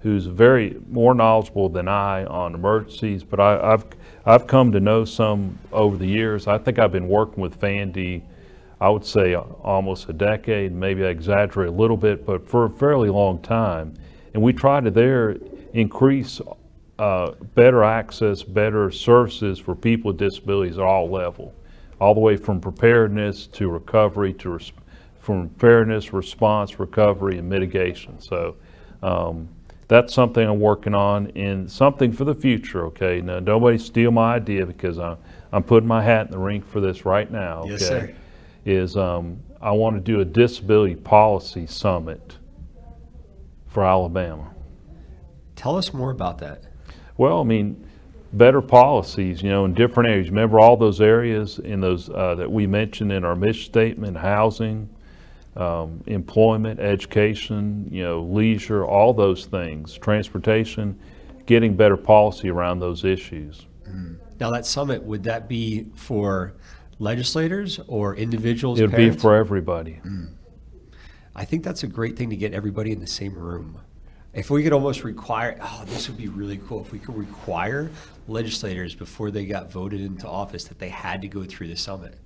who's 0.00 0.26
very 0.26 0.80
more 0.88 1.14
knowledgeable 1.14 1.68
than 1.68 1.88
I 1.88 2.24
on 2.24 2.54
emergencies, 2.54 3.24
but 3.24 3.40
I, 3.40 3.72
I've, 3.72 3.84
I've 4.26 4.46
come 4.46 4.72
to 4.72 4.80
know 4.80 5.04
some 5.04 5.58
over 5.70 5.96
the 5.96 6.06
years. 6.06 6.46
I 6.46 6.56
think 6.56 6.78
I've 6.78 6.92
been 6.92 7.08
working 7.08 7.42
with 7.42 7.60
Fandy, 7.60 8.22
I 8.80 8.88
would 8.88 9.04
say 9.04 9.34
almost 9.34 10.08
a 10.08 10.12
decade, 10.12 10.72
maybe 10.72 11.04
I 11.04 11.08
exaggerate 11.08 11.68
a 11.68 11.72
little 11.72 11.96
bit, 11.96 12.24
but 12.24 12.46
for 12.46 12.64
a 12.64 12.70
fairly 12.70 13.10
long 13.10 13.38
time. 13.40 13.94
And 14.32 14.42
we 14.42 14.52
try 14.52 14.80
to 14.80 14.90
there 14.90 15.36
increase 15.74 16.40
uh, 16.98 17.32
better 17.54 17.84
access, 17.84 18.42
better 18.42 18.90
services 18.90 19.58
for 19.58 19.74
people 19.74 20.08
with 20.08 20.18
disabilities 20.18 20.78
at 20.78 20.84
all 20.84 21.10
level, 21.10 21.54
all 22.00 22.14
the 22.14 22.20
way 22.20 22.36
from 22.36 22.60
preparedness 22.60 23.46
to 23.48 23.68
recovery 23.68 24.32
to 24.34 24.50
res- 24.50 24.72
from 25.18 25.48
preparedness, 25.50 26.12
response, 26.12 26.78
recovery, 26.78 27.38
and 27.38 27.48
mitigation. 27.48 28.20
So 28.20 28.56
um, 29.02 29.48
that's 29.88 30.14
something 30.14 30.46
I'm 30.46 30.60
working 30.60 30.94
on 30.94 31.28
and 31.36 31.70
something 31.70 32.12
for 32.12 32.24
the 32.24 32.34
future. 32.34 32.86
Okay, 32.86 33.20
now 33.20 33.38
nobody 33.38 33.78
steal 33.78 34.10
my 34.10 34.34
idea 34.34 34.66
because 34.66 34.98
I'm 34.98 35.18
I'm 35.52 35.62
putting 35.62 35.88
my 35.88 36.02
hat 36.02 36.26
in 36.26 36.32
the 36.32 36.38
ring 36.38 36.62
for 36.62 36.80
this 36.80 37.04
right 37.04 37.30
now. 37.30 37.60
Okay? 37.60 37.70
Yes, 37.70 37.86
sir. 37.86 38.14
Is 38.64 38.96
um, 38.96 39.40
I 39.60 39.72
want 39.72 39.96
to 39.96 40.00
do 40.00 40.20
a 40.20 40.24
disability 40.24 40.94
policy 40.94 41.66
summit 41.66 42.38
for 43.68 43.84
Alabama. 43.84 44.52
Tell 45.56 45.76
us 45.76 45.92
more 45.92 46.10
about 46.10 46.38
that. 46.38 46.64
Well, 47.16 47.40
I 47.40 47.44
mean, 47.44 47.88
better 48.32 48.60
policies, 48.60 49.42
you 49.42 49.50
know, 49.50 49.64
in 49.64 49.74
different 49.74 50.08
areas. 50.10 50.28
Remember 50.28 50.58
all 50.58 50.76
those 50.76 51.00
areas 51.00 51.58
in 51.58 51.80
those 51.80 52.10
uh, 52.10 52.34
that 52.36 52.50
we 52.50 52.66
mentioned 52.66 53.12
in 53.12 53.24
our 53.24 53.36
mission 53.36 53.64
statement: 53.64 54.16
housing, 54.16 54.88
um, 55.56 56.02
employment, 56.06 56.80
education, 56.80 57.88
you 57.90 58.02
know, 58.02 58.22
leisure, 58.22 58.84
all 58.84 59.12
those 59.12 59.46
things, 59.46 59.96
transportation. 59.98 60.98
Getting 61.46 61.76
better 61.76 61.98
policy 61.98 62.48
around 62.48 62.78
those 62.80 63.04
issues. 63.04 63.66
Now, 64.40 64.50
that 64.50 64.64
summit 64.64 65.02
would 65.02 65.24
that 65.24 65.46
be 65.46 65.86
for 65.94 66.54
legislators 66.98 67.78
or 67.86 68.16
individuals? 68.16 68.80
It 68.80 68.86
would 68.86 68.96
be 68.96 69.10
for 69.10 69.34
everybody. 69.34 70.00
I 71.36 71.44
think 71.44 71.64
that's 71.64 71.82
a 71.82 71.86
great 71.86 72.16
thing 72.16 72.30
to 72.30 72.36
get 72.36 72.54
everybody 72.54 72.92
in 72.92 73.00
the 73.00 73.06
same 73.06 73.34
room. 73.34 73.78
If 74.32 74.50
we 74.50 74.62
could 74.62 74.72
almost 74.72 75.04
require, 75.04 75.58
oh, 75.60 75.84
this 75.86 76.08
would 76.08 76.16
be 76.16 76.28
really 76.28 76.60
cool. 76.66 76.80
If 76.80 76.92
we 76.92 76.98
could 76.98 77.16
require 77.16 77.90
legislators 78.26 78.94
before 78.94 79.30
they 79.30 79.44
got 79.44 79.70
voted 79.70 80.00
into 80.00 80.26
office 80.26 80.64
that 80.64 80.78
they 80.78 80.88
had 80.88 81.20
to 81.22 81.28
go 81.28 81.44
through 81.44 81.68
the 81.68 81.76
summit. 81.76 82.18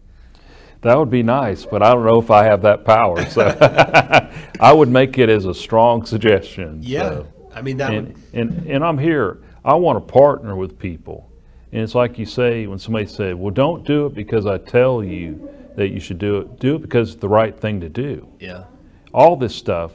That 0.83 0.97
would 0.97 1.11
be 1.11 1.23
nice, 1.23 1.65
but 1.65 1.83
I 1.83 1.93
don't 1.93 2.07
know 2.07 2.21
if 2.21 2.31
I 2.31 2.45
have 2.45 2.63
that 2.63 2.85
power. 2.85 3.25
So 3.27 3.43
I 4.61 4.73
would 4.73 4.89
make 4.89 5.19
it 5.19 5.29
as 5.29 5.45
a 5.45 5.55
strong 5.55 6.05
suggestion. 6.05 6.81
Yeah, 6.83 7.09
so. 7.09 7.27
I 7.53 7.63
mean 7.63 7.77
that. 7.79 7.93
And, 7.93 8.09
would, 8.09 8.17
and, 8.33 8.67
and 8.69 8.85
I'm 8.85 8.99
here, 8.99 9.43
I 9.65 9.75
want 9.75 9.97
to 10.07 10.13
partner 10.13 10.55
with 10.55 10.79
people. 10.79 11.31
And 11.73 11.83
it's 11.83 11.95
like 11.95 12.19
you 12.19 12.27
say, 12.27 12.67
when 12.67 12.79
somebody 12.79 13.07
said, 13.07 13.35
well, 13.35 13.53
don't 13.53 13.85
do 13.85 14.07
it 14.07 14.15
because 14.15 14.47
I 14.47 14.59
tell 14.59 15.03
you 15.03 15.51
that 15.77 15.89
you 15.89 16.01
should 16.01 16.19
do 16.19 16.39
it. 16.39 16.59
Do 16.59 16.77
it 16.77 16.83
because 16.83 17.13
it's 17.13 17.21
the 17.21 17.29
right 17.29 17.59
thing 17.59 17.81
to 17.81 17.89
do. 17.89 18.27
yeah, 18.41 18.65
All 19.13 19.37
this 19.37 19.55
stuff, 19.55 19.93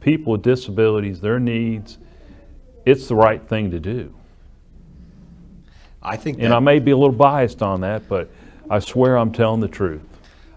people 0.00 0.32
with 0.32 0.42
disabilities, 0.42 1.20
their 1.20 1.40
needs, 1.40 1.98
it's 2.84 3.08
the 3.08 3.16
right 3.16 3.42
thing 3.48 3.70
to 3.70 3.80
do. 3.80 4.14
I 6.02 6.16
think 6.16 6.38
And 6.40 6.52
I 6.52 6.60
may 6.60 6.78
be 6.78 6.92
a 6.92 6.96
little 6.96 7.14
biased 7.14 7.62
on 7.62 7.80
that, 7.80 8.08
but 8.08 8.30
I 8.70 8.78
swear 8.78 9.16
I'm 9.16 9.32
telling 9.32 9.60
the 9.60 9.68
truth. 9.68 10.02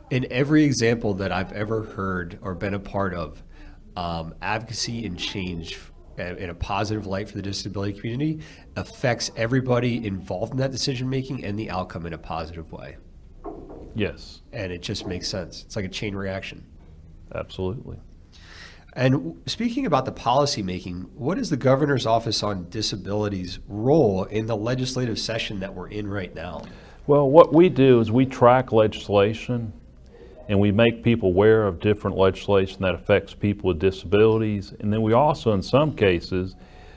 In 0.10 0.28
every 0.32 0.64
example 0.64 1.14
that 1.16 1.32
I've 1.32 1.52
ever 1.54 1.84
heard 1.84 2.40
or 2.42 2.56
been 2.56 2.74
a 2.74 2.80
part 2.80 3.14
of, 3.14 3.44
um, 3.96 4.34
advocacy 4.42 5.06
and 5.06 5.18
change 5.18 5.80
in 6.18 6.50
a 6.50 6.54
positive 6.54 7.08
light 7.08 7.30
for 7.30 7.36
the 7.36 7.42
disability 7.42 7.98
community 7.98 8.40
affects 8.76 9.32
everybody 9.38 10.06
involved 10.06 10.52
in 10.52 10.58
that 10.58 10.72
decision 10.72 11.10
making 11.10 11.46
and 11.46 11.58
the 11.58 11.70
outcome 11.70 12.06
in 12.06 12.14
a 12.14 12.18
positive 12.18 12.72
way. 12.74 12.98
Yes, 13.96 14.42
And 14.52 14.72
it 14.72 14.82
just 14.82 15.08
makes 15.08 15.28
sense. 15.28 15.64
It's 15.64 15.76
like 15.76 15.86
a 15.86 15.90
chain 15.90 16.16
reaction. 16.16 16.66
absolutely. 17.34 17.98
And 18.94 19.42
speaking 19.46 19.86
about 19.86 20.06
the 20.06 20.12
policy 20.12 20.64
making, 20.64 21.02
what 21.14 21.38
is 21.38 21.50
the 21.50 21.58
governor's 21.58 22.06
office 22.06 22.44
on 22.44 22.70
disabilities 22.70 23.60
role 23.68 24.24
in 24.26 24.48
the 24.48 24.58
legislative 24.58 25.20
session 25.20 25.60
that 25.60 25.74
we're 25.74 25.88
in 25.88 26.08
right 26.08 26.34
now? 26.34 26.64
Well, 27.06 27.30
what 27.30 27.54
we 27.54 27.70
do 27.70 28.00
is 28.00 28.12
we 28.12 28.26
track 28.26 28.72
legislation 28.72 29.74
and 30.50 30.60
we 30.60 30.72
make 30.72 31.04
people 31.04 31.30
aware 31.30 31.68
of 31.68 31.80
different 31.80 32.18
legislation 32.18 32.82
that 32.82 32.96
affects 32.96 33.36
people 33.36 33.68
with 33.68 33.78
disabilities. 33.78 34.74
And 34.80 34.92
then 34.92 35.04
we 35.04 35.14
also, 35.14 35.54
in 35.54 35.62
some 35.62 35.96
cases, 35.96 36.56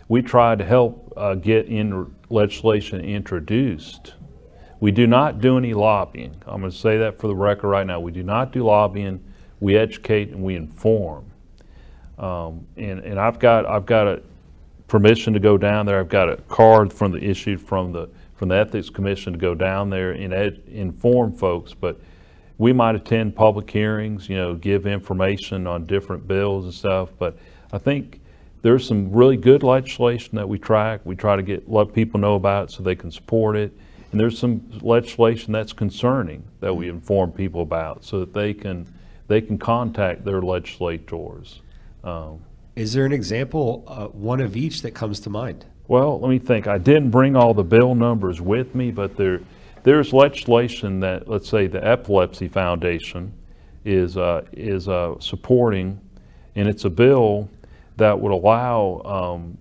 we 0.09 0.23
try 0.23 0.57
to 0.57 0.65
help 0.65 1.13
uh, 1.19 1.35
get 1.35 1.67
in 1.67 2.15
legislation 2.31 3.05
introduced. 3.05 4.15
We 4.81 4.91
do 4.91 5.07
not 5.07 5.43
do 5.43 5.59
any 5.59 5.75
lobbying. 5.75 6.35
I'm 6.47 6.61
going 6.61 6.73
to 6.73 6.77
say 6.77 6.97
that 6.97 7.19
for 7.19 7.29
the 7.29 7.37
record 7.37 7.69
right 7.69 7.87
now. 7.87 8.01
We 8.01 8.11
do 8.11 8.23
not 8.23 8.53
do 8.53 8.65
lobbying. 8.65 9.23
We 9.61 9.77
educate 9.77 10.31
and 10.31 10.43
we 10.43 10.57
inform. 10.57 11.27
Um, 12.19 12.67
and, 12.79 13.01
and 13.01 13.21
I've 13.21 13.39
got 13.39 13.67
I've 13.67 13.87
got 13.87 14.07
a 14.07 14.23
permission 14.89 15.35
to 15.35 15.41
go 15.41 15.59
down 15.59 15.87
there. 15.87 16.01
I've 16.01 16.09
got 16.09 16.29
a 16.31 16.37
card 16.49 16.93
from 16.93 17.13
the 17.13 17.23
issued 17.23 17.61
from 17.61 17.93
the 17.93 18.09
from 18.35 18.49
the 18.49 18.57
Ethics 18.57 18.91
Commission 18.91 19.35
to 19.35 19.39
go 19.39 19.55
down 19.55 19.91
there 19.91 20.13
and 20.13 20.33
ed, 20.33 20.63
inform 20.69 21.33
folks. 21.33 21.75
But 21.75 22.01
we 22.63 22.73
might 22.73 22.95
attend 22.95 23.35
public 23.35 23.69
hearings, 23.69 24.29
you 24.29 24.37
know, 24.37 24.55
give 24.55 24.87
information 24.87 25.67
on 25.67 25.85
different 25.85 26.29
bills 26.29 26.65
and 26.65 26.73
stuff. 26.73 27.09
But 27.19 27.37
I 27.73 27.79
think 27.79 28.21
there's 28.63 28.87
some 28.87 29.11
really 29.11 29.37
good 29.37 29.65
legislation 29.65 30.37
that 30.37 30.49
we 30.49 30.61
track. 30.61 31.01
We 31.03 31.17
try 31.17 31.35
to 31.35 31.43
get 31.43 31.69
let 31.69 31.93
people 31.93 32.21
know 32.21 32.37
about 32.37 32.69
it 32.69 32.73
so 32.73 32.85
they 32.85 32.95
can 32.95 33.11
support 33.11 33.57
it. 33.57 33.77
And 34.13 34.21
there's 34.21 34.39
some 34.39 34.63
legislation 34.81 35.53
that's 35.53 35.73
concerning 35.73 36.45
that 36.61 36.73
we 36.73 36.89
inform 36.89 37.33
people 37.33 37.63
about 37.63 38.05
so 38.05 38.21
that 38.21 38.33
they 38.33 38.55
can 38.55 38.87
they 39.27 39.41
can 39.41 39.59
contact 39.59 40.25
their 40.25 40.41
legislators. 40.41 41.63
Um, 42.05 42.43
Is 42.77 42.93
there 42.93 43.05
an 43.07 43.13
example, 43.13 43.83
uh, 43.89 44.07
one 44.07 44.41
of 44.41 44.57
each 44.57 44.83
that 44.83 44.93
comes 44.93 45.19
to 45.21 45.31
mind? 45.31 45.67
well, 45.89 46.21
let 46.21 46.31
me 46.31 46.39
think. 46.39 46.69
I 46.69 46.79
didn't 46.79 47.11
bring 47.11 47.35
all 47.35 47.55
the 47.55 47.65
bill 47.65 47.97
numbers 47.97 48.41
with 48.41 48.73
me, 48.75 48.93
but 48.93 49.17
there, 49.17 49.41
there's 49.83 50.13
legislation 50.13 51.01
that, 51.01 51.29
let's 51.29 51.49
say, 51.49 51.67
the 51.67 51.85
Epilepsy 51.87 52.49
Foundation 52.49 53.33
is, 53.85 54.17
uh, 54.17 54.45
is 54.53 54.89
uh, 54.89 55.15
supporting, 55.19 56.01
and 56.55 56.69
it's 56.69 56.85
a 56.85 56.91
bill 56.91 57.49
that 57.97 58.19
would 58.19 58.33
allow 58.33 59.03
um, 59.05 59.59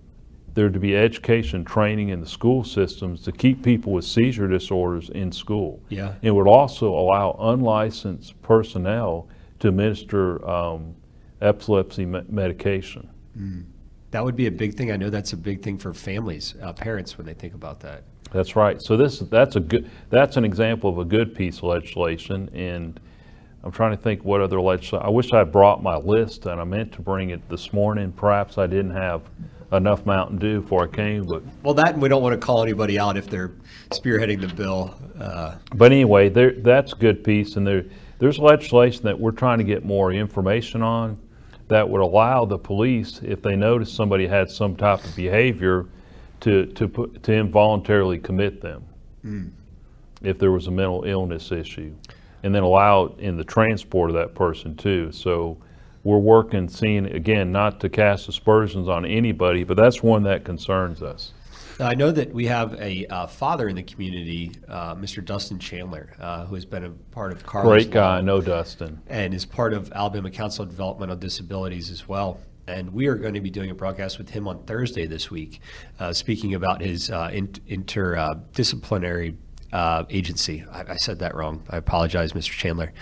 there 0.54 0.68
to 0.68 0.78
be 0.78 0.96
education 0.96 1.64
training 1.64 2.10
in 2.10 2.20
the 2.20 2.26
school 2.26 2.62
systems 2.62 3.22
to 3.22 3.32
keep 3.32 3.62
people 3.62 3.92
with 3.92 4.04
seizure 4.04 4.48
disorders 4.48 5.08
in 5.10 5.32
school. 5.32 5.82
Yeah. 5.88 6.14
It 6.22 6.30
would 6.30 6.46
also 6.46 6.92
allow 6.92 7.36
unlicensed 7.40 8.40
personnel 8.42 9.28
to 9.60 9.68
administer 9.68 10.46
um, 10.48 10.94
epilepsy 11.40 12.04
me- 12.04 12.22
medication. 12.28 13.08
That 14.12 14.22
would 14.22 14.36
be 14.36 14.46
a 14.46 14.50
big 14.50 14.74
thing. 14.74 14.92
I 14.92 14.96
know 14.96 15.08
that's 15.08 15.32
a 15.32 15.36
big 15.38 15.62
thing 15.62 15.78
for 15.78 15.92
families, 15.94 16.54
uh, 16.62 16.74
parents, 16.74 17.16
when 17.16 17.26
they 17.26 17.32
think 17.32 17.54
about 17.54 17.80
that. 17.80 18.04
That's 18.30 18.54
right. 18.56 18.80
So 18.80 18.96
this, 18.96 19.18
that's 19.20 19.56
a 19.56 19.60
good, 19.60 19.90
that's 20.10 20.36
an 20.36 20.44
example 20.44 20.90
of 20.90 20.98
a 20.98 21.04
good 21.04 21.34
piece 21.34 21.58
of 21.58 21.64
legislation, 21.64 22.50
and 22.54 23.00
I'm 23.64 23.72
trying 23.72 23.96
to 23.96 24.02
think 24.02 24.22
what 24.22 24.42
other 24.42 24.60
legislation, 24.60 25.06
I 25.06 25.08
wish 25.08 25.32
I 25.32 25.44
brought 25.44 25.82
my 25.82 25.96
list, 25.96 26.44
and 26.44 26.60
I 26.60 26.64
meant 26.64 26.92
to 26.92 27.00
bring 27.00 27.30
it 27.30 27.48
this 27.48 27.72
morning. 27.72 28.12
Perhaps 28.12 28.58
I 28.58 28.66
didn't 28.66 28.90
have 28.90 29.22
enough 29.72 30.04
Mountain 30.04 30.36
Dew 30.36 30.60
before 30.60 30.84
I 30.84 30.88
came, 30.88 31.24
but, 31.24 31.42
Well, 31.62 31.72
that, 31.74 31.96
we 31.96 32.10
don't 32.10 32.22
want 32.22 32.38
to 32.38 32.46
call 32.46 32.62
anybody 32.62 32.98
out 32.98 33.16
if 33.16 33.30
they're 33.30 33.52
spearheading 33.92 34.42
the 34.42 34.54
bill. 34.54 34.94
Uh, 35.18 35.56
but 35.74 35.90
anyway, 35.90 36.28
there, 36.28 36.52
that's 36.52 36.92
a 36.92 36.96
good 36.96 37.24
piece, 37.24 37.56
and 37.56 37.66
there, 37.66 37.86
there's 38.18 38.38
legislation 38.38 39.04
that 39.04 39.18
we're 39.18 39.30
trying 39.30 39.56
to 39.56 39.64
get 39.64 39.86
more 39.86 40.12
information 40.12 40.82
on 40.82 41.18
that 41.72 41.88
would 41.88 42.00
allow 42.00 42.44
the 42.44 42.58
police, 42.58 43.20
if 43.22 43.42
they 43.42 43.56
noticed 43.56 43.94
somebody 43.94 44.26
had 44.26 44.50
some 44.50 44.76
type 44.76 45.04
of 45.04 45.16
behavior, 45.16 45.86
to, 46.40 46.66
to 46.66 46.88
put, 46.88 47.22
to 47.22 47.32
involuntarily 47.32 48.18
commit 48.18 48.60
them. 48.60 48.84
Hmm. 49.22 49.48
if 50.22 50.38
there 50.38 50.50
was 50.50 50.66
a 50.66 50.70
mental 50.70 51.04
illness 51.04 51.52
issue, 51.52 51.94
and 52.42 52.52
then 52.52 52.64
allow 52.64 53.04
it 53.04 53.20
in 53.20 53.36
the 53.36 53.44
transport 53.44 54.10
of 54.10 54.16
that 54.16 54.34
person 54.34 54.76
too. 54.76 55.12
So 55.12 55.58
we're 56.02 56.18
working, 56.18 56.68
seeing, 56.68 57.06
again, 57.06 57.52
not 57.52 57.78
to 57.80 57.88
cast 57.88 58.28
aspersions 58.28 58.88
on 58.88 59.04
anybody, 59.04 59.62
but 59.62 59.76
that's 59.76 60.02
one 60.02 60.24
that 60.24 60.44
concerns 60.44 61.02
us. 61.02 61.32
Now, 61.78 61.88
I 61.88 61.94
know 61.94 62.10
that 62.12 62.32
we 62.32 62.46
have 62.46 62.74
a 62.80 63.06
uh, 63.06 63.26
father 63.26 63.68
in 63.68 63.76
the 63.76 63.82
community, 63.82 64.52
uh, 64.68 64.94
Mr. 64.94 65.24
Dustin 65.24 65.58
Chandler, 65.58 66.14
uh, 66.20 66.44
who 66.44 66.54
has 66.54 66.64
been 66.64 66.84
a 66.84 66.90
part 66.90 67.32
of 67.32 67.44
Carlos 67.44 67.72
Great 67.72 67.90
guy, 67.90 68.20
know 68.20 68.40
Dustin. 68.40 69.00
and 69.08 69.34
is 69.34 69.44
part 69.44 69.72
of 69.72 69.90
Alabama 69.92 70.30
Council 70.30 70.64
of 70.64 70.70
Developmental 70.70 71.16
Disabilities 71.16 71.90
as 71.90 72.06
well. 72.06 72.40
And 72.66 72.92
we 72.92 73.06
are 73.06 73.16
going 73.16 73.34
to 73.34 73.40
be 73.40 73.50
doing 73.50 73.70
a 73.70 73.74
broadcast 73.74 74.18
with 74.18 74.30
him 74.30 74.46
on 74.46 74.64
Thursday 74.64 75.06
this 75.06 75.30
week, 75.30 75.60
uh, 75.98 76.12
speaking 76.12 76.54
about 76.54 76.80
his 76.80 77.10
uh, 77.10 77.30
in, 77.32 77.48
interdisciplinary 77.48 79.36
uh, 79.72 80.04
agency. 80.10 80.64
I, 80.70 80.92
I 80.92 80.96
said 80.96 81.20
that 81.20 81.34
wrong. 81.34 81.62
I 81.70 81.76
apologize, 81.76 82.32
Mr. 82.32 82.50
Chandler. 82.50 82.92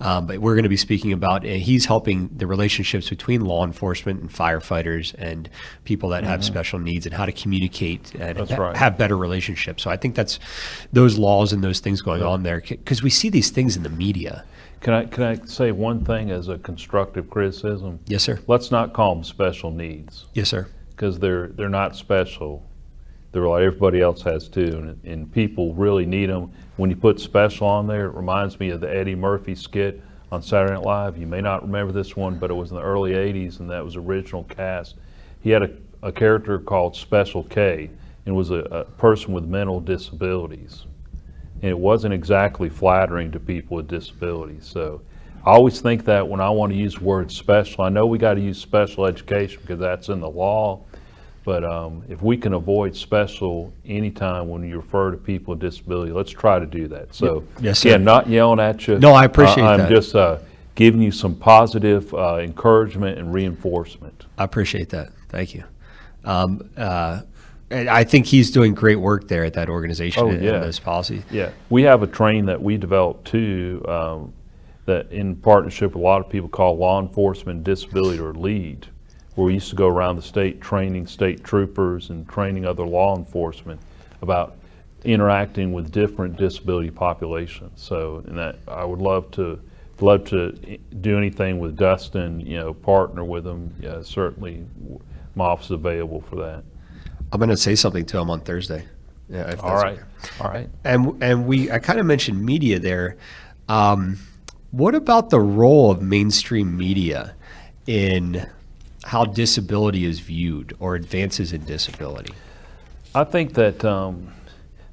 Um, 0.00 0.26
but 0.26 0.38
we're 0.38 0.54
going 0.54 0.62
to 0.62 0.68
be 0.68 0.76
speaking 0.76 1.12
about, 1.12 1.44
uh, 1.44 1.48
he's 1.48 1.86
helping 1.86 2.28
the 2.28 2.46
relationships 2.46 3.08
between 3.08 3.40
law 3.40 3.64
enforcement 3.64 4.20
and 4.20 4.30
firefighters 4.30 5.14
and 5.18 5.50
people 5.84 6.10
that 6.10 6.24
have 6.24 6.44
special 6.44 6.78
needs 6.78 7.04
and 7.06 7.14
how 7.14 7.26
to 7.26 7.32
communicate 7.32 8.14
and 8.14 8.38
ha- 8.38 8.56
right. 8.56 8.76
have 8.76 8.96
better 8.96 9.16
relationships. 9.16 9.82
So 9.82 9.90
I 9.90 9.96
think 9.96 10.14
that's 10.14 10.38
those 10.92 11.18
laws 11.18 11.52
and 11.52 11.64
those 11.64 11.80
things 11.80 12.00
going 12.00 12.22
on 12.22 12.44
there 12.44 12.60
because 12.60 13.02
we 13.02 13.10
see 13.10 13.28
these 13.28 13.50
things 13.50 13.76
in 13.76 13.82
the 13.82 13.90
media. 13.90 14.44
Can 14.80 14.94
I, 14.94 15.04
can 15.04 15.24
I 15.24 15.34
say 15.44 15.72
one 15.72 16.04
thing 16.04 16.30
as 16.30 16.48
a 16.48 16.56
constructive 16.58 17.28
criticism? 17.28 18.00
Yes, 18.06 18.22
sir. 18.22 18.38
Let's 18.46 18.70
not 18.70 18.94
call 18.94 19.14
them 19.14 19.24
special 19.24 19.70
needs, 19.70 20.26
Yes, 20.32 20.48
sir. 20.48 20.68
because 20.90 21.18
they're, 21.18 21.48
they're 21.48 21.68
not 21.68 21.96
special. 21.96 22.69
They're 23.32 23.46
like 23.46 23.62
everybody 23.62 24.00
else 24.00 24.22
has 24.22 24.48
too, 24.48 24.62
and, 24.62 25.04
and 25.04 25.32
people 25.32 25.74
really 25.74 26.04
need 26.04 26.30
them. 26.30 26.50
When 26.76 26.90
you 26.90 26.96
put 26.96 27.20
special 27.20 27.68
on 27.68 27.86
there, 27.86 28.06
it 28.06 28.14
reminds 28.14 28.58
me 28.58 28.70
of 28.70 28.80
the 28.80 28.92
Eddie 28.92 29.14
Murphy 29.14 29.54
skit 29.54 30.02
on 30.32 30.42
Saturday 30.42 30.74
Night 30.74 30.84
Live. 30.84 31.16
You 31.16 31.26
may 31.26 31.40
not 31.40 31.62
remember 31.62 31.92
this 31.92 32.16
one, 32.16 32.38
but 32.38 32.50
it 32.50 32.54
was 32.54 32.70
in 32.70 32.76
the 32.76 32.82
early 32.82 33.12
80s, 33.12 33.60
and 33.60 33.70
that 33.70 33.84
was 33.84 33.96
original 33.96 34.44
cast. 34.44 34.96
He 35.42 35.50
had 35.50 35.62
a, 35.62 35.70
a 36.02 36.10
character 36.10 36.58
called 36.58 36.96
Special 36.96 37.44
K, 37.44 37.90
and 38.26 38.34
was 38.34 38.50
a, 38.50 38.58
a 38.70 38.84
person 38.84 39.32
with 39.32 39.44
mental 39.44 39.80
disabilities. 39.80 40.84
And 41.62 41.70
it 41.70 41.78
wasn't 41.78 42.14
exactly 42.14 42.68
flattering 42.68 43.30
to 43.32 43.40
people 43.40 43.76
with 43.76 43.88
disabilities. 43.88 44.66
So 44.66 45.02
I 45.44 45.50
always 45.50 45.80
think 45.80 46.04
that 46.04 46.26
when 46.26 46.40
I 46.40 46.50
want 46.50 46.72
to 46.72 46.78
use 46.78 46.94
the 46.94 47.04
word 47.04 47.30
special, 47.30 47.84
I 47.84 47.88
know 47.88 48.06
we 48.06 48.18
got 48.18 48.34
to 48.34 48.40
use 48.40 48.58
special 48.58 49.06
education 49.06 49.60
because 49.62 49.78
that's 49.78 50.08
in 50.08 50.20
the 50.20 50.30
law. 50.30 50.84
But 51.44 51.64
um, 51.64 52.04
if 52.08 52.22
we 52.22 52.36
can 52.36 52.52
avoid 52.52 52.94
special 52.94 53.72
anytime 53.86 54.48
when 54.48 54.62
you 54.62 54.76
refer 54.76 55.10
to 55.10 55.16
people 55.16 55.52
with 55.52 55.60
disability, 55.60 56.12
let's 56.12 56.30
try 56.30 56.58
to 56.58 56.66
do 56.66 56.86
that. 56.88 57.14
So, 57.14 57.44
Yes, 57.60 57.78
sir. 57.80 57.90
again, 57.90 58.04
not 58.04 58.28
yelling 58.28 58.60
at 58.60 58.86
you. 58.86 58.98
No, 58.98 59.12
I 59.12 59.24
appreciate 59.24 59.64
Uh, 59.64 59.68
I'm 59.70 59.78
that. 59.80 59.88
just 59.90 60.14
uh, 60.14 60.38
giving 60.74 61.00
you 61.00 61.10
some 61.10 61.34
positive 61.34 62.12
uh, 62.14 62.36
encouragement 62.40 63.18
and 63.18 63.32
reinforcement. 63.32 64.26
I 64.36 64.44
appreciate 64.44 64.90
that. 64.90 65.12
Thank 65.30 65.54
you. 65.54 65.64
Um, 66.24 66.68
uh, 66.76 67.22
and 67.70 67.88
I 67.88 68.04
think 68.04 68.26
he's 68.26 68.50
doing 68.50 68.74
great 68.74 68.96
work 68.96 69.28
there 69.28 69.44
at 69.44 69.54
that 69.54 69.68
organization 69.70 70.22
Oh, 70.24 70.28
and 70.28 70.42
yeah. 70.44 70.58
those 70.58 70.78
policies. 70.78 71.22
Yeah, 71.30 71.50
we 71.70 71.82
have 71.84 72.02
a 72.02 72.06
train 72.06 72.44
that 72.46 72.60
we 72.60 72.76
developed 72.76 73.26
too, 73.28 73.82
um, 73.88 74.32
that 74.86 75.10
in 75.12 75.36
partnership 75.36 75.92
with 75.92 76.02
a 76.02 76.04
lot 76.04 76.20
of 76.20 76.28
people 76.28 76.48
call 76.48 76.76
Law 76.76 77.00
Enforcement 77.00 77.64
Disability 77.64 78.18
or 78.18 78.34
LEAD, 78.34 78.88
where 79.34 79.46
we 79.46 79.54
used 79.54 79.70
to 79.70 79.76
go 79.76 79.86
around 79.86 80.16
the 80.16 80.22
state 80.22 80.60
training 80.60 81.06
state 81.06 81.44
troopers 81.44 82.10
and 82.10 82.28
training 82.28 82.66
other 82.66 82.84
law 82.84 83.16
enforcement 83.16 83.80
about 84.22 84.56
interacting 85.04 85.72
with 85.72 85.90
different 85.90 86.36
disability 86.36 86.90
populations. 86.90 87.80
So, 87.80 88.22
and 88.26 88.36
that, 88.38 88.58
I 88.68 88.84
would 88.84 89.00
love 89.00 89.30
to, 89.32 89.60
love 90.00 90.24
to 90.26 90.78
do 91.00 91.16
anything 91.16 91.58
with 91.58 91.76
Dustin, 91.76 92.40
you 92.40 92.58
know, 92.58 92.74
partner 92.74 93.24
with 93.24 93.46
him. 93.46 93.74
Yeah, 93.80 94.02
certainly, 94.02 94.64
my 95.34 95.44
office 95.44 95.66
is 95.66 95.72
available 95.72 96.20
for 96.22 96.36
that. 96.36 96.64
I'm 97.32 97.38
going 97.38 97.50
to 97.50 97.56
say 97.56 97.74
something 97.74 98.04
to 98.06 98.18
him 98.18 98.30
on 98.30 98.40
Thursday. 98.40 98.86
Yeah, 99.28 99.50
if 99.50 99.62
all 99.62 99.76
right, 99.76 99.98
okay. 99.98 100.30
all 100.40 100.50
right. 100.50 100.68
And 100.82 101.22
and 101.22 101.46
we 101.46 101.70
I 101.70 101.78
kind 101.78 102.00
of 102.00 102.06
mentioned 102.06 102.44
media 102.44 102.80
there. 102.80 103.16
Um, 103.68 104.18
what 104.72 104.96
about 104.96 105.30
the 105.30 105.38
role 105.38 105.92
of 105.92 106.02
mainstream 106.02 106.76
media 106.76 107.36
in 107.86 108.48
how 109.10 109.24
disability 109.24 110.04
is 110.04 110.20
viewed 110.20 110.72
or 110.78 110.94
advances 110.94 111.52
in 111.52 111.64
disability? 111.64 112.32
I 113.12 113.24
think 113.24 113.54
that 113.54 113.84
um, 113.84 114.32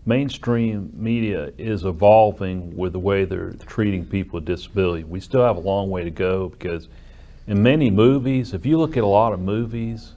mainstream 0.07 0.91
media 0.95 1.51
is 1.59 1.85
evolving 1.85 2.75
with 2.75 2.93
the 2.93 2.99
way 2.99 3.25
they're 3.25 3.51
treating 3.67 4.03
people 4.03 4.37
with 4.39 4.45
disability. 4.45 5.03
We 5.03 5.19
still 5.19 5.43
have 5.43 5.57
a 5.57 5.59
long 5.59 5.91
way 5.91 6.03
to 6.03 6.09
go 6.09 6.49
because 6.49 6.87
in 7.45 7.61
many 7.61 7.91
movies, 7.91 8.55
if 8.55 8.65
you 8.65 8.79
look 8.79 8.97
at 8.97 9.03
a 9.03 9.07
lot 9.07 9.33
of 9.33 9.39
movies, 9.39 10.13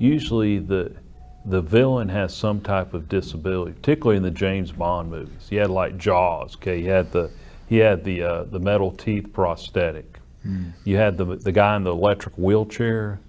usually 0.00 0.58
the 0.58 0.96
the 1.44 1.60
villain 1.60 2.08
has 2.08 2.34
some 2.34 2.60
type 2.60 2.94
of 2.94 3.08
disability, 3.08 3.74
particularly 3.74 4.16
in 4.16 4.24
the 4.24 4.32
James 4.32 4.72
Bond 4.72 5.08
movies. 5.08 5.46
He 5.48 5.54
had 5.54 5.70
like 5.70 5.96
Jaws, 5.96 6.56
okay? 6.56 6.80
He 6.80 6.88
had 6.88 7.12
the 7.12 7.30
he 7.68 7.76
had 7.76 8.02
the 8.02 8.24
uh, 8.24 8.44
the 8.50 8.58
metal 8.58 8.90
teeth 8.90 9.32
prosthetic. 9.32 10.18
You 10.84 10.96
had 10.96 11.16
the 11.16 11.36
the 11.36 11.52
guy 11.52 11.76
in 11.76 11.84
the 11.84 11.92
electric 11.92 12.34
wheelchair 12.36 13.20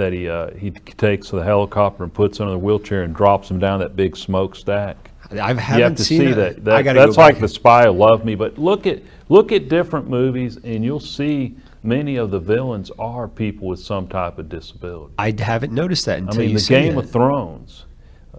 that 0.00 0.14
he 0.14 0.28
uh, 0.28 0.50
he 0.54 0.70
takes 0.70 1.30
the 1.30 1.44
helicopter 1.44 2.02
and 2.04 2.12
puts 2.12 2.40
under 2.40 2.52
the 2.52 2.58
wheelchair 2.58 3.02
and 3.02 3.14
drops 3.14 3.50
him 3.50 3.58
down 3.58 3.80
that 3.80 3.96
big 3.96 4.16
smokestack. 4.16 5.10
I 5.30 5.52
haven't 5.52 5.76
You 5.78 5.84
have 5.84 5.94
to 5.96 6.04
seen 6.04 6.20
see 6.20 6.32
that. 6.32 6.64
that. 6.64 6.84
That's 6.84 7.18
like 7.18 7.38
the 7.38 7.46
Spy 7.46 7.84
Who 7.84 7.92
Loved 7.92 8.24
Me. 8.24 8.34
But 8.34 8.58
look 8.58 8.86
at 8.86 9.02
look 9.28 9.52
at 9.52 9.68
different 9.68 10.08
movies, 10.08 10.56
and 10.64 10.82
you'll 10.82 11.00
see 11.00 11.54
many 11.82 12.16
of 12.16 12.30
the 12.30 12.40
villains 12.40 12.90
are 12.98 13.28
people 13.28 13.68
with 13.68 13.78
some 13.78 14.08
type 14.08 14.38
of 14.38 14.48
disability. 14.48 15.12
I 15.18 15.34
haven't 15.38 15.72
noticed 15.72 16.06
that 16.06 16.18
I 16.18 16.36
mean, 16.36 16.54
the 16.54 16.60
Game 16.66 16.94
that. 16.94 17.04
of 17.04 17.10
Thrones, 17.10 17.84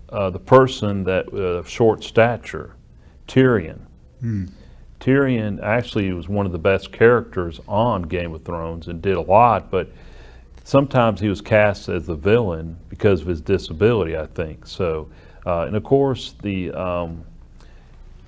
uh, 0.10 0.32
the 0.32 0.40
person 0.40 1.04
that 1.04 1.32
uh, 1.32 1.60
of 1.60 1.70
short 1.70 2.04
stature, 2.04 2.76
Tyrion. 3.28 3.82
Hmm. 4.20 4.46
Tyrion 5.00 5.62
actually 5.64 6.12
was 6.12 6.28
one 6.28 6.46
of 6.46 6.52
the 6.52 6.60
best 6.60 6.92
characters 6.92 7.60
on 7.68 8.04
Game 8.04 8.34
of 8.34 8.44
Thrones 8.44 8.88
and 8.88 9.02
did 9.02 9.16
a 9.16 9.22
lot, 9.22 9.70
but 9.72 9.90
sometimes 10.72 11.20
he 11.20 11.28
was 11.28 11.42
cast 11.42 11.90
as 11.90 12.06
the 12.06 12.16
villain 12.16 12.78
because 12.88 13.20
of 13.20 13.28
his 13.28 13.42
disability, 13.42 14.16
I 14.16 14.26
think. 14.26 14.66
So, 14.66 15.10
uh, 15.46 15.64
and 15.64 15.76
of 15.76 15.84
course, 15.84 16.34
the 16.42 16.72
um, 16.72 17.26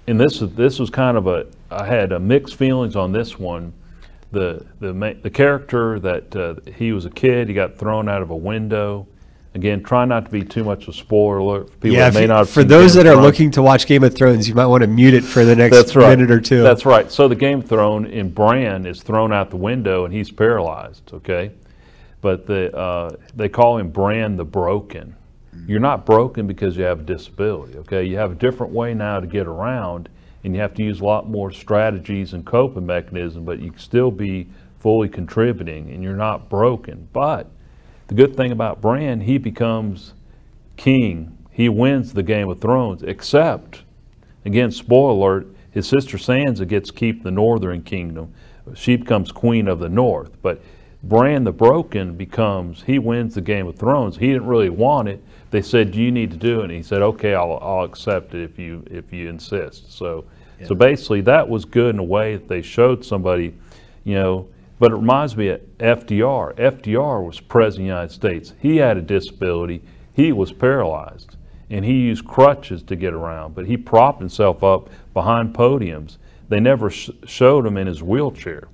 and 0.08 0.20
this 0.20 0.40
this 0.40 0.78
was 0.78 0.90
kind 0.90 1.16
of 1.16 1.26
a 1.28 1.48
I 1.72 1.86
had 1.86 2.12
a 2.12 2.20
mixed 2.20 2.56
feelings 2.56 2.98
on 2.98 3.14
this 3.14 3.40
one. 3.40 3.72
The 4.32 4.66
the 4.82 4.92
the 5.22 5.30
character 5.30 6.00
that 6.02 6.36
uh, 6.36 6.56
he 6.76 6.92
was 6.92 7.06
a 7.06 7.10
kid, 7.10 7.48
he 7.48 7.54
got 7.54 7.78
thrown 7.78 8.10
out 8.10 8.22
of 8.22 8.30
a 8.30 8.36
window. 8.36 9.08
Again, 9.56 9.84
try 9.84 10.04
not 10.04 10.26
to 10.26 10.32
be 10.32 10.44
too 10.44 10.64
much 10.64 10.84
of 10.84 10.90
a 10.90 10.94
spoiler 10.94 11.66
for 11.66 11.72
people 11.78 11.96
yeah, 11.96 12.10
that 12.10 12.16
may 12.16 12.22
you- 12.24 12.28
not. 12.28 12.40
have 12.40 12.50
for 12.50 12.64
those 12.64 12.96
Game 12.96 13.06
that 13.06 13.16
are 13.16 13.22
looking 13.22 13.52
to 13.52 13.62
watch 13.62 13.86
Game 13.86 14.04
of 14.04 14.16
Thrones, 14.16 14.50
you 14.50 14.56
might 14.56 14.66
want 14.66 14.82
to 14.82 14.88
mute 14.88 15.14
it 15.14 15.24
for 15.24 15.46
the 15.46 15.56
next 15.56 15.96
right. 15.96 16.18
minute 16.18 16.32
or 16.32 16.42
two. 16.42 16.64
That's 16.64 16.86
right. 16.86 17.10
So 17.10 17.28
the 17.28 17.36
Game 17.36 17.60
of 17.60 17.70
Thrones 17.70 18.12
in 18.12 18.32
Bran 18.32 18.86
is 18.88 19.02
thrown 19.02 19.32
out 19.32 19.52
the 19.52 19.58
window 19.58 20.04
and 20.04 20.14
he's 20.14 20.32
paralyzed. 20.32 21.14
Okay, 21.14 21.52
but 22.24 22.48
the 22.48 22.76
uh, 22.76 23.16
they 23.36 23.50
call 23.50 23.78
him 23.78 23.92
Bran 23.92 24.36
the 24.36 24.46
Broken. 24.46 25.16
You're 25.68 25.80
not 25.80 26.08
broken 26.08 26.48
because 26.48 26.76
you 26.76 26.84
have 26.84 27.02
a 27.02 27.04
disability. 27.04 27.78
Okay, 27.78 28.04
you 28.04 28.18
have 28.18 28.32
a 28.32 28.36
different 28.36 28.74
way 28.74 28.96
now 28.96 29.20
to 29.20 29.28
get 29.28 29.46
around, 29.46 30.10
and 30.44 30.56
you 30.56 30.62
have 30.62 30.74
to 30.74 30.84
use 30.84 31.00
a 31.00 31.06
lot 31.06 31.30
more 31.30 31.52
strategies 31.52 32.34
and 32.34 32.44
coping 32.44 32.88
mechanisms. 32.88 33.46
But 33.46 33.60
you 33.60 33.70
can 33.70 33.80
still 33.80 34.10
be 34.10 34.50
fully 34.80 35.08
contributing, 35.08 35.92
and 35.92 36.02
you're 36.02 36.16
not 36.16 36.50
broken. 36.50 37.08
But 37.14 37.52
the 38.08 38.16
good 38.16 38.36
thing 38.36 38.52
about 38.52 38.82
Bran, 38.82 39.22
he 39.22 39.38
becomes 39.38 40.16
king. 40.76 41.38
He 41.52 41.70
wins 41.70 42.14
the 42.14 42.24
Game 42.24 42.50
of 42.50 42.60
Thrones, 42.60 43.04
except 43.04 43.84
Again, 44.46 44.72
spoiler 44.72 45.12
alert, 45.12 45.48
his 45.72 45.88
sister 45.88 46.18
Sansa 46.18 46.68
gets 46.68 46.90
to 46.90 46.96
keep 46.96 47.24
the 47.24 47.32
Northern 47.32 47.82
Kingdom, 47.82 48.34
she 48.76 48.96
becomes 48.96 49.32
queen 49.32 49.68
of 49.68 49.80
the 49.80 49.90
North. 49.90 50.42
But 50.42 50.62
Bran 51.04 51.44
the 51.44 51.52
Broken 51.52 52.16
becomes, 52.16 52.84
he 52.84 52.98
wins 52.98 53.36
the 53.36 53.42
Game 53.42 53.68
of 53.68 53.78
Thrones. 53.78 54.18
He 54.18 54.28
didn't 54.28 54.48
really 54.48 54.70
want 54.70 55.10
it. 55.10 55.22
They 55.52 55.62
said, 55.62 55.94
you 55.94 56.12
need 56.12 56.32
to 56.32 56.38
do 56.38 56.62
it. 56.62 56.66
And 56.66 56.72
he 56.72 56.82
said, 56.82 57.02
okay, 57.02 57.34
I'll, 57.36 57.60
I'll 57.62 57.84
accept 57.84 58.34
it 58.34 58.42
if 58.42 58.58
you, 58.58 58.86
if 58.90 59.12
you 59.12 59.28
insist. 59.28 59.92
So, 59.92 60.26
so 60.66 60.74
basically 60.76 61.20
that 61.22 61.48
was 61.48 61.66
good 61.66 61.94
in 61.94 62.00
a 62.00 62.04
way 62.04 62.38
that 62.38 62.48
they 62.48 62.62
showed 62.62 63.04
somebody, 63.04 63.54
you 64.06 64.16
know, 64.16 64.48
but 64.80 64.92
it 64.92 64.96
reminds 64.96 65.36
me 65.36 65.50
of 65.50 65.62
FDR. 65.78 66.56
FDR 66.56 67.26
was 67.26 67.40
president 67.40 67.70
of 67.70 67.76
the 67.76 67.84
United 67.84 68.12
States. 68.14 68.54
He 68.62 68.78
had 68.78 68.96
a 68.96 69.02
disability. 69.02 69.82
He 70.14 70.32
was 70.32 70.54
paralyzed 70.54 71.36
and 71.70 71.84
he 71.84 71.94
used 71.94 72.26
crutches 72.26 72.82
to 72.84 72.96
get 72.96 73.14
around, 73.14 73.56
but 73.56 73.66
he 73.66 73.76
propped 73.76 74.20
himself 74.20 74.64
up 74.64 74.90
behind 75.14 75.54
podiums. 75.54 76.18
They 76.48 76.60
never 76.60 76.90
sh- 76.90 77.10
showed 77.26 77.66
him 77.66 77.78
in 77.78 77.88
his 77.88 78.02
wheelchair. 78.04 78.68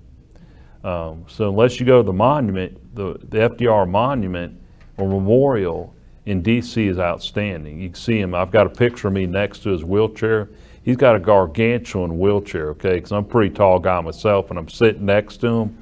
Um, 0.83 1.25
so 1.27 1.49
unless 1.49 1.79
you 1.79 1.85
go 1.85 2.01
to 2.01 2.05
the 2.05 2.13
monument, 2.13 2.95
the, 2.95 3.19
the 3.29 3.49
FDR 3.49 3.87
monument 3.89 4.59
or 4.97 5.07
memorial 5.07 5.93
in 6.25 6.41
D.C. 6.41 6.87
is 6.87 6.99
outstanding. 6.99 7.79
You 7.79 7.89
can 7.89 7.95
see 7.95 8.19
him. 8.19 8.35
I've 8.35 8.51
got 8.51 8.67
a 8.67 8.69
picture 8.69 9.07
of 9.07 9.13
me 9.13 9.25
next 9.25 9.63
to 9.63 9.69
his 9.69 9.83
wheelchair. 9.83 10.49
He's 10.83 10.95
got 10.95 11.15
a 11.15 11.19
gargantuan 11.19 12.17
wheelchair, 12.17 12.69
okay, 12.69 12.95
because 12.95 13.11
I'm 13.11 13.25
a 13.25 13.27
pretty 13.27 13.53
tall 13.53 13.79
guy 13.79 13.99
myself, 14.01 14.49
and 14.49 14.59
I'm 14.59 14.69
sitting 14.69 15.05
next 15.05 15.37
to 15.37 15.47
him. 15.47 15.77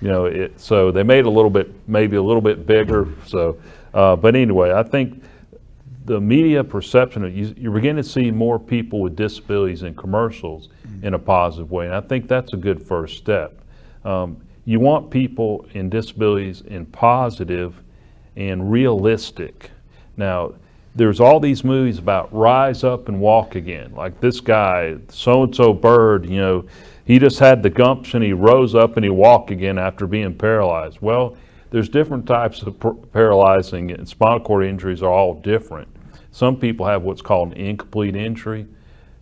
You 0.00 0.08
know, 0.08 0.24
it, 0.26 0.60
so 0.60 0.90
they 0.92 1.02
made 1.02 1.26
a 1.26 1.30
little 1.30 1.50
bit, 1.50 1.72
maybe 1.88 2.16
a 2.16 2.22
little 2.22 2.40
bit 2.40 2.66
bigger. 2.66 3.08
So, 3.26 3.58
uh, 3.92 4.16
but 4.16 4.36
anyway, 4.36 4.72
I 4.72 4.82
think 4.82 5.22
the 6.04 6.20
media 6.20 6.64
perception 6.64 7.24
of 7.24 7.36
you, 7.36 7.54
you're 7.58 7.72
beginning 7.72 8.02
to 8.02 8.08
see 8.08 8.30
more 8.30 8.58
people 8.58 9.00
with 9.00 9.16
disabilities 9.16 9.82
in 9.82 9.94
commercials 9.94 10.68
in 11.02 11.14
a 11.14 11.18
positive 11.18 11.70
way, 11.70 11.86
and 11.86 11.94
I 11.94 12.00
think 12.00 12.28
that's 12.28 12.52
a 12.52 12.56
good 12.56 12.82
first 12.82 13.18
step. 13.18 13.57
Um, 14.08 14.38
you 14.64 14.80
want 14.80 15.10
people 15.10 15.66
in 15.74 15.90
disabilities 15.90 16.62
in 16.62 16.86
positive 16.86 17.74
and 18.36 18.72
realistic. 18.72 19.70
Now, 20.16 20.54
there's 20.94 21.20
all 21.20 21.40
these 21.40 21.62
movies 21.62 21.98
about 21.98 22.32
rise 22.32 22.84
up 22.84 23.08
and 23.08 23.20
walk 23.20 23.54
again. 23.54 23.94
Like 23.94 24.18
this 24.20 24.40
guy, 24.40 24.96
so 25.08 25.42
and 25.42 25.54
so 25.54 25.74
bird, 25.74 26.24
you 26.26 26.38
know, 26.38 26.64
he 27.04 27.18
just 27.18 27.38
had 27.38 27.62
the 27.62 27.68
gumption, 27.68 28.22
he 28.22 28.32
rose 28.32 28.74
up 28.74 28.96
and 28.96 29.04
he 29.04 29.10
walked 29.10 29.50
again 29.50 29.78
after 29.78 30.06
being 30.06 30.34
paralyzed. 30.34 30.98
Well, 31.02 31.36
there's 31.70 31.90
different 31.90 32.26
types 32.26 32.62
of 32.62 32.80
par- 32.80 32.94
paralyzing, 32.94 33.90
and 33.90 34.08
spinal 34.08 34.40
cord 34.40 34.64
injuries 34.64 35.02
are 35.02 35.12
all 35.12 35.34
different. 35.34 35.88
Some 36.30 36.56
people 36.56 36.86
have 36.86 37.02
what's 37.02 37.20
called 37.20 37.52
an 37.52 37.58
incomplete 37.58 38.16
injury, 38.16 38.66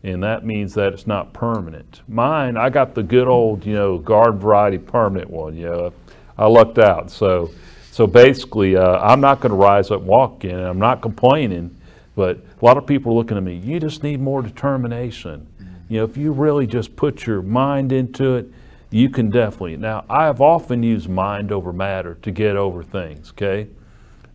and 0.06 0.22
that 0.22 0.46
means 0.46 0.72
that 0.74 0.92
it's 0.92 1.06
not 1.06 1.32
permanent. 1.32 2.00
Mine, 2.06 2.56
I 2.56 2.70
got 2.70 2.94
the 2.94 3.02
good 3.02 3.26
old, 3.26 3.66
you 3.66 3.74
know, 3.74 3.98
garden 3.98 4.38
variety 4.38 4.78
permanent 4.78 5.28
one. 5.28 5.56
You 5.56 5.66
know, 5.66 5.92
I 6.38 6.46
lucked 6.46 6.78
out. 6.78 7.10
So, 7.10 7.50
so 7.90 8.06
basically, 8.06 8.76
uh, 8.76 9.00
I'm 9.00 9.20
not 9.20 9.40
going 9.40 9.50
to 9.50 9.56
rise 9.56 9.90
up 9.90 10.00
and 10.00 10.06
walk 10.06 10.44
in. 10.44 10.56
I'm 10.56 10.78
not 10.78 11.02
complaining, 11.02 11.76
but 12.14 12.36
a 12.38 12.64
lot 12.64 12.76
of 12.76 12.86
people 12.86 13.12
are 13.12 13.14
looking 13.16 13.36
at 13.36 13.42
me. 13.42 13.56
You 13.56 13.80
just 13.80 14.04
need 14.04 14.20
more 14.20 14.42
determination. 14.42 15.48
You 15.88 15.98
know, 15.98 16.04
if 16.04 16.16
you 16.16 16.30
really 16.30 16.68
just 16.68 16.94
put 16.94 17.26
your 17.26 17.42
mind 17.42 17.90
into 17.90 18.36
it, 18.36 18.46
you 18.90 19.08
can 19.10 19.28
definitely. 19.28 19.76
Now, 19.76 20.04
I 20.08 20.26
have 20.26 20.40
often 20.40 20.84
used 20.84 21.08
mind 21.08 21.50
over 21.50 21.72
matter 21.72 22.16
to 22.22 22.30
get 22.30 22.56
over 22.56 22.84
things. 22.84 23.30
Okay. 23.30 23.66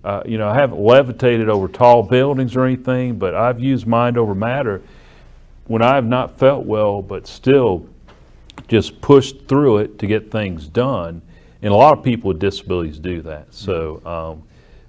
Uh, 0.03 0.22
you 0.26 0.38
know, 0.38 0.49
I 0.49 0.56
haven't 0.56 0.81
levitated 0.81 1.48
over 1.48 1.69
tall 1.69 2.03
buildings 2.03 2.57
or 2.57 2.65
anything, 2.65 3.18
but 3.18 3.35
I've 3.35 3.60
used 3.60 3.88
mind 3.88 4.18
over 4.18 4.35
matter 4.35 4.81
when 5.72 5.81
I 5.81 5.95
have 5.95 6.06
not 6.06 6.38
felt 6.38 6.65
well, 6.65 7.02
but 7.02 7.26
still 7.26 7.88
just 8.68 8.99
pushed 8.99 9.48
through 9.48 9.77
it 9.77 9.99
to 9.99 10.07
get 10.07 10.30
things 10.30 10.68
done. 10.68 11.22
And 11.61 11.72
a 11.72 11.76
lot 11.76 11.98
of 11.98 12.03
people 12.03 12.30
with 12.30 12.39
disabilities 12.39 12.99
do 12.99 13.22
that. 13.22 13.53
So 13.53 14.02
um, 14.06 14.43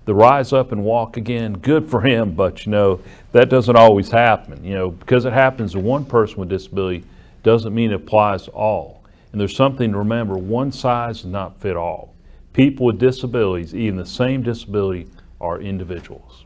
the 0.07 0.15
rise 0.15 0.53
up 0.53 0.73
and 0.73 0.83
walk 0.83 1.17
again, 1.17 1.53
good 1.55 1.89
for 1.89 2.01
him, 2.01 2.33
but 2.33 2.67
you 2.67 2.73
know, 2.73 3.01
that 3.31 3.49
doesn't 3.49 3.77
always 3.77 4.11
happen. 4.11 4.65
You 4.65 4.75
know, 4.75 4.91
because 4.91 5.25
it 5.25 5.33
happens 5.33 5.73
to 5.73 5.79
one 5.79 6.05
person 6.05 6.39
with 6.39 6.49
disability 6.49 7.05
doesn't 7.45 7.73
mean 7.73 7.93
it 7.93 7.95
applies 7.95 8.45
to 8.45 8.51
all. 8.51 9.05
And 9.31 9.41
there's 9.41 9.55
something 9.55 9.93
to 9.93 9.99
remember, 9.99 10.37
one 10.37 10.73
size 10.73 11.23
does 11.23 11.31
not 11.31 11.61
fit 11.61 11.77
all. 11.77 12.15
People 12.53 12.87
with 12.87 12.99
disabilities, 12.99 13.75
even 13.75 13.97
the 13.97 14.07
same 14.07 14.43
disability, 14.43 15.09
are 15.41 15.61
individuals. 15.61 16.45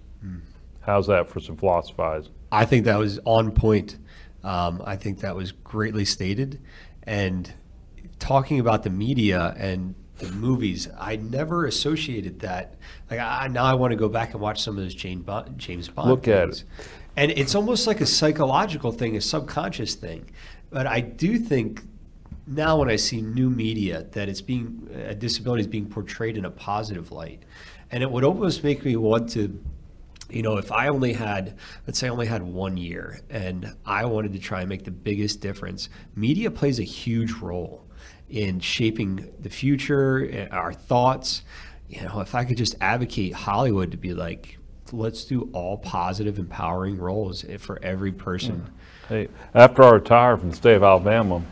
How's 0.87 1.09
that 1.09 1.29
for 1.29 1.41
some 1.41 1.57
philosophizing? 1.57 2.33
I 2.53 2.65
think 2.65 2.85
that 2.85 2.97
was 2.97 3.19
on 3.25 3.51
point. 3.51 3.97
Um, 4.47 4.81
I 4.87 4.95
think 4.95 5.21
that 5.21 5.35
was 5.35 5.51
greatly 5.51 6.05
stated. 6.05 6.61
And 7.03 7.53
talking 8.21 8.61
about 8.61 8.85
the 8.85 8.91
media 8.91 9.55
and 9.59 9.97
the 10.19 10.31
movies, 10.31 10.89
I 10.97 11.17
never 11.17 11.67
associated 11.67 12.41
that. 12.41 12.77
Like 13.11 13.19
I, 13.19 13.49
now, 13.49 13.65
I 13.65 13.75
want 13.75 13.91
to 13.91 13.97
go 13.97 14.09
back 14.09 14.33
and 14.35 14.41
watch 14.41 14.63
some 14.63 14.79
of 14.79 14.85
those 14.85 14.95
James 14.95 15.25
Bond. 15.25 15.59
James 15.59 15.89
Bond 15.89 16.09
Look 16.09 16.29
at 16.29 16.45
things. 16.45 16.65
and 17.17 17.33
it's 17.33 17.57
almost 17.57 17.89
like 17.89 18.01
a 18.01 18.07
psychological 18.07 18.93
thing, 18.93 19.17
a 19.17 19.21
subconscious 19.21 19.97
thing. 19.97 20.31
But 20.71 20.87
I 20.87 21.01
do 21.01 21.39
think 21.39 21.83
now 22.47 22.79
when 22.79 22.89
I 22.89 22.97
see 22.97 23.21
new 23.23 23.51
media 23.51 24.07
that 24.13 24.29
it's 24.29 24.41
being 24.41 24.89
a 24.95 25.15
disability 25.15 25.63
is 25.63 25.67
being 25.67 25.87
portrayed 25.87 26.37
in 26.37 26.45
a 26.45 26.51
positive 26.51 27.11
light, 27.11 27.43
and 27.91 28.01
it 28.01 28.11
would 28.13 28.23
almost 28.23 28.63
make 28.63 28.85
me 28.85 28.95
want 28.95 29.29
to 29.31 29.61
you 30.31 30.43
know, 30.43 30.57
if 30.57 30.73
I 30.73 30.89
only 30.89 31.13
had, 31.13 31.57
let's 31.87 31.99
say 31.99 32.07
I 32.09 32.11
only 32.11 32.27
had 32.27 32.43
one 32.43 32.77
year 32.77 33.21
and 33.31 33.75
I 33.85 34.05
wanted 34.07 34.33
to 34.33 34.39
try 34.39 34.61
and 34.61 34.69
make 34.69 34.85
the 34.85 34.91
biggest 34.91 35.41
difference, 35.41 35.89
media 36.15 36.51
plays 36.51 36.79
a 36.79 36.85
huge 36.85 37.33
role 37.33 37.85
in 38.29 38.59
shaping 38.61 39.33
the 39.41 39.51
future, 39.51 40.29
eh, 40.31 40.49
our 40.51 40.73
thoughts. 40.73 41.43
You 41.89 42.03
know, 42.03 42.21
if 42.21 42.35
I 42.35 42.45
could 42.45 42.57
just 42.57 42.75
advocate 42.81 43.33
Hollywood 43.35 43.93
to 43.93 43.97
be 43.97 44.15
like, 44.15 44.59
let's 44.93 45.25
do 45.25 45.49
all 45.53 45.79
positive, 45.79 46.39
empowering 46.39 46.99
roles 46.99 47.45
eh, 47.45 47.57
for 47.59 47.79
every 47.83 48.13
person. 48.13 48.71
Hey, 49.09 49.29
after 49.55 49.85
I 49.85 49.91
retire 49.91 50.37
from 50.37 50.51
the 50.51 50.57
state 50.57 50.75
of 50.75 50.83
Alabama, 50.83 51.43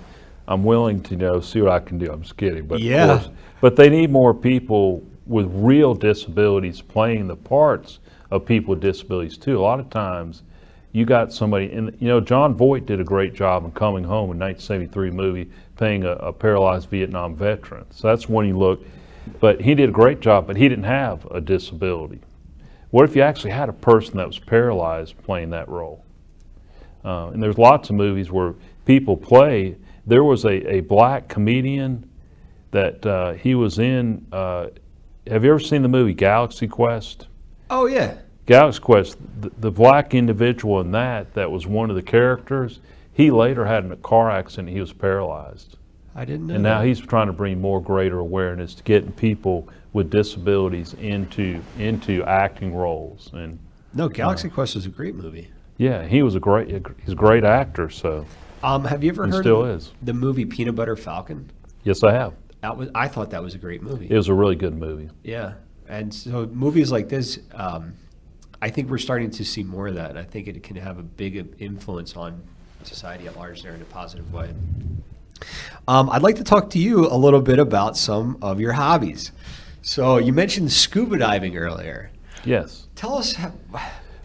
I'm 0.49 0.65
willing 0.65 1.01
to 1.05 1.11
you 1.13 1.17
know 1.17 1.41
see 1.41 1.61
what 1.61 1.71
I 1.71 1.79
can 1.79 1.99
do. 1.99 2.11
I'm 2.13 2.23
just 2.23 2.37
kidding, 2.37 2.67
but 2.67 2.81
Yeah. 2.81 3.19
course- 3.19 3.31
but 3.61 3.77
they 3.77 3.89
need 3.89 4.11
more 4.11 4.35
people 4.35 5.03
with 5.27 5.47
real 5.51 5.95
disabilities 5.95 6.83
playing 6.83 7.29
the 7.29 7.37
parts 7.37 7.99
of 8.35 8.44
people 8.44 8.74
with 8.74 8.81
disabilities 8.81 9.39
too. 9.39 9.59
A 9.59 9.62
lot 9.62 9.81
of 9.81 9.89
times, 9.90 10.43
you 10.93 11.05
got 11.05 11.32
somebody, 11.32 11.70
and 11.73 11.97
you 12.01 12.09
know, 12.09 12.20
Jon 12.20 12.55
Voight 12.55 12.86
did 12.86 13.01
a 13.01 13.05
great 13.05 13.35
job 13.35 13.65
in 13.65 13.73
Coming 13.73 14.05
Home 14.05 14.31
in 14.31 14.39
1973 14.39 15.11
movie, 15.11 15.51
playing 15.77 16.05
a, 16.05 16.12
a 16.12 16.32
paralyzed 16.32 16.89
Vietnam 16.89 17.35
veteran. 17.35 17.85
So 17.90 18.09
that's 18.09 18.28
when 18.28 18.47
you 18.47 18.59
look, 18.59 18.85
but 19.40 19.61
he 19.61 19.74
did 19.74 19.89
a 19.89 19.93
great 19.93 20.20
job, 20.20 20.47
but 20.47 20.56
he 20.56 20.69
didn't 20.69 20.85
have 20.85 21.27
a 21.31 21.40
disability. 21.40 22.20
What 22.90 23.05
if 23.05 23.16
you 23.16 23.23
actually 23.23 23.51
had 23.51 23.69
a 23.69 23.73
person 23.73 24.16
that 24.19 24.27
was 24.27 24.39
paralyzed 24.39 25.16
playing 25.23 25.51
that 25.51 25.69
role? 25.69 26.05
Uh, 27.05 27.28
and 27.28 27.43
there's 27.43 27.59
lots 27.59 27.90
of 27.90 27.97
movies 27.97 28.31
where 28.31 28.55
people 28.85 29.16
play. 29.16 29.77
There 30.06 30.24
was 30.24 30.44
a, 30.44 30.77
a 30.77 30.81
black 30.81 31.28
comedian 31.28 32.09
that 32.70 33.05
uh, 33.05 33.32
he 33.35 33.55
was 33.55 33.78
in. 33.78 34.27
Uh, 34.32 34.69
have 35.27 35.44
you 35.44 35.51
ever 35.51 35.61
seen 35.61 35.82
the 35.82 35.89
movie 35.89 36.15
Galaxy 36.15 36.69
Quest? 36.69 37.27
Oh 37.70 37.86
yeah, 37.86 38.19
Galaxy 38.47 38.81
Quest, 38.81 39.16
the, 39.41 39.51
the 39.59 39.71
black 39.71 40.15
individual 40.15 40.81
in 40.81 40.91
that, 40.93 41.33
that 41.35 41.51
was 41.51 41.66
one 41.66 41.91
of 41.91 41.97
the 41.97 42.03
characters, 42.03 42.81
he 43.12 43.31
later 43.31 43.65
had 43.65 43.85
a 43.91 43.97
car 43.97 44.31
accident. 44.31 44.69
He 44.71 44.81
was 44.81 44.93
paralyzed. 44.93 45.77
I 46.15 46.25
didn't 46.25 46.49
know. 46.49 46.55
And 46.55 46.62
now 46.62 46.81
that. 46.81 46.87
he's 46.87 47.01
trying 47.01 47.27
to 47.29 47.33
bring 47.33 47.61
more 47.61 47.81
greater 47.81 48.19
awareness 48.19 48.75
to 48.75 48.83
getting 48.83 49.12
people 49.12 49.69
with 49.93 50.11
disabilities 50.11 50.95
into 50.95 51.61
into 51.79 52.23
acting 52.25 52.75
roles. 52.75 53.31
And 53.33 53.59
no, 53.95 54.09
Galaxy 54.09 54.49
Quest 54.49 54.75
was 54.75 54.87
a 54.87 54.91
great 54.91 55.15
movie. 55.15 55.49
yeah, 55.77 56.05
he 56.07 56.23
was 56.23 56.35
a 56.35 56.41
great 56.41 56.69
he's 57.05 57.12
a 57.12 57.16
great 57.16 57.45
actor. 57.45 57.89
So 57.91 58.27
Um, 58.62 58.85
have 58.85 59.03
you 59.03 59.11
ever 59.11 59.27
He 59.27 59.33
heard 59.33 59.43
still 59.43 59.65
of 59.65 59.77
is. 59.77 59.93
the 60.03 60.12
movie 60.15 60.45
Peanut 60.45 60.75
Butter 60.77 60.97
Falcon? 60.97 61.51
yes, 61.83 62.03
I 62.05 62.12
have. 62.12 62.35
That 62.61 62.77
was 62.77 62.89
I 62.95 63.09
thought 63.09 63.31
that 63.31 63.43
was 63.43 63.55
a 63.55 63.59
great 63.59 63.83
movie. 63.83 64.07
It 64.11 64.16
was 64.16 64.29
a 64.29 64.35
really 64.35 64.57
good 64.57 64.75
movie. 64.77 65.11
Yeah, 65.23 65.55
and 65.89 66.12
so 66.15 66.47
movies 66.47 66.91
like 66.93 67.09
this, 67.09 67.39
um, 67.55 67.95
I 68.61 68.71
think 68.71 68.91
we're 68.91 68.99
starting 68.99 69.31
to 69.33 69.45
see 69.45 69.63
more 69.63 69.89
of 69.89 69.95
that. 69.95 70.11
And 70.11 70.19
I 70.19 70.25
think 70.25 70.49
it 70.49 70.63
can 70.63 70.77
have 70.77 70.99
a 70.99 71.03
big 71.03 71.55
influence 71.59 72.17
on 72.17 72.43
society 72.83 73.27
at 73.27 73.37
large 73.37 73.63
there 73.63 73.75
in 73.75 73.83
a 73.83 73.87
positive 73.87 74.33
way. 74.33 74.51
Um, 75.89 76.09
I'd 76.11 76.23
like 76.23 76.37
to 76.37 76.45
talk 76.45 76.71
to 76.71 76.79
you 76.79 77.07
a 77.07 77.17
little 77.17 77.41
bit 77.41 77.59
about 77.59 77.97
some 77.97 78.39
of 78.41 78.61
your 78.61 78.73
hobbies. 78.73 79.33
So 79.83 80.17
you 80.19 80.33
mentioned 80.33 80.73
scuba 80.73 81.19
diving 81.19 81.57
earlier. 81.57 82.11
Yes. 82.45 82.87
Tell 82.95 83.15
us 83.15 83.35
how. 83.35 83.53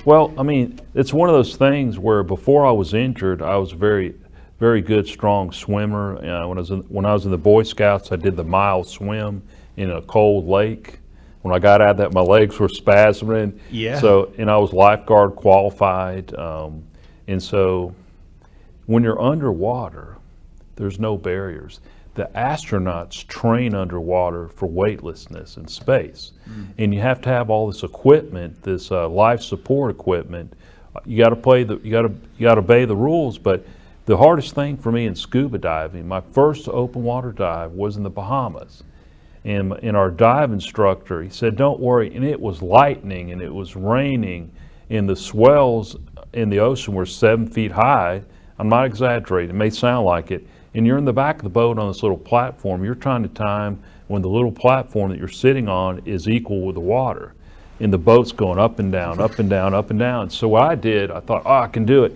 Well, 0.05 0.33
I 0.37 0.43
mean, 0.43 0.79
it's 0.93 1.13
one 1.13 1.27
of 1.29 1.35
those 1.35 1.57
things 1.57 1.99
where 1.99 2.23
before 2.23 2.65
I 2.65 2.71
was 2.71 2.93
injured, 2.93 3.41
I 3.41 3.57
was 3.57 3.71
very, 3.71 4.15
very 4.59 4.81
good, 4.81 5.07
strong 5.07 5.51
swimmer. 5.51 6.17
Uh, 6.17 6.47
when 6.47 6.57
I 6.57 6.61
was 6.61 6.71
in, 6.71 6.79
when 6.81 7.05
I 7.05 7.13
was 7.13 7.25
in 7.25 7.31
the 7.31 7.37
Boy 7.37 7.63
Scouts, 7.63 8.11
I 8.11 8.15
did 8.15 8.37
the 8.37 8.43
mile 8.43 8.83
swim 8.85 9.43
in 9.75 9.91
a 9.91 10.01
cold 10.03 10.47
lake. 10.47 10.99
When 11.41 11.53
I 11.55 11.59
got 11.59 11.81
out 11.81 11.91
of 11.91 11.97
that, 11.97 12.13
my 12.13 12.21
legs 12.21 12.59
were 12.59 12.67
spasming. 12.67 13.57
Yeah. 13.71 13.99
So, 13.99 14.33
and 14.37 14.51
I 14.51 14.57
was 14.57 14.73
lifeguard 14.73 15.35
qualified, 15.35 16.33
um, 16.35 16.83
and 17.27 17.41
so 17.41 17.93
when 18.87 19.03
you're 19.03 19.21
underwater, 19.21 20.17
there's 20.75 20.99
no 20.99 21.15
barriers. 21.17 21.79
the 22.19 22.29
astronauts 22.35 23.25
train 23.27 23.73
underwater 23.73 24.49
for 24.49 24.65
weightlessness 24.65 25.55
in 25.55 25.65
space. 25.67 26.33
And 26.77 26.93
you 26.93 26.99
have 26.99 27.21
to 27.21 27.29
have 27.29 27.49
all 27.49 27.67
this 27.67 27.83
equipment, 27.83 28.61
this 28.61 28.91
uh, 28.91 29.07
life 29.07 29.41
support 29.41 29.89
equipment. 29.91 30.53
You 31.05 31.23
got 31.23 31.29
to 31.29 31.37
play 31.37 31.63
the, 31.63 31.77
you 31.77 31.91
got 31.91 32.01
to, 32.01 32.13
you 32.37 32.45
got 32.45 32.55
to 32.55 32.59
obey 32.59 32.83
the 32.83 32.95
rules. 32.95 33.37
But 33.37 33.65
the 34.05 34.17
hardest 34.17 34.53
thing 34.53 34.75
for 34.75 34.91
me 34.91 35.05
in 35.05 35.15
scuba 35.15 35.59
diving, 35.59 36.07
my 36.07 36.19
first 36.33 36.67
open 36.67 37.03
water 37.03 37.31
dive 37.31 37.71
was 37.71 37.95
in 37.95 38.03
the 38.03 38.09
Bahamas. 38.09 38.83
And 39.49 39.95
our 39.95 40.11
dive 40.11 40.51
instructor, 40.51 41.23
he 41.23 41.29
said, 41.29 41.55
don't 41.55 41.79
worry. 41.79 42.15
And 42.15 42.23
it 42.23 42.39
was 42.39 42.61
lightning 42.61 43.31
and 43.31 43.41
it 43.41 43.53
was 43.53 43.75
raining 43.75 44.51
and 44.89 45.07
the 45.07 45.15
swells 45.15 45.95
in 46.33 46.49
the 46.49 46.59
ocean 46.59 46.93
were 46.93 47.05
seven 47.05 47.47
feet 47.47 47.71
high. 47.71 48.21
I'm 48.57 48.69
not 48.69 48.85
exaggerating. 48.85 49.55
It 49.55 49.57
may 49.57 49.69
sound 49.69 50.05
like 50.05 50.31
it. 50.31 50.45
And 50.73 50.85
you're 50.85 50.97
in 50.97 51.05
the 51.05 51.13
back 51.13 51.37
of 51.37 51.43
the 51.43 51.49
boat 51.49 51.79
on 51.79 51.87
this 51.87 52.03
little 52.03 52.17
platform. 52.17 52.83
You're 52.83 52.95
trying 52.95 53.23
to 53.23 53.29
time 53.29 53.81
when 54.07 54.21
the 54.21 54.29
little 54.29 54.51
platform 54.51 55.11
that 55.11 55.19
you're 55.19 55.27
sitting 55.27 55.67
on 55.67 56.01
is 56.05 56.27
equal 56.27 56.61
with 56.61 56.75
the 56.75 56.81
water. 56.81 57.33
And 57.79 57.93
the 57.93 57.97
boat's 57.97 58.31
going 58.31 58.59
up 58.59 58.79
and 58.79 58.91
down, 58.91 59.19
up 59.19 59.39
and 59.39 59.49
down, 59.49 59.73
up 59.73 59.89
and 59.89 59.99
down. 59.99 60.29
So 60.29 60.47
what 60.47 60.63
I 60.63 60.75
did, 60.75 61.11
I 61.11 61.21
thought, 61.21 61.43
oh, 61.45 61.53
I 61.53 61.67
can 61.67 61.85
do 61.85 62.03
it. 62.03 62.15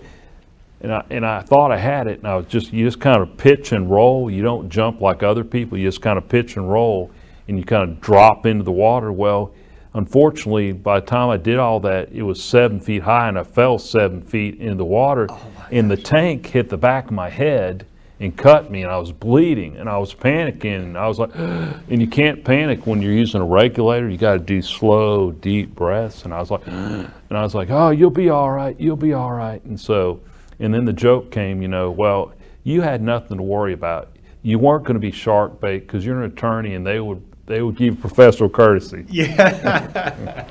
And 0.81 0.91
I, 0.91 1.05
and 1.09 1.25
I 1.25 1.41
thought 1.41 1.71
I 1.71 1.77
had 1.77 2.07
it, 2.07 2.19
and 2.19 2.27
I 2.27 2.35
was 2.35 2.47
just, 2.47 2.73
you 2.73 2.85
just 2.85 2.99
kind 2.99 3.21
of 3.21 3.37
pitch 3.37 3.71
and 3.71 3.89
roll. 3.89 4.29
You 4.29 4.43
don't 4.43 4.69
jump 4.69 4.99
like 4.99 5.23
other 5.23 5.45
people. 5.45 5.77
You 5.77 5.87
just 5.87 6.01
kind 6.01 6.17
of 6.17 6.27
pitch 6.27 6.57
and 6.57 6.69
roll, 6.69 7.09
and 7.47 7.57
you 7.57 7.63
kind 7.63 7.89
of 7.89 8.01
drop 8.01 8.45
into 8.45 8.63
the 8.63 8.71
water. 8.71 9.11
Well, 9.11 9.53
unfortunately, 9.93 10.71
by 10.71 10.99
the 10.99 11.05
time 11.05 11.29
I 11.29 11.37
did 11.37 11.57
all 11.57 11.79
that, 11.81 12.11
it 12.11 12.23
was 12.23 12.41
seven 12.41 12.79
feet 12.79 13.03
high, 13.03 13.27
and 13.27 13.37
I 13.37 13.43
fell 13.43 13.77
seven 13.77 14.21
feet 14.21 14.59
into 14.59 14.75
the 14.75 14.85
water. 14.85 15.27
Oh 15.29 15.51
and 15.71 15.89
the 15.89 15.97
tank 15.97 16.47
hit 16.47 16.69
the 16.69 16.77
back 16.77 17.05
of 17.05 17.11
my 17.11 17.29
head 17.29 17.85
and 18.19 18.37
cut 18.37 18.71
me, 18.71 18.83
and 18.83 18.91
I 18.91 18.97
was 18.97 19.11
bleeding, 19.11 19.75
and 19.75 19.89
I 19.89 19.97
was 19.97 20.13
panicking, 20.13 20.83
and 20.83 20.97
I 20.97 21.07
was 21.07 21.19
like, 21.19 21.31
and 21.35 21.99
you 21.99 22.07
can't 22.07 22.43
panic 22.43 22.85
when 22.85 23.01
you're 23.01 23.11
using 23.11 23.41
a 23.41 23.45
regulator. 23.45 24.07
You 24.09 24.17
got 24.17 24.33
to 24.33 24.39
do 24.39 24.61
slow, 24.61 25.31
deep 25.31 25.75
breaths, 25.75 26.23
and 26.23 26.33
I 26.33 26.39
was 26.39 26.51
like, 26.51 26.65
and 26.67 27.11
I 27.31 27.41
was 27.41 27.55
like, 27.55 27.69
oh, 27.69 27.89
you'll 27.89 28.09
be 28.09 28.29
all 28.29 28.51
right, 28.51 28.79
you'll 28.79 28.95
be 28.95 29.13
all 29.13 29.31
right, 29.31 29.63
and 29.65 29.79
so. 29.79 30.21
And 30.59 30.73
then 30.73 30.85
the 30.85 30.93
joke 30.93 31.31
came, 31.31 31.61
you 31.61 31.67
know, 31.67 31.91
well, 31.91 32.31
you 32.63 32.81
had 32.81 33.01
nothing 33.01 33.37
to 33.37 33.43
worry 33.43 33.73
about. 33.73 34.15
You 34.43 34.59
weren't 34.59 34.83
going 34.83 34.95
to 34.95 34.99
be 34.99 35.11
shark 35.11 35.59
bait 35.59 35.79
because 35.79 36.05
you're 36.05 36.21
an 36.23 36.31
attorney 36.31 36.75
and 36.75 36.85
they 36.85 36.99
would 36.99 37.21
they 37.45 37.61
would 37.61 37.75
give 37.75 37.99
professional 37.99 38.49
courtesy. 38.49 39.05
Yeah. 39.09 40.47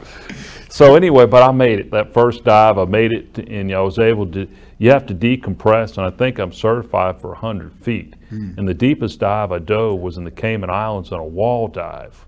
So 0.72 0.94
anyway, 0.94 1.26
but 1.26 1.42
I 1.42 1.52
made 1.52 1.80
it 1.80 1.90
that 1.90 2.14
first 2.14 2.44
dive. 2.44 2.78
I 2.78 2.86
made 2.86 3.12
it, 3.12 3.34
to, 3.34 3.46
and 3.46 3.70
I 3.74 3.80
was 3.82 3.98
able 3.98 4.26
to. 4.28 4.48
You 4.78 4.90
have 4.90 5.04
to 5.06 5.14
decompress, 5.14 5.98
and 5.98 6.06
I 6.06 6.10
think 6.10 6.38
I'm 6.38 6.50
certified 6.50 7.20
for 7.20 7.28
100 7.28 7.74
feet. 7.74 8.14
Hmm. 8.30 8.54
And 8.56 8.66
the 8.66 8.72
deepest 8.72 9.20
dive 9.20 9.52
I 9.52 9.58
dove 9.58 10.00
was 10.00 10.16
in 10.16 10.24
the 10.24 10.30
Cayman 10.30 10.70
Islands 10.70 11.12
on 11.12 11.20
a 11.20 11.24
wall 11.24 11.68
dive. 11.68 12.26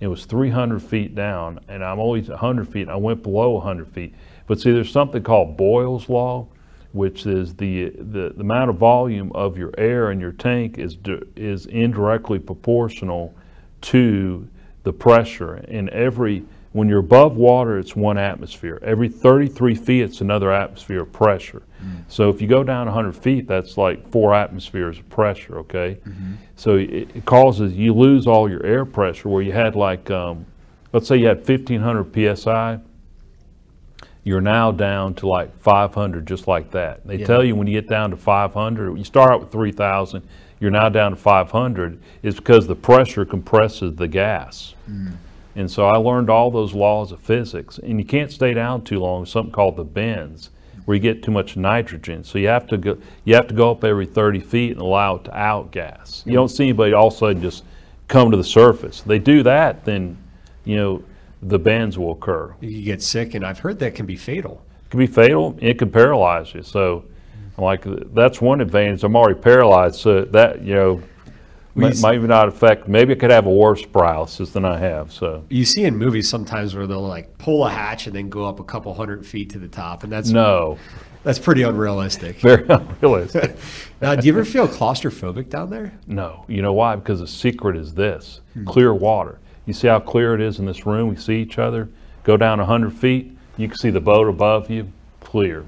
It 0.00 0.06
was 0.06 0.24
300 0.24 0.82
feet 0.82 1.14
down, 1.14 1.60
and 1.68 1.84
I'm 1.84 1.98
always 1.98 2.30
100 2.30 2.66
feet. 2.66 2.88
I 2.88 2.96
went 2.96 3.22
below 3.22 3.50
100 3.50 3.88
feet. 3.88 4.14
But 4.46 4.58
see, 4.58 4.72
there's 4.72 4.90
something 4.90 5.22
called 5.22 5.58
Boyle's 5.58 6.08
law, 6.08 6.48
which 6.92 7.26
is 7.26 7.54
the, 7.56 7.90
the, 7.90 8.32
the 8.34 8.40
amount 8.40 8.70
of 8.70 8.76
volume 8.76 9.30
of 9.34 9.58
your 9.58 9.72
air 9.76 10.10
in 10.10 10.18
your 10.18 10.32
tank 10.32 10.78
is, 10.78 10.96
is 11.36 11.66
indirectly 11.66 12.38
proportional 12.38 13.34
to 13.82 14.48
the 14.82 14.92
pressure. 14.92 15.54
And 15.54 15.88
every, 15.90 16.44
when 16.72 16.88
you're 16.88 17.00
above 17.00 17.36
water, 17.36 17.78
it's 17.78 17.94
one 17.94 18.18
atmosphere. 18.18 18.78
Every 18.82 19.08
33 19.08 19.74
feet, 19.74 20.02
it's 20.02 20.20
another 20.20 20.52
atmosphere 20.52 21.02
of 21.02 21.12
pressure. 21.12 21.62
So 22.06 22.28
if 22.28 22.40
you 22.40 22.46
go 22.46 22.62
down 22.62 22.86
100 22.86 23.16
feet, 23.16 23.48
that's 23.48 23.76
like 23.76 24.06
four 24.08 24.34
atmospheres 24.34 24.98
of 24.98 25.08
pressure, 25.10 25.58
okay? 25.58 25.98
So 26.54 26.76
it, 26.76 27.10
it 27.16 27.24
causes, 27.24 27.74
you 27.74 27.92
lose 27.92 28.26
all 28.28 28.48
your 28.48 28.64
air 28.64 28.84
pressure 28.84 29.28
where 29.28 29.42
you 29.42 29.50
had 29.52 29.74
like, 29.74 30.08
um, 30.10 30.46
let's 30.92 31.08
say 31.08 31.16
you 31.16 31.26
had 31.26 31.38
1500 31.38 32.38
psi 32.38 32.78
you're 34.24 34.40
now 34.40 34.70
down 34.70 35.14
to 35.14 35.26
like 35.26 35.56
500 35.60 36.26
just 36.26 36.46
like 36.46 36.70
that 36.70 37.04
they 37.06 37.16
Yeah. 37.16 37.26
tell 37.26 37.42
you 37.44 37.56
when 37.56 37.66
you 37.66 37.80
get 37.80 37.88
down 37.88 38.10
to 38.10 38.16
500 38.16 38.96
you 38.96 39.02
start 39.04 39.32
out 39.32 39.40
with 39.40 39.50
3000 39.50 40.22
you're 40.62 40.70
now 40.70 40.88
down 40.88 41.10
to 41.10 41.16
500 41.16 42.00
is 42.22 42.36
because 42.36 42.68
the 42.68 42.76
pressure 42.76 43.24
compresses 43.24 43.96
the 43.96 44.06
gas 44.06 44.74
hmm. 44.86 45.08
and 45.56 45.68
so 45.68 45.86
i 45.86 45.96
learned 45.96 46.30
all 46.30 46.50
those 46.50 46.72
laws 46.72 47.10
of 47.10 47.20
physics 47.20 47.78
and 47.78 47.98
you 47.98 48.06
can't 48.06 48.30
stay 48.30 48.54
down 48.54 48.82
too 48.82 49.00
long 49.00 49.26
something 49.26 49.52
called 49.52 49.76
the 49.76 49.84
bends 49.84 50.50
where 50.84 50.94
you 50.94 51.00
get 51.00 51.22
too 51.22 51.32
much 51.32 51.56
nitrogen 51.56 52.22
so 52.22 52.38
you 52.38 52.46
have 52.46 52.66
to 52.66 52.76
go 52.78 52.96
you 53.24 53.34
have 53.34 53.48
to 53.48 53.54
go 53.54 53.72
up 53.72 53.82
every 53.82 54.06
30 54.06 54.40
feet 54.40 54.72
and 54.72 54.80
allow 54.80 55.16
it 55.16 55.24
to 55.24 55.30
outgas 55.32 56.24
you 56.24 56.32
don't 56.32 56.48
see 56.48 56.64
anybody 56.64 56.92
all 56.92 57.08
of 57.08 57.14
a 57.14 57.16
sudden 57.16 57.42
just 57.42 57.64
come 58.06 58.30
to 58.30 58.36
the 58.36 58.44
surface 58.44 59.00
they 59.02 59.18
do 59.18 59.42
that 59.42 59.84
then 59.84 60.16
you 60.64 60.76
know 60.76 61.02
the 61.42 61.58
bends 61.58 61.98
will 61.98 62.12
occur 62.12 62.54
you 62.60 62.82
get 62.82 63.02
sick, 63.02 63.34
and 63.34 63.44
I've 63.44 63.58
heard 63.58 63.80
that 63.80 63.94
can 63.94 64.06
be 64.06 64.16
fatal. 64.16 64.62
it 64.86 64.90
can 64.90 64.98
be 64.98 65.06
fatal. 65.08 65.56
It 65.60 65.78
can 65.78 65.90
paralyze 65.90 66.54
you. 66.54 66.62
So, 66.62 67.04
like 67.58 67.84
that's 68.14 68.40
one 68.40 68.60
advantage. 68.60 69.04
I'm 69.04 69.16
already 69.16 69.38
paralyzed, 69.40 69.96
so 70.00 70.22
that 70.26 70.62
you 70.62 70.74
know 70.74 71.02
might, 71.74 71.92
s- 71.92 72.02
not 72.02 72.48
affect. 72.48 72.86
Maybe 72.88 73.12
I 73.12 73.16
could 73.16 73.30
have 73.30 73.46
a 73.46 73.50
worse 73.50 73.82
paralysis 73.84 74.50
than 74.50 74.64
I 74.64 74.78
have. 74.78 75.10
So, 75.12 75.44
You 75.48 75.64
see 75.64 75.84
in 75.84 75.96
movies 75.96 76.28
sometimes 76.28 76.74
where 76.74 76.86
they'll 76.86 77.00
like 77.06 77.38
pull 77.38 77.66
a 77.66 77.70
hatch 77.70 78.06
and 78.06 78.14
then 78.16 78.28
go 78.28 78.44
up 78.46 78.60
a 78.60 78.64
couple 78.64 78.92
hundred 78.94 79.26
feet 79.26 79.50
to 79.50 79.58
the 79.58 79.68
top, 79.68 80.02
and 80.04 80.12
that's 80.12 80.30
no, 80.30 80.78
that's 81.24 81.38
pretty 81.38 81.62
unrealistic. 81.62 82.36
very 82.40 82.64
unrealistic. 82.68 83.56
Now, 84.02 84.16
do 84.16 84.26
you 84.26 84.32
ever 84.32 84.44
feel 84.44 84.66
claustrophobic 84.66 85.48
down 85.48 85.70
there? 85.70 85.92
no, 86.08 86.44
you 86.48 86.60
know 86.60 86.72
why? 86.72 86.96
Because 86.96 87.20
the 87.20 87.26
secret 87.28 87.76
is 87.76 87.94
this: 87.94 88.40
Hmm. 88.54 88.64
clear 88.64 88.92
water. 88.92 89.38
You 89.64 89.72
see 89.72 89.86
how 89.86 90.00
clear 90.00 90.34
it 90.34 90.40
is 90.40 90.58
in 90.58 90.66
this 90.66 90.84
room? 90.86 91.08
We 91.08 91.14
see 91.16 91.36
each 91.40 91.56
other. 91.58 91.88
Go 92.24 92.36
down 92.36 92.58
100 92.58 92.92
feet, 92.92 93.30
you 93.56 93.68
can 93.68 93.76
see 93.78 93.90
the 93.90 94.00
boat 94.00 94.26
above 94.28 94.68
you, 94.70 94.90
clear. 95.20 95.64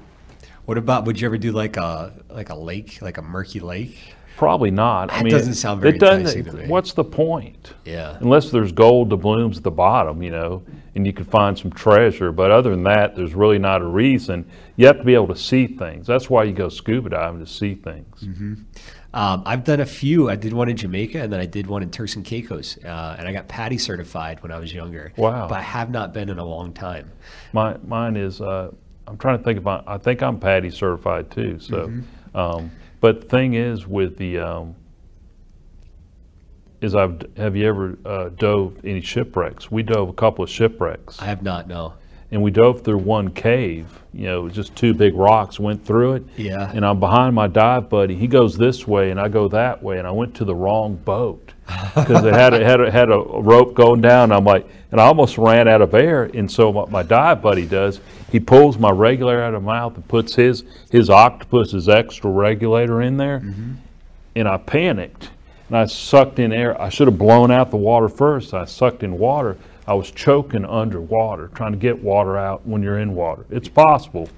What 0.65 0.77
about? 0.77 1.05
Would 1.05 1.19
you 1.21 1.27
ever 1.27 1.37
do 1.37 1.51
like 1.51 1.77
a 1.77 2.13
like 2.29 2.49
a 2.49 2.55
lake, 2.55 2.99
like 3.01 3.17
a 3.17 3.21
murky 3.21 3.59
lake? 3.59 3.97
Probably 4.37 4.69
not. 4.71 5.13
I 5.13 5.17
That 5.19 5.23
mean, 5.23 5.31
doesn't 5.31 5.53
sound 5.53 5.79
very 5.79 5.95
it 5.95 5.99
doesn't- 5.99 6.19
enticing 6.27 6.43
to 6.45 6.53
me. 6.53 6.67
What's 6.67 6.91
the 6.91 7.05
point? 7.05 7.73
Yeah. 7.85 8.17
unless 8.19 8.49
there's 8.51 8.73
gold 8.73 9.09
doubloons 9.09 9.55
at 9.57 9.63
the 9.63 9.71
bottom, 9.71 10.21
you 10.21 10.29
know, 10.31 10.61
and 10.93 11.05
you 11.07 11.13
could 11.13 11.27
find 11.27 11.57
some 11.57 11.71
treasure. 11.71 12.33
But 12.33 12.51
other 12.51 12.71
than 12.71 12.83
that, 12.83 13.15
there's 13.15 13.33
really 13.33 13.59
not 13.59 13.81
a 13.81 13.85
reason. 13.87 14.45
You 14.75 14.87
have 14.87 14.97
to 14.97 15.05
be 15.05 15.13
able 15.13 15.27
to 15.29 15.37
see 15.37 15.67
things. 15.67 16.05
That's 16.05 16.29
why 16.29 16.43
you 16.43 16.51
go 16.51 16.67
scuba 16.67 17.11
diving 17.11 17.39
to 17.45 17.49
see 17.49 17.75
things. 17.75 18.27
Um, 19.13 19.43
I've 19.45 19.63
done 19.63 19.79
a 19.79 19.85
few. 19.85 20.29
I 20.29 20.35
did 20.35 20.51
one 20.51 20.67
in 20.67 20.75
Jamaica, 20.75 21.21
and 21.21 21.31
then 21.31 21.39
I 21.39 21.45
did 21.45 21.67
one 21.67 21.81
in 21.83 21.89
Turks 21.89 22.17
and 22.17 22.25
Caicos, 22.25 22.77
uh, 22.83 23.15
and 23.17 23.29
I 23.29 23.31
got 23.31 23.47
PADI 23.47 23.77
certified 23.77 24.43
when 24.43 24.51
I 24.51 24.59
was 24.59 24.73
younger. 24.73 25.13
Wow. 25.15 25.47
But 25.47 25.59
I 25.59 25.61
have 25.61 25.89
not 25.91 26.13
been 26.13 26.27
in 26.27 26.39
a 26.39 26.45
long 26.45 26.73
time. 26.73 27.09
My 27.53 27.77
mine 27.87 28.17
is. 28.17 28.41
Uh, 28.41 28.71
I'm 29.07 29.17
trying 29.17 29.37
to 29.37 29.43
think 29.43 29.57
about. 29.59 29.83
I 29.87 29.97
think 29.97 30.21
I'm 30.23 30.39
PADI 30.39 30.71
certified 30.71 31.29
too. 31.31 31.59
So, 31.59 31.91
um, 32.33 32.71
but 33.01 33.21
the 33.21 33.27
thing 33.27 33.53
is 33.53 33.87
with 33.87 34.17
the. 34.17 34.39
Um, 34.39 34.75
is 36.81 36.93
I've 36.95 37.21
have 37.37 37.55
you 37.55 37.67
ever 37.67 37.97
uh, 38.05 38.29
dove 38.29 38.79
any 38.83 39.01
shipwrecks? 39.01 39.71
We 39.71 39.81
dove 39.83 40.09
a 40.09 40.13
couple 40.13 40.43
of 40.43 40.49
shipwrecks. 40.49 41.21
I 41.21 41.25
have 41.25 41.41
not. 41.41 41.67
No. 41.67 41.93
and 42.31 42.41
we 42.43 42.51
dove 42.51 42.81
through 42.83 42.97
one 42.97 43.31
cave. 43.31 43.87
You 44.13 44.25
know, 44.25 44.49
just 44.49 44.75
two 44.75 44.93
big 44.93 45.15
rocks. 45.15 45.59
Went 45.59 45.85
through 45.85 46.13
it. 46.15 46.23
Yeah. 46.37 46.71
And 46.73 46.85
I'm 46.85 46.99
behind 46.99 47.33
my 47.35 47.47
dive 47.47 47.89
buddy. 47.89 48.15
He 48.15 48.27
goes 48.27 48.57
this 48.57 48.85
way, 48.87 49.09
and 49.11 49.19
I 49.19 49.29
go 49.29 49.47
that 49.49 49.81
way, 49.81 49.97
and 49.97 50.07
I 50.07 50.11
went 50.11 50.35
to 50.35 50.45
the 50.45 50.55
wrong 50.55 50.95
boat 50.95 51.53
because 51.67 52.23
it 52.23 52.33
had 52.33 52.53
a, 52.53 52.63
had 52.63 52.81
a, 52.81 52.91
had 52.91 53.09
a 53.09 53.17
rope 53.17 53.73
going 53.73 54.01
down. 54.01 54.31
I'm 54.31 54.43
like, 54.43 54.67
and 54.91 55.01
I 55.01 55.05
almost 55.05 55.37
ran 55.37 55.67
out 55.67 55.81
of 55.81 55.93
air. 55.93 56.23
And 56.23 56.49
so 56.49 56.69
what 56.69 56.91
my 56.91 57.03
dive 57.03 57.41
buddy 57.41 57.65
does, 57.65 57.99
he 58.31 58.39
pulls 58.39 58.77
my 58.77 58.91
regulator 58.91 59.41
out 59.41 59.53
of 59.53 59.63
my 59.63 59.79
mouth 59.79 59.95
and 59.95 60.07
puts 60.07 60.35
his 60.35 60.63
his 60.91 61.09
octopus's 61.09 61.89
extra 61.89 62.29
regulator 62.29 63.01
in 63.01 63.17
there, 63.17 63.37
and 64.35 64.47
I 64.47 64.57
panicked. 64.57 65.31
And 65.67 65.77
I 65.77 65.85
sucked 65.87 66.37
in 66.37 66.53
air. 66.53 66.79
I 66.79 66.89
should 66.89 67.07
have 67.07 67.17
blown 67.17 67.49
out 67.49 67.71
the 67.71 67.77
water 67.77 68.07
first. 68.07 68.53
I 68.53 68.65
sucked 68.65 69.01
in 69.01 69.17
water. 69.17 69.57
I 69.87 69.95
was 69.95 70.11
choking 70.11 70.63
underwater, 70.65 71.49
trying 71.55 71.71
to 71.71 71.77
get 71.77 72.03
water 72.03 72.37
out 72.37 72.65
when 72.65 72.83
you're 72.83 72.99
in 72.99 73.15
water. 73.15 73.45
It's 73.49 73.69
possible. 73.69 74.29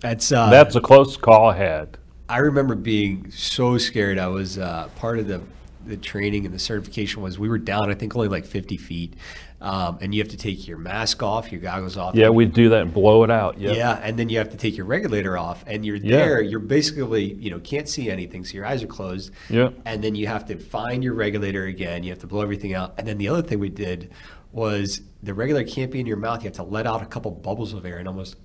That's 0.00 0.30
uh, 0.30 0.50
That's 0.50 0.74
the 0.74 0.80
closest 0.80 1.20
call 1.20 1.50
I 1.50 1.56
had. 1.56 1.98
I 2.28 2.38
remember 2.38 2.74
being 2.74 3.30
so 3.30 3.78
scared. 3.78 4.18
I 4.18 4.28
was 4.28 4.58
uh, 4.58 4.88
part 4.96 5.18
of 5.18 5.28
the 5.28 5.40
the 5.86 5.96
training 5.96 6.44
and 6.44 6.54
the 6.54 6.58
certification 6.58 7.22
was 7.22 7.38
we 7.38 7.48
were 7.48 7.58
down. 7.58 7.90
I 7.90 7.94
think 7.94 8.14
only 8.14 8.28
like 8.28 8.44
50 8.44 8.76
feet, 8.76 9.14
um, 9.60 9.98
and 10.00 10.14
you 10.14 10.20
have 10.20 10.30
to 10.30 10.36
take 10.36 10.66
your 10.68 10.78
mask 10.78 11.22
off, 11.22 11.50
your 11.50 11.60
goggles 11.60 11.96
off. 11.96 12.14
Yeah, 12.14 12.28
we'd 12.28 12.52
do 12.52 12.68
that 12.70 12.82
and 12.82 12.92
blow 12.92 13.24
it 13.24 13.30
out. 13.30 13.58
Yeah. 13.58 13.72
Yeah, 13.72 14.00
and 14.02 14.18
then 14.18 14.28
you 14.28 14.38
have 14.38 14.50
to 14.50 14.56
take 14.56 14.76
your 14.76 14.86
regulator 14.86 15.38
off, 15.38 15.64
and 15.66 15.84
you're 15.84 15.96
Yeah. 15.96 16.16
there. 16.16 16.42
You're 16.42 16.60
basically, 16.60 17.34
you 17.34 17.50
know, 17.50 17.58
can't 17.60 17.88
see 17.88 18.10
anything, 18.10 18.44
so 18.44 18.54
your 18.54 18.66
eyes 18.66 18.82
are 18.82 18.86
closed. 18.88 19.30
Yeah. 19.48 19.70
And 19.84 20.02
then 20.02 20.14
you 20.14 20.26
have 20.26 20.44
to 20.46 20.58
find 20.58 21.02
your 21.02 21.14
regulator 21.14 21.64
again. 21.64 22.02
You 22.02 22.10
have 22.10 22.20
to 22.20 22.26
blow 22.26 22.40
everything 22.42 22.74
out. 22.74 22.94
And 22.98 23.06
then 23.06 23.18
the 23.18 23.28
other 23.28 23.42
thing 23.42 23.58
we 23.58 23.68
did 23.70 24.10
was 24.52 25.00
the 25.22 25.34
regulator 25.34 25.70
can't 25.70 25.90
be 25.90 26.00
in 26.00 26.06
your 26.06 26.16
mouth. 26.16 26.42
You 26.42 26.48
have 26.48 26.56
to 26.56 26.62
let 26.62 26.86
out 26.86 27.02
a 27.02 27.06
couple 27.06 27.30
bubbles 27.30 27.72
of 27.72 27.84
air 27.84 27.98
and 27.98 28.08
almost 28.08 28.36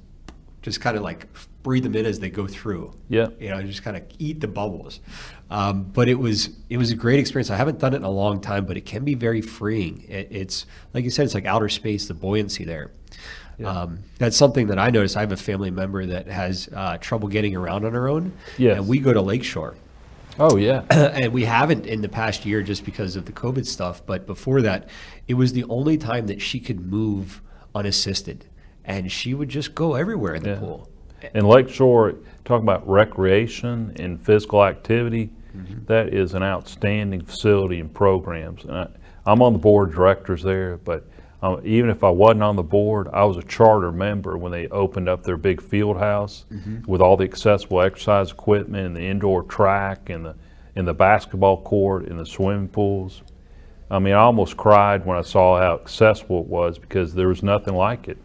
just 0.61 0.81
kind 0.81 0.95
of 0.97 1.03
like 1.03 1.27
breathe 1.63 1.83
them 1.83 1.95
in 1.95 2.05
as 2.05 2.19
they 2.19 2.29
go 2.29 2.45
through. 2.45 2.93
Yeah. 3.09 3.27
You 3.39 3.49
know, 3.49 3.63
just 3.63 3.83
kind 3.83 3.97
of 3.97 4.03
eat 4.19 4.41
the 4.41 4.47
bubbles. 4.47 4.99
Um, 5.49 5.83
but 5.83 6.07
it 6.09 6.19
was 6.19 6.49
it 6.69 6.77
was 6.77 6.91
a 6.91 6.95
great 6.95 7.19
experience. 7.19 7.49
I 7.49 7.55
haven't 7.55 7.79
done 7.79 7.93
it 7.93 7.97
in 7.97 8.03
a 8.03 8.09
long 8.09 8.41
time, 8.41 8.65
but 8.65 8.77
it 8.77 8.85
can 8.85 9.03
be 9.03 9.15
very 9.15 9.41
freeing. 9.41 10.03
It, 10.07 10.27
it's 10.31 10.65
like 10.93 11.03
you 11.03 11.09
said, 11.09 11.25
it's 11.25 11.33
like 11.33 11.45
outer 11.45 11.69
space, 11.69 12.07
the 12.07 12.13
buoyancy 12.13 12.63
there. 12.65 12.91
Um, 13.63 13.99
that's 14.17 14.35
something 14.35 14.67
that 14.67 14.79
I 14.79 14.89
noticed. 14.89 15.15
I 15.15 15.21
have 15.21 15.31
a 15.31 15.37
family 15.37 15.69
member 15.71 16.05
that 16.07 16.27
has 16.27 16.67
uh, 16.75 16.97
trouble 16.97 17.27
getting 17.29 17.55
around 17.55 17.85
on 17.85 17.93
her 17.93 18.09
own. 18.09 18.33
Yeah. 18.57 18.73
And 18.73 18.87
we 18.87 18.97
go 18.99 19.13
to 19.13 19.21
Lakeshore. 19.21 19.75
Oh, 20.39 20.57
yeah. 20.57 20.83
and 20.89 21.31
we 21.31 21.45
haven't 21.45 21.85
in 21.85 22.01
the 22.01 22.09
past 22.09 22.45
year 22.45 22.63
just 22.63 22.83
because 22.83 23.15
of 23.15 23.25
the 23.25 23.31
COVID 23.31 23.65
stuff. 23.67 24.03
But 24.05 24.25
before 24.25 24.63
that, 24.63 24.89
it 25.27 25.35
was 25.35 25.53
the 25.53 25.63
only 25.65 25.97
time 25.97 26.25
that 26.27 26.41
she 26.41 26.59
could 26.59 26.79
move 26.85 27.41
unassisted, 27.75 28.45
and 28.83 29.11
she 29.11 29.33
would 29.33 29.49
just 29.49 29.75
go 29.75 29.93
everywhere 29.93 30.35
in 30.35 30.43
the 30.43 30.49
Yeah. 30.49 30.59
pool. 30.59 30.89
And 31.33 31.47
Lakeshore, 31.47 32.15
talking 32.45 32.63
about 32.63 32.87
recreation 32.87 33.93
and 33.99 34.21
physical 34.21 34.63
activity, 34.63 35.29
Mm-hmm. 35.55 35.85
that 35.85 36.11
is 36.15 36.33
an 36.33 36.41
outstanding 36.41 37.23
facility 37.23 37.79
and 37.79 37.93
programs. 37.93 38.63
And 38.63 38.75
I, 38.75 38.87
I'm 39.27 39.39
on 39.43 39.53
the 39.53 39.59
board 39.59 39.89
of 39.89 39.93
directors 39.95 40.41
there, 40.41 40.77
but 40.77 41.05
um, 41.43 41.61
even 41.63 41.91
if 41.91 42.03
I 42.03 42.09
wasn't 42.09 42.41
on 42.41 42.55
the 42.55 42.63
board, 42.63 43.07
I 43.13 43.23
was 43.25 43.37
a 43.37 43.43
charter 43.43 43.91
member 43.91 44.35
when 44.35 44.51
they 44.51 44.67
opened 44.69 45.07
up 45.07 45.21
their 45.23 45.37
big 45.37 45.61
field 45.61 45.97
house 45.97 46.45
Mm-hmm. 46.51 46.91
with 46.91 47.01
all 47.01 47.15
the 47.17 47.25
accessible 47.25 47.81
exercise 47.81 48.31
equipment 48.31 48.87
and 48.87 48.95
the 48.95 49.01
indoor 49.03 49.43
track 49.43 50.09
and 50.09 50.25
the 50.25 50.35
and 50.75 50.87
the 50.87 50.93
basketball 50.95 51.61
court 51.61 52.07
and 52.07 52.19
the 52.19 52.25
swimming 52.25 52.67
pools. 52.67 53.21
I 53.91 53.99
mean, 53.99 54.15
I 54.15 54.21
almost 54.21 54.57
cried 54.57 55.05
when 55.05 55.19
I 55.19 55.21
saw 55.21 55.59
how 55.59 55.75
accessible 55.75 56.39
it 56.41 56.47
was 56.47 56.79
because 56.79 57.13
there 57.13 57.27
was 57.27 57.43
nothing 57.43 57.75
like 57.75 58.07
it. 58.07 58.17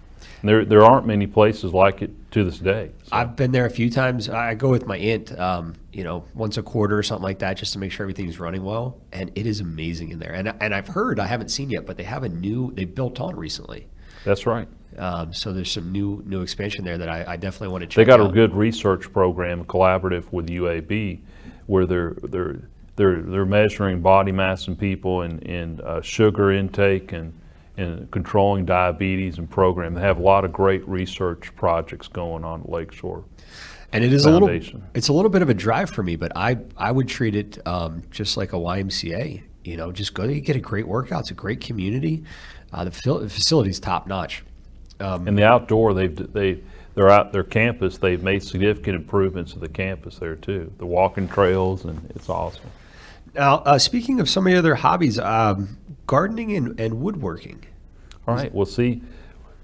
There, 0.43 0.65
there 0.65 0.83
aren't 0.83 1.07
many 1.07 1.27
places 1.27 1.75
like 1.75 2.01
it 2.01 2.11
to 2.31 2.45
this 2.45 2.59
day. 2.59 2.91
So- 3.05 3.17
I've 3.17 3.37
been 3.37 3.53
there 3.53 3.67
a 3.67 3.71
few 3.71 3.91
times. 3.91 4.29
I 4.29 4.55
go 4.55 4.69
with 4.69 4.87
my 4.87 4.97
aunt, 4.99 5.39
um, 5.39 5.75
you 5.93 6.05
know, 6.05 6.25
once 6.35 6.57
a 6.57 6.63
quarter 6.63 6.99
or 6.99 7.03
something 7.03 7.23
like 7.23 7.39
that, 7.41 7.57
just 7.57 7.73
to 7.73 7.79
make 7.79 7.93
sure 7.93 8.05
everything's 8.05 8.39
running 8.39 8.65
well. 8.65 8.99
And 9.13 9.31
it 9.35 9.47
is 9.47 9.61
amazing 9.61 10.11
in 10.11 10.19
there. 10.19 10.33
And 10.33 10.53
and 10.61 10.75
I've 10.75 10.89
heard, 10.89 11.19
I 11.21 11.27
haven't 11.27 11.49
seen 11.49 11.71
yet, 11.71 11.87
but 11.87 11.97
they 11.97 12.05
have 12.05 12.23
a 12.23 12.29
new, 12.29 12.73
they 12.73 12.85
built 12.85 13.21
on 13.21 13.37
recently. 13.37 13.87
That's 14.25 14.47
right. 14.47 14.69
Um, 14.97 15.33
so 15.33 15.53
there's 15.53 15.71
some 15.71 15.93
new 15.93 16.23
new 16.27 16.41
expansion 16.43 16.85
there 16.85 16.99
that 16.99 17.09
I, 17.09 17.25
I 17.29 17.37
definitely 17.37 17.69
want 17.69 17.83
to 17.83 17.87
check. 17.87 17.97
They 17.97 18.05
got 18.05 18.21
a 18.21 18.29
good 18.29 18.55
research 18.55 19.13
program, 19.13 19.65
collaborative 19.65 20.33
with 20.33 20.49
UAB, 20.49 21.21
where 21.67 21.87
they're 21.87 22.17
they're 22.23 22.69
they're 22.97 23.23
they're 23.23 23.47
measuring 23.47 24.01
body 24.01 24.33
mass 24.33 24.67
in 24.67 24.77
people 24.77 25.23
and 25.23 25.43
and 25.47 25.81
uh, 25.83 26.03
sugar 26.03 26.53
intake 26.53 27.13
and 27.13 27.33
and 27.79 28.11
controlling 28.11 28.67
diabetes 28.67 29.39
and 29.39 29.49
program. 29.49 29.95
They 29.95 30.01
have 30.01 30.19
a 30.19 30.23
lot 30.23 30.45
of 30.45 30.53
great 30.53 30.87
research 30.89 31.55
projects 31.55 32.09
going 32.09 32.45
on 32.45 32.63
at 32.63 32.69
Lakeshore. 32.69 33.25
And 33.93 34.05
it 34.05 34.13
is 34.13 34.25
Foundation. 34.25 34.77
a 34.77 34.79
little, 34.79 34.91
it's 34.95 35.09
a 35.09 35.13
little 35.13 35.31
bit 35.31 35.41
of 35.41 35.49
a 35.49 35.55
drive 35.55 35.89
for 35.89 36.03
me, 36.03 36.17
but 36.17 36.33
I, 36.37 36.59
I 36.77 36.91
would 36.91 37.09
treat 37.09 37.35
it 37.35 37.67
um, 37.67 38.03
just 38.11 38.37
like 38.37 38.53
a 38.53 38.57
YMCA. 38.57 39.43
You 39.65 39.77
know, 39.77 39.93
just 39.93 40.13
go 40.13 40.25
there, 40.25 40.33
you 40.33 40.41
get 40.41 40.57
a 40.57 40.61
great 40.61 40.87
workout. 40.87 41.21
It's 41.21 41.31
a 41.31 41.35
great 41.35 41.61
community. 41.61 42.25
Uh, 42.73 42.85
the, 42.85 42.91
the 42.91 43.31
facility's 43.31 43.81
top 43.81 44.07
notch. 44.07 44.43
And 45.27 45.39
the 45.39 45.45
outdoor, 45.45 45.95
they've 45.95 46.33
they 46.33 46.61
they're 46.95 47.11
out 47.11 47.33
their 47.33 47.45
campus. 47.45 47.99
They've 47.99 48.23
made 48.23 48.43
significant 48.43 48.97
improvements 48.97 49.53
to 49.53 49.61
the 49.61 49.69
campus 49.69 50.19
there 50.19 50.35
too. 50.35 50.73
The 50.79 50.87
walking 50.87 51.29
trails 51.29 51.85
and 51.85 52.11
it's 52.15 52.29
awesome. 52.29 52.71
Now, 53.35 53.59
uh, 53.59 53.79
speaking 53.79 54.19
of 54.21 54.29
some 54.29 54.47
of 54.47 54.53
the 54.53 54.59
other 54.59 54.75
hobbies, 54.75 55.19
um, 55.19 55.78
gardening 56.09 56.57
and, 56.57 56.81
and 56.81 57.01
woodworking. 57.01 57.65
All 58.27 58.35
right. 58.35 58.53
Well, 58.53 58.67
see, 58.67 59.03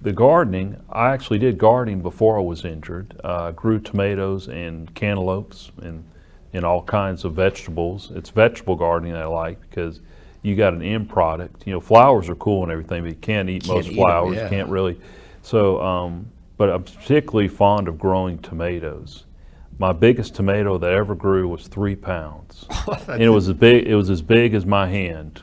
the 0.01 0.13
gardening, 0.13 0.81
I 0.91 1.11
actually 1.11 1.39
did 1.41 1.59
gardening 1.59 2.03
before 2.03 2.39
I 2.39 2.43
was 2.43 2.65
injured. 2.65 3.19
Uh, 3.25 3.51
grew 3.51 3.81
tomatoes 3.81 4.47
and 4.49 4.95
cantaloupes 4.95 5.73
and, 5.83 6.05
and 6.53 6.65
all 6.65 6.83
kinds 6.83 7.25
of 7.25 7.33
vegetables. 7.35 8.13
It's 8.15 8.31
vegetable 8.31 8.77
gardening 8.77 9.15
that 9.15 9.23
I 9.23 9.27
like 9.27 9.61
because 9.63 10.01
you 10.43 10.55
got 10.55 10.75
an 10.75 10.83
end 10.83 11.09
product. 11.09 11.67
You 11.67 11.73
know, 11.73 11.81
flowers 11.81 12.29
are 12.29 12.35
cool 12.37 12.63
and 12.63 12.71
everything, 12.71 13.03
but 13.03 13.09
you 13.11 13.17
can't 13.17 13.49
eat 13.49 13.65
Can't 13.65 13.77
most 13.77 13.89
eat 13.89 13.95
flowers. 13.95 14.37
yeah. 14.37 14.49
Can't 14.49 14.69
really. 14.69 15.01
So, 15.43 15.81
um, 15.83 16.31
but 16.59 16.69
I'm 16.69 16.85
particularly 16.85 17.49
fond 17.49 17.89
of 17.89 17.99
growing 17.99 18.39
tomatoes. 18.39 19.25
My 19.79 19.93
biggest 19.93 20.35
tomato 20.35 20.79
that 20.79 20.93
ever 20.93 21.15
grew 21.15 21.49
was 21.49 21.67
three 21.67 21.97
pounds, 21.97 22.67
and 23.09 23.23
it 23.23 23.31
was 23.31 23.49
as 23.49 23.57
big. 23.57 23.89
It 23.89 23.97
was 23.97 24.09
as 24.09 24.23
big 24.23 24.55
as 24.55 24.65
my 24.65 24.87
hand. 24.87 25.43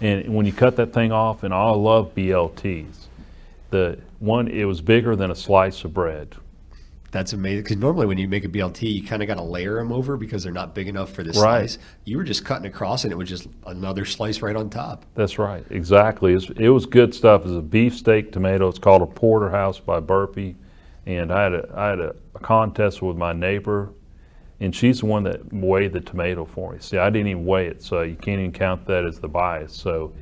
And 0.00 0.34
when 0.34 0.46
you 0.46 0.52
cut 0.52 0.76
that 0.76 0.92
thing 0.92 1.12
off, 1.12 1.42
and 1.42 1.52
I 1.54 1.70
love 1.70 2.14
BLTs, 2.14 3.06
the 3.70 3.98
one 4.18 4.48
it 4.48 4.64
was 4.64 4.80
bigger 4.80 5.16
than 5.16 5.30
a 5.30 5.34
slice 5.34 5.84
of 5.84 5.94
bread. 5.94 6.36
That's 7.10 7.32
amazing. 7.32 7.62
Because 7.62 7.76
normally 7.76 8.06
when 8.06 8.18
you 8.18 8.26
make 8.26 8.44
a 8.44 8.48
BLT, 8.48 8.92
you 8.92 9.04
kind 9.04 9.22
of 9.22 9.28
got 9.28 9.34
to 9.36 9.42
layer 9.42 9.76
them 9.76 9.92
over 9.92 10.16
because 10.16 10.42
they're 10.42 10.52
not 10.52 10.74
big 10.74 10.88
enough 10.88 11.12
for 11.12 11.22
this 11.22 11.36
Right. 11.36 11.70
slice. 11.70 11.78
You 12.04 12.16
were 12.16 12.24
just 12.24 12.44
cutting 12.44 12.66
across 12.66 13.04
and 13.04 13.12
it 13.12 13.16
was 13.16 13.28
just 13.28 13.46
another 13.68 14.04
slice 14.04 14.42
right 14.42 14.56
on 14.56 14.68
top. 14.68 15.04
That's 15.14 15.38
right, 15.38 15.64
exactly. 15.70 16.32
It's, 16.32 16.50
it 16.56 16.70
was 16.70 16.86
good 16.86 17.14
stuff. 17.14 17.42
It's 17.42 17.52
a 17.52 17.60
beefsteak 17.62 18.32
tomato. 18.32 18.66
It's 18.68 18.80
called 18.80 19.00
a 19.02 19.06
porterhouse 19.06 19.78
by 19.78 20.00
Burpee, 20.00 20.56
and 21.06 21.32
I 21.32 21.44
had 21.44 21.54
a 21.54 21.68
I 21.76 21.88
had 21.90 22.00
a, 22.00 22.16
a 22.34 22.40
contest 22.40 23.00
with 23.00 23.16
my 23.16 23.32
neighbor, 23.32 23.90
and 24.64 24.74
she's 24.74 25.00
the 25.00 25.06
one 25.06 25.22
that 25.24 25.52
weighed 25.52 25.92
the 25.92 26.00
tomato 26.00 26.44
for 26.44 26.72
me. 26.72 26.78
See, 26.80 26.98
I 26.98 27.10
didn't 27.10 27.28
even 27.28 27.44
weigh 27.44 27.66
it, 27.66 27.82
so 27.82 28.02
you 28.02 28.16
can't 28.16 28.40
even 28.40 28.52
count 28.52 28.86
that 28.86 29.04
as 29.04 29.18
the 29.18 29.28
bias. 29.28 29.74
So, 29.74 30.12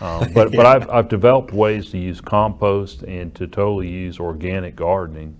um, 0.00 0.32
but 0.32 0.52
but 0.52 0.66
I've 0.66 0.88
I've 0.96 1.08
developed 1.08 1.52
ways 1.52 1.90
to 1.90 1.98
use 1.98 2.20
compost 2.20 3.02
and 3.02 3.34
to 3.34 3.46
totally 3.46 3.88
use 3.88 4.18
organic 4.18 4.76
gardening, 4.76 5.36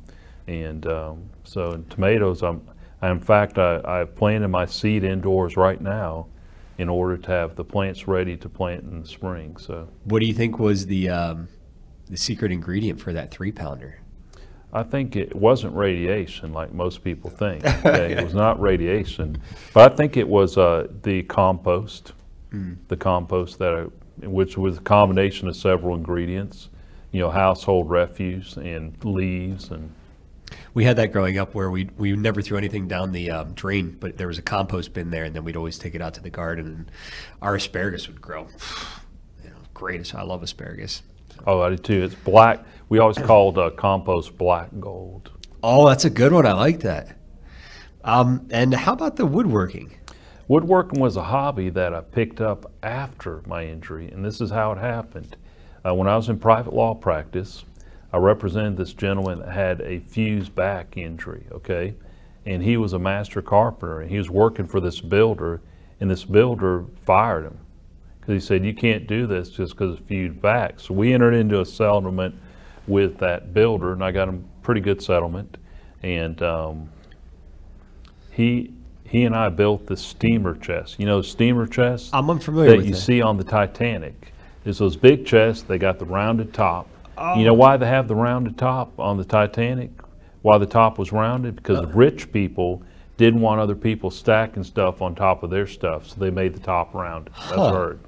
and 0.46 0.86
um, 0.86 1.30
so 1.44 1.72
in 1.72 1.84
tomatoes, 1.86 2.42
I'm. 2.42 2.66
I, 3.00 3.12
in 3.12 3.20
fact, 3.20 3.58
I, 3.58 3.80
I've 3.84 4.16
planted 4.16 4.48
my 4.48 4.66
seed 4.66 5.04
indoors 5.04 5.56
right 5.56 5.80
now, 5.80 6.26
in 6.78 6.88
order 6.88 7.16
to 7.16 7.30
have 7.30 7.56
the 7.56 7.64
plants 7.64 8.08
ready 8.08 8.36
to 8.36 8.48
plant 8.48 8.84
in 8.84 9.02
the 9.02 9.06
spring. 9.06 9.56
So 9.56 9.88
What 10.04 10.20
do 10.20 10.26
you 10.26 10.34
think 10.34 10.58
was 10.58 10.86
the 10.86 11.08
um, 11.08 11.48
the 12.08 12.16
secret 12.16 12.52
ingredient 12.52 13.00
for 13.00 13.12
that 13.12 13.30
three 13.30 13.52
pounder? 13.52 14.00
I 14.72 14.82
think 14.82 15.16
it 15.16 15.34
wasn't 15.34 15.74
radiation 15.74 16.52
like 16.52 16.72
most 16.72 17.02
people 17.02 17.30
think. 17.42 17.64
Okay? 17.64 18.12
it 18.12 18.22
was 18.24 18.34
not 18.34 18.60
radiation, 18.60 19.40
but 19.72 19.92
I 19.92 19.96
think 19.96 20.16
it 20.16 20.28
was 20.28 20.58
uh, 20.58 20.88
the 21.02 21.22
compost, 21.24 22.12
the 22.88 22.96
compost 22.96 23.58
that, 23.58 23.74
I, 23.74 24.26
which 24.26 24.58
was 24.58 24.78
a 24.78 24.80
combination 24.80 25.48
of 25.48 25.56
several 25.56 25.94
ingredients, 25.94 26.68
you 27.12 27.20
know, 27.20 27.30
household 27.30 27.88
refuse 27.90 28.56
and 28.56 28.96
leaves 29.04 29.70
and 29.70 29.92
We 30.74 30.84
had 30.84 30.96
that 30.96 31.12
growing 31.12 31.38
up 31.38 31.54
where 31.54 31.70
we 31.70 31.90
we 31.96 32.12
never 32.16 32.40
threw 32.42 32.56
anything 32.56 32.88
down 32.88 33.12
the 33.12 33.30
um, 33.30 33.52
drain, 33.52 33.96
but 34.00 34.16
there 34.16 34.26
was 34.28 34.38
a 34.38 34.42
compost 34.42 34.92
bin 34.94 35.10
there, 35.10 35.24
and 35.24 35.34
then 35.34 35.44
we'd 35.44 35.56
always 35.56 35.78
take 35.78 35.94
it 35.94 36.00
out 36.00 36.14
to 36.14 36.22
the 36.22 36.30
garden, 36.30 36.66
and 36.66 36.90
our 37.42 37.54
asparagus 37.54 38.08
would 38.08 38.20
grow. 38.20 38.48
You 39.44 39.50
know, 39.50 39.56
great. 39.72 40.14
I 40.14 40.22
love 40.22 40.42
asparagus. 40.42 41.02
Oh, 41.46 41.60
I 41.60 41.70
do 41.70 41.76
too. 41.76 42.02
It's 42.04 42.14
black. 42.14 42.64
We 42.88 42.98
always 42.98 43.18
called 43.18 43.58
uh, 43.58 43.70
compost 43.70 44.36
black 44.38 44.68
gold. 44.80 45.30
Oh, 45.62 45.88
that's 45.88 46.04
a 46.04 46.10
good 46.10 46.32
one. 46.32 46.46
I 46.46 46.52
like 46.52 46.80
that. 46.80 47.16
Um, 48.04 48.48
and 48.50 48.72
how 48.72 48.92
about 48.92 49.16
the 49.16 49.26
woodworking? 49.26 49.92
Woodworking 50.46 51.00
was 51.00 51.16
a 51.16 51.24
hobby 51.24 51.68
that 51.70 51.94
I 51.94 52.00
picked 52.00 52.40
up 52.40 52.72
after 52.82 53.42
my 53.46 53.66
injury, 53.66 54.10
and 54.10 54.24
this 54.24 54.40
is 54.40 54.50
how 54.50 54.72
it 54.72 54.78
happened. 54.78 55.36
Uh, 55.84 55.94
when 55.94 56.08
I 56.08 56.16
was 56.16 56.28
in 56.28 56.38
private 56.38 56.72
law 56.72 56.94
practice, 56.94 57.64
I 58.12 58.16
represented 58.16 58.76
this 58.76 58.94
gentleman 58.94 59.40
that 59.40 59.52
had 59.52 59.80
a 59.82 59.98
fused 59.98 60.54
back 60.54 60.96
injury, 60.96 61.44
okay? 61.52 61.94
And 62.46 62.62
he 62.62 62.78
was 62.78 62.94
a 62.94 62.98
master 62.98 63.42
carpenter, 63.42 64.00
and 64.00 64.10
he 64.10 64.16
was 64.16 64.30
working 64.30 64.66
for 64.66 64.80
this 64.80 65.00
builder, 65.00 65.60
and 66.00 66.10
this 66.10 66.24
builder 66.24 66.86
fired 67.02 67.44
him 67.44 67.58
he 68.32 68.40
said, 68.40 68.64
You 68.64 68.74
can't 68.74 69.06
do 69.06 69.26
this 69.26 69.50
just 69.50 69.72
because 69.72 69.98
of 69.98 70.04
fused 70.06 70.40
back. 70.40 70.80
So 70.80 70.94
we 70.94 71.12
entered 71.12 71.34
into 71.34 71.60
a 71.60 71.64
settlement 71.64 72.34
with 72.86 73.18
that 73.18 73.52
builder, 73.54 73.92
and 73.92 74.02
I 74.02 74.10
got 74.10 74.28
him 74.28 74.44
a 74.60 74.64
pretty 74.64 74.80
good 74.80 75.02
settlement. 75.02 75.56
And 76.02 76.42
um, 76.42 76.88
he 78.30 78.72
he 79.04 79.24
and 79.24 79.34
I 79.34 79.48
built 79.48 79.86
the 79.86 79.96
steamer 79.96 80.54
chest. 80.54 80.98
You 80.98 81.06
know, 81.06 81.22
steamer 81.22 81.66
chest 81.66 82.10
I'm 82.12 82.28
unfamiliar 82.28 82.70
that 82.70 82.76
with 82.76 82.86
you 82.86 82.92
that. 82.92 83.00
see 83.00 83.22
on 83.22 83.36
the 83.36 83.44
Titanic. 83.44 84.32
There's 84.64 84.78
those 84.78 84.96
big 84.96 85.24
chests. 85.24 85.62
They 85.62 85.78
got 85.78 85.98
the 85.98 86.04
rounded 86.04 86.52
top. 86.52 86.88
Oh. 87.16 87.38
You 87.38 87.44
know 87.44 87.54
why 87.54 87.76
they 87.76 87.86
have 87.86 88.06
the 88.06 88.14
rounded 88.14 88.58
top 88.58 88.98
on 89.00 89.16
the 89.16 89.24
Titanic? 89.24 89.90
Why 90.42 90.58
the 90.58 90.66
top 90.66 90.98
was 90.98 91.10
rounded? 91.10 91.56
Because 91.56 91.86
rich 91.94 92.30
people 92.30 92.82
didn't 93.16 93.40
want 93.40 93.60
other 93.60 93.74
people 93.74 94.10
stacking 94.10 94.62
stuff 94.62 95.02
on 95.02 95.14
top 95.14 95.42
of 95.42 95.50
their 95.50 95.66
stuff, 95.66 96.06
so 96.06 96.16
they 96.18 96.30
made 96.30 96.54
the 96.54 96.60
top 96.60 96.94
rounded. 96.94 97.32
That's 97.34 97.56
Huh. 97.56 97.72
heard. 97.72 97.98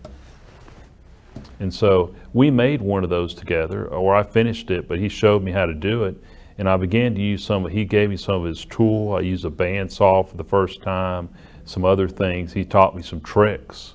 And 1.60 1.72
so 1.72 2.14
we 2.32 2.50
made 2.50 2.80
one 2.80 3.04
of 3.04 3.10
those 3.10 3.34
together, 3.34 3.86
or 3.86 4.16
I 4.16 4.22
finished 4.22 4.70
it, 4.70 4.88
but 4.88 4.98
he 4.98 5.08
showed 5.08 5.42
me 5.42 5.52
how 5.52 5.66
to 5.66 5.74
do 5.74 6.04
it. 6.04 6.16
And 6.58 6.68
I 6.68 6.76
began 6.76 7.14
to 7.14 7.20
use 7.20 7.44
some, 7.44 7.68
he 7.68 7.84
gave 7.84 8.10
me 8.10 8.16
some 8.16 8.36
of 8.36 8.44
his 8.44 8.64
tool. 8.64 9.14
I 9.14 9.20
used 9.20 9.44
a 9.44 9.50
bandsaw 9.50 10.28
for 10.28 10.36
the 10.36 10.44
first 10.44 10.82
time, 10.82 11.28
some 11.66 11.84
other 11.84 12.08
things. 12.08 12.52
He 12.52 12.64
taught 12.64 12.96
me 12.96 13.02
some 13.02 13.20
tricks. 13.20 13.94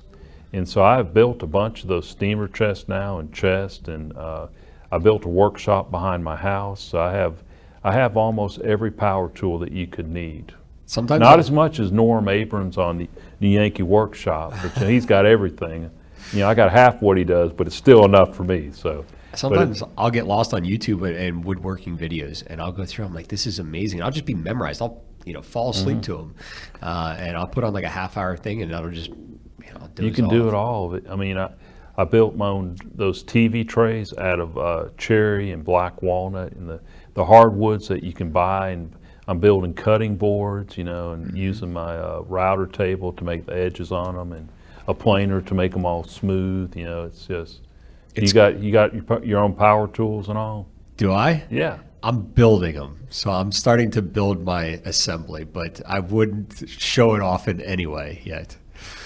And 0.52 0.68
so 0.68 0.82
I've 0.82 1.12
built 1.12 1.42
a 1.42 1.46
bunch 1.46 1.82
of 1.82 1.88
those 1.88 2.08
steamer 2.08 2.48
chests 2.48 2.88
now 2.88 3.18
and 3.18 3.32
chest, 3.32 3.88
and 3.88 4.16
uh, 4.16 4.46
I 4.90 4.98
built 4.98 5.24
a 5.24 5.28
workshop 5.28 5.90
behind 5.90 6.24
my 6.24 6.36
house. 6.36 6.80
So 6.80 7.00
I 7.00 7.12
have, 7.12 7.42
I 7.82 7.92
have 7.92 8.16
almost 8.16 8.60
every 8.60 8.92
power 8.92 9.28
tool 9.28 9.58
that 9.58 9.72
you 9.72 9.86
could 9.86 10.08
need. 10.08 10.54
Sometimes 10.86 11.20
Not 11.20 11.40
as 11.40 11.50
much 11.50 11.80
as 11.80 11.90
Norm 11.90 12.28
Abrams 12.28 12.78
on 12.78 12.98
the, 12.98 13.08
the 13.40 13.48
Yankee 13.48 13.82
Workshop, 13.82 14.54
but 14.62 14.88
he's 14.88 15.04
got 15.04 15.26
everything. 15.26 15.90
You 16.32 16.40
know, 16.40 16.48
I 16.48 16.54
got 16.54 16.70
half 16.72 17.00
what 17.02 17.16
he 17.16 17.24
does, 17.24 17.52
but 17.52 17.66
it's 17.66 17.76
still 17.76 18.04
enough 18.04 18.34
for 18.36 18.44
me. 18.44 18.70
So 18.72 19.04
but 19.32 19.34
it- 19.34 19.38
Sometimes 19.38 19.82
I'll 19.98 20.10
get 20.10 20.26
lost 20.26 20.54
on 20.54 20.62
YouTube 20.62 21.06
and, 21.14 21.44
woodworking 21.44 21.96
videos, 21.98 22.42
and 22.46 22.60
I'll 22.60 22.72
go 22.72 22.84
through. 22.86 23.04
I'm 23.04 23.14
like, 23.14 23.28
this 23.28 23.46
is 23.46 23.58
amazing. 23.58 24.02
I'll 24.02 24.10
just 24.10 24.24
be 24.24 24.34
memorized. 24.34 24.80
I'll 24.82 25.02
you 25.24 25.32
know 25.34 25.42
fall 25.42 25.70
asleep 25.70 25.96
Mm-hmm. 25.98 26.00
to 26.02 26.16
them, 26.16 26.34
uh, 26.82 27.16
and 27.18 27.36
I'll 27.36 27.46
put 27.48 27.64
on 27.64 27.72
like 27.74 27.84
a 27.84 27.88
half 27.88 28.16
hour 28.16 28.36
thing, 28.36 28.62
and 28.62 28.72
that'll 28.72 28.90
just 28.90 29.08
you 29.10 29.72
know 29.74 29.88
You 29.98 30.10
can 30.12 30.28
do 30.28 30.48
it 30.48 30.54
all. 30.54 30.86
of 30.86 30.94
it. 30.94 31.10
I 31.10 31.16
mean, 31.16 31.36
I, 31.36 31.50
I 31.98 32.04
built 32.04 32.34
my 32.36 32.48
own 32.48 32.76
those 32.94 33.22
TV 33.24 33.66
trays 33.66 34.16
out 34.16 34.40
of 34.40 34.56
uh, 34.56 34.88
cherry 34.96 35.50
and 35.52 35.62
black 35.64 36.00
walnut 36.02 36.52
and 36.52 36.68
the, 36.68 36.80
the 37.14 37.24
hardwoods 37.24 37.88
that 37.88 38.02
you 38.04 38.12
can 38.12 38.30
buy. 38.30 38.70
And 38.70 38.94
I'm 39.28 39.38
building 39.40 39.74
cutting 39.74 40.16
boards, 40.16 40.78
you 40.78 40.84
know, 40.84 41.10
and 41.12 41.26
Mm-hmm. 41.26 41.36
using 41.36 41.72
my 41.72 41.96
uh, 41.96 42.22
router 42.26 42.66
table 42.66 43.12
to 43.14 43.24
make 43.24 43.44
the 43.46 43.54
edges 43.56 43.90
on 43.92 44.14
them 44.14 44.32
and 44.32 44.48
a 44.88 44.94
planer 44.94 45.40
to 45.40 45.54
make 45.54 45.72
them 45.72 45.84
all 45.84 46.04
smooth. 46.04 46.76
You 46.76 46.84
know, 46.84 47.04
it's 47.04 47.26
just 47.26 47.60
It's- 48.14 48.28
you 48.30 48.34
got 48.34 48.58
you 48.60 48.72
got 48.72 48.94
your, 48.94 49.24
your 49.24 49.40
own 49.40 49.54
power 49.54 49.88
tools 49.88 50.28
and 50.28 50.38
all. 50.38 50.68
Do 50.96 51.12
I? 51.12 51.44
Yeah. 51.50 51.78
I'm 52.02 52.22
building 52.22 52.76
them, 52.76 52.98
so 53.08 53.30
I'm 53.32 53.50
starting 53.50 53.90
to 53.92 54.02
build 54.02 54.44
my 54.44 54.80
assembly, 54.84 55.42
but 55.44 55.80
I 55.86 55.98
wouldn't 55.98 56.62
show 56.68 57.14
it 57.16 57.20
off 57.22 57.48
in 57.48 57.60
any 57.60 57.86
way 57.86 58.22
yet. 58.24 58.56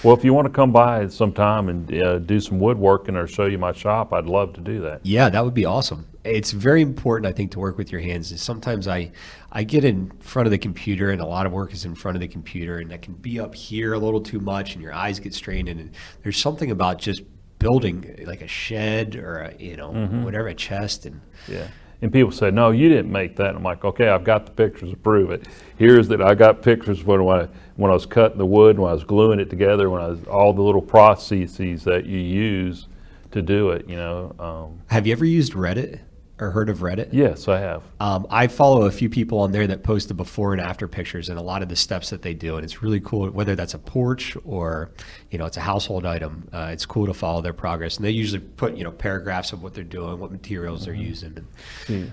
Well, 0.03 0.15
if 0.15 0.23
you 0.23 0.33
want 0.33 0.45
to 0.45 0.53
come 0.53 0.71
by 0.71 1.07
sometime 1.07 1.67
and 1.69 1.91
uh, 2.03 2.19
do 2.19 2.39
some 2.39 2.59
woodworking 2.59 3.15
or 3.15 3.25
show 3.25 3.45
you 3.47 3.57
my 3.57 3.71
shop, 3.71 4.13
I'd 4.13 4.25
love 4.25 4.53
to 4.53 4.61
do 4.61 4.81
that. 4.81 4.99
Yeah, 5.03 5.29
that 5.29 5.43
would 5.43 5.53
be 5.55 5.65
awesome. 5.65 6.05
It's 6.23 6.51
very 6.51 6.81
important, 6.83 7.25
I 7.25 7.31
think, 7.35 7.51
to 7.51 7.59
work 7.59 7.77
with 7.77 7.91
your 7.91 8.01
hands. 8.01 8.29
And 8.29 8.39
Sometimes 8.39 8.87
I, 8.87 9.11
I 9.51 9.63
get 9.63 9.83
in 9.83 10.11
front 10.19 10.47
of 10.47 10.51
the 10.51 10.57
computer, 10.57 11.09
and 11.09 11.21
a 11.21 11.25
lot 11.25 11.45
of 11.45 11.51
work 11.51 11.73
is 11.73 11.83
in 11.83 11.95
front 11.95 12.15
of 12.15 12.21
the 12.21 12.27
computer, 12.27 12.77
and 12.77 12.93
I 12.93 12.97
can 12.97 13.13
be 13.13 13.39
up 13.39 13.53
here 13.53 13.93
a 13.93 13.99
little 13.99 14.21
too 14.21 14.39
much, 14.39 14.73
and 14.73 14.81
your 14.81 14.93
eyes 14.93 15.19
get 15.19 15.33
strained. 15.33 15.67
And 15.67 15.91
there's 16.23 16.37
something 16.37 16.71
about 16.71 16.99
just 16.99 17.23
building 17.59 18.23
like 18.25 18.41
a 18.41 18.47
shed 18.47 19.15
or 19.15 19.39
a, 19.39 19.55
you 19.59 19.75
know 19.77 19.91
whatever 20.23 20.47
a 20.47 20.55
chest, 20.55 21.05
and 21.05 21.21
Yeah. 21.47 21.67
And 22.01 22.11
people 22.11 22.31
say, 22.31 22.49
no, 22.49 22.71
you 22.71 22.89
didn't 22.89 23.11
make 23.11 23.35
that. 23.35 23.49
And 23.49 23.57
I'm 23.57 23.63
like, 23.63 23.85
okay, 23.85 24.09
I've 24.09 24.23
got 24.23 24.47
the 24.47 24.51
pictures 24.51 24.89
to 24.89 24.97
prove 24.97 25.29
it. 25.29 25.47
Here's 25.77 26.07
that 26.07 26.19
I 26.19 26.33
got 26.33 26.63
pictures 26.63 27.03
when 27.03 27.21
I, 27.21 27.47
when 27.75 27.91
I 27.91 27.93
was 27.93 28.07
cutting 28.07 28.39
the 28.39 28.45
wood, 28.45 28.79
when 28.79 28.89
I 28.89 28.93
was 28.93 29.03
gluing 29.03 29.39
it 29.39 29.51
together, 29.51 29.87
when 29.89 30.01
I 30.01 30.07
was, 30.07 30.23
all 30.23 30.51
the 30.51 30.63
little 30.63 30.81
processes 30.81 31.83
that 31.83 32.07
you 32.07 32.17
use 32.17 32.87
to 33.31 33.43
do 33.43 33.69
it, 33.69 33.87
you 33.87 33.97
know. 33.97 34.35
Um, 34.39 34.81
have 34.87 35.05
you 35.05 35.13
ever 35.13 35.25
used 35.25 35.53
Reddit 35.53 35.99
or 36.41 36.51
heard 36.51 36.69
of 36.69 36.79
Reddit? 36.79 37.09
yes, 37.13 37.47
I 37.47 37.59
have. 37.59 37.83
Um, 37.99 38.27
I 38.29 38.47
follow 38.47 38.81
a 38.85 38.91
few 38.91 39.09
people 39.09 39.39
on 39.39 39.51
there 39.51 39.67
that 39.67 39.83
post 39.83 40.07
the 40.07 40.13
before 40.13 40.51
and 40.51 40.61
after 40.61 40.87
pictures 40.87 41.29
and 41.29 41.37
a 41.39 41.41
lot 41.41 41.61
of 41.61 41.69
the 41.69 41.75
steps 41.75 42.09
that 42.09 42.23
they 42.23 42.33
do, 42.33 42.55
and 42.57 42.65
it's 42.65 42.81
really 42.81 42.99
cool. 42.99 43.29
Whether 43.29 43.55
that's 43.55 43.75
a 43.75 43.79
porch 43.79 44.35
or 44.43 44.89
you 45.29 45.37
know 45.37 45.45
it's 45.45 45.57
a 45.57 45.61
household 45.61 46.05
item, 46.05 46.49
uh, 46.51 46.69
it's 46.73 46.85
cool 46.85 47.05
to 47.05 47.13
follow 47.13 47.41
their 47.41 47.53
progress. 47.53 47.97
And 47.97 48.05
they 48.05 48.11
usually 48.11 48.41
put 48.41 48.75
you 48.75 48.83
know 48.83 48.91
paragraphs 48.91 49.53
of 49.53 49.63
what 49.63 49.73
they're 49.73 49.83
doing, 49.83 50.19
what 50.19 50.31
materials 50.31 50.85
they're 50.85 50.93
using. 50.93 51.37
And 51.37 51.47
Yeah. 51.87 52.05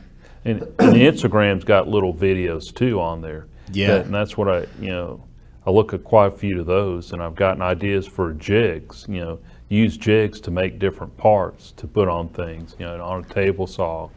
And, 0.45 0.63
and 0.79 0.93
the 0.95 1.01
Instagram's 1.01 1.65
got 1.65 1.89
little 1.89 2.15
videos 2.15 2.73
too 2.73 3.01
on 3.01 3.23
there. 3.23 3.49
Yeah. 3.73 3.89
That- 3.89 4.07
and 4.07 4.15
that's 4.15 4.37
what 4.37 4.49
I, 4.49 4.67
you 4.81 4.91
know, 4.91 5.25
I 5.67 5.71
look 5.71 5.93
at 5.93 6.05
quite 6.05 6.29
a 6.29 6.31
few 6.37 6.61
of 6.61 6.67
those 6.67 7.13
and 7.13 7.23
I've 7.23 7.35
gotten 7.35 7.61
ideas 7.61 8.07
for 8.07 8.33
jigs, 8.35 9.05
you 9.09 9.21
know, 9.21 9.41
use 9.69 9.97
jigs 9.97 10.41
to 10.43 10.51
make 10.51 10.79
different 10.79 11.15
parts 11.17 11.73
to 11.73 11.87
put 11.87 12.09
on 12.09 12.29
things, 12.29 12.77
you 12.79 12.87
know, 12.87 13.03
on 13.03 13.25
a 13.25 13.35
table 13.35 13.67
saw. 13.67 14.09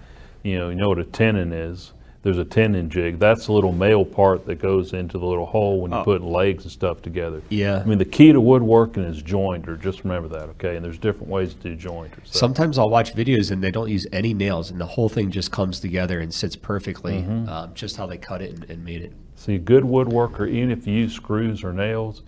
You 0.44 0.58
know, 0.58 0.70
you 0.70 0.76
know 0.76 0.90
what 0.90 1.00
a 1.00 1.04
tenon 1.04 1.52
is. 1.54 1.94
There's 2.24 2.38
a 2.38 2.46
tenon 2.46 2.90
jig. 2.92 3.18
That's 3.18 3.48
the 3.48 3.52
little 3.54 3.72
male 3.72 4.06
part 4.06 4.46
that 4.46 4.60
goes 4.62 4.94
into 4.94 5.18
the 5.18 5.26
little 5.26 5.48
hole 5.48 5.82
when 5.82 5.90
you're 5.90 6.02
Oh. 6.02 6.04
putting 6.04 6.28
legs 6.32 6.64
and 6.66 6.72
stuff 6.72 7.02
together. 7.02 7.42
Yeah. 7.50 7.80
I 7.80 7.84
mean, 7.84 7.98
the 7.98 8.06
key 8.06 8.32
to 8.32 8.40
woodworking 8.40 9.02
is 9.04 9.24
jointer. 9.24 9.80
Just 9.82 10.04
remember 10.04 10.28
that, 10.30 10.44
okay? 10.50 10.76
And 10.76 10.86
there's 10.86 11.00
different 11.00 11.30
ways 11.30 11.56
to 11.56 11.70
do 11.70 11.76
jointers. 11.76 12.28
So. 12.30 12.38
sometimes 12.40 12.78
I'll 12.78 12.92
watch 12.92 13.16
videos 13.16 13.50
and 13.50 13.64
they 13.64 13.72
don't 13.72 13.90
use 13.90 14.06
any 14.12 14.36
nails, 14.36 14.70
and 14.70 14.80
the 14.80 14.86
whole 14.86 15.10
thing 15.10 15.32
just 15.32 15.52
comes 15.52 15.80
together 15.80 16.20
and 16.20 16.32
sits 16.32 16.56
perfectly, 16.56 17.24
um, 17.48 17.72
just 17.74 17.98
how 17.98 18.06
they 18.06 18.20
cut 18.20 18.44
it 18.44 18.52
and, 18.54 18.70
and 18.70 18.86
made 18.86 19.02
it. 19.02 19.14
See, 19.36 19.56
a 19.56 19.60
good 19.60 19.84
woodworker, 19.84 20.48
even 20.48 20.70
if 20.70 20.86
you 20.86 20.94
use 20.94 21.14
screws 21.14 21.64
or 21.64 21.74
nails, 21.74 22.22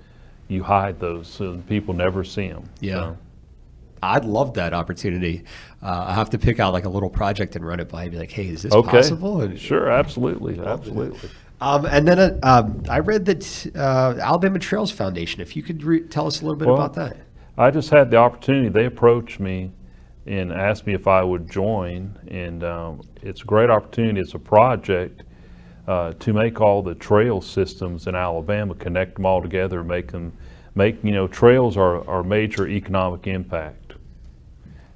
you 0.48 0.64
hide 0.64 1.00
those 1.00 1.28
so 1.28 1.62
people 1.70 1.94
never 1.94 2.24
see 2.24 2.48
them. 2.48 2.64
Yeah. 2.80 3.14
I'd 4.04 4.26
love 4.26 4.54
that 4.56 4.74
opportunity. 4.74 5.44
Uh, 5.82 6.06
I 6.08 6.14
have 6.14 6.30
to 6.32 6.38
pick 6.38 6.60
out 6.60 6.74
like 6.74 6.86
a 6.86 6.90
little 6.90 7.10
project 7.10 7.56
and 7.56 7.66
run 7.66 7.80
it 7.80 7.90
by. 7.90 8.04
and 8.04 8.12
Be 8.12 8.18
like, 8.18 8.32
hey, 8.32 8.48
is 8.48 8.64
this 8.64 8.74
okay. 8.74 8.90
possible? 8.90 9.42
And, 9.42 9.60
Sure, 9.60 9.90
absolutely, 9.90 10.60
absolutely. 10.60 11.30
Um, 11.62 11.86
and 11.86 12.08
then 12.08 12.20
uh, 12.20 12.40
um, 12.44 12.84
I 12.90 13.00
read 13.00 13.26
that 13.26 13.72
uh, 13.76 14.16
Alabama 14.20 14.60
Trails 14.60 14.92
Foundation. 14.92 15.42
If 15.42 15.56
you 15.56 15.64
could 15.64 15.84
re- 15.84 16.02
tell 16.02 16.28
us 16.28 16.42
a 16.42 16.46
little 16.46 16.58
bit 16.58 16.68
Well, 16.68 16.76
about 16.76 16.94
that. 16.96 17.18
I 17.58 17.72
just 17.72 17.90
had 17.90 18.12
the 18.12 18.18
opportunity. 18.18 18.70
They 18.70 18.86
approached 18.86 19.40
me 19.40 19.72
and 20.26 20.52
asked 20.52 20.88
me 20.88 20.94
if 20.94 21.08
I 21.08 21.24
would 21.24 21.50
join, 21.50 22.18
and 22.30 22.64
um, 22.64 23.02
it's 23.22 23.42
a 23.42 23.46
great 23.46 23.70
opportunity. 23.70 24.20
It's 24.20 24.34
a 24.34 24.40
project 24.40 25.24
uh, 25.88 26.14
to 26.14 26.34
make 26.34 26.62
all 26.62 26.82
the 26.82 26.96
trail 26.96 27.42
systems 27.42 28.08
in 28.08 28.16
Alabama, 28.16 28.74
connect 28.76 29.16
them 29.16 29.26
all 29.26 29.42
together, 29.42 29.84
make 29.84 30.12
them 30.12 30.34
make 30.76 31.04
you 31.04 31.12
know 31.12 31.28
trails 31.28 31.78
are 31.78 32.08
are 32.10 32.24
major 32.24 32.68
economic 32.68 33.28
impact, 33.28 33.83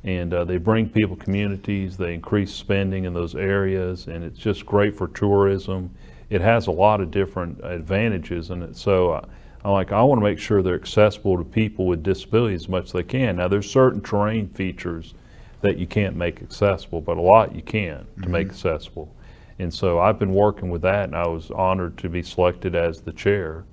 and 0.07 0.33
uh, 0.33 0.45
they 0.45 0.57
bring 0.57 0.89
people 0.89 1.15
communities. 1.15 1.97
They 1.97 2.13
increase 2.13 2.53
spending 2.53 3.03
in 3.03 3.13
those 3.13 3.35
areas, 3.35 4.07
and 4.07 4.23
it's 4.23 4.39
just 4.39 4.65
great 4.65 4.95
for 4.95 5.09
tourism. 5.09 5.91
It 6.29 6.41
has 6.41 6.67
a 6.67 6.71
lot 6.71 7.01
of 7.01 7.11
different 7.11 7.59
advantages, 7.63 8.49
and 8.49 8.63
it, 8.63 8.75
so. 8.75 9.11
Uh, 9.11 9.25
I'm 9.65 9.73
like, 9.73 9.91
I 9.91 10.01
want 10.03 10.21
to 10.21 10.23
make 10.23 10.39
sure 10.39 10.61
they're 10.61 10.75
accessible 10.75 11.35
to 11.37 11.43
people 11.43 11.87
with 11.87 12.01
disabilities 12.01 12.61
as 12.61 12.69
much 12.69 12.85
as 12.85 12.91
they 12.93 13.03
can. 13.03 13.35
Now, 13.35 13.49
there's 13.49 13.69
certain 13.69 13.99
terrain 13.99 14.47
features 14.47 15.13
that 15.61 15.77
you 15.77 15.87
can't 15.87 16.15
make 16.15 16.41
accessible, 16.41 17.01
but 17.01 17.17
a 17.17 17.21
lot 17.21 17.53
you 17.53 17.61
can 17.61 18.05
to 18.21 18.29
make 18.29 18.47
accessible. 18.47 19.13
And 19.59 19.73
so 19.73 19.99
I've 19.99 20.19
been 20.19 20.33
working 20.33 20.69
with 20.69 20.83
that, 20.83 21.05
and 21.05 21.15
I 21.15 21.27
was 21.27 21.51
honored 21.51 21.97
to 21.97 22.07
be 22.09 22.21
selected 22.21 22.75
as 22.75 23.01
the 23.01 23.11
chair. 23.11 23.65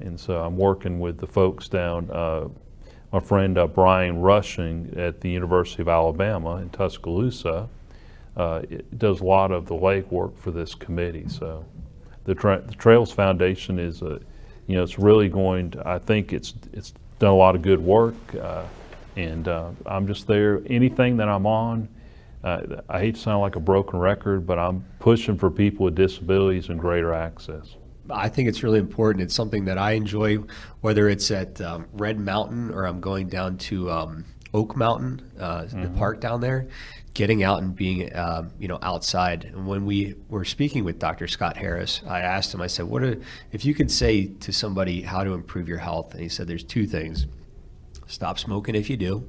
And 0.00 0.18
so 0.18 0.42
I'm 0.42 0.56
working 0.56 0.98
with 0.98 1.18
the 1.18 1.26
folks 1.26 1.68
down, 1.68 2.10
uh, 2.10 2.48
my 3.12 3.20
friend 3.20 3.58
uh, 3.58 3.66
Brian 3.66 4.20
Rushing 4.20 4.94
at 4.96 5.20
the 5.20 5.28
University 5.28 5.82
of 5.82 5.88
Alabama 5.88 6.56
in 6.56 6.70
Tuscaloosa. 6.70 7.68
Uh, 8.34 8.62
does 8.96 9.20
a 9.20 9.24
lot 9.24 9.50
of 9.50 9.66
the 9.66 9.74
lake 9.74 10.08
legwork 10.08 10.34
for 10.38 10.50
this 10.50 10.74
committee. 10.74 11.26
So 11.28 11.66
the, 12.24 12.34
tra- 12.34 12.62
the 12.62 12.74
Trails 12.74 13.12
Foundation 13.12 13.78
is 13.78 14.00
a, 14.00 14.20
you 14.66 14.76
know, 14.76 14.82
it's 14.82 14.98
really 14.98 15.28
going 15.28 15.72
to, 15.72 15.86
I 15.86 15.98
think 15.98 16.32
it's, 16.32 16.54
it's 16.72 16.94
done 17.18 17.30
a 17.30 17.36
lot 17.36 17.54
of 17.54 17.60
good 17.60 17.80
work. 17.80 18.14
Uh, 18.34 18.64
and 19.16 19.46
uh, 19.46 19.68
I'm 19.84 20.06
just 20.06 20.26
there, 20.26 20.62
anything 20.66 21.18
that 21.18 21.28
I'm 21.28 21.46
on, 21.46 21.88
uh, 22.42 22.80
I 22.88 23.00
hate 23.00 23.16
to 23.16 23.20
sound 23.20 23.42
like 23.42 23.56
a 23.56 23.60
broken 23.60 23.98
record, 23.98 24.46
but 24.46 24.58
I'm 24.58 24.82
pushing 24.98 25.36
for 25.36 25.50
people 25.50 25.84
with 25.84 25.94
disabilities 25.94 26.70
and 26.70 26.80
greater 26.80 27.12
access. 27.12 27.76
I 28.10 28.28
think 28.28 28.48
it's 28.48 28.62
really 28.62 28.78
important. 28.78 29.22
It's 29.22 29.34
something 29.34 29.64
that 29.66 29.78
I 29.78 29.92
enjoy, 29.92 30.38
whether 30.80 31.08
it's 31.08 31.30
at 31.30 31.60
um, 31.60 31.86
Red 31.92 32.18
Mountain 32.18 32.70
or 32.70 32.84
I'm 32.84 33.00
going 33.00 33.28
down 33.28 33.58
to 33.58 33.90
um, 33.90 34.24
Oak 34.54 34.76
Mountain, 34.76 35.22
uh, 35.38 35.66
the 35.66 35.88
park 35.96 36.20
down 36.20 36.40
there. 36.40 36.68
Getting 37.14 37.42
out 37.42 37.62
and 37.62 37.76
being, 37.76 38.10
uh, 38.10 38.48
you 38.58 38.68
know, 38.68 38.78
outside. 38.80 39.44
And 39.44 39.66
when 39.66 39.84
we 39.84 40.14
were 40.30 40.46
speaking 40.46 40.82
with 40.82 40.98
Dr. 40.98 41.28
Scott 41.28 41.58
Harris, 41.58 42.00
I 42.06 42.20
asked 42.20 42.54
him. 42.54 42.62
I 42.62 42.68
said, 42.68 42.86
"What 42.86 43.02
are, 43.02 43.20
if 43.52 43.66
you 43.66 43.74
could 43.74 43.90
say 43.90 44.28
to 44.28 44.50
somebody 44.50 45.02
how 45.02 45.22
to 45.22 45.34
improve 45.34 45.68
your 45.68 45.76
health?" 45.76 46.12
And 46.12 46.22
he 46.22 46.30
said, 46.30 46.46
"There's 46.46 46.64
two 46.64 46.86
things: 46.86 47.26
stop 48.06 48.38
smoking 48.38 48.74
if 48.74 48.88
you 48.88 48.96
do, 48.96 49.28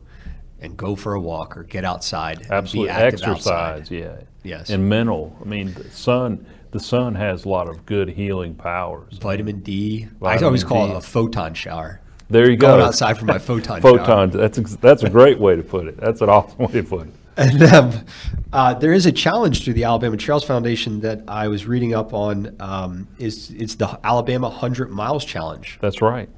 and 0.62 0.78
go 0.78 0.96
for 0.96 1.14
a 1.14 1.20
walk 1.20 1.58
or 1.58 1.64
get 1.64 1.84
outside. 1.84 2.48
Absolutely, 2.50 2.92
exercise, 2.94 3.48
outside." 3.48 3.92
yeah. 3.92 4.16
Yes. 4.44 4.70
And 4.70 4.88
mental. 4.88 5.38
I 5.42 5.46
mean, 5.46 5.74
the 5.74 5.90
sun. 5.90 6.46
The 6.74 6.80
sun 6.80 7.16
has 7.16 7.46
a 7.46 7.50
lot 7.50 7.70
of 7.70 7.86
good 7.86 8.10
healing 8.10 8.56
powers. 8.56 9.18
Vitamin 9.20 9.60
D. 9.60 10.06
I 10.06 10.16
Vitamin 10.20 10.44
always 10.46 10.64
call 10.64 10.88
D. 10.88 10.94
it 10.94 10.98
a 10.98 11.02
photon 11.02 11.54
shower. 11.54 12.02
There 12.30 12.50
you 12.50 12.58
go. 12.58 12.68
Going 12.76 12.82
outside 12.82 13.18
for 13.18 13.26
my 13.26 13.38
photon 13.40 13.82
shower. 13.82 13.98
Photon. 14.00 14.32
That's 14.32 14.58
ex- 14.58 14.76
that's 14.78 15.04
a 15.04 15.10
great 15.10 15.40
way 15.40 15.56
to 15.56 15.62
put 15.64 15.88
it. 15.88 15.98
That's 15.98 16.22
an 16.22 16.30
awesome 16.30 16.58
way 16.66 16.72
to 16.74 16.84
put 16.84 17.08
it. 17.08 17.14
And 17.38 17.64
um, 17.64 18.06
uh, 18.52 18.74
there 18.74 18.92
is 18.94 19.06
a 19.06 19.12
challenge 19.12 19.64
through 19.64 19.74
the 19.74 19.84
Alabama 19.86 20.18
Trails 20.18 20.44
Foundation 20.44 21.00
that 21.02 21.22
I 21.28 21.48
was 21.48 21.66
reading 21.66 21.94
up 21.94 22.14
on. 22.14 22.56
Um, 22.60 23.08
is 23.20 23.52
it's 23.52 23.76
the 23.76 24.00
Alabama 24.04 24.50
Hundred 24.50 24.90
Miles 24.92 25.26
Challenge, 25.26 25.78
That's 25.82 26.02
right. 26.02 26.30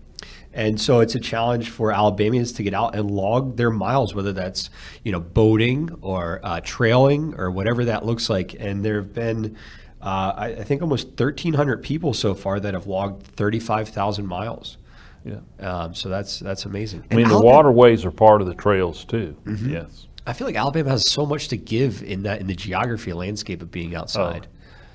and 0.53 0.79
so 0.79 0.99
it's 1.01 1.15
a 1.15 1.19
challenge 1.19 1.69
for 1.69 1.91
Alabamians 1.91 2.51
to 2.53 2.63
get 2.63 2.73
out 2.73 2.95
and 2.95 3.09
log 3.11 3.57
their 3.57 3.71
miles, 3.71 4.13
whether 4.15 4.31
that's 4.33 4.69
you 5.03 5.11
know 5.13 5.19
boating 5.21 5.89
or 6.01 6.39
uh, 6.43 6.59
trailing 6.61 7.35
or 7.37 7.51
whatever 7.51 7.85
that 7.85 8.05
looks 8.05 8.29
like. 8.29 8.55
And 8.57 8.83
there 8.83 8.95
have 8.95 9.13
been, 9.13 9.57
uh, 10.05 10.33
I, 10.37 10.45
I 10.47 10.63
think, 10.63 10.83
almost 10.83 11.07
1,300 11.19 11.81
people 11.81 12.13
so 12.13 12.35
far 12.35 12.59
that 12.59 12.75
have 12.75 12.85
logged 12.85 13.25
35,000 13.25 14.27
miles. 14.27 14.77
Yeah. 15.23 15.39
Um, 15.59 15.95
so 15.95 16.07
that's 16.07 16.39
that's 16.39 16.65
amazing. 16.65 17.03
I 17.09 17.15
mean, 17.15 17.27
the 17.27 17.41
waterways 17.41 18.05
are 18.05 18.11
part 18.11 18.41
of 18.41 18.47
the 18.47 18.53
trails 18.53 19.03
too. 19.03 19.35
Mm-hmm. 19.45 19.71
Yes. 19.71 20.05
I 20.27 20.33
feel 20.33 20.45
like 20.45 20.55
Alabama 20.55 20.91
has 20.91 21.09
so 21.09 21.25
much 21.25 21.47
to 21.47 21.57
give 21.57 22.03
in 22.03 22.23
that 22.23 22.41
in 22.41 22.45
the 22.47 22.53
geography 22.53 23.11
landscape 23.11 23.63
of 23.63 23.71
being 23.71 23.95
outside. 23.95 24.47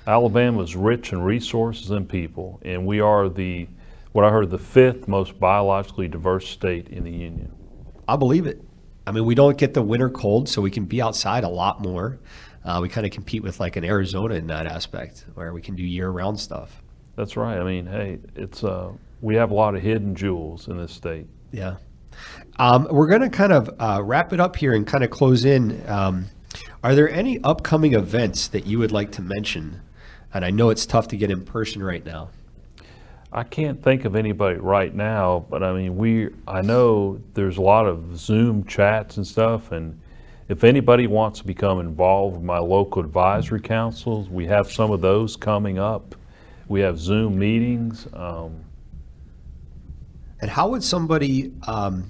Alabama 0.07 0.61
is 0.61 0.75
rich 0.75 1.11
in 1.11 1.21
resources 1.21 1.91
and 1.91 2.07
people, 2.07 2.59
and 2.63 2.85
we 2.85 2.99
are 2.99 3.29
the, 3.29 3.67
what 4.13 4.25
I 4.25 4.29
heard, 4.29 4.49
the 4.49 4.57
fifth 4.57 5.07
most 5.07 5.39
biologically 5.39 6.07
diverse 6.07 6.47
state 6.47 6.87
in 6.89 7.03
the 7.03 7.11
union. 7.11 7.51
I 8.07 8.15
believe 8.15 8.47
it. 8.47 8.61
I 9.05 9.11
mean, 9.11 9.25
we 9.25 9.35
don't 9.35 9.57
get 9.57 9.73
the 9.73 9.81
winter 9.81 10.09
cold, 10.09 10.49
so 10.49 10.61
we 10.61 10.71
can 10.71 10.85
be 10.85 11.01
outside 11.01 11.43
a 11.43 11.49
lot 11.49 11.81
more. 11.81 12.19
Uh, 12.63 12.79
we 12.81 12.89
kind 12.89 13.05
of 13.05 13.11
compete 13.11 13.43
with 13.43 13.59
like 13.59 13.75
an 13.75 13.83
Arizona 13.83 14.35
in 14.35 14.47
that 14.47 14.65
aspect, 14.65 15.25
where 15.33 15.53
we 15.53 15.61
can 15.61 15.75
do 15.75 15.83
year-round 15.83 16.39
stuff. 16.39 16.81
That's 17.15 17.35
right. 17.35 17.57
I 17.57 17.63
mean, 17.63 17.85
hey, 17.85 18.19
it's 18.35 18.63
uh, 18.63 18.91
we 19.21 19.35
have 19.35 19.51
a 19.51 19.53
lot 19.53 19.75
of 19.75 19.81
hidden 19.81 20.15
jewels 20.15 20.67
in 20.67 20.77
this 20.77 20.91
state. 20.91 21.27
Yeah. 21.51 21.77
Um, 22.57 22.87
we're 22.91 23.07
going 23.07 23.21
to 23.21 23.29
kind 23.29 23.53
of 23.53 23.69
uh, 23.79 24.01
wrap 24.03 24.33
it 24.33 24.39
up 24.39 24.55
here 24.55 24.73
and 24.73 24.85
kind 24.85 25.03
of 25.03 25.09
close 25.09 25.45
in. 25.45 25.81
Um, 25.89 26.25
are 26.83 26.95
there 26.95 27.09
any 27.09 27.41
upcoming 27.43 27.93
events 27.93 28.47
that 28.49 28.65
you 28.65 28.79
would 28.79 28.91
like 28.91 29.11
to 29.13 29.21
mention? 29.21 29.81
And 30.33 30.43
I 30.43 30.49
know 30.49 30.69
it's 30.69 30.85
tough 30.85 31.07
to 31.09 31.17
get 31.17 31.31
in 31.31 31.43
person 31.43 31.81
right 31.81 32.05
now. 32.05 32.29
I 33.33 33.43
can't 33.43 33.81
think 33.81 34.03
of 34.03 34.17
anybody 34.17 34.57
right 34.57 34.93
now, 34.93 35.45
but 35.49 35.63
I 35.63 35.71
mean, 35.71 35.95
we, 35.95 36.31
I 36.47 36.61
know 36.61 37.21
there's 37.33 37.55
a 37.55 37.61
lot 37.61 37.85
of 37.85 38.17
Zoom 38.17 38.65
chats 38.65 39.15
and 39.15 39.25
stuff, 39.25 39.71
and 39.71 40.00
if 40.51 40.65
anybody 40.65 41.07
wants 41.07 41.39
to 41.39 41.47
become 41.47 41.79
involved 41.79 42.35
with 42.35 42.43
my 42.43 42.57
local 42.57 43.01
advisory 43.01 43.61
councils, 43.61 44.27
we 44.27 44.45
have 44.47 44.69
some 44.69 44.91
of 44.91 44.99
those 44.99 45.37
coming 45.37 45.79
up. 45.79 46.13
We 46.67 46.81
have 46.81 46.99
Zoom 46.99 47.39
meetings. 47.39 48.05
Um, 48.11 48.65
And 50.41 50.51
how 50.51 50.67
would 50.69 50.83
somebody 50.83 51.53
um, 51.65 52.09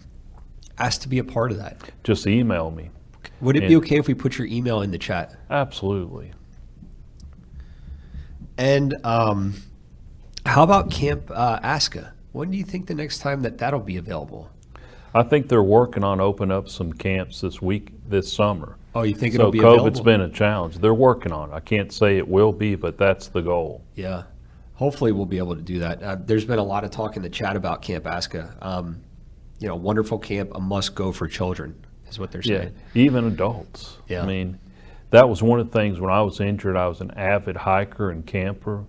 ask 0.80 1.01
to 1.01 1.07
be 1.07 1.19
a 1.19 1.23
part 1.23 1.51
of 1.51 1.57
that? 1.59 1.77
just 2.03 2.26
email 2.26 2.72
me. 2.72 2.89
Would 3.41 3.57
it 3.57 3.59
be 3.61 3.65
And- 3.76 3.76
okay 3.84 3.97
if 3.97 4.07
we 4.07 4.15
put 4.15 4.39
your 4.39 4.47
email 4.47 4.81
in 4.81 4.89
the 4.89 4.97
chat? 4.97 5.35
Absolutely. 5.51 6.31
And 8.57 8.95
um, 9.05 9.53
how 10.47 10.63
about 10.63 10.89
Camp 10.89 11.30
uh, 11.30 11.59
ASCCA? 11.59 12.11
When 12.31 12.49
do 12.49 12.57
you 12.57 12.63
think 12.63 12.88
the 12.88 12.95
next 12.95 13.19
time 13.19 13.43
that 13.43 13.59
that'll 13.59 13.80
be 13.81 13.97
available? 13.97 14.49
I 15.13 15.23
think 15.23 15.49
they're 15.49 15.61
working 15.61 16.03
on 16.03 16.19
opening 16.22 16.55
up 16.55 16.69
some 16.69 16.93
camps 16.93 17.41
this 17.41 17.61
week, 17.61 17.91
this 18.12 18.32
summer. 18.32 18.78
Oh, 18.94 19.04
you 19.04 19.16
think 19.16 19.34
So 19.34 19.40
it'll 19.40 19.52
be 19.52 19.60
COVID's 19.60 20.00
available? 20.00 20.04
been 20.04 20.22
a 20.22 20.30
challenge. 20.30 20.78
They're 20.78 20.94
working 20.94 21.32
on 21.32 21.50
it. 21.50 21.54
I 21.54 21.62
can't 21.62 21.92
say 21.92 22.18
it 22.18 22.28
will 22.28 22.52
be, 22.52 22.76
but 22.76 22.98
that's 22.98 23.30
the 23.30 23.42
goal. 23.42 23.82
Yeah. 23.96 24.24
Hopefully, 24.76 25.12
we'll 25.12 25.26
be 25.26 25.38
able 25.38 25.56
to 25.56 25.62
do 25.62 25.80
that. 25.80 26.04
Uh, 26.04 26.18
there's 26.20 26.46
been 26.46 26.60
a 26.60 26.64
lot 26.64 26.84
of 26.84 26.92
talk 26.92 27.16
in 27.16 27.22
the 27.24 27.30
chat 27.30 27.56
about 27.56 27.82
Camp 27.82 28.04
ASCCA. 28.06 28.64
Um, 28.64 29.02
you 29.60 29.68
know, 29.68 29.76
wonderful 29.76 30.18
camp, 30.18 30.52
a 30.56 30.60
must 30.60 30.96
go 30.96 31.12
for 31.12 31.28
children, 31.28 31.76
is 32.10 32.18
what 32.18 32.32
they're 32.32 32.42
saying. 32.42 32.74
Yeah, 32.94 33.04
even 33.04 33.26
adults. 33.26 33.98
Yeah. 34.08 34.24
I 34.24 34.26
mean, 34.26 34.60
that 35.12 35.30
was 35.30 35.44
one 35.44 35.60
of 35.60 35.72
the 35.72 35.78
things 35.78 36.00
when 36.00 36.12
I 36.12 36.22
was 36.24 36.40
injured, 36.40 36.76
I 36.76 36.88
was 36.88 37.00
an 37.00 37.12
avid 37.12 37.56
hiker 37.56 38.10
and 38.10 38.26
camper, 38.26 38.86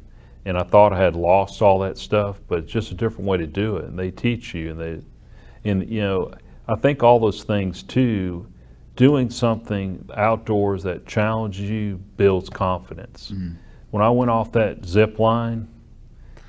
and 0.47 0.57
I 0.57 0.63
thought 0.63 0.95
I 0.95 0.99
had 0.99 1.15
lost 1.15 1.61
all 1.61 1.79
that 1.81 1.99
stuff, 1.99 2.41
but 2.49 2.61
it's 2.61 2.73
just 2.73 2.91
a 2.91 2.95
different 2.95 3.27
way 3.29 3.37
to 3.37 3.47
do 3.47 3.77
it. 3.77 3.85
And 3.85 3.99
they 3.99 4.11
teach 4.11 4.55
you, 4.55 4.71
and 4.71 4.81
they, 4.81 5.01
and 5.69 5.87
you 5.89 6.01
know, 6.01 6.33
I 6.67 6.77
think 6.77 7.03
all 7.03 7.21
those 7.21 7.43
things 7.45 7.83
too, 7.83 8.47
doing 8.97 9.31
something 9.31 10.09
outdoors 10.15 10.83
that 10.83 11.07
challenges 11.07 11.69
you 11.69 11.97
builds 12.17 12.49
confidence. 12.49 13.31
Mm-hmm. 13.31 13.55
When 13.91 14.03
I 14.03 14.11
went 14.11 14.31
off 14.31 14.53
that 14.53 14.85
zip 14.85 15.19
line, 15.19 15.69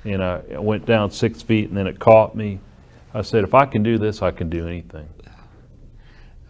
and 0.04 0.22
I 0.22 0.42
I 0.54 0.58
went 0.58 0.86
down 0.86 1.10
six 1.10 1.42
feet, 1.42 1.68
and 1.68 1.76
then 1.76 1.86
it 1.86 1.98
caught 1.98 2.34
me. 2.34 2.60
I 3.12 3.22
said, 3.22 3.44
if 3.44 3.54
I 3.54 3.64
can 3.64 3.82
do 3.82 3.96
this, 3.96 4.22
I 4.22 4.30
can 4.30 4.50
do 4.50 4.66
anything. 4.66 5.08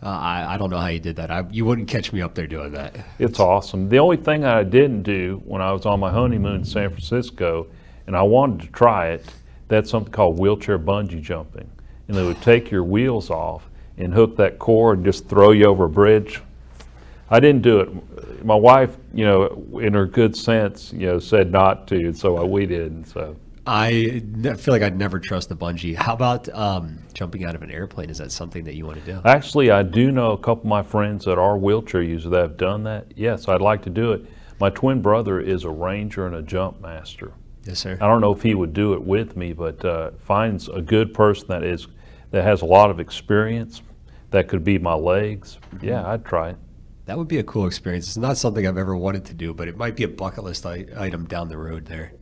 Uh, 0.03 0.09
I, 0.09 0.55
I 0.55 0.59
don't 0.59 0.71
know 0.71 0.79
how 0.79 0.89
you 0.89 1.01
did 1.01 1.17
that. 1.17 1.31
I, 1.31 1.45
you 1.51 1.65
wouldn't 1.65 1.89
catch 1.89 2.13
me 2.13 2.21
up 2.21 2.35
there 2.35 2.47
doing 2.47 2.73
that. 2.73 2.95
It's 3.19 3.41
awesome. 3.41 3.89
The 3.89 3.99
only 3.99 4.19
thing 4.19 4.45
I 4.45 4.63
didn't 4.63 5.03
do 5.03 5.41
when 5.47 5.63
I 5.63 5.73
was 5.73 5.87
on 5.87 5.99
my 6.01 6.11
honeymoon 6.11 6.57
in 6.57 6.65
San 6.65 6.91
Francisco, 6.91 7.69
and 8.07 8.15
I 8.15 8.23
wanted 8.23 8.61
to 8.67 8.73
try 8.73 9.09
it, 9.09 9.25
that's 9.69 9.91
something 9.91 10.13
called 10.13 10.39
wheelchair 10.39 10.79
bungee 10.79 11.23
jumping. 11.23 11.71
And 12.07 12.17
they 12.17 12.23
would 12.23 12.43
take 12.43 12.71
your 12.71 12.85
wheels 12.85 13.31
off 13.31 13.71
and 13.99 14.13
hook 14.13 14.37
that 14.37 14.59
cord 14.59 14.99
and 14.99 15.07
just 15.07 15.29
throw 15.29 15.51
you 15.53 15.67
over 15.67 15.85
a 15.85 15.89
bridge. 15.89 16.41
I 17.31 17.41
didn't 17.41 17.63
do 17.63 17.81
it. 17.81 18.45
My 18.45 18.55
wife, 18.55 18.97
you 19.13 19.25
know, 19.25 19.81
in 19.81 19.95
her 19.95 20.07
good 20.07 20.37
sense, 20.37 20.93
you 20.93 21.07
know, 21.07 21.19
said 21.19 21.51
not 21.51 21.87
to, 21.89 21.97
and 21.97 22.17
so 22.17 22.45
we 22.45 22.67
did. 22.67 23.07
So 23.09 23.37
I 23.67 24.23
feel 24.59 24.75
like 24.75 24.83
I'd 24.83 24.99
never 24.99 25.19
trust 25.19 25.49
the 25.49 25.57
bungee. 25.57 25.97
How 25.97 26.13
about 26.13 26.49
um, 26.51 26.99
jumping 27.15 27.45
out 27.45 27.55
of 27.55 27.63
an 27.63 27.71
airplane? 27.71 28.11
Is 28.11 28.19
that 28.19 28.31
something 28.31 28.65
that 28.65 28.75
you 28.75 28.85
want 28.85 29.03
to 29.05 29.13
do? 29.13 29.21
Actually, 29.25 29.71
I 29.71 29.83
do 29.83 30.13
know 30.13 30.33
a 30.33 30.39
couple 30.39 30.63
of 30.63 30.67
my 30.67 30.83
friends 30.83 31.25
that 31.25 31.39
are 31.39 31.57
wheelchair 31.57 32.03
users 32.03 32.31
that 32.31 32.41
have 32.41 32.57
done 32.59 32.85
that. 32.85 33.07
Yes, 33.17 33.49
I'd 33.49 33.63
like 33.63 33.83
to 33.85 33.91
do 33.91 34.13
it. 34.13 34.27
My 34.61 34.71
twin 34.71 35.01
brother 35.01 35.41
is 35.41 35.65
a 35.65 35.71
ranger 35.71 36.27
and 36.27 36.37
a 36.37 36.43
jump 36.43 36.81
master. 36.81 37.33
Yes, 37.65 37.79
sir. 37.79 37.97
I 38.01 38.07
don't 38.07 38.21
know 38.21 38.33
if 38.33 38.43
he 38.43 38.55
would 38.55 38.75
do 38.75 38.93
it 38.93 39.03
with 39.03 39.37
me, 39.37 39.55
but 39.55 39.83
uh, 39.83 40.11
finds 40.19 40.69
a 40.69 40.83
good 40.83 41.15
person 41.15 41.49
that 41.49 41.65
is 41.65 41.87
that 42.35 42.43
has 42.43 42.63
a 42.63 42.67
lot 42.67 42.91
of 42.91 42.99
experience. 42.99 43.81
That 44.33 44.49
could 44.49 44.65
be 44.65 44.77
my 44.77 44.95
legs. 44.95 45.59
Yeah, 45.81 46.05
I'd 46.05 46.25
try 46.25 46.51
it. 46.51 46.57
That 47.07 47.17
would 47.17 47.29
be 47.29 47.39
a 47.39 47.45
cool 47.45 47.69
experience. 47.69 48.09
It's 48.09 48.17
not 48.17 48.37
something 48.37 48.67
I've 48.67 48.77
ever 48.77 48.97
wanted 48.97 49.25
to 49.27 49.35
do, 49.35 49.55
but 49.55 49.69
it 49.69 49.77
might 49.77 49.95
be 49.95 50.03
a 50.03 50.09
bucket 50.09 50.43
list 50.43 50.67
I- 50.67 50.87
item 50.97 51.27
down 51.27 51.49
the 51.49 51.57
road 51.57 51.87
there. 51.87 52.13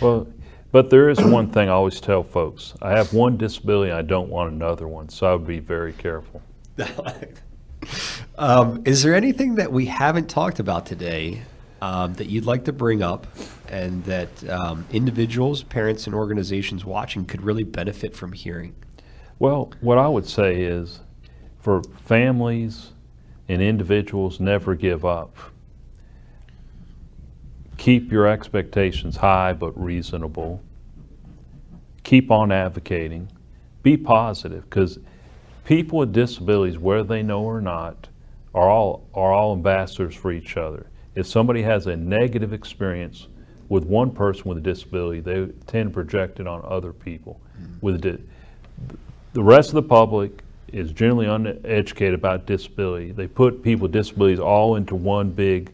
Well, 0.00 0.26
but 0.72 0.88
there 0.88 1.10
is 1.10 1.20
one 1.20 1.50
thing 1.50 1.68
I 1.68 1.72
always 1.72 2.00
tell 2.00 2.22
folks: 2.22 2.72
I 2.80 2.92
have 2.92 3.12
one 3.12 3.36
disability, 3.36 3.92
I 3.92 4.00
don't 4.00 4.30
want 4.30 4.50
another 4.50 4.88
one, 4.88 5.10
so 5.10 5.26
I 5.26 5.34
would 5.34 5.46
be 5.46 5.58
very 5.58 5.92
careful. 5.92 6.40
um, 8.38 8.82
is 8.86 9.02
there 9.02 9.14
anything 9.14 9.56
that 9.56 9.70
we 9.70 9.84
haven't 9.84 10.30
talked 10.30 10.60
about 10.60 10.86
today 10.86 11.42
um, 11.82 12.14
that 12.14 12.28
you'd 12.28 12.46
like 12.46 12.64
to 12.64 12.72
bring 12.72 13.02
up 13.02 13.26
and 13.68 14.02
that 14.04 14.48
um, 14.48 14.86
individuals, 14.92 15.62
parents, 15.62 16.06
and 16.06 16.14
organizations 16.14 16.86
watching 16.86 17.26
could 17.26 17.42
really 17.42 17.64
benefit 17.64 18.16
from 18.16 18.32
hearing? 18.32 18.74
Well, 19.38 19.70
what 19.80 19.98
I 19.98 20.08
would 20.08 20.26
say 20.26 20.62
is, 20.62 21.00
for 21.60 21.82
families 21.82 22.90
and 23.48 23.62
individuals, 23.62 24.40
never 24.40 24.74
give 24.74 25.04
up. 25.04 25.36
Keep 27.76 28.10
your 28.10 28.26
expectations 28.26 29.16
high 29.16 29.52
but 29.52 29.80
reasonable. 29.80 30.60
Keep 32.02 32.30
on 32.30 32.50
advocating. 32.50 33.30
Be 33.82 33.96
positive 33.96 34.64
because 34.64 34.98
people 35.64 36.00
with 36.00 36.12
disabilities, 36.12 36.78
whether 36.78 37.04
they 37.04 37.22
know 37.22 37.42
or 37.42 37.60
not, 37.60 38.08
are 38.54 38.68
all, 38.68 39.06
are 39.14 39.32
all 39.32 39.52
ambassadors 39.52 40.16
for 40.16 40.32
each 40.32 40.56
other. 40.56 40.86
If 41.14 41.26
somebody 41.26 41.62
has 41.62 41.86
a 41.86 41.96
negative 41.96 42.52
experience 42.52 43.28
with 43.68 43.84
one 43.84 44.10
person 44.10 44.44
with 44.46 44.58
a 44.58 44.62
disability, 44.62 45.20
they 45.20 45.46
tend 45.66 45.90
to 45.90 45.94
project 45.94 46.40
it 46.40 46.48
on 46.48 46.62
other 46.64 46.92
people 46.92 47.40
with 47.80 47.96
a 47.96 47.98
di- 47.98 48.22
the 49.38 49.44
rest 49.44 49.68
of 49.68 49.76
the 49.76 49.82
public 49.82 50.42
is 50.72 50.90
generally 50.90 51.26
uneducated 51.26 52.12
about 52.12 52.44
disability. 52.44 53.12
They 53.12 53.28
put 53.28 53.62
people 53.62 53.82
with 53.82 53.92
disabilities 53.92 54.40
all 54.40 54.74
into 54.74 54.96
one 54.96 55.30
big 55.30 55.70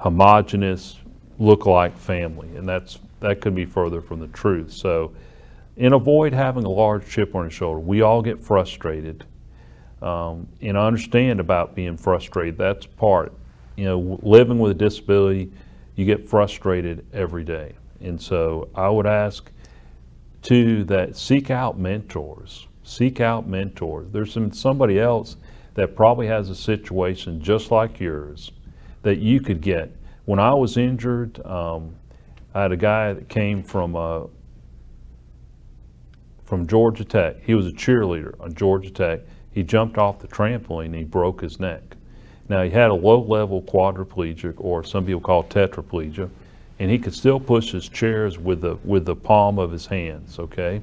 homogenous 0.00 0.98
look-alike 1.38 1.96
family, 1.96 2.48
and 2.56 2.68
that's 2.68 2.98
that 3.20 3.40
could 3.40 3.54
be 3.54 3.66
further 3.66 4.00
from 4.00 4.18
the 4.18 4.26
truth. 4.26 4.72
So, 4.72 5.14
and 5.76 5.94
avoid 5.94 6.32
having 6.32 6.64
a 6.64 6.68
large 6.68 7.08
chip 7.08 7.36
on 7.36 7.42
your 7.42 7.52
shoulder. 7.52 7.78
We 7.78 8.02
all 8.02 8.20
get 8.20 8.40
frustrated, 8.40 9.24
um, 10.02 10.48
and 10.60 10.76
I 10.76 10.84
understand 10.84 11.38
about 11.38 11.76
being 11.76 11.96
frustrated. 11.96 12.58
That's 12.58 12.84
part. 12.84 13.32
You 13.76 13.84
know, 13.84 14.18
living 14.24 14.58
with 14.58 14.72
a 14.72 14.74
disability, 14.74 15.52
you 15.94 16.04
get 16.04 16.28
frustrated 16.28 17.06
every 17.12 17.44
day, 17.44 17.74
and 18.00 18.20
so 18.20 18.70
I 18.74 18.88
would 18.88 19.06
ask 19.06 19.52
to 20.42 20.82
that 20.86 21.14
seek 21.14 21.52
out 21.52 21.78
mentors. 21.78 22.66
Seek 22.84 23.20
out 23.20 23.48
mentors. 23.48 24.10
There's 24.12 24.32
some, 24.32 24.52
somebody 24.52 25.00
else 25.00 25.36
that 25.74 25.96
probably 25.96 26.26
has 26.26 26.50
a 26.50 26.54
situation 26.54 27.42
just 27.42 27.70
like 27.70 27.98
yours 27.98 28.52
that 29.02 29.18
you 29.18 29.40
could 29.40 29.60
get. 29.60 29.90
When 30.26 30.38
I 30.38 30.54
was 30.54 30.76
injured, 30.76 31.44
um, 31.44 31.94
I 32.54 32.62
had 32.62 32.72
a 32.72 32.76
guy 32.76 33.12
that 33.12 33.28
came 33.28 33.62
from 33.62 33.96
uh, 33.96 34.24
from 36.44 36.66
Georgia 36.66 37.04
Tech. 37.04 37.42
He 37.42 37.54
was 37.54 37.66
a 37.66 37.72
cheerleader 37.72 38.38
on 38.40 38.54
Georgia 38.54 38.90
Tech. 38.90 39.20
He 39.50 39.62
jumped 39.62 39.98
off 39.98 40.18
the 40.18 40.28
trampoline 40.28 40.86
and 40.86 40.94
he 40.94 41.04
broke 41.04 41.40
his 41.40 41.58
neck. 41.58 41.82
Now 42.48 42.62
he 42.62 42.70
had 42.70 42.90
a 42.90 42.94
low-level 42.94 43.62
quadriplegic, 43.62 44.54
or 44.58 44.84
some 44.84 45.06
people 45.06 45.20
call 45.20 45.44
tetraplegia, 45.44 46.28
and 46.78 46.90
he 46.90 46.98
could 46.98 47.14
still 47.14 47.40
push 47.40 47.72
his 47.72 47.88
chairs 47.88 48.38
with 48.38 48.60
the 48.60 48.76
with 48.84 49.06
the 49.06 49.16
palm 49.16 49.58
of 49.58 49.72
his 49.72 49.86
hands. 49.86 50.38
Okay, 50.38 50.82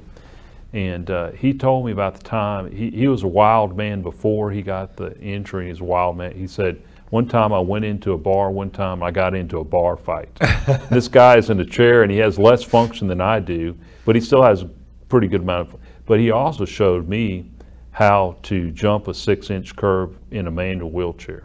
and 0.72 1.10
uh, 1.10 1.30
he 1.32 1.52
told 1.52 1.84
me 1.84 1.92
about 1.92 2.14
the 2.14 2.22
time 2.22 2.70
he, 2.70 2.90
he 2.90 3.08
was 3.08 3.22
a 3.22 3.28
wild 3.28 3.76
man 3.76 4.02
before 4.02 4.50
he 4.50 4.62
got 4.62 4.96
the 4.96 5.18
injury. 5.18 5.68
He's 5.68 5.80
a 5.80 5.84
wild 5.84 6.16
man. 6.16 6.32
He 6.32 6.46
said 6.46 6.82
one 7.10 7.28
time 7.28 7.52
I 7.52 7.60
went 7.60 7.84
into 7.84 8.12
a 8.12 8.18
bar. 8.18 8.50
One 8.50 8.70
time 8.70 9.02
I 9.02 9.10
got 9.10 9.34
into 9.34 9.58
a 9.58 9.64
bar 9.64 9.96
fight. 9.96 10.34
this 10.90 11.08
guy 11.08 11.36
is 11.36 11.50
in 11.50 11.60
a 11.60 11.64
chair 11.64 12.02
and 12.02 12.10
he 12.10 12.18
has 12.18 12.38
less 12.38 12.62
function 12.62 13.06
than 13.06 13.20
I 13.20 13.38
do, 13.40 13.76
but 14.04 14.14
he 14.14 14.20
still 14.20 14.42
has 14.42 14.62
a 14.62 14.70
pretty 15.08 15.28
good 15.28 15.42
amount 15.42 15.74
of. 15.74 15.80
But 16.06 16.20
he 16.20 16.30
also 16.30 16.64
showed 16.64 17.08
me 17.08 17.50
how 17.90 18.36
to 18.44 18.70
jump 18.70 19.08
a 19.08 19.14
six-inch 19.14 19.76
curve 19.76 20.16
in 20.30 20.46
a 20.46 20.50
manual 20.50 20.90
wheelchair. 20.90 21.44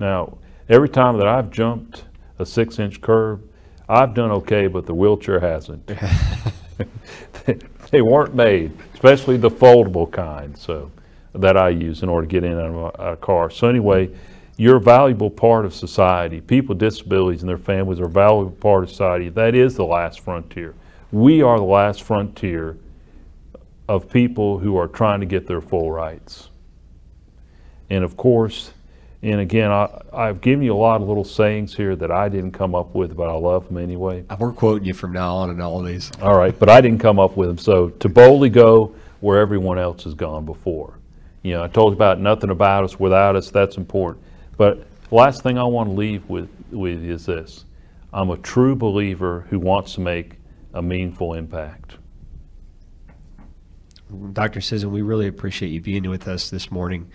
Now, 0.00 0.38
every 0.68 0.88
time 0.88 1.16
that 1.18 1.28
I've 1.28 1.50
jumped 1.50 2.04
a 2.42 2.46
six-inch 2.46 3.00
curb. 3.00 3.48
I've 3.88 4.14
done 4.14 4.30
okay, 4.30 4.66
but 4.66 4.86
the 4.86 4.94
wheelchair 4.94 5.40
hasn't. 5.40 5.90
They 7.92 8.00
weren't 8.00 8.34
made, 8.34 8.72
especially 8.94 9.36
the 9.36 9.50
foldable 9.50 10.10
kind, 10.10 10.56
so, 10.56 10.90
that 11.34 11.58
I 11.58 11.68
use 11.68 12.02
in 12.02 12.08
order 12.08 12.26
to 12.26 12.30
get 12.30 12.42
in 12.42 12.58
a 12.58 13.16
car. 13.16 13.50
So 13.50 13.68
anyway, 13.68 14.08
you're 14.56 14.76
a 14.76 14.80
valuable 14.80 15.28
part 15.28 15.66
of 15.66 15.74
society. 15.74 16.40
People 16.40 16.74
with 16.74 16.78
disabilities 16.78 17.42
and 17.42 17.48
their 17.48 17.58
families 17.58 18.00
are 18.00 18.06
a 18.06 18.08
valuable 18.08 18.52
part 18.52 18.84
of 18.84 18.90
society. 18.90 19.28
That 19.28 19.54
is 19.54 19.76
the 19.76 19.84
last 19.84 20.20
frontier. 20.20 20.74
We 21.10 21.42
are 21.42 21.58
the 21.58 21.64
last 21.64 22.02
frontier 22.02 22.78
of 23.88 24.10
people 24.10 24.58
who 24.58 24.78
are 24.78 24.88
trying 24.88 25.20
to 25.20 25.26
get 25.26 25.46
their 25.46 25.60
full 25.60 25.92
rights. 25.92 26.48
And 27.90 28.04
of 28.04 28.16
course, 28.16 28.72
and 29.22 29.40
again, 29.40 29.70
I, 29.70 30.00
I've 30.12 30.40
given 30.40 30.64
you 30.64 30.74
a 30.74 30.76
lot 30.76 31.00
of 31.00 31.06
little 31.06 31.24
sayings 31.24 31.76
here 31.76 31.94
that 31.94 32.10
I 32.10 32.28
didn't 32.28 32.52
come 32.52 32.74
up 32.74 32.92
with, 32.94 33.16
but 33.16 33.28
I 33.28 33.34
love 33.34 33.68
them 33.68 33.78
anyway. 33.78 34.24
Uh, 34.28 34.36
we're 34.38 34.52
quoting 34.52 34.84
you 34.84 34.94
from 34.94 35.12
now 35.12 35.36
on 35.36 35.50
in 35.50 35.60
all 35.60 35.78
of 35.78 35.86
these. 35.86 36.10
All 36.20 36.36
right, 36.36 36.58
but 36.58 36.68
I 36.68 36.80
didn't 36.80 36.98
come 36.98 37.20
up 37.20 37.36
with 37.36 37.48
them. 37.48 37.58
So 37.58 37.90
to 37.90 38.08
boldly 38.08 38.50
go 38.50 38.96
where 39.20 39.38
everyone 39.38 39.78
else 39.78 40.02
has 40.04 40.14
gone 40.14 40.44
before. 40.44 40.98
You 41.42 41.52
know, 41.52 41.62
I 41.62 41.68
told 41.68 41.92
you 41.92 41.96
about 41.96 42.18
nothing 42.18 42.50
about 42.50 42.82
us 42.82 42.98
without 42.98 43.36
us. 43.36 43.50
That's 43.50 43.76
important. 43.76 44.24
But 44.56 44.84
last 45.12 45.44
thing 45.44 45.56
I 45.56 45.64
want 45.64 45.88
to 45.88 45.92
leave 45.92 46.28
with 46.28 46.48
with 46.72 47.02
you 47.02 47.14
is 47.14 47.26
this: 47.26 47.64
I'm 48.12 48.30
a 48.30 48.36
true 48.36 48.74
believer 48.74 49.46
who 49.50 49.60
wants 49.60 49.94
to 49.94 50.00
make 50.00 50.38
a 50.74 50.82
meaningful 50.82 51.34
impact. 51.34 51.96
Dr. 54.32 54.60
Sisson, 54.60 54.90
we 54.90 55.00
really 55.00 55.26
appreciate 55.26 55.70
you 55.70 55.80
being 55.80 56.08
with 56.08 56.28
us 56.28 56.50
this 56.50 56.70
morning 56.70 57.10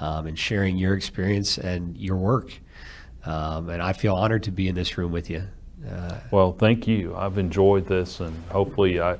um, 0.00 0.26
and 0.26 0.38
sharing 0.38 0.76
your 0.76 0.94
experience 0.94 1.58
and 1.58 1.96
your 1.96 2.16
work. 2.16 2.52
Um, 3.24 3.68
and 3.68 3.82
I 3.82 3.92
feel 3.92 4.14
honored 4.14 4.44
to 4.44 4.50
be 4.50 4.66
in 4.68 4.74
this 4.74 4.96
room 4.96 5.12
with 5.12 5.30
you. 5.30 5.44
Uh, 5.88 6.18
Well, 6.30 6.52
thank 6.52 6.86
you. 6.86 7.14
I've 7.14 7.38
enjoyed 7.38 7.86
this, 7.86 8.20
and 8.20 8.34
hopefully, 8.50 9.00
I 9.00 9.18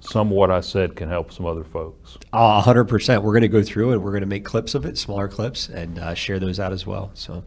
some 0.00 0.28
of 0.28 0.34
what 0.34 0.50
I 0.50 0.60
said 0.60 0.96
can 0.96 1.08
help 1.08 1.32
some 1.32 1.46
other 1.46 1.64
folks. 1.64 2.18
A 2.32 2.60
hundred 2.60 2.84
percent. 2.84 3.22
We're 3.22 3.32
going 3.32 3.42
to 3.42 3.48
go 3.48 3.62
through 3.62 3.92
and 3.92 4.02
we're 4.02 4.10
going 4.10 4.20
to 4.20 4.26
make 4.26 4.44
clips 4.44 4.74
of 4.74 4.84
it, 4.84 4.98
smaller 4.98 5.28
clips, 5.28 5.68
and 5.68 5.98
uh, 5.98 6.14
share 6.14 6.38
those 6.38 6.60
out 6.60 6.72
as 6.72 6.86
well. 6.86 7.10
So, 7.14 7.44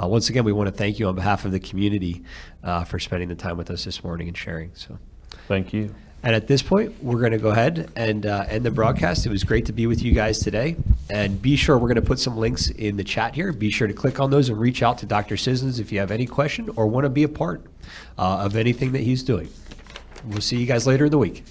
uh, 0.00 0.06
once 0.06 0.28
again, 0.28 0.44
we 0.44 0.52
want 0.52 0.68
to 0.68 0.74
thank 0.74 0.98
you 0.98 1.08
on 1.08 1.14
behalf 1.14 1.46
of 1.46 1.52
the 1.52 1.60
community 1.60 2.24
uh, 2.62 2.84
for 2.84 2.98
spending 2.98 3.28
the 3.30 3.34
time 3.34 3.56
with 3.56 3.70
us 3.70 3.84
this 3.84 4.04
morning 4.04 4.28
and 4.28 4.36
sharing. 4.36 4.74
So, 4.74 4.98
Thank 5.46 5.72
you. 5.72 5.94
And 6.22 6.34
at 6.34 6.48
this 6.48 6.62
point, 6.62 7.02
we're 7.02 7.20
going 7.20 7.32
to 7.32 7.38
go 7.38 7.50
ahead 7.50 7.90
and 7.94 8.26
uh, 8.26 8.44
end 8.48 8.64
the 8.64 8.72
broadcast. 8.72 9.24
It 9.24 9.30
was 9.30 9.44
great 9.44 9.66
to 9.66 9.72
be 9.72 9.86
with 9.86 10.02
you 10.02 10.12
guys 10.12 10.40
today. 10.40 10.76
And 11.08 11.40
be 11.40 11.54
sure 11.54 11.78
we're 11.78 11.88
going 11.88 11.94
to 11.96 12.02
put 12.02 12.18
some 12.18 12.36
links 12.36 12.70
in 12.70 12.96
the 12.96 13.04
chat 13.04 13.34
here. 13.34 13.52
Be 13.52 13.70
sure 13.70 13.86
to 13.86 13.94
click 13.94 14.18
on 14.18 14.30
those 14.30 14.48
and 14.48 14.58
reach 14.58 14.82
out 14.82 14.98
to 14.98 15.06
Dr. 15.06 15.36
Sissons 15.36 15.78
if 15.78 15.92
you 15.92 16.00
have 16.00 16.10
any 16.10 16.26
question 16.26 16.70
or 16.74 16.86
want 16.86 17.04
to 17.04 17.10
be 17.10 17.22
a 17.22 17.28
part 17.28 17.62
uh, 18.18 18.38
of 18.38 18.56
anything 18.56 18.92
that 18.92 19.02
he's 19.02 19.22
doing. 19.22 19.48
We'll 20.26 20.40
see 20.40 20.58
you 20.58 20.66
guys 20.66 20.86
later 20.86 21.04
in 21.04 21.12
the 21.12 21.18
week. 21.18 21.44